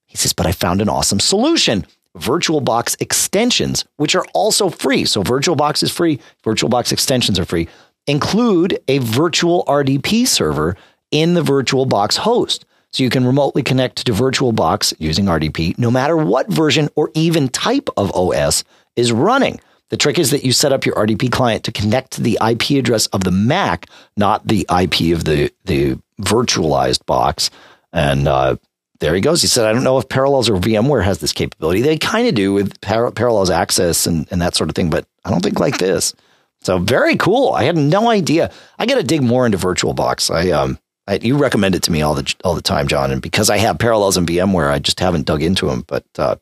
He 0.07 0.17
says, 0.17 0.33
but 0.33 0.47
I 0.47 0.53
found 0.53 0.81
an 0.81 0.89
awesome 0.89 1.21
solution. 1.21 1.85
VirtualBox 2.17 2.99
extensions, 3.03 3.85
which 3.97 4.15
are 4.15 4.25
also 4.33 4.71
free. 4.71 5.05
So 5.05 5.23
VirtualBox 5.23 5.83
is 5.83 5.93
free, 5.93 6.19
VirtualBox 6.43 6.91
extensions 6.91 7.39
are 7.39 7.45
free 7.45 7.69
include 8.07 8.79
a 8.89 8.99
virtual 8.99 9.65
RDP 9.67 10.27
server 10.27 10.77
in 11.11 11.35
the 11.35 11.43
VirtualBox 11.43 12.19
host. 12.19 12.65
So 12.93 13.03
you 13.03 13.11
can 13.11 13.27
remotely 13.27 13.63
connect 13.63 14.07
to 14.07 14.13
VirtualBox 14.13 14.95
using 14.99 15.27
RDP 15.27 15.79
no 15.79 15.91
matter 15.91 16.17
what 16.17 16.49
version 16.49 16.89
or 16.95 17.11
even 17.15 17.49
type 17.49 17.91
of 17.97 18.11
OS 18.15 18.65
is 18.97 19.13
running. 19.13 19.61
The 19.91 19.97
trick 19.97 20.19
is 20.19 20.33
that 20.33 20.45
you 20.45 20.53
set 20.53 20.73
up 20.73 20.85
your 20.85 20.97
RDP 20.97 21.31
client 21.31 21.65
to 21.65 21.73
connect 21.73 22.13
to 22.13 22.23
the 22.23 22.39
IP 22.45 22.71
address 22.71 23.07
of 23.09 23.23
the 23.23 23.31
Mac, 23.31 23.87
not 24.17 24.47
the 24.47 24.67
IP 24.69 25.17
of 25.17 25.25
the, 25.25 25.53
the 25.65 25.99
virtualized 26.21 27.07
box. 27.07 27.51
And 27.93 28.27
uh, 28.27 28.57
there 28.99 29.15
he 29.15 29.21
goes. 29.21 29.43
He 29.43 29.49
said, 29.49 29.67
I 29.67 29.73
don't 29.73 29.85
know 29.85 29.99
if 29.99 30.09
Parallels 30.09 30.49
or 30.49 30.57
VMware 30.57 31.05
has 31.05 31.19
this 31.19 31.33
capability. 31.33 31.83
They 31.83 31.99
kind 31.99 32.27
of 32.27 32.35
do 32.35 32.53
with 32.53 32.81
par- 32.81 33.13
Parallels 33.13 33.51
access 33.51 34.07
and, 34.07 34.27
and 34.33 34.43
that 34.43 34.57
sort 34.57 34.71
of 34.71 34.75
thing, 34.75 34.91
but 34.91 35.07
I 35.25 35.31
don't 35.31 35.43
think 35.43 35.61
like 35.61 35.79
this. 35.79 36.15
So 36.63 36.79
very 36.79 37.17
cool. 37.17 37.53
I 37.53 37.65
had 37.65 37.77
no 37.77 38.11
idea. 38.11 38.51
I 38.79 38.87
got 38.87 38.97
to 38.97 39.05
dig 39.05 39.23
more 39.23 39.47
into 39.47 39.59
VirtualBox. 39.59 40.35
I 40.35 40.51
um, 40.51 40.79
I, 41.07 41.17
you 41.23 41.37
recommend 41.37 41.75
it 41.75 41.83
to 41.85 41.93
me 41.93 42.03
all 42.03 42.15
the 42.15 42.35
all 42.43 42.55
the 42.55 42.63
time, 42.63 42.89
John, 42.89 43.13
and 43.13 43.23
because 43.23 43.51
I 43.51 43.59
have 43.59 43.79
parallels 43.79 44.17
and 44.17 44.27
VMware, 44.27 44.71
I 44.71 44.81
just 44.81 44.99
haven't 44.99 45.27
dug 45.27 45.43
into 45.43 45.67
them. 45.67 45.85
But 45.87 46.05
uh, 46.19 46.37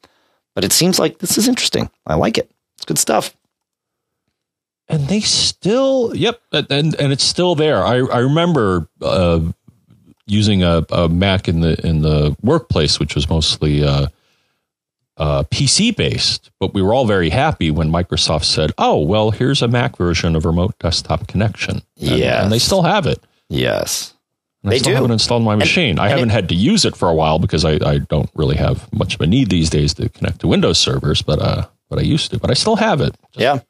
but 0.54 0.64
it 0.64 0.72
seems 0.72 0.98
like 0.98 1.18
this 1.18 1.36
is 1.38 1.48
interesting. 1.48 1.90
I 2.06 2.14
like 2.14 2.38
it. 2.38 2.50
It's 2.76 2.84
good 2.84 2.98
stuff. 2.98 3.36
And 4.88 5.08
they 5.08 5.20
still, 5.20 6.14
yep, 6.14 6.40
and 6.52 6.70
and 6.70 7.12
it's 7.12 7.24
still 7.24 7.54
there. 7.54 7.82
I 7.82 8.00
I 8.00 8.18
remember 8.18 8.88
uh, 9.00 9.40
using 10.26 10.62
a, 10.62 10.84
a 10.90 11.08
Mac 11.08 11.48
in 11.48 11.60
the 11.60 11.84
in 11.86 12.02
the 12.02 12.36
workplace, 12.42 13.00
which 13.00 13.14
was 13.14 13.28
mostly. 13.28 13.84
Uh, 13.84 14.08
uh, 15.16 15.44
PC 15.44 15.94
based, 15.96 16.50
but 16.58 16.74
we 16.74 16.82
were 16.82 16.92
all 16.92 17.06
very 17.06 17.30
happy 17.30 17.70
when 17.70 17.90
Microsoft 17.90 18.44
said, 18.44 18.72
"Oh, 18.78 18.98
well, 18.98 19.30
here's 19.30 19.62
a 19.62 19.68
Mac 19.68 19.96
version 19.96 20.34
of 20.34 20.44
Remote 20.44 20.76
Desktop 20.80 21.28
Connection." 21.28 21.82
Yeah, 21.94 22.42
and 22.42 22.50
they 22.50 22.58
still 22.58 22.82
have 22.82 23.06
it. 23.06 23.22
Yes, 23.48 24.13
and 24.13 24.13
they 24.70 24.76
I 24.76 24.78
still 24.78 24.92
do. 24.92 24.96
haven't 24.96 25.10
installed 25.10 25.42
my 25.42 25.56
machine. 25.56 25.90
And, 25.90 26.00
I 26.00 26.08
haven't 26.08 26.30
it, 26.30 26.32
had 26.32 26.48
to 26.48 26.54
use 26.54 26.84
it 26.84 26.96
for 26.96 27.08
a 27.08 27.14
while 27.14 27.38
because 27.38 27.64
I, 27.64 27.72
I 27.84 27.98
don't 27.98 28.30
really 28.34 28.56
have 28.56 28.90
much 28.92 29.14
of 29.14 29.20
a 29.20 29.26
need 29.26 29.50
these 29.50 29.70
days 29.70 29.94
to 29.94 30.08
connect 30.08 30.40
to 30.40 30.48
Windows 30.48 30.78
servers, 30.78 31.22
but 31.22 31.40
uh, 31.40 31.66
but 31.90 31.98
I 31.98 32.02
used 32.02 32.30
to. 32.30 32.38
But 32.38 32.50
I 32.50 32.54
still 32.54 32.76
have 32.76 33.00
it. 33.00 33.14
Just, 33.32 33.40
yeah, 33.40 33.60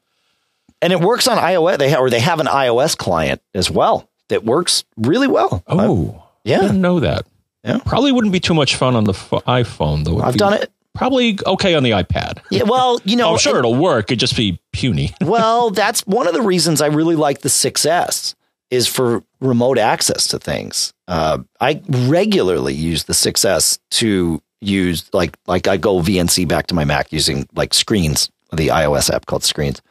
and 0.80 0.92
it 0.92 1.00
works 1.00 1.26
on 1.26 1.38
iOS. 1.38 1.78
They 1.78 1.90
have, 1.90 2.00
or 2.00 2.10
they 2.10 2.20
have 2.20 2.40
an 2.40 2.46
iOS 2.46 2.96
client 2.96 3.42
as 3.54 3.70
well 3.70 4.08
that 4.28 4.44
works 4.44 4.84
really 4.96 5.28
well. 5.28 5.62
Oh, 5.66 6.14
I, 6.16 6.28
yeah, 6.44 6.58
I 6.58 6.62
didn't 6.62 6.80
know 6.80 7.00
that. 7.00 7.26
Yeah, 7.64 7.78
probably 7.84 8.12
wouldn't 8.12 8.32
be 8.32 8.40
too 8.40 8.54
much 8.54 8.76
fun 8.76 8.94
on 8.94 9.04
the 9.04 9.14
f- 9.14 9.30
iPhone 9.46 10.04
though. 10.04 10.20
I've 10.20 10.36
done 10.36 10.54
it 10.54 10.70
probably 10.94 11.38
okay 11.44 11.74
on 11.74 11.82
the 11.82 11.90
iPad. 11.90 12.38
Yeah, 12.50 12.62
well, 12.62 13.00
you 13.04 13.16
know, 13.16 13.32
I'm 13.32 13.38
sure 13.38 13.58
it'll 13.58 13.74
work. 13.74 14.06
It'd 14.06 14.20
just 14.20 14.36
be 14.36 14.60
puny. 14.72 15.14
well, 15.20 15.70
that's 15.70 16.06
one 16.06 16.26
of 16.26 16.34
the 16.34 16.42
reasons 16.42 16.80
I 16.80 16.86
really 16.86 17.16
like 17.16 17.40
the 17.40 17.48
6S 17.48 18.34
is 18.70 18.86
for 18.86 19.22
remote 19.40 19.78
access 19.78 20.28
to 20.28 20.38
things. 20.38 20.92
Uh, 21.06 21.38
I 21.60 21.82
regularly 21.88 22.74
use 22.74 23.04
the 23.04 23.12
6S 23.12 23.78
to 23.92 24.40
use 24.60 25.08
like 25.12 25.36
like 25.46 25.68
I 25.68 25.76
go 25.76 26.00
VNC 26.00 26.48
back 26.48 26.66
to 26.68 26.74
my 26.74 26.84
Mac 26.84 27.12
using 27.12 27.46
like 27.54 27.74
Screens, 27.74 28.30
the 28.52 28.68
iOS 28.68 29.12
app 29.12 29.26
called 29.26 29.44
Screens, 29.44 29.82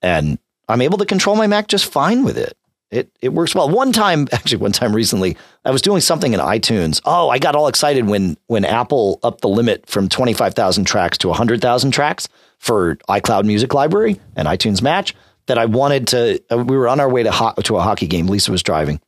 and 0.00 0.38
I'm 0.68 0.80
able 0.80 0.98
to 0.98 1.06
control 1.06 1.36
my 1.36 1.46
Mac 1.46 1.68
just 1.68 1.90
fine 1.90 2.24
with 2.24 2.38
it. 2.38 2.56
It 2.90 3.10
it 3.20 3.30
works 3.30 3.54
well. 3.54 3.68
One 3.68 3.92
time, 3.92 4.28
actually, 4.32 4.58
one 4.58 4.72
time 4.72 4.94
recently, 4.94 5.36
I 5.64 5.70
was 5.70 5.82
doing 5.82 6.00
something 6.00 6.32
in 6.32 6.40
iTunes. 6.40 7.00
Oh, 7.04 7.28
I 7.28 7.38
got 7.38 7.54
all 7.54 7.68
excited 7.68 8.06
when 8.06 8.36
when 8.46 8.64
Apple 8.64 9.20
upped 9.22 9.40
the 9.40 9.48
limit 9.48 9.86
from 9.86 10.08
twenty 10.08 10.32
five 10.32 10.54
thousand 10.54 10.84
tracks 10.84 11.18
to 11.18 11.32
hundred 11.32 11.60
thousand 11.60 11.90
tracks 11.90 12.28
for 12.58 12.96
iCloud 13.08 13.44
Music 13.44 13.74
Library 13.74 14.20
and 14.36 14.48
iTunes 14.48 14.82
Match. 14.82 15.14
That 15.46 15.58
I 15.58 15.66
wanted 15.66 16.08
to. 16.08 16.42
Uh, 16.50 16.58
we 16.58 16.76
were 16.76 16.88
on 16.88 17.00
our 17.00 17.10
way 17.10 17.22
to 17.22 17.32
ho- 17.32 17.54
to 17.64 17.76
a 17.76 17.80
hockey 17.80 18.06
game. 18.06 18.26
Lisa 18.26 18.52
was 18.52 18.62
driving, 18.62 19.00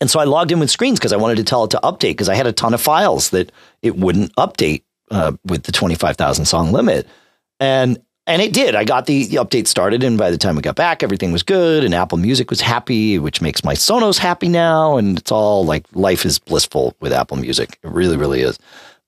and 0.00 0.10
so 0.10 0.18
I 0.18 0.24
logged 0.24 0.52
in 0.52 0.58
with 0.58 0.70
Screens 0.70 0.98
because 0.98 1.12
I 1.12 1.16
wanted 1.16 1.36
to 1.36 1.44
tell 1.44 1.64
it 1.64 1.70
to 1.70 1.80
update 1.82 2.10
because 2.10 2.28
I 2.28 2.34
had 2.34 2.46
a 2.46 2.52
ton 2.52 2.74
of 2.74 2.80
files 2.80 3.30
that 3.30 3.52
it 3.80 3.96
wouldn't 3.96 4.34
update 4.36 4.82
uh, 5.10 5.32
with 5.44 5.62
the 5.62 5.72
twenty 5.72 5.94
five 5.94 6.16
thousand 6.16 6.46
song 6.46 6.72
limit. 6.72 7.06
And 7.60 8.00
and 8.26 8.40
it 8.40 8.54
did. 8.54 8.74
I 8.74 8.84
got 8.84 9.04
the, 9.06 9.26
the, 9.26 9.36
update 9.36 9.66
started, 9.66 10.02
and 10.02 10.16
by 10.16 10.30
the 10.30 10.38
time 10.38 10.56
we 10.56 10.62
got 10.62 10.76
back, 10.76 11.02
everything 11.02 11.30
was 11.30 11.42
good, 11.42 11.84
and 11.84 11.94
Apple 11.94 12.16
Music 12.16 12.48
was 12.48 12.60
happy, 12.60 13.18
which 13.18 13.42
makes 13.42 13.62
my 13.62 13.74
Sonos 13.74 14.16
happy 14.16 14.48
now. 14.48 14.96
And 14.96 15.18
it's 15.18 15.30
all 15.30 15.66
like 15.66 15.84
life 15.92 16.24
is 16.24 16.38
blissful 16.38 16.96
with 17.00 17.12
Apple 17.12 17.36
Music. 17.36 17.78
It 17.82 17.90
really, 17.90 18.16
really 18.16 18.40
is. 18.40 18.58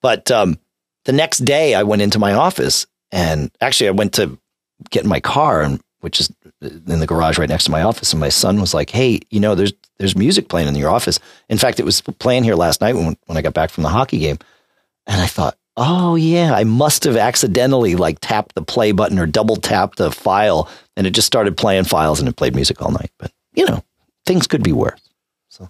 But 0.03 0.31
um, 0.31 0.59
the 1.07 1.13
next 1.13 1.39
day, 1.39 1.75
I 1.75 1.83
went 1.85 2.03
into 2.03 2.19
my 2.19 2.35
office, 2.35 2.87
and 3.11 3.51
actually, 3.61 3.89
I 3.89 3.93
went 3.93 4.13
to 4.15 4.39
get 4.91 5.05
in 5.05 5.09
my 5.09 5.21
car, 5.21 5.63
and 5.63 5.81
which 6.07 6.21
is 6.21 6.33
in 6.63 7.01
the 7.01 7.07
garage 7.07 7.37
right 7.37 7.49
next 7.49 7.65
to 7.65 7.73
my 7.73 7.83
office. 7.83 8.13
And 8.13 8.21
my 8.21 8.29
son 8.29 8.61
was 8.61 8.73
like, 8.73 8.91
"Hey, 8.91 9.19
you 9.31 9.41
know, 9.41 9.57
there's 9.57 9.73
there's 9.99 10.15
music 10.15 10.49
playing 10.49 10.69
in 10.69 10.77
your 10.77 10.89
office. 10.89 11.19
In 11.49 11.59
fact, 11.59 11.81
it 11.81 11.85
was 11.85 12.01
playing 12.01 12.45
here 12.45 12.55
last 12.55 12.81
night 12.81 12.95
when 12.95 13.17
when 13.27 13.37
I 13.37 13.43
got 13.43 13.55
back 13.55 13.71
from 13.71 13.83
the 13.83 13.89
hockey 13.89 14.21
game." 14.21 14.39
And 15.09 15.21
I 15.21 15.27
thought, 15.27 15.57
oh 15.77 16.15
yeah, 16.15 16.55
I 16.55 16.63
must 16.63 17.03
have 17.05 17.17
accidentally 17.17 17.97
like 17.97 18.19
tapped 18.21 18.55
the 18.55 18.63
play 18.63 18.93
button 18.93 19.19
or 19.19 19.27
double 19.27 19.57
tapped 19.57 19.99
the 19.99 20.13
file 20.13 20.71
and 20.97 21.07
it 21.07 21.11
just 21.11 21.27
started 21.27 21.57
playing 21.57 21.85
files 21.85 22.21
and 22.21 22.29
it 22.29 22.37
played 22.37 22.55
music 22.55 22.81
all 22.81 22.93
night. 22.93 23.11
But 23.19 23.33
you 23.55 23.67
know, 23.67 23.83
things 24.25 24.47
could 24.47 24.63
be 24.63 24.73
worse. 24.73 25.01
So 25.49 25.69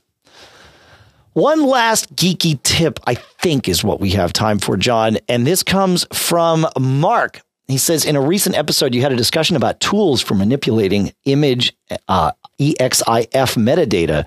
one 1.33 1.67
last 1.67 2.15
geeky 2.15 2.63
tip, 2.63 3.01
I 3.07 3.15
think, 3.15 3.69
is 3.69 3.83
what 3.83 4.01
we 4.01 4.11
have 4.11 4.33
time 4.33 4.59
for, 4.59 4.77
John. 4.77 5.19
And 5.29 5.47
this 5.47 5.63
comes 5.63 6.07
from 6.13 6.67
Mark. 6.79 7.41
He 7.69 7.79
says, 7.79 8.05
in 8.05 8.17
a 8.17 8.21
recent 8.21 8.57
episode, 8.57 8.95
you 8.95 9.03
had 9.03 9.13
a 9.13 9.17
discussion 9.17 9.57
about 9.57 9.81
tools 9.81 10.23
for 10.23 10.35
manipulating 10.35 11.13
image 11.25 11.77
uh, 12.09 12.33
EXIF 12.61 13.57
metadata 13.57 14.27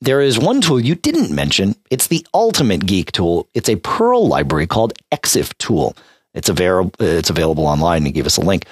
there 0.00 0.20
is 0.20 0.38
one 0.38 0.60
tool 0.60 0.78
you 0.78 0.94
didn't 0.94 1.30
mention. 1.30 1.74
It's 1.90 2.08
the 2.08 2.26
ultimate 2.34 2.84
geek 2.86 3.12
tool. 3.12 3.48
It's 3.54 3.68
a 3.68 3.76
Perl 3.76 4.28
library 4.28 4.66
called 4.66 4.92
ExifTool. 5.12 5.96
It's, 6.34 6.48
available. 6.48 6.92
it's 7.00 7.30
available 7.30 7.66
online. 7.66 8.04
He 8.04 8.12
gave 8.12 8.26
us 8.26 8.36
a 8.36 8.42
link. 8.42 8.66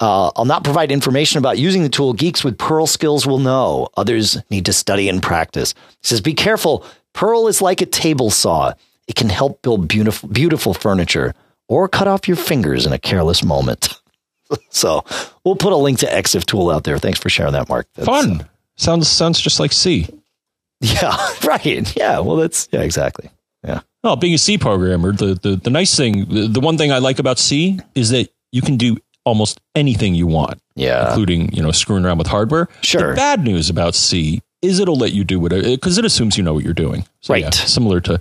Uh, 0.00 0.30
I'll 0.36 0.44
not 0.44 0.62
provide 0.62 0.92
information 0.92 1.38
about 1.38 1.58
using 1.58 1.82
the 1.82 1.88
tool. 1.88 2.12
Geeks 2.12 2.44
with 2.44 2.56
Perl 2.58 2.86
skills 2.86 3.26
will 3.26 3.40
know. 3.40 3.88
Others 3.96 4.38
need 4.50 4.66
to 4.66 4.72
study 4.72 5.08
and 5.08 5.20
practice. 5.20 5.74
He 5.88 6.06
says, 6.06 6.20
be 6.20 6.34
careful. 6.34 6.84
Perl 7.12 7.48
is 7.48 7.60
like 7.60 7.80
a 7.80 7.86
table 7.86 8.30
saw. 8.30 8.72
It 9.08 9.16
can 9.16 9.28
help 9.28 9.62
build 9.62 9.88
beautiful, 9.88 10.28
beautiful 10.28 10.74
furniture 10.74 11.34
or 11.68 11.88
cut 11.88 12.08
off 12.08 12.26
your 12.26 12.36
fingers 12.36 12.86
in 12.86 12.92
a 12.92 12.98
careless 12.98 13.44
moment. 13.44 14.00
so 14.70 15.04
we'll 15.44 15.56
put 15.56 15.72
a 15.72 15.76
link 15.76 15.98
to 16.00 16.06
ExifTool 16.06 16.74
out 16.74 16.84
there. 16.84 16.98
Thanks 16.98 17.18
for 17.18 17.28
sharing 17.28 17.52
that, 17.52 17.68
Mark. 17.68 17.86
That's, 17.94 18.06
Fun. 18.06 18.40
Uh, 18.40 18.44
sounds 18.76 19.08
sounds 19.08 19.40
just 19.40 19.60
like 19.60 19.72
C. 19.72 20.08
Yeah, 20.80 21.16
right. 21.44 21.96
Yeah, 21.96 22.20
well, 22.20 22.36
that's 22.36 22.68
yeah, 22.72 22.80
exactly. 22.80 23.30
Yeah. 23.64 23.80
Well, 24.02 24.16
being 24.16 24.34
a 24.34 24.38
C 24.38 24.58
programmer, 24.58 25.12
the 25.12 25.34
the, 25.34 25.56
the 25.56 25.70
nice 25.70 25.96
thing, 25.96 26.26
the, 26.26 26.48
the 26.48 26.60
one 26.60 26.78
thing 26.78 26.92
I 26.92 26.98
like 26.98 27.18
about 27.18 27.38
C 27.38 27.78
is 27.94 28.10
that 28.10 28.28
you 28.52 28.62
can 28.62 28.76
do 28.76 28.96
almost 29.24 29.60
anything 29.74 30.14
you 30.14 30.26
want. 30.26 30.60
Yeah. 30.74 31.08
Including, 31.08 31.52
you 31.52 31.62
know, 31.62 31.70
screwing 31.70 32.04
around 32.04 32.18
with 32.18 32.28
hardware. 32.28 32.68
Sure. 32.80 33.10
The 33.10 33.16
bad 33.16 33.44
news 33.44 33.68
about 33.68 33.94
C 33.94 34.40
is 34.62 34.78
it'll 34.80 34.96
let 34.96 35.12
you 35.12 35.22
do 35.22 35.44
it 35.46 35.50
because 35.50 35.98
it 35.98 36.04
assumes 36.04 36.38
you 36.38 36.42
know 36.42 36.54
what 36.54 36.64
you're 36.64 36.72
doing. 36.72 37.04
So, 37.20 37.34
right. 37.34 37.42
Yeah, 37.42 37.50
similar 37.50 38.00
to. 38.00 38.20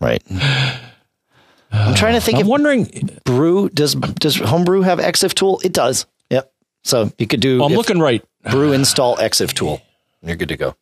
right. 0.00 0.22
I'm 1.72 1.94
trying 1.94 2.14
to 2.14 2.20
think. 2.20 2.38
I'm 2.38 2.46
wondering. 2.46 3.20
Brew 3.24 3.68
does 3.68 3.94
does 3.94 4.36
Homebrew 4.36 4.82
have 4.82 4.98
ExifTool? 4.98 5.64
It 5.64 5.72
does. 5.72 6.06
Yep. 6.30 6.52
So 6.84 7.12
you 7.18 7.26
could 7.26 7.40
do. 7.40 7.58
Well, 7.58 7.68
I'm 7.68 7.74
looking 7.74 8.00
right. 8.00 8.24
Brew 8.50 8.72
install 8.72 9.16
ExifTool. 9.16 9.80
You're 10.22 10.36
good 10.36 10.48
to 10.48 10.56
go. 10.56 10.76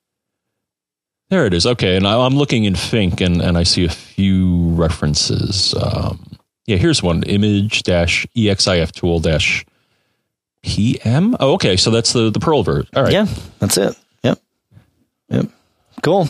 There 1.30 1.46
it 1.46 1.54
is. 1.54 1.66
Okay, 1.66 1.96
and 1.96 2.06
I, 2.06 2.26
am 2.26 2.34
looking 2.34 2.64
in 2.64 2.74
Fink, 2.74 3.20
and, 3.20 3.40
and 3.40 3.56
I 3.56 3.62
see 3.62 3.84
a 3.84 3.88
few 3.88 4.68
references. 4.70 5.74
Um, 5.74 6.36
yeah, 6.66 6.76
here's 6.76 7.02
one: 7.02 7.22
image 7.24 7.82
dash 7.82 8.26
exif 8.36 8.92
tool 8.92 9.20
dash 9.20 9.64
PM. 10.62 11.36
Oh, 11.40 11.54
okay. 11.54 11.76
So 11.76 11.90
that's 11.90 12.12
the 12.12 12.30
the 12.30 12.40
Perl 12.40 12.62
version. 12.62 12.90
All 12.94 13.02
right. 13.02 13.12
Yeah, 13.12 13.26
that's 13.58 13.76
it. 13.78 13.98
Yep. 14.22 14.38
Yep. 15.30 15.46
Cool. 16.02 16.28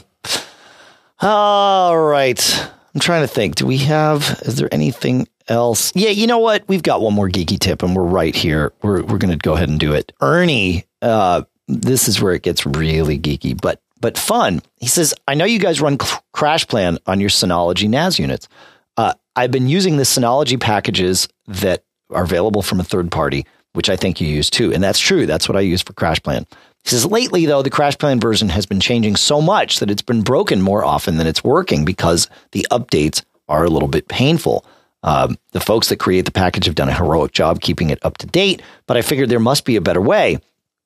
All 1.20 1.98
right. 1.98 2.70
I'm 2.94 3.00
trying 3.00 3.22
to 3.22 3.28
think. 3.28 3.56
Do 3.56 3.66
we 3.66 3.78
have, 3.78 4.40
is 4.42 4.56
there 4.56 4.68
anything 4.72 5.26
else? 5.48 5.92
Yeah, 5.96 6.10
you 6.10 6.26
know 6.26 6.38
what? 6.38 6.64
We've 6.68 6.82
got 6.82 7.00
one 7.00 7.14
more 7.14 7.28
geeky 7.28 7.58
tip 7.58 7.82
and 7.82 7.94
we're 7.96 8.04
right 8.04 8.34
here. 8.34 8.72
We're, 8.82 9.02
we're 9.02 9.18
going 9.18 9.36
to 9.36 9.36
go 9.36 9.54
ahead 9.54 9.68
and 9.68 9.80
do 9.80 9.92
it. 9.92 10.12
Ernie, 10.20 10.84
uh, 11.02 11.42
this 11.66 12.08
is 12.08 12.22
where 12.22 12.34
it 12.34 12.42
gets 12.42 12.64
really 12.64 13.18
geeky, 13.18 13.60
but, 13.60 13.80
but 14.00 14.16
fun. 14.16 14.62
He 14.76 14.86
says, 14.86 15.12
I 15.26 15.34
know 15.34 15.44
you 15.44 15.58
guys 15.58 15.80
run 15.80 15.98
CrashPlan 15.98 16.98
on 17.06 17.20
your 17.20 17.30
Synology 17.30 17.88
NAS 17.88 18.18
units. 18.18 18.48
Uh, 18.96 19.14
I've 19.34 19.50
been 19.50 19.68
using 19.68 19.96
the 19.96 20.04
Synology 20.04 20.60
packages 20.60 21.28
that 21.48 21.84
are 22.10 22.22
available 22.22 22.62
from 22.62 22.78
a 22.78 22.84
third 22.84 23.10
party, 23.10 23.44
which 23.72 23.88
I 23.88 23.96
think 23.96 24.20
you 24.20 24.28
use 24.28 24.50
too. 24.50 24.72
And 24.72 24.84
that's 24.84 25.00
true. 25.00 25.26
That's 25.26 25.48
what 25.48 25.56
I 25.56 25.62
use 25.62 25.82
for 25.82 25.94
CrashPlan. 25.94 26.46
He 26.84 26.90
says, 26.90 27.06
lately, 27.06 27.46
though, 27.46 27.62
the 27.62 27.70
CrashPlan 27.70 28.20
version 28.20 28.50
has 28.50 28.66
been 28.66 28.80
changing 28.80 29.16
so 29.16 29.40
much 29.40 29.78
that 29.78 29.90
it's 29.90 30.02
been 30.02 30.22
broken 30.22 30.60
more 30.60 30.84
often 30.84 31.16
than 31.16 31.26
it's 31.26 31.42
working 31.42 31.84
because 31.84 32.28
the 32.52 32.66
updates 32.70 33.24
are 33.48 33.64
a 33.64 33.70
little 33.70 33.88
bit 33.88 34.06
painful. 34.06 34.66
Um, 35.02 35.38
the 35.52 35.60
folks 35.60 35.88
that 35.88 35.98
create 35.98 36.26
the 36.26 36.30
package 36.30 36.66
have 36.66 36.74
done 36.74 36.88
a 36.88 36.94
heroic 36.94 37.32
job 37.32 37.60
keeping 37.60 37.90
it 37.90 37.98
up 38.02 38.18
to 38.18 38.26
date, 38.26 38.62
but 38.86 38.96
I 38.96 39.02
figured 39.02 39.28
there 39.28 39.40
must 39.40 39.64
be 39.64 39.76
a 39.76 39.80
better 39.80 40.00
way. 40.00 40.38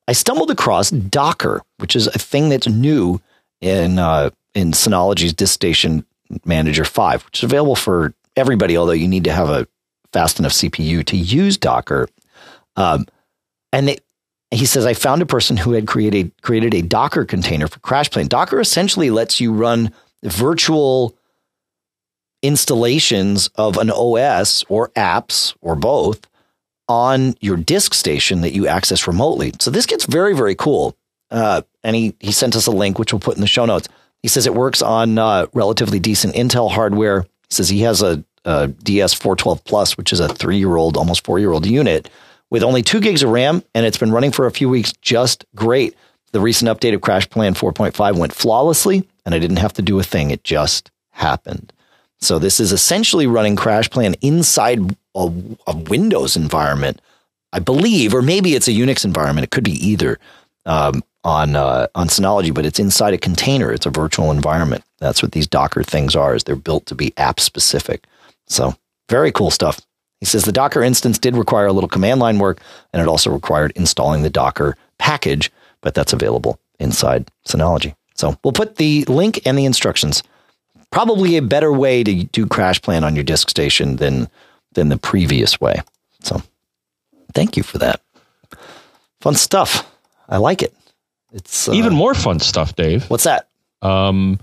I 0.06 0.12
stumbled 0.12 0.50
across 0.50 0.90
Docker, 0.90 1.62
which 1.78 1.94
is 1.94 2.06
a 2.06 2.18
thing 2.18 2.48
that's 2.48 2.68
new 2.68 3.20
in 3.60 3.98
uh, 3.98 4.30
in 4.54 4.72
Synology's 4.72 5.34
DiskStation 5.34 6.04
Manager 6.44 6.84
5, 6.84 7.26
which 7.26 7.40
is 7.40 7.44
available 7.44 7.76
for 7.76 8.14
everybody, 8.36 8.76
although 8.76 8.92
you 8.92 9.08
need 9.08 9.24
to 9.24 9.32
have 9.32 9.50
a 9.50 9.68
fast 10.12 10.38
enough 10.38 10.52
CPU 10.52 11.04
to 11.04 11.16
use 11.16 11.56
Docker. 11.56 12.08
Um, 12.76 13.06
and 13.72 13.88
they, 13.88 13.98
he 14.50 14.64
says, 14.64 14.86
I 14.86 14.94
found 14.94 15.20
a 15.20 15.26
person 15.26 15.56
who 15.56 15.72
had 15.72 15.86
created 15.86 16.32
created 16.42 16.74
a 16.74 16.82
Docker 16.82 17.24
container 17.24 17.68
for 17.68 17.80
CrashPlan. 17.80 18.28
Docker 18.28 18.60
essentially 18.60 19.10
lets 19.10 19.40
you 19.40 19.52
run 19.52 19.92
virtual 20.22 21.14
installations 22.42 23.48
of 23.56 23.76
an 23.76 23.90
OS 23.90 24.64
or 24.68 24.88
apps 24.90 25.54
or 25.60 25.74
both 25.74 26.26
on 26.88 27.34
your 27.40 27.56
disk 27.56 27.92
station 27.92 28.40
that 28.40 28.54
you 28.54 28.66
access 28.66 29.06
remotely. 29.06 29.52
So 29.60 29.70
this 29.70 29.86
gets 29.86 30.06
very, 30.06 30.34
very 30.34 30.54
cool. 30.54 30.96
Uh, 31.30 31.62
and 31.84 31.94
he, 31.94 32.14
he 32.20 32.32
sent 32.32 32.56
us 32.56 32.66
a 32.66 32.70
link, 32.70 32.98
which 32.98 33.12
we'll 33.12 33.20
put 33.20 33.34
in 33.34 33.42
the 33.42 33.46
show 33.46 33.66
notes. 33.66 33.88
He 34.22 34.28
says 34.28 34.46
it 34.46 34.54
works 34.54 34.80
on 34.80 35.18
uh, 35.18 35.46
relatively 35.52 35.98
decent 35.98 36.34
Intel 36.34 36.70
hardware. 36.70 37.22
He 37.22 37.54
says 37.54 37.68
he 37.68 37.80
has 37.80 38.00
a, 38.00 38.24
a 38.46 38.68
DS412 38.68 39.64
Plus, 39.64 39.98
which 39.98 40.12
is 40.12 40.20
a 40.20 40.28
three 40.28 40.56
year 40.56 40.76
old, 40.76 40.96
almost 40.96 41.24
four 41.24 41.38
year 41.38 41.52
old 41.52 41.66
unit 41.66 42.08
with 42.50 42.62
only 42.62 42.82
two 42.82 43.00
gigs 43.00 43.22
of 43.22 43.30
RAM, 43.30 43.62
and 43.74 43.84
it's 43.84 43.98
been 43.98 44.12
running 44.12 44.32
for 44.32 44.46
a 44.46 44.50
few 44.50 44.68
weeks 44.68 44.92
just 45.02 45.44
great. 45.54 45.94
The 46.32 46.40
recent 46.40 46.70
update 46.70 46.94
of 46.94 47.00
CrashPlan 47.00 47.56
4.5 47.56 48.18
went 48.18 48.34
flawlessly, 48.34 49.08
and 49.24 49.34
I 49.34 49.38
didn't 49.38 49.58
have 49.58 49.72
to 49.74 49.82
do 49.82 49.98
a 49.98 50.04
thing. 50.04 50.30
It 50.30 50.44
just 50.44 50.90
happened. 51.10 51.72
So 52.20 52.38
this 52.38 52.60
is 52.60 52.72
essentially 52.72 53.26
running 53.26 53.56
CrashPlan 53.56 54.16
inside 54.20 54.96
a, 55.14 55.32
a 55.66 55.76
Windows 55.76 56.36
environment, 56.36 57.00
I 57.52 57.60
believe, 57.60 58.14
or 58.14 58.22
maybe 58.22 58.54
it's 58.54 58.68
a 58.68 58.72
Unix 58.72 59.04
environment. 59.04 59.44
It 59.44 59.50
could 59.50 59.64
be 59.64 59.86
either 59.86 60.18
um, 60.66 61.02
on 61.24 61.56
uh, 61.56 61.86
on 61.94 62.08
Synology, 62.08 62.52
but 62.52 62.66
it's 62.66 62.78
inside 62.78 63.14
a 63.14 63.18
container. 63.18 63.72
It's 63.72 63.86
a 63.86 63.90
virtual 63.90 64.30
environment. 64.30 64.84
That's 64.98 65.22
what 65.22 65.32
these 65.32 65.46
Docker 65.46 65.82
things 65.82 66.16
are. 66.16 66.34
Is 66.34 66.44
they're 66.44 66.56
built 66.56 66.86
to 66.86 66.94
be 66.94 67.12
app 67.16 67.40
specific. 67.40 68.04
So 68.46 68.74
very 69.08 69.32
cool 69.32 69.50
stuff. 69.50 69.80
He 70.20 70.26
says 70.26 70.44
the 70.44 70.52
Docker 70.52 70.82
instance 70.82 71.18
did 71.18 71.36
require 71.36 71.66
a 71.66 71.72
little 71.72 71.88
command 71.88 72.20
line 72.20 72.38
work, 72.38 72.60
and 72.92 73.00
it 73.00 73.08
also 73.08 73.30
required 73.30 73.72
installing 73.76 74.22
the 74.22 74.30
Docker 74.30 74.76
package, 74.98 75.50
but 75.80 75.94
that's 75.94 76.12
available 76.12 76.58
inside 76.80 77.30
Synology. 77.46 77.94
So 78.14 78.36
we'll 78.42 78.52
put 78.52 78.76
the 78.76 79.04
link 79.04 79.40
and 79.46 79.56
the 79.56 79.64
instructions. 79.64 80.22
Probably 80.90 81.36
a 81.36 81.42
better 81.42 81.72
way 81.72 82.02
to 82.02 82.24
do 82.24 82.46
CrashPlan 82.46 83.04
on 83.04 83.14
your 83.14 83.24
disk 83.24 83.48
station 83.48 83.96
than 83.96 84.28
than 84.72 84.88
the 84.88 84.96
previous 84.96 85.60
way. 85.60 85.82
So 86.20 86.42
thank 87.34 87.56
you 87.56 87.62
for 87.62 87.78
that. 87.78 88.00
Fun 89.20 89.34
stuff. 89.34 89.90
I 90.28 90.38
like 90.38 90.62
it. 90.62 90.74
It's 91.32 91.68
uh, 91.68 91.72
even 91.72 91.94
more 91.94 92.14
fun 92.14 92.40
stuff, 92.40 92.74
Dave. 92.74 93.08
What's 93.10 93.24
that? 93.24 93.48
Um, 93.82 94.40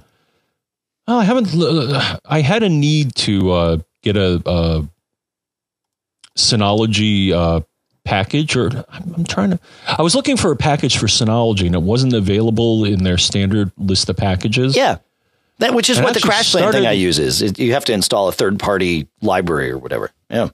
well, 1.08 1.20
I 1.20 1.24
haven't. 1.24 1.50
I 2.26 2.42
had 2.42 2.64
a 2.64 2.70
need 2.70 3.16
to 3.16 3.52
uh, 3.52 3.78
get 4.02 4.16
a, 4.16 4.42
a 4.46 4.88
Synology 6.38 7.32
uh, 7.32 7.62
package, 8.04 8.56
or 8.56 8.86
I'm 8.90 9.24
trying 9.26 9.52
to. 9.52 9.60
I 9.88 10.02
was 10.02 10.16
looking 10.16 10.38
for 10.38 10.52
a 10.52 10.56
package 10.56 10.98
for 10.98 11.08
Synology, 11.08 11.66
and 11.66 11.76
it 11.76 11.82
wasn't 11.82 12.14
available 12.14 12.86
in 12.86 13.04
their 13.04 13.18
standard 13.18 13.72
list 13.78 14.10
of 14.10 14.18
packages. 14.18 14.76
Yeah, 14.76 14.98
that 15.60 15.74
which 15.74 15.90
is 15.90 15.98
and 15.98 16.06
what 16.06 16.14
the 16.14 16.20
CrashPlan 16.20 16.72
thing 16.72 16.86
I 16.86 16.94
use 16.94 17.20
is. 17.20 17.42
It, 17.42 17.60
you 17.60 17.74
have 17.74 17.86
to 17.86 17.94
install 17.94 18.28
a 18.28 18.32
third 18.32 18.60
party 18.60 19.08
library 19.22 19.72
or 19.72 19.78
whatever. 19.78 20.12
Yeah. 20.30 20.50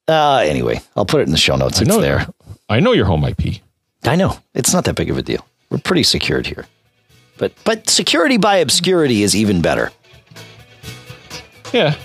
uh, 0.10 0.38
anyway, 0.44 0.82
I'll 0.96 1.06
put 1.06 1.22
it 1.22 1.28
in 1.28 1.32
the 1.32 1.38
show 1.38 1.56
notes. 1.56 1.80
I 1.80 1.84
it's 1.84 1.90
know, 1.90 2.02
there. 2.02 2.28
I 2.68 2.80
know 2.80 2.94
your 2.94 3.06
home 3.06 3.24
IP. 3.24 3.62
I 4.04 4.16
know. 4.16 4.38
It's 4.54 4.74
not 4.74 4.86
that 4.86 4.96
big 4.96 5.10
of 5.10 5.18
a 5.18 5.22
deal. 5.22 5.46
We're 5.70 5.78
pretty 5.78 6.04
secured 6.04 6.48
here. 6.48 6.66
But 7.38 7.54
but 7.64 7.90
security 7.90 8.38
by 8.38 8.58
obscurity 8.58 9.24
is 9.24 9.36
even 9.36 9.62
better. 9.62 9.92
Yeah. 11.72 11.96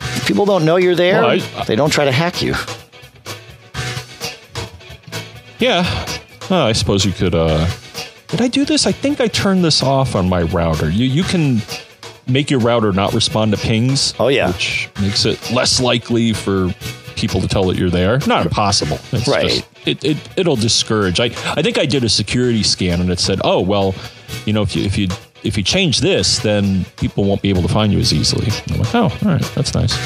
If 0.00 0.26
people 0.26 0.44
don't 0.44 0.64
know 0.64 0.76
you're 0.76 0.94
there, 0.94 1.22
well, 1.22 1.40
I, 1.56 1.64
they 1.64 1.76
don't 1.76 1.90
try 1.90 2.04
to 2.04 2.12
hack 2.12 2.42
you. 2.42 2.54
Yeah. 5.58 5.84
Uh, 6.50 6.64
I 6.64 6.72
suppose 6.72 7.04
you 7.04 7.12
could 7.12 7.34
uh 7.34 7.68
did 8.28 8.42
I 8.42 8.48
do 8.48 8.64
this? 8.64 8.86
I 8.86 8.92
think 8.92 9.20
I 9.20 9.28
turned 9.28 9.64
this 9.64 9.82
off 9.82 10.14
on 10.14 10.28
my 10.28 10.42
router. 10.42 10.90
You 10.90 11.06
you 11.06 11.22
can 11.22 11.62
make 12.26 12.50
your 12.50 12.60
router 12.60 12.92
not 12.92 13.14
respond 13.14 13.52
to 13.52 13.58
pings. 13.58 14.12
Oh 14.18 14.28
yeah. 14.28 14.48
Which 14.48 14.90
makes 15.00 15.24
it 15.24 15.50
less 15.50 15.80
likely 15.80 16.34
for 16.34 16.74
people 17.18 17.40
to 17.40 17.48
tell 17.48 17.64
that 17.64 17.76
you're 17.76 17.90
there. 17.90 18.18
Not 18.26 18.46
impossible. 18.46 18.98
It's 19.12 19.28
right. 19.28 19.48
Just, 19.48 19.68
it, 19.86 20.04
it, 20.04 20.16
it'll 20.36 20.56
discourage. 20.56 21.20
I, 21.20 21.26
I 21.26 21.62
think 21.62 21.78
I 21.78 21.86
did 21.86 22.04
a 22.04 22.08
security 22.08 22.62
scan 22.62 23.00
and 23.00 23.10
it 23.10 23.18
said, 23.18 23.40
oh, 23.44 23.60
well, 23.60 23.94
you 24.46 24.52
know, 24.52 24.62
if 24.62 24.76
you, 24.76 24.84
if 24.84 24.96
you, 24.96 25.08
if 25.42 25.56
you 25.56 25.62
change 25.62 26.00
this, 26.00 26.38
then 26.40 26.84
people 26.96 27.24
won't 27.24 27.42
be 27.42 27.48
able 27.48 27.62
to 27.62 27.68
find 27.68 27.92
you 27.92 27.98
as 27.98 28.12
easily. 28.12 28.48
I'm 28.70 28.80
like, 28.80 28.94
oh, 28.94 29.02
all 29.02 29.10
right. 29.22 29.42
That's 29.54 29.74
nice. 29.74 29.96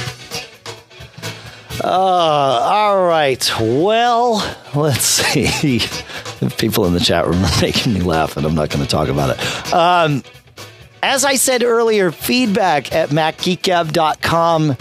Uh, 1.82 1.88
all 1.88 3.06
right. 3.06 3.50
Well, 3.60 4.56
let's 4.74 5.04
see. 5.04 5.80
People 6.58 6.86
in 6.86 6.92
the 6.92 7.00
chat 7.00 7.26
room 7.26 7.42
are 7.44 7.50
making 7.60 7.94
me 7.94 8.00
laugh, 8.00 8.36
and 8.36 8.44
I'm 8.44 8.54
not 8.54 8.70
going 8.70 8.84
to 8.84 8.90
talk 8.90 9.08
about 9.08 9.38
it. 9.38 9.72
Um, 9.72 10.22
as 11.02 11.24
I 11.24 11.34
said 11.34 11.62
earlier, 11.62 12.12
feedback 12.12 12.92
at 12.92 13.08
macgeekgab.com 13.08 14.76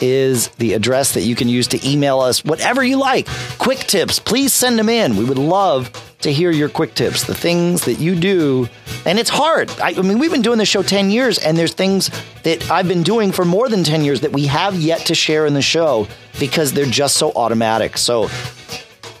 is 0.00 0.48
the 0.58 0.74
address 0.74 1.14
that 1.14 1.22
you 1.22 1.34
can 1.34 1.48
use 1.48 1.66
to 1.68 1.88
email 1.88 2.20
us 2.20 2.44
whatever 2.44 2.82
you 2.82 2.98
like. 2.98 3.26
Quick 3.58 3.78
tips, 3.80 4.18
please 4.18 4.52
send 4.52 4.78
them 4.78 4.88
in. 4.88 5.16
We 5.16 5.24
would 5.24 5.38
love 5.38 5.90
to 6.20 6.32
hear 6.32 6.50
your 6.50 6.68
quick 6.68 6.94
tips, 6.94 7.24
the 7.24 7.34
things 7.34 7.84
that 7.84 8.00
you 8.00 8.16
do 8.16 8.68
And 9.04 9.18
it's 9.18 9.30
hard. 9.30 9.70
I, 9.80 9.90
I 9.90 10.02
mean, 10.02 10.18
we've 10.18 10.32
been 10.32 10.42
doing 10.42 10.58
this 10.58 10.68
show 10.68 10.82
10 10.82 11.10
years, 11.10 11.38
and 11.38 11.56
there's 11.56 11.74
things 11.74 12.10
that 12.42 12.68
I've 12.70 12.88
been 12.88 13.04
doing 13.04 13.30
for 13.30 13.44
more 13.44 13.68
than 13.68 13.84
10 13.84 14.02
years 14.02 14.22
that 14.22 14.32
we 14.32 14.46
have 14.46 14.74
yet 14.74 15.06
to 15.06 15.14
share 15.14 15.46
in 15.46 15.54
the 15.54 15.62
show 15.62 16.08
because 16.40 16.72
they're 16.72 16.86
just 16.86 17.16
so 17.16 17.30
automatic. 17.36 17.98
So 17.98 18.28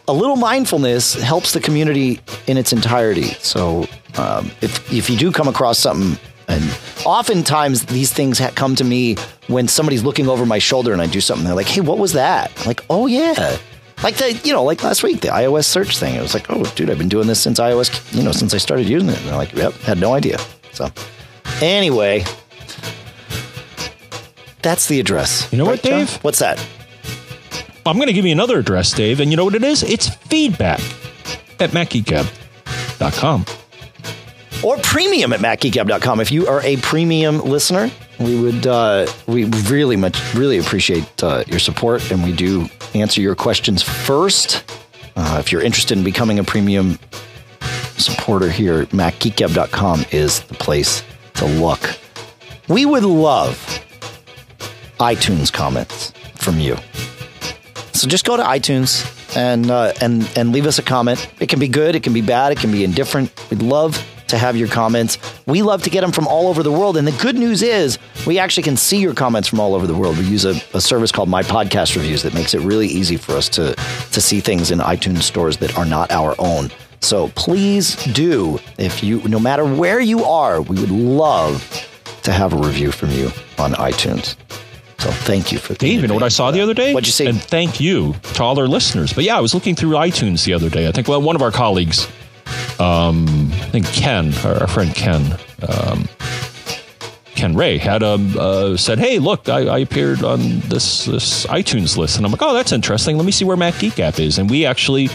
a 0.08 0.12
little 0.12 0.34
mindfulness 0.36 1.14
helps 1.14 1.52
the 1.52 1.60
community 1.60 2.20
in 2.48 2.56
its 2.56 2.72
entirety. 2.72 3.34
So 3.38 3.86
um, 4.18 4.50
if, 4.60 4.92
if 4.92 5.08
you 5.08 5.16
do 5.16 5.30
come 5.30 5.46
across 5.46 5.78
something, 5.78 6.18
and 6.48 6.62
oftentimes 7.04 7.86
these 7.86 8.12
things 8.12 8.38
ha- 8.38 8.52
come 8.54 8.74
to 8.76 8.84
me 8.84 9.16
when 9.48 9.68
somebody's 9.68 10.04
looking 10.04 10.28
over 10.28 10.46
my 10.46 10.58
shoulder 10.58 10.92
and 10.92 11.02
I 11.02 11.06
do 11.06 11.20
something, 11.20 11.44
they're 11.44 11.54
like, 11.54 11.66
hey, 11.66 11.80
what 11.80 11.98
was 11.98 12.12
that? 12.12 12.52
I'm 12.60 12.66
like, 12.66 12.84
oh, 12.90 13.06
yeah. 13.06 13.56
Like 14.02 14.16
the, 14.16 14.32
you 14.44 14.52
know, 14.52 14.62
like 14.62 14.82
last 14.82 15.02
week, 15.02 15.20
the 15.22 15.28
iOS 15.28 15.64
search 15.64 15.98
thing. 15.98 16.14
It 16.14 16.20
was 16.20 16.34
like, 16.34 16.46
oh, 16.50 16.62
dude, 16.74 16.90
I've 16.90 16.98
been 16.98 17.08
doing 17.08 17.26
this 17.26 17.40
since 17.40 17.58
iOS, 17.58 18.14
you 18.16 18.22
know, 18.22 18.32
since 18.32 18.54
I 18.54 18.58
started 18.58 18.88
using 18.88 19.08
it. 19.08 19.18
And 19.18 19.28
they're 19.28 19.36
like, 19.36 19.52
yep, 19.52 19.72
had 19.74 19.98
no 19.98 20.12
idea. 20.14 20.38
So, 20.72 20.90
anyway, 21.62 22.24
that's 24.62 24.86
the 24.88 25.00
address. 25.00 25.50
You 25.50 25.58
know 25.58 25.64
what, 25.64 25.82
John? 25.82 26.00
Dave? 26.00 26.14
What's 26.22 26.40
that? 26.40 26.64
I'm 27.86 27.96
going 27.96 28.08
to 28.08 28.12
give 28.12 28.26
you 28.26 28.32
another 28.32 28.58
address, 28.58 28.92
Dave, 28.92 29.20
and 29.20 29.30
you 29.30 29.36
know 29.36 29.44
what 29.44 29.54
it 29.54 29.62
is? 29.64 29.82
It's 29.82 30.08
feedback 30.08 30.80
at 31.60 31.70
MacGeekGab.com. 31.70 33.44
or 34.62 34.76
premium 34.78 35.32
at 35.32 35.40
macgeekgab.com. 35.40 36.20
If 36.20 36.30
you 36.30 36.46
are 36.46 36.60
a 36.62 36.76
premium 36.78 37.40
listener, 37.40 37.90
we 38.18 38.40
would 38.40 38.66
uh, 38.66 39.06
we 39.26 39.44
really 39.44 39.96
much 39.96 40.34
really 40.34 40.58
appreciate 40.58 41.22
uh, 41.22 41.44
your 41.46 41.58
support, 41.58 42.10
and 42.10 42.22
we 42.22 42.32
do 42.32 42.68
answer 42.94 43.20
your 43.20 43.34
questions 43.34 43.82
first. 43.82 44.64
Uh, 45.16 45.38
if 45.40 45.52
you're 45.52 45.62
interested 45.62 45.96
in 45.96 46.04
becoming 46.04 46.38
a 46.38 46.44
premium 46.44 46.98
supporter 47.96 48.50
here, 48.50 48.86
macgeekgab.com 48.86 50.04
is 50.10 50.40
the 50.42 50.54
place 50.54 51.02
to 51.34 51.46
look. 51.46 51.80
We 52.68 52.84
would 52.84 53.04
love 53.04 53.56
iTunes 54.98 55.52
comments 55.52 56.12
from 56.34 56.58
you. 56.58 56.76
So 57.92 58.08
just 58.08 58.24
go 58.24 58.36
to 58.36 58.42
iTunes 58.42 59.12
and 59.36 59.70
uh, 59.70 59.92
and 60.00 60.28
and 60.36 60.52
leave 60.52 60.66
us 60.66 60.78
a 60.78 60.82
comment. 60.82 61.30
It 61.40 61.48
can 61.48 61.58
be 61.58 61.68
good, 61.68 61.94
it 61.94 62.02
can 62.02 62.12
be 62.12 62.22
bad, 62.22 62.52
it 62.52 62.58
can 62.58 62.72
be 62.72 62.84
indifferent. 62.84 63.32
We'd 63.50 63.62
love 63.62 64.04
to 64.28 64.38
have 64.38 64.56
your 64.56 64.68
comments. 64.68 65.18
We 65.46 65.62
love 65.62 65.82
to 65.82 65.90
get 65.90 66.00
them 66.00 66.12
from 66.12 66.26
all 66.26 66.48
over 66.48 66.62
the 66.62 66.72
world. 66.72 66.96
And 66.96 67.06
the 67.06 67.12
good 67.22 67.36
news 67.36 67.62
is 67.62 67.98
we 68.26 68.38
actually 68.38 68.64
can 68.64 68.76
see 68.76 68.98
your 68.98 69.14
comments 69.14 69.48
from 69.48 69.60
all 69.60 69.74
over 69.74 69.86
the 69.86 69.94
world. 69.94 70.18
We 70.18 70.24
use 70.24 70.44
a, 70.44 70.60
a 70.74 70.80
service 70.80 71.12
called 71.12 71.28
My 71.28 71.42
Podcast 71.42 71.96
Reviews 71.96 72.22
that 72.22 72.34
makes 72.34 72.54
it 72.54 72.60
really 72.60 72.88
easy 72.88 73.16
for 73.16 73.32
us 73.32 73.48
to 73.50 73.74
to 74.12 74.20
see 74.20 74.40
things 74.40 74.70
in 74.70 74.78
iTunes 74.78 75.22
stores 75.22 75.58
that 75.58 75.76
are 75.78 75.84
not 75.84 76.10
our 76.10 76.34
own. 76.38 76.70
So 77.00 77.28
please 77.28 77.96
do, 78.06 78.58
if 78.78 79.02
you 79.02 79.20
no 79.28 79.38
matter 79.38 79.64
where 79.64 80.00
you 80.00 80.24
are, 80.24 80.60
we 80.60 80.78
would 80.80 80.90
love 80.90 81.62
to 82.22 82.32
have 82.32 82.52
a 82.52 82.56
review 82.56 82.90
from 82.90 83.10
you 83.10 83.26
on 83.58 83.72
iTunes. 83.74 84.36
So 84.98 85.10
thank 85.10 85.52
you 85.52 85.58
for 85.58 85.76
you 85.84 86.06
know 86.06 86.14
what 86.14 86.22
I 86.22 86.28
saw 86.28 86.50
the 86.50 86.60
other 86.60 86.74
day? 86.74 86.92
What'd 86.92 87.06
you 87.06 87.12
say? 87.12 87.26
And 87.26 87.40
thank 87.40 87.80
you 87.80 88.14
to 88.34 88.42
all 88.42 88.58
our 88.58 88.66
listeners. 88.66 89.12
But 89.12 89.24
yeah, 89.24 89.36
I 89.36 89.40
was 89.40 89.54
looking 89.54 89.76
through 89.76 89.90
iTunes 89.90 90.44
the 90.44 90.54
other 90.54 90.70
day. 90.70 90.88
I 90.88 90.92
think 90.92 91.06
well, 91.06 91.20
one 91.22 91.36
of 91.36 91.42
our 91.42 91.52
colleagues, 91.52 92.08
um, 92.80 93.26
I 93.52 93.68
think 93.70 93.86
Ken, 93.86 94.32
our, 94.44 94.60
our 94.62 94.66
friend 94.66 94.94
Ken, 94.94 95.38
um, 95.68 96.08
Ken 97.34 97.54
Ray, 97.54 97.78
had 97.78 98.02
um, 98.02 98.34
uh, 98.38 98.76
said, 98.76 98.98
"Hey, 98.98 99.18
look, 99.18 99.48
I, 99.48 99.66
I 99.66 99.78
appeared 99.78 100.22
on 100.22 100.60
this 100.60 101.04
this 101.04 101.46
iTunes 101.46 101.96
list," 101.96 102.16
and 102.16 102.26
I'm 102.26 102.32
like, 102.32 102.42
"Oh, 102.42 102.54
that's 102.54 102.72
interesting. 102.72 103.16
Let 103.16 103.26
me 103.26 103.32
see 103.32 103.44
where 103.44 103.56
Mac 103.56 103.78
Geek 103.78 103.96
Gab 103.96 104.18
is." 104.18 104.38
And 104.38 104.48
we 104.50 104.64
actually 104.66 105.08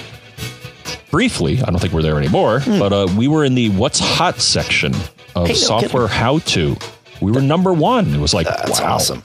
briefly, 1.09 1.61
I 1.61 1.65
don't 1.65 1.79
think 1.79 1.93
we're 1.93 2.01
there 2.01 2.17
anymore, 2.17 2.61
but 2.65 2.93
uh, 2.93 3.07
we 3.17 3.27
were 3.27 3.43
in 3.43 3.55
the 3.55 3.69
"What's 3.69 3.99
Hot" 3.99 4.39
section 4.39 4.93
of 5.35 5.47
Hey, 5.47 5.53
no 5.53 5.59
software 5.59 6.07
how 6.07 6.39
to. 6.39 6.75
We 7.21 7.31
were 7.31 7.41
number 7.41 7.71
one. 7.71 8.13
It 8.13 8.19
was 8.19 8.33
like, 8.33 8.47
That's 8.47 8.81
wow. 8.81 8.95
awesome. 8.95 9.21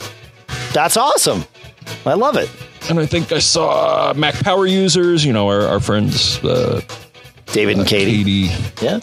That's 0.73 0.97
awesome. 0.97 1.45
I 2.05 2.15
love 2.15 2.37
it. 2.37 2.51
And 2.91 3.01
I 3.01 3.07
think 3.07 3.33
I 3.33 3.39
saw 3.39 4.13
Mac 4.15 4.35
Power 4.35 4.67
users, 4.67 5.25
you 5.25 5.33
know, 5.33 5.49
our, 5.49 5.63
our 5.63 5.81
friends, 5.81 6.43
uh, 6.45 6.83
David 7.53 7.79
and 7.79 7.87
Katie. 7.87 8.49
Katie. 8.49 8.65
Yeah. 8.83 9.01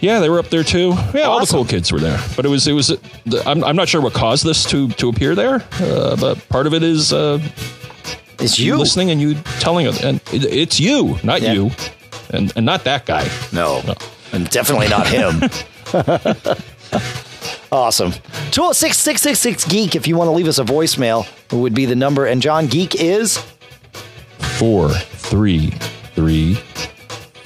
Yeah, 0.00 0.20
they 0.20 0.28
were 0.28 0.38
up 0.38 0.48
there 0.50 0.62
too. 0.64 0.90
Yeah, 1.14 1.22
all 1.22 1.38
the 1.38 1.42
Awesome. 1.42 1.56
cool 1.58 1.64
kids 1.64 1.90
were 1.90 1.98
there. 1.98 2.18
But 2.36 2.44
it 2.44 2.48
was, 2.48 2.66
it 2.68 2.72
was, 2.72 2.88
the, 2.88 3.42
I'm, 3.46 3.64
I'm 3.64 3.76
not 3.76 3.88
sure 3.88 4.00
what 4.02 4.12
caused 4.12 4.44
this 4.44 4.64
to, 4.66 4.88
to 4.90 5.08
appear 5.08 5.34
there, 5.34 5.64
uh, 5.80 6.16
but 6.16 6.46
part 6.50 6.66
of 6.66 6.74
it 6.74 6.82
is 6.82 7.12
uh, 7.12 7.38
It's 8.38 8.58
you 8.58 8.74
you. 8.74 8.76
listening 8.78 9.10
and 9.10 9.20
you 9.20 9.34
telling 9.60 9.86
it. 9.86 10.02
And 10.04 10.20
it, 10.32 10.44
it's 10.44 10.78
you, 10.78 11.18
not 11.24 11.40
Yeah. 11.40 11.52
you, 11.54 11.70
and, 12.30 12.52
and 12.56 12.66
not 12.66 12.84
that 12.84 13.06
guy. 13.06 13.28
No. 13.52 13.82
And 14.32 14.48
definitely 14.50 14.88
not 14.88 15.06
him. 15.06 15.40
awesome. 17.72 18.12
206 18.50 18.98
666 18.98 19.64
Geek 19.66 19.96
if 19.96 20.06
you 20.06 20.16
want 20.16 20.28
to 20.28 20.32
leave 20.32 20.48
us 20.48 20.58
a 20.58 20.64
voicemail 20.64 21.26
would 21.52 21.74
be 21.74 21.86
the 21.86 21.96
number. 21.96 22.26
And 22.26 22.42
John 22.42 22.66
Geek 22.66 22.94
is 22.96 23.38
Four, 24.58 24.90
three, 24.90 25.70
three, 26.14 26.54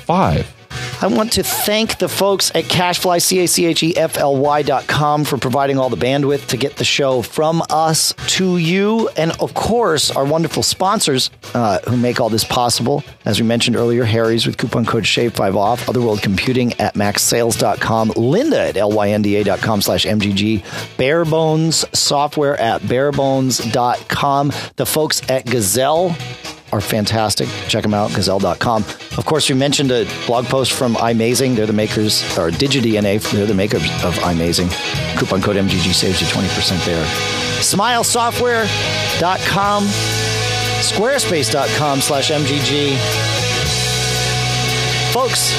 five. 0.09 0.55
I 1.01 1.07
want 1.07 1.33
to 1.35 1.43
thank 1.43 1.99
the 1.99 2.09
folks 2.09 2.51
at 2.55 2.65
CacheFly, 2.65 3.23
C 3.23 3.45
A 3.45 3.47
C 3.47 3.67
H 3.67 3.83
E 3.83 3.97
F 3.97 4.17
L 4.17 4.37
Y 4.37 4.63
dot 4.63 4.87
com 4.89 5.25
for 5.25 5.37
providing 5.37 5.79
all 5.79 5.91
the 5.91 5.97
bandwidth 5.97 6.49
to 6.49 6.57
get 6.57 6.77
the 6.77 6.85
show 6.85 7.23
from 7.23 7.63
us 7.71 8.15
to 8.37 8.57
you. 8.57 9.09
And 9.11 9.33
of 9.41 9.55
course, 9.55 10.11
our 10.11 10.25
wonderful 10.25 10.63
sponsors 10.63 11.31
uh, 11.55 11.79
who 11.89 11.97
make 11.97 12.21
all 12.21 12.31
this 12.31 12.45
possible. 12.45 13.05
As 13.25 13.41
we 13.41 13.47
mentioned 13.47 13.77
earlier, 13.77 14.05
Harry's 14.05 14.47
with 14.47 14.57
coupon 14.57 14.87
code 14.87 15.05
SHAVE5 15.05 15.55
off, 15.55 15.89
Other 15.89 16.01
World 16.01 16.23
Computing 16.23 16.73
at 16.81 16.95
macsales.com, 16.95 18.11
Lynda 18.11 18.71
at 18.71 18.75
lynda.com 18.75 19.83
slash 19.83 20.05
MGG, 20.05 20.97
Bare 20.97 21.25
Bones 21.25 21.85
Software 21.97 22.59
at 22.61 22.81
barebones.com, 22.83 24.53
the 24.77 24.87
folks 24.87 25.31
at 25.31 25.45
Gazelle 25.47 26.17
are 26.73 26.81
fantastic. 26.81 27.49
Check 27.69 27.83
them 27.83 27.95
out, 27.95 28.13
gazelle.com. 28.15 28.85
Of 29.17 29.25
course, 29.25 29.49
we 29.49 29.55
mentioned 29.55 29.91
a 29.91 30.05
blog 30.27 30.45
post 30.47 30.73
from 30.73 30.95
iMazing. 30.95 31.57
They're 31.57 31.67
the 31.67 31.73
makers, 31.73 32.23
or 32.37 32.51
DigiDNA, 32.51 33.31
they're 33.31 33.47
the 33.47 33.55
makers 33.55 33.83
of 34.05 34.15
iMazing. 34.19 34.69
Coupon 35.19 35.41
code 35.43 35.57
MGG 35.57 35.95
saves 35.95 36.21
you 36.21 36.27
20% 36.29 36.85
there. 36.85 37.05
Smilesoftware.com, 37.61 39.85
squarespace.com 40.83 42.01
slash 42.01 42.31
MGG. 42.31 42.97
Folks, 45.13 45.53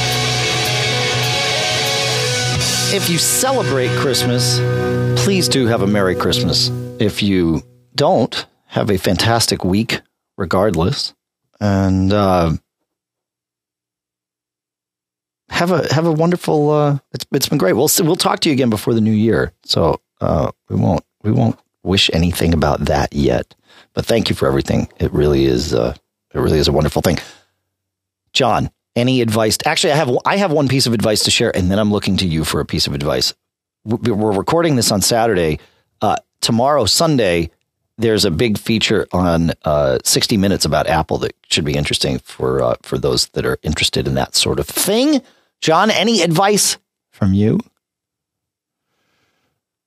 if 2.94 3.10
you 3.10 3.18
celebrate 3.18 3.90
Christmas, 4.00 4.60
please 5.24 5.48
do 5.48 5.68
have 5.68 5.82
a 5.82 5.88
Merry 5.88 6.16
Christmas. 6.16 6.70
If 7.00 7.22
you 7.22 7.62
don't, 7.96 8.46
have 8.66 8.90
a 8.90 8.98
fantastic 8.98 9.64
week 9.66 10.02
regardless. 10.40 11.14
And 11.60 12.12
uh, 12.14 12.54
have 15.50 15.72
a 15.72 15.94
have 15.94 16.06
a 16.06 16.12
wonderful 16.12 16.70
uh, 16.72 17.00
it's 17.12 17.26
it's 17.34 17.50
been 17.50 17.58
great. 17.58 17.74
We'll 17.74 17.90
we'll 18.02 18.16
talk 18.16 18.40
to 18.42 18.50
you 18.50 18.54
again 18.54 18.70
before 18.70 18.94
the 18.94 19.02
new 19.02 19.12
year. 19.12 19.52
So 19.66 20.00
uh, 20.22 20.52
we 20.70 20.78
won't 20.78 21.04
we 21.22 21.32
won't 21.32 21.60
wish 21.84 22.10
anything 22.14 22.54
about 22.54 22.86
that 22.86 23.14
yet. 23.14 23.54
But 23.94 24.06
thank 24.06 24.30
you 24.30 24.36
for 24.36 24.48
everything. 24.48 24.88
It 25.00 25.12
really 25.12 25.46
is 25.46 25.74
uh, 25.74 25.96
it 26.34 26.40
really 26.40 26.60
is 26.60 26.68
a 26.68 26.72
wonderful 26.72 27.02
thing. 27.02 27.18
John, 28.32 28.70
any 28.96 29.22
advice? 29.22 29.58
Actually, 29.66 29.94
I 29.94 29.98
have 29.98 30.18
I 30.26 30.38
have 30.38 30.52
one 30.52 30.68
piece 30.70 30.88
of 30.88 30.94
advice 30.94 31.24
to 31.24 31.32
share, 31.32 31.56
and 31.56 31.70
then 31.70 31.78
I'm 31.80 31.92
looking 31.92 32.16
to 32.18 32.28
you 32.28 32.46
for 32.46 32.62
a 32.62 32.66
piece 32.66 32.88
of 32.88 32.94
advice. 32.94 33.34
We- 33.84 34.12
We're 34.12 34.32
recording 34.32 34.76
this 34.78 34.92
on 34.92 35.02
Saturday. 35.02 35.60
Uh, 36.02 36.16
tomorrow, 36.40 36.86
Sunday, 36.86 37.50
there's 38.00 38.24
a 38.26 38.32
big 38.32 38.58
feature 38.58 39.08
on 39.12 39.52
uh, 39.66 40.00
60 40.04 40.38
Minutes 40.38 40.66
about 40.66 40.88
Apple 40.88 41.18
that 41.20 41.36
should 41.50 41.66
be 41.66 41.76
interesting 41.76 42.18
for 42.20 42.64
uh, 42.64 42.76
for 42.82 42.98
those 42.98 43.28
that 43.30 43.46
are 43.46 43.60
interested 43.62 44.08
in 44.08 44.16
that 44.16 44.36
sort 44.36 44.60
of 44.60 44.68
thing. 44.68 45.22
John, 45.62 45.92
any 45.92 46.22
advice 46.22 46.78
from 47.12 47.34
you? 47.34 47.60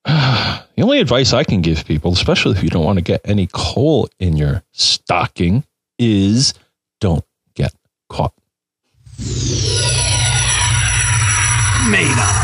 The 0.74 0.84
only 0.84 1.00
advice 1.00 1.34
I 1.34 1.44
can 1.44 1.60
give 1.60 1.84
people, 1.84 2.12
especially 2.12 2.56
if 2.56 2.62
you 2.62 2.70
don't 2.70 2.84
want 2.84 2.96
to 2.96 3.04
get 3.04 3.20
any 3.24 3.46
coal 3.52 4.08
in 4.18 4.38
your 4.38 4.62
stocking, 4.72 5.64
is 5.98 6.54
don't 6.98 7.24
get 7.54 7.74
caught. 8.08 8.32
Made 11.90 12.16
up. 12.18 12.41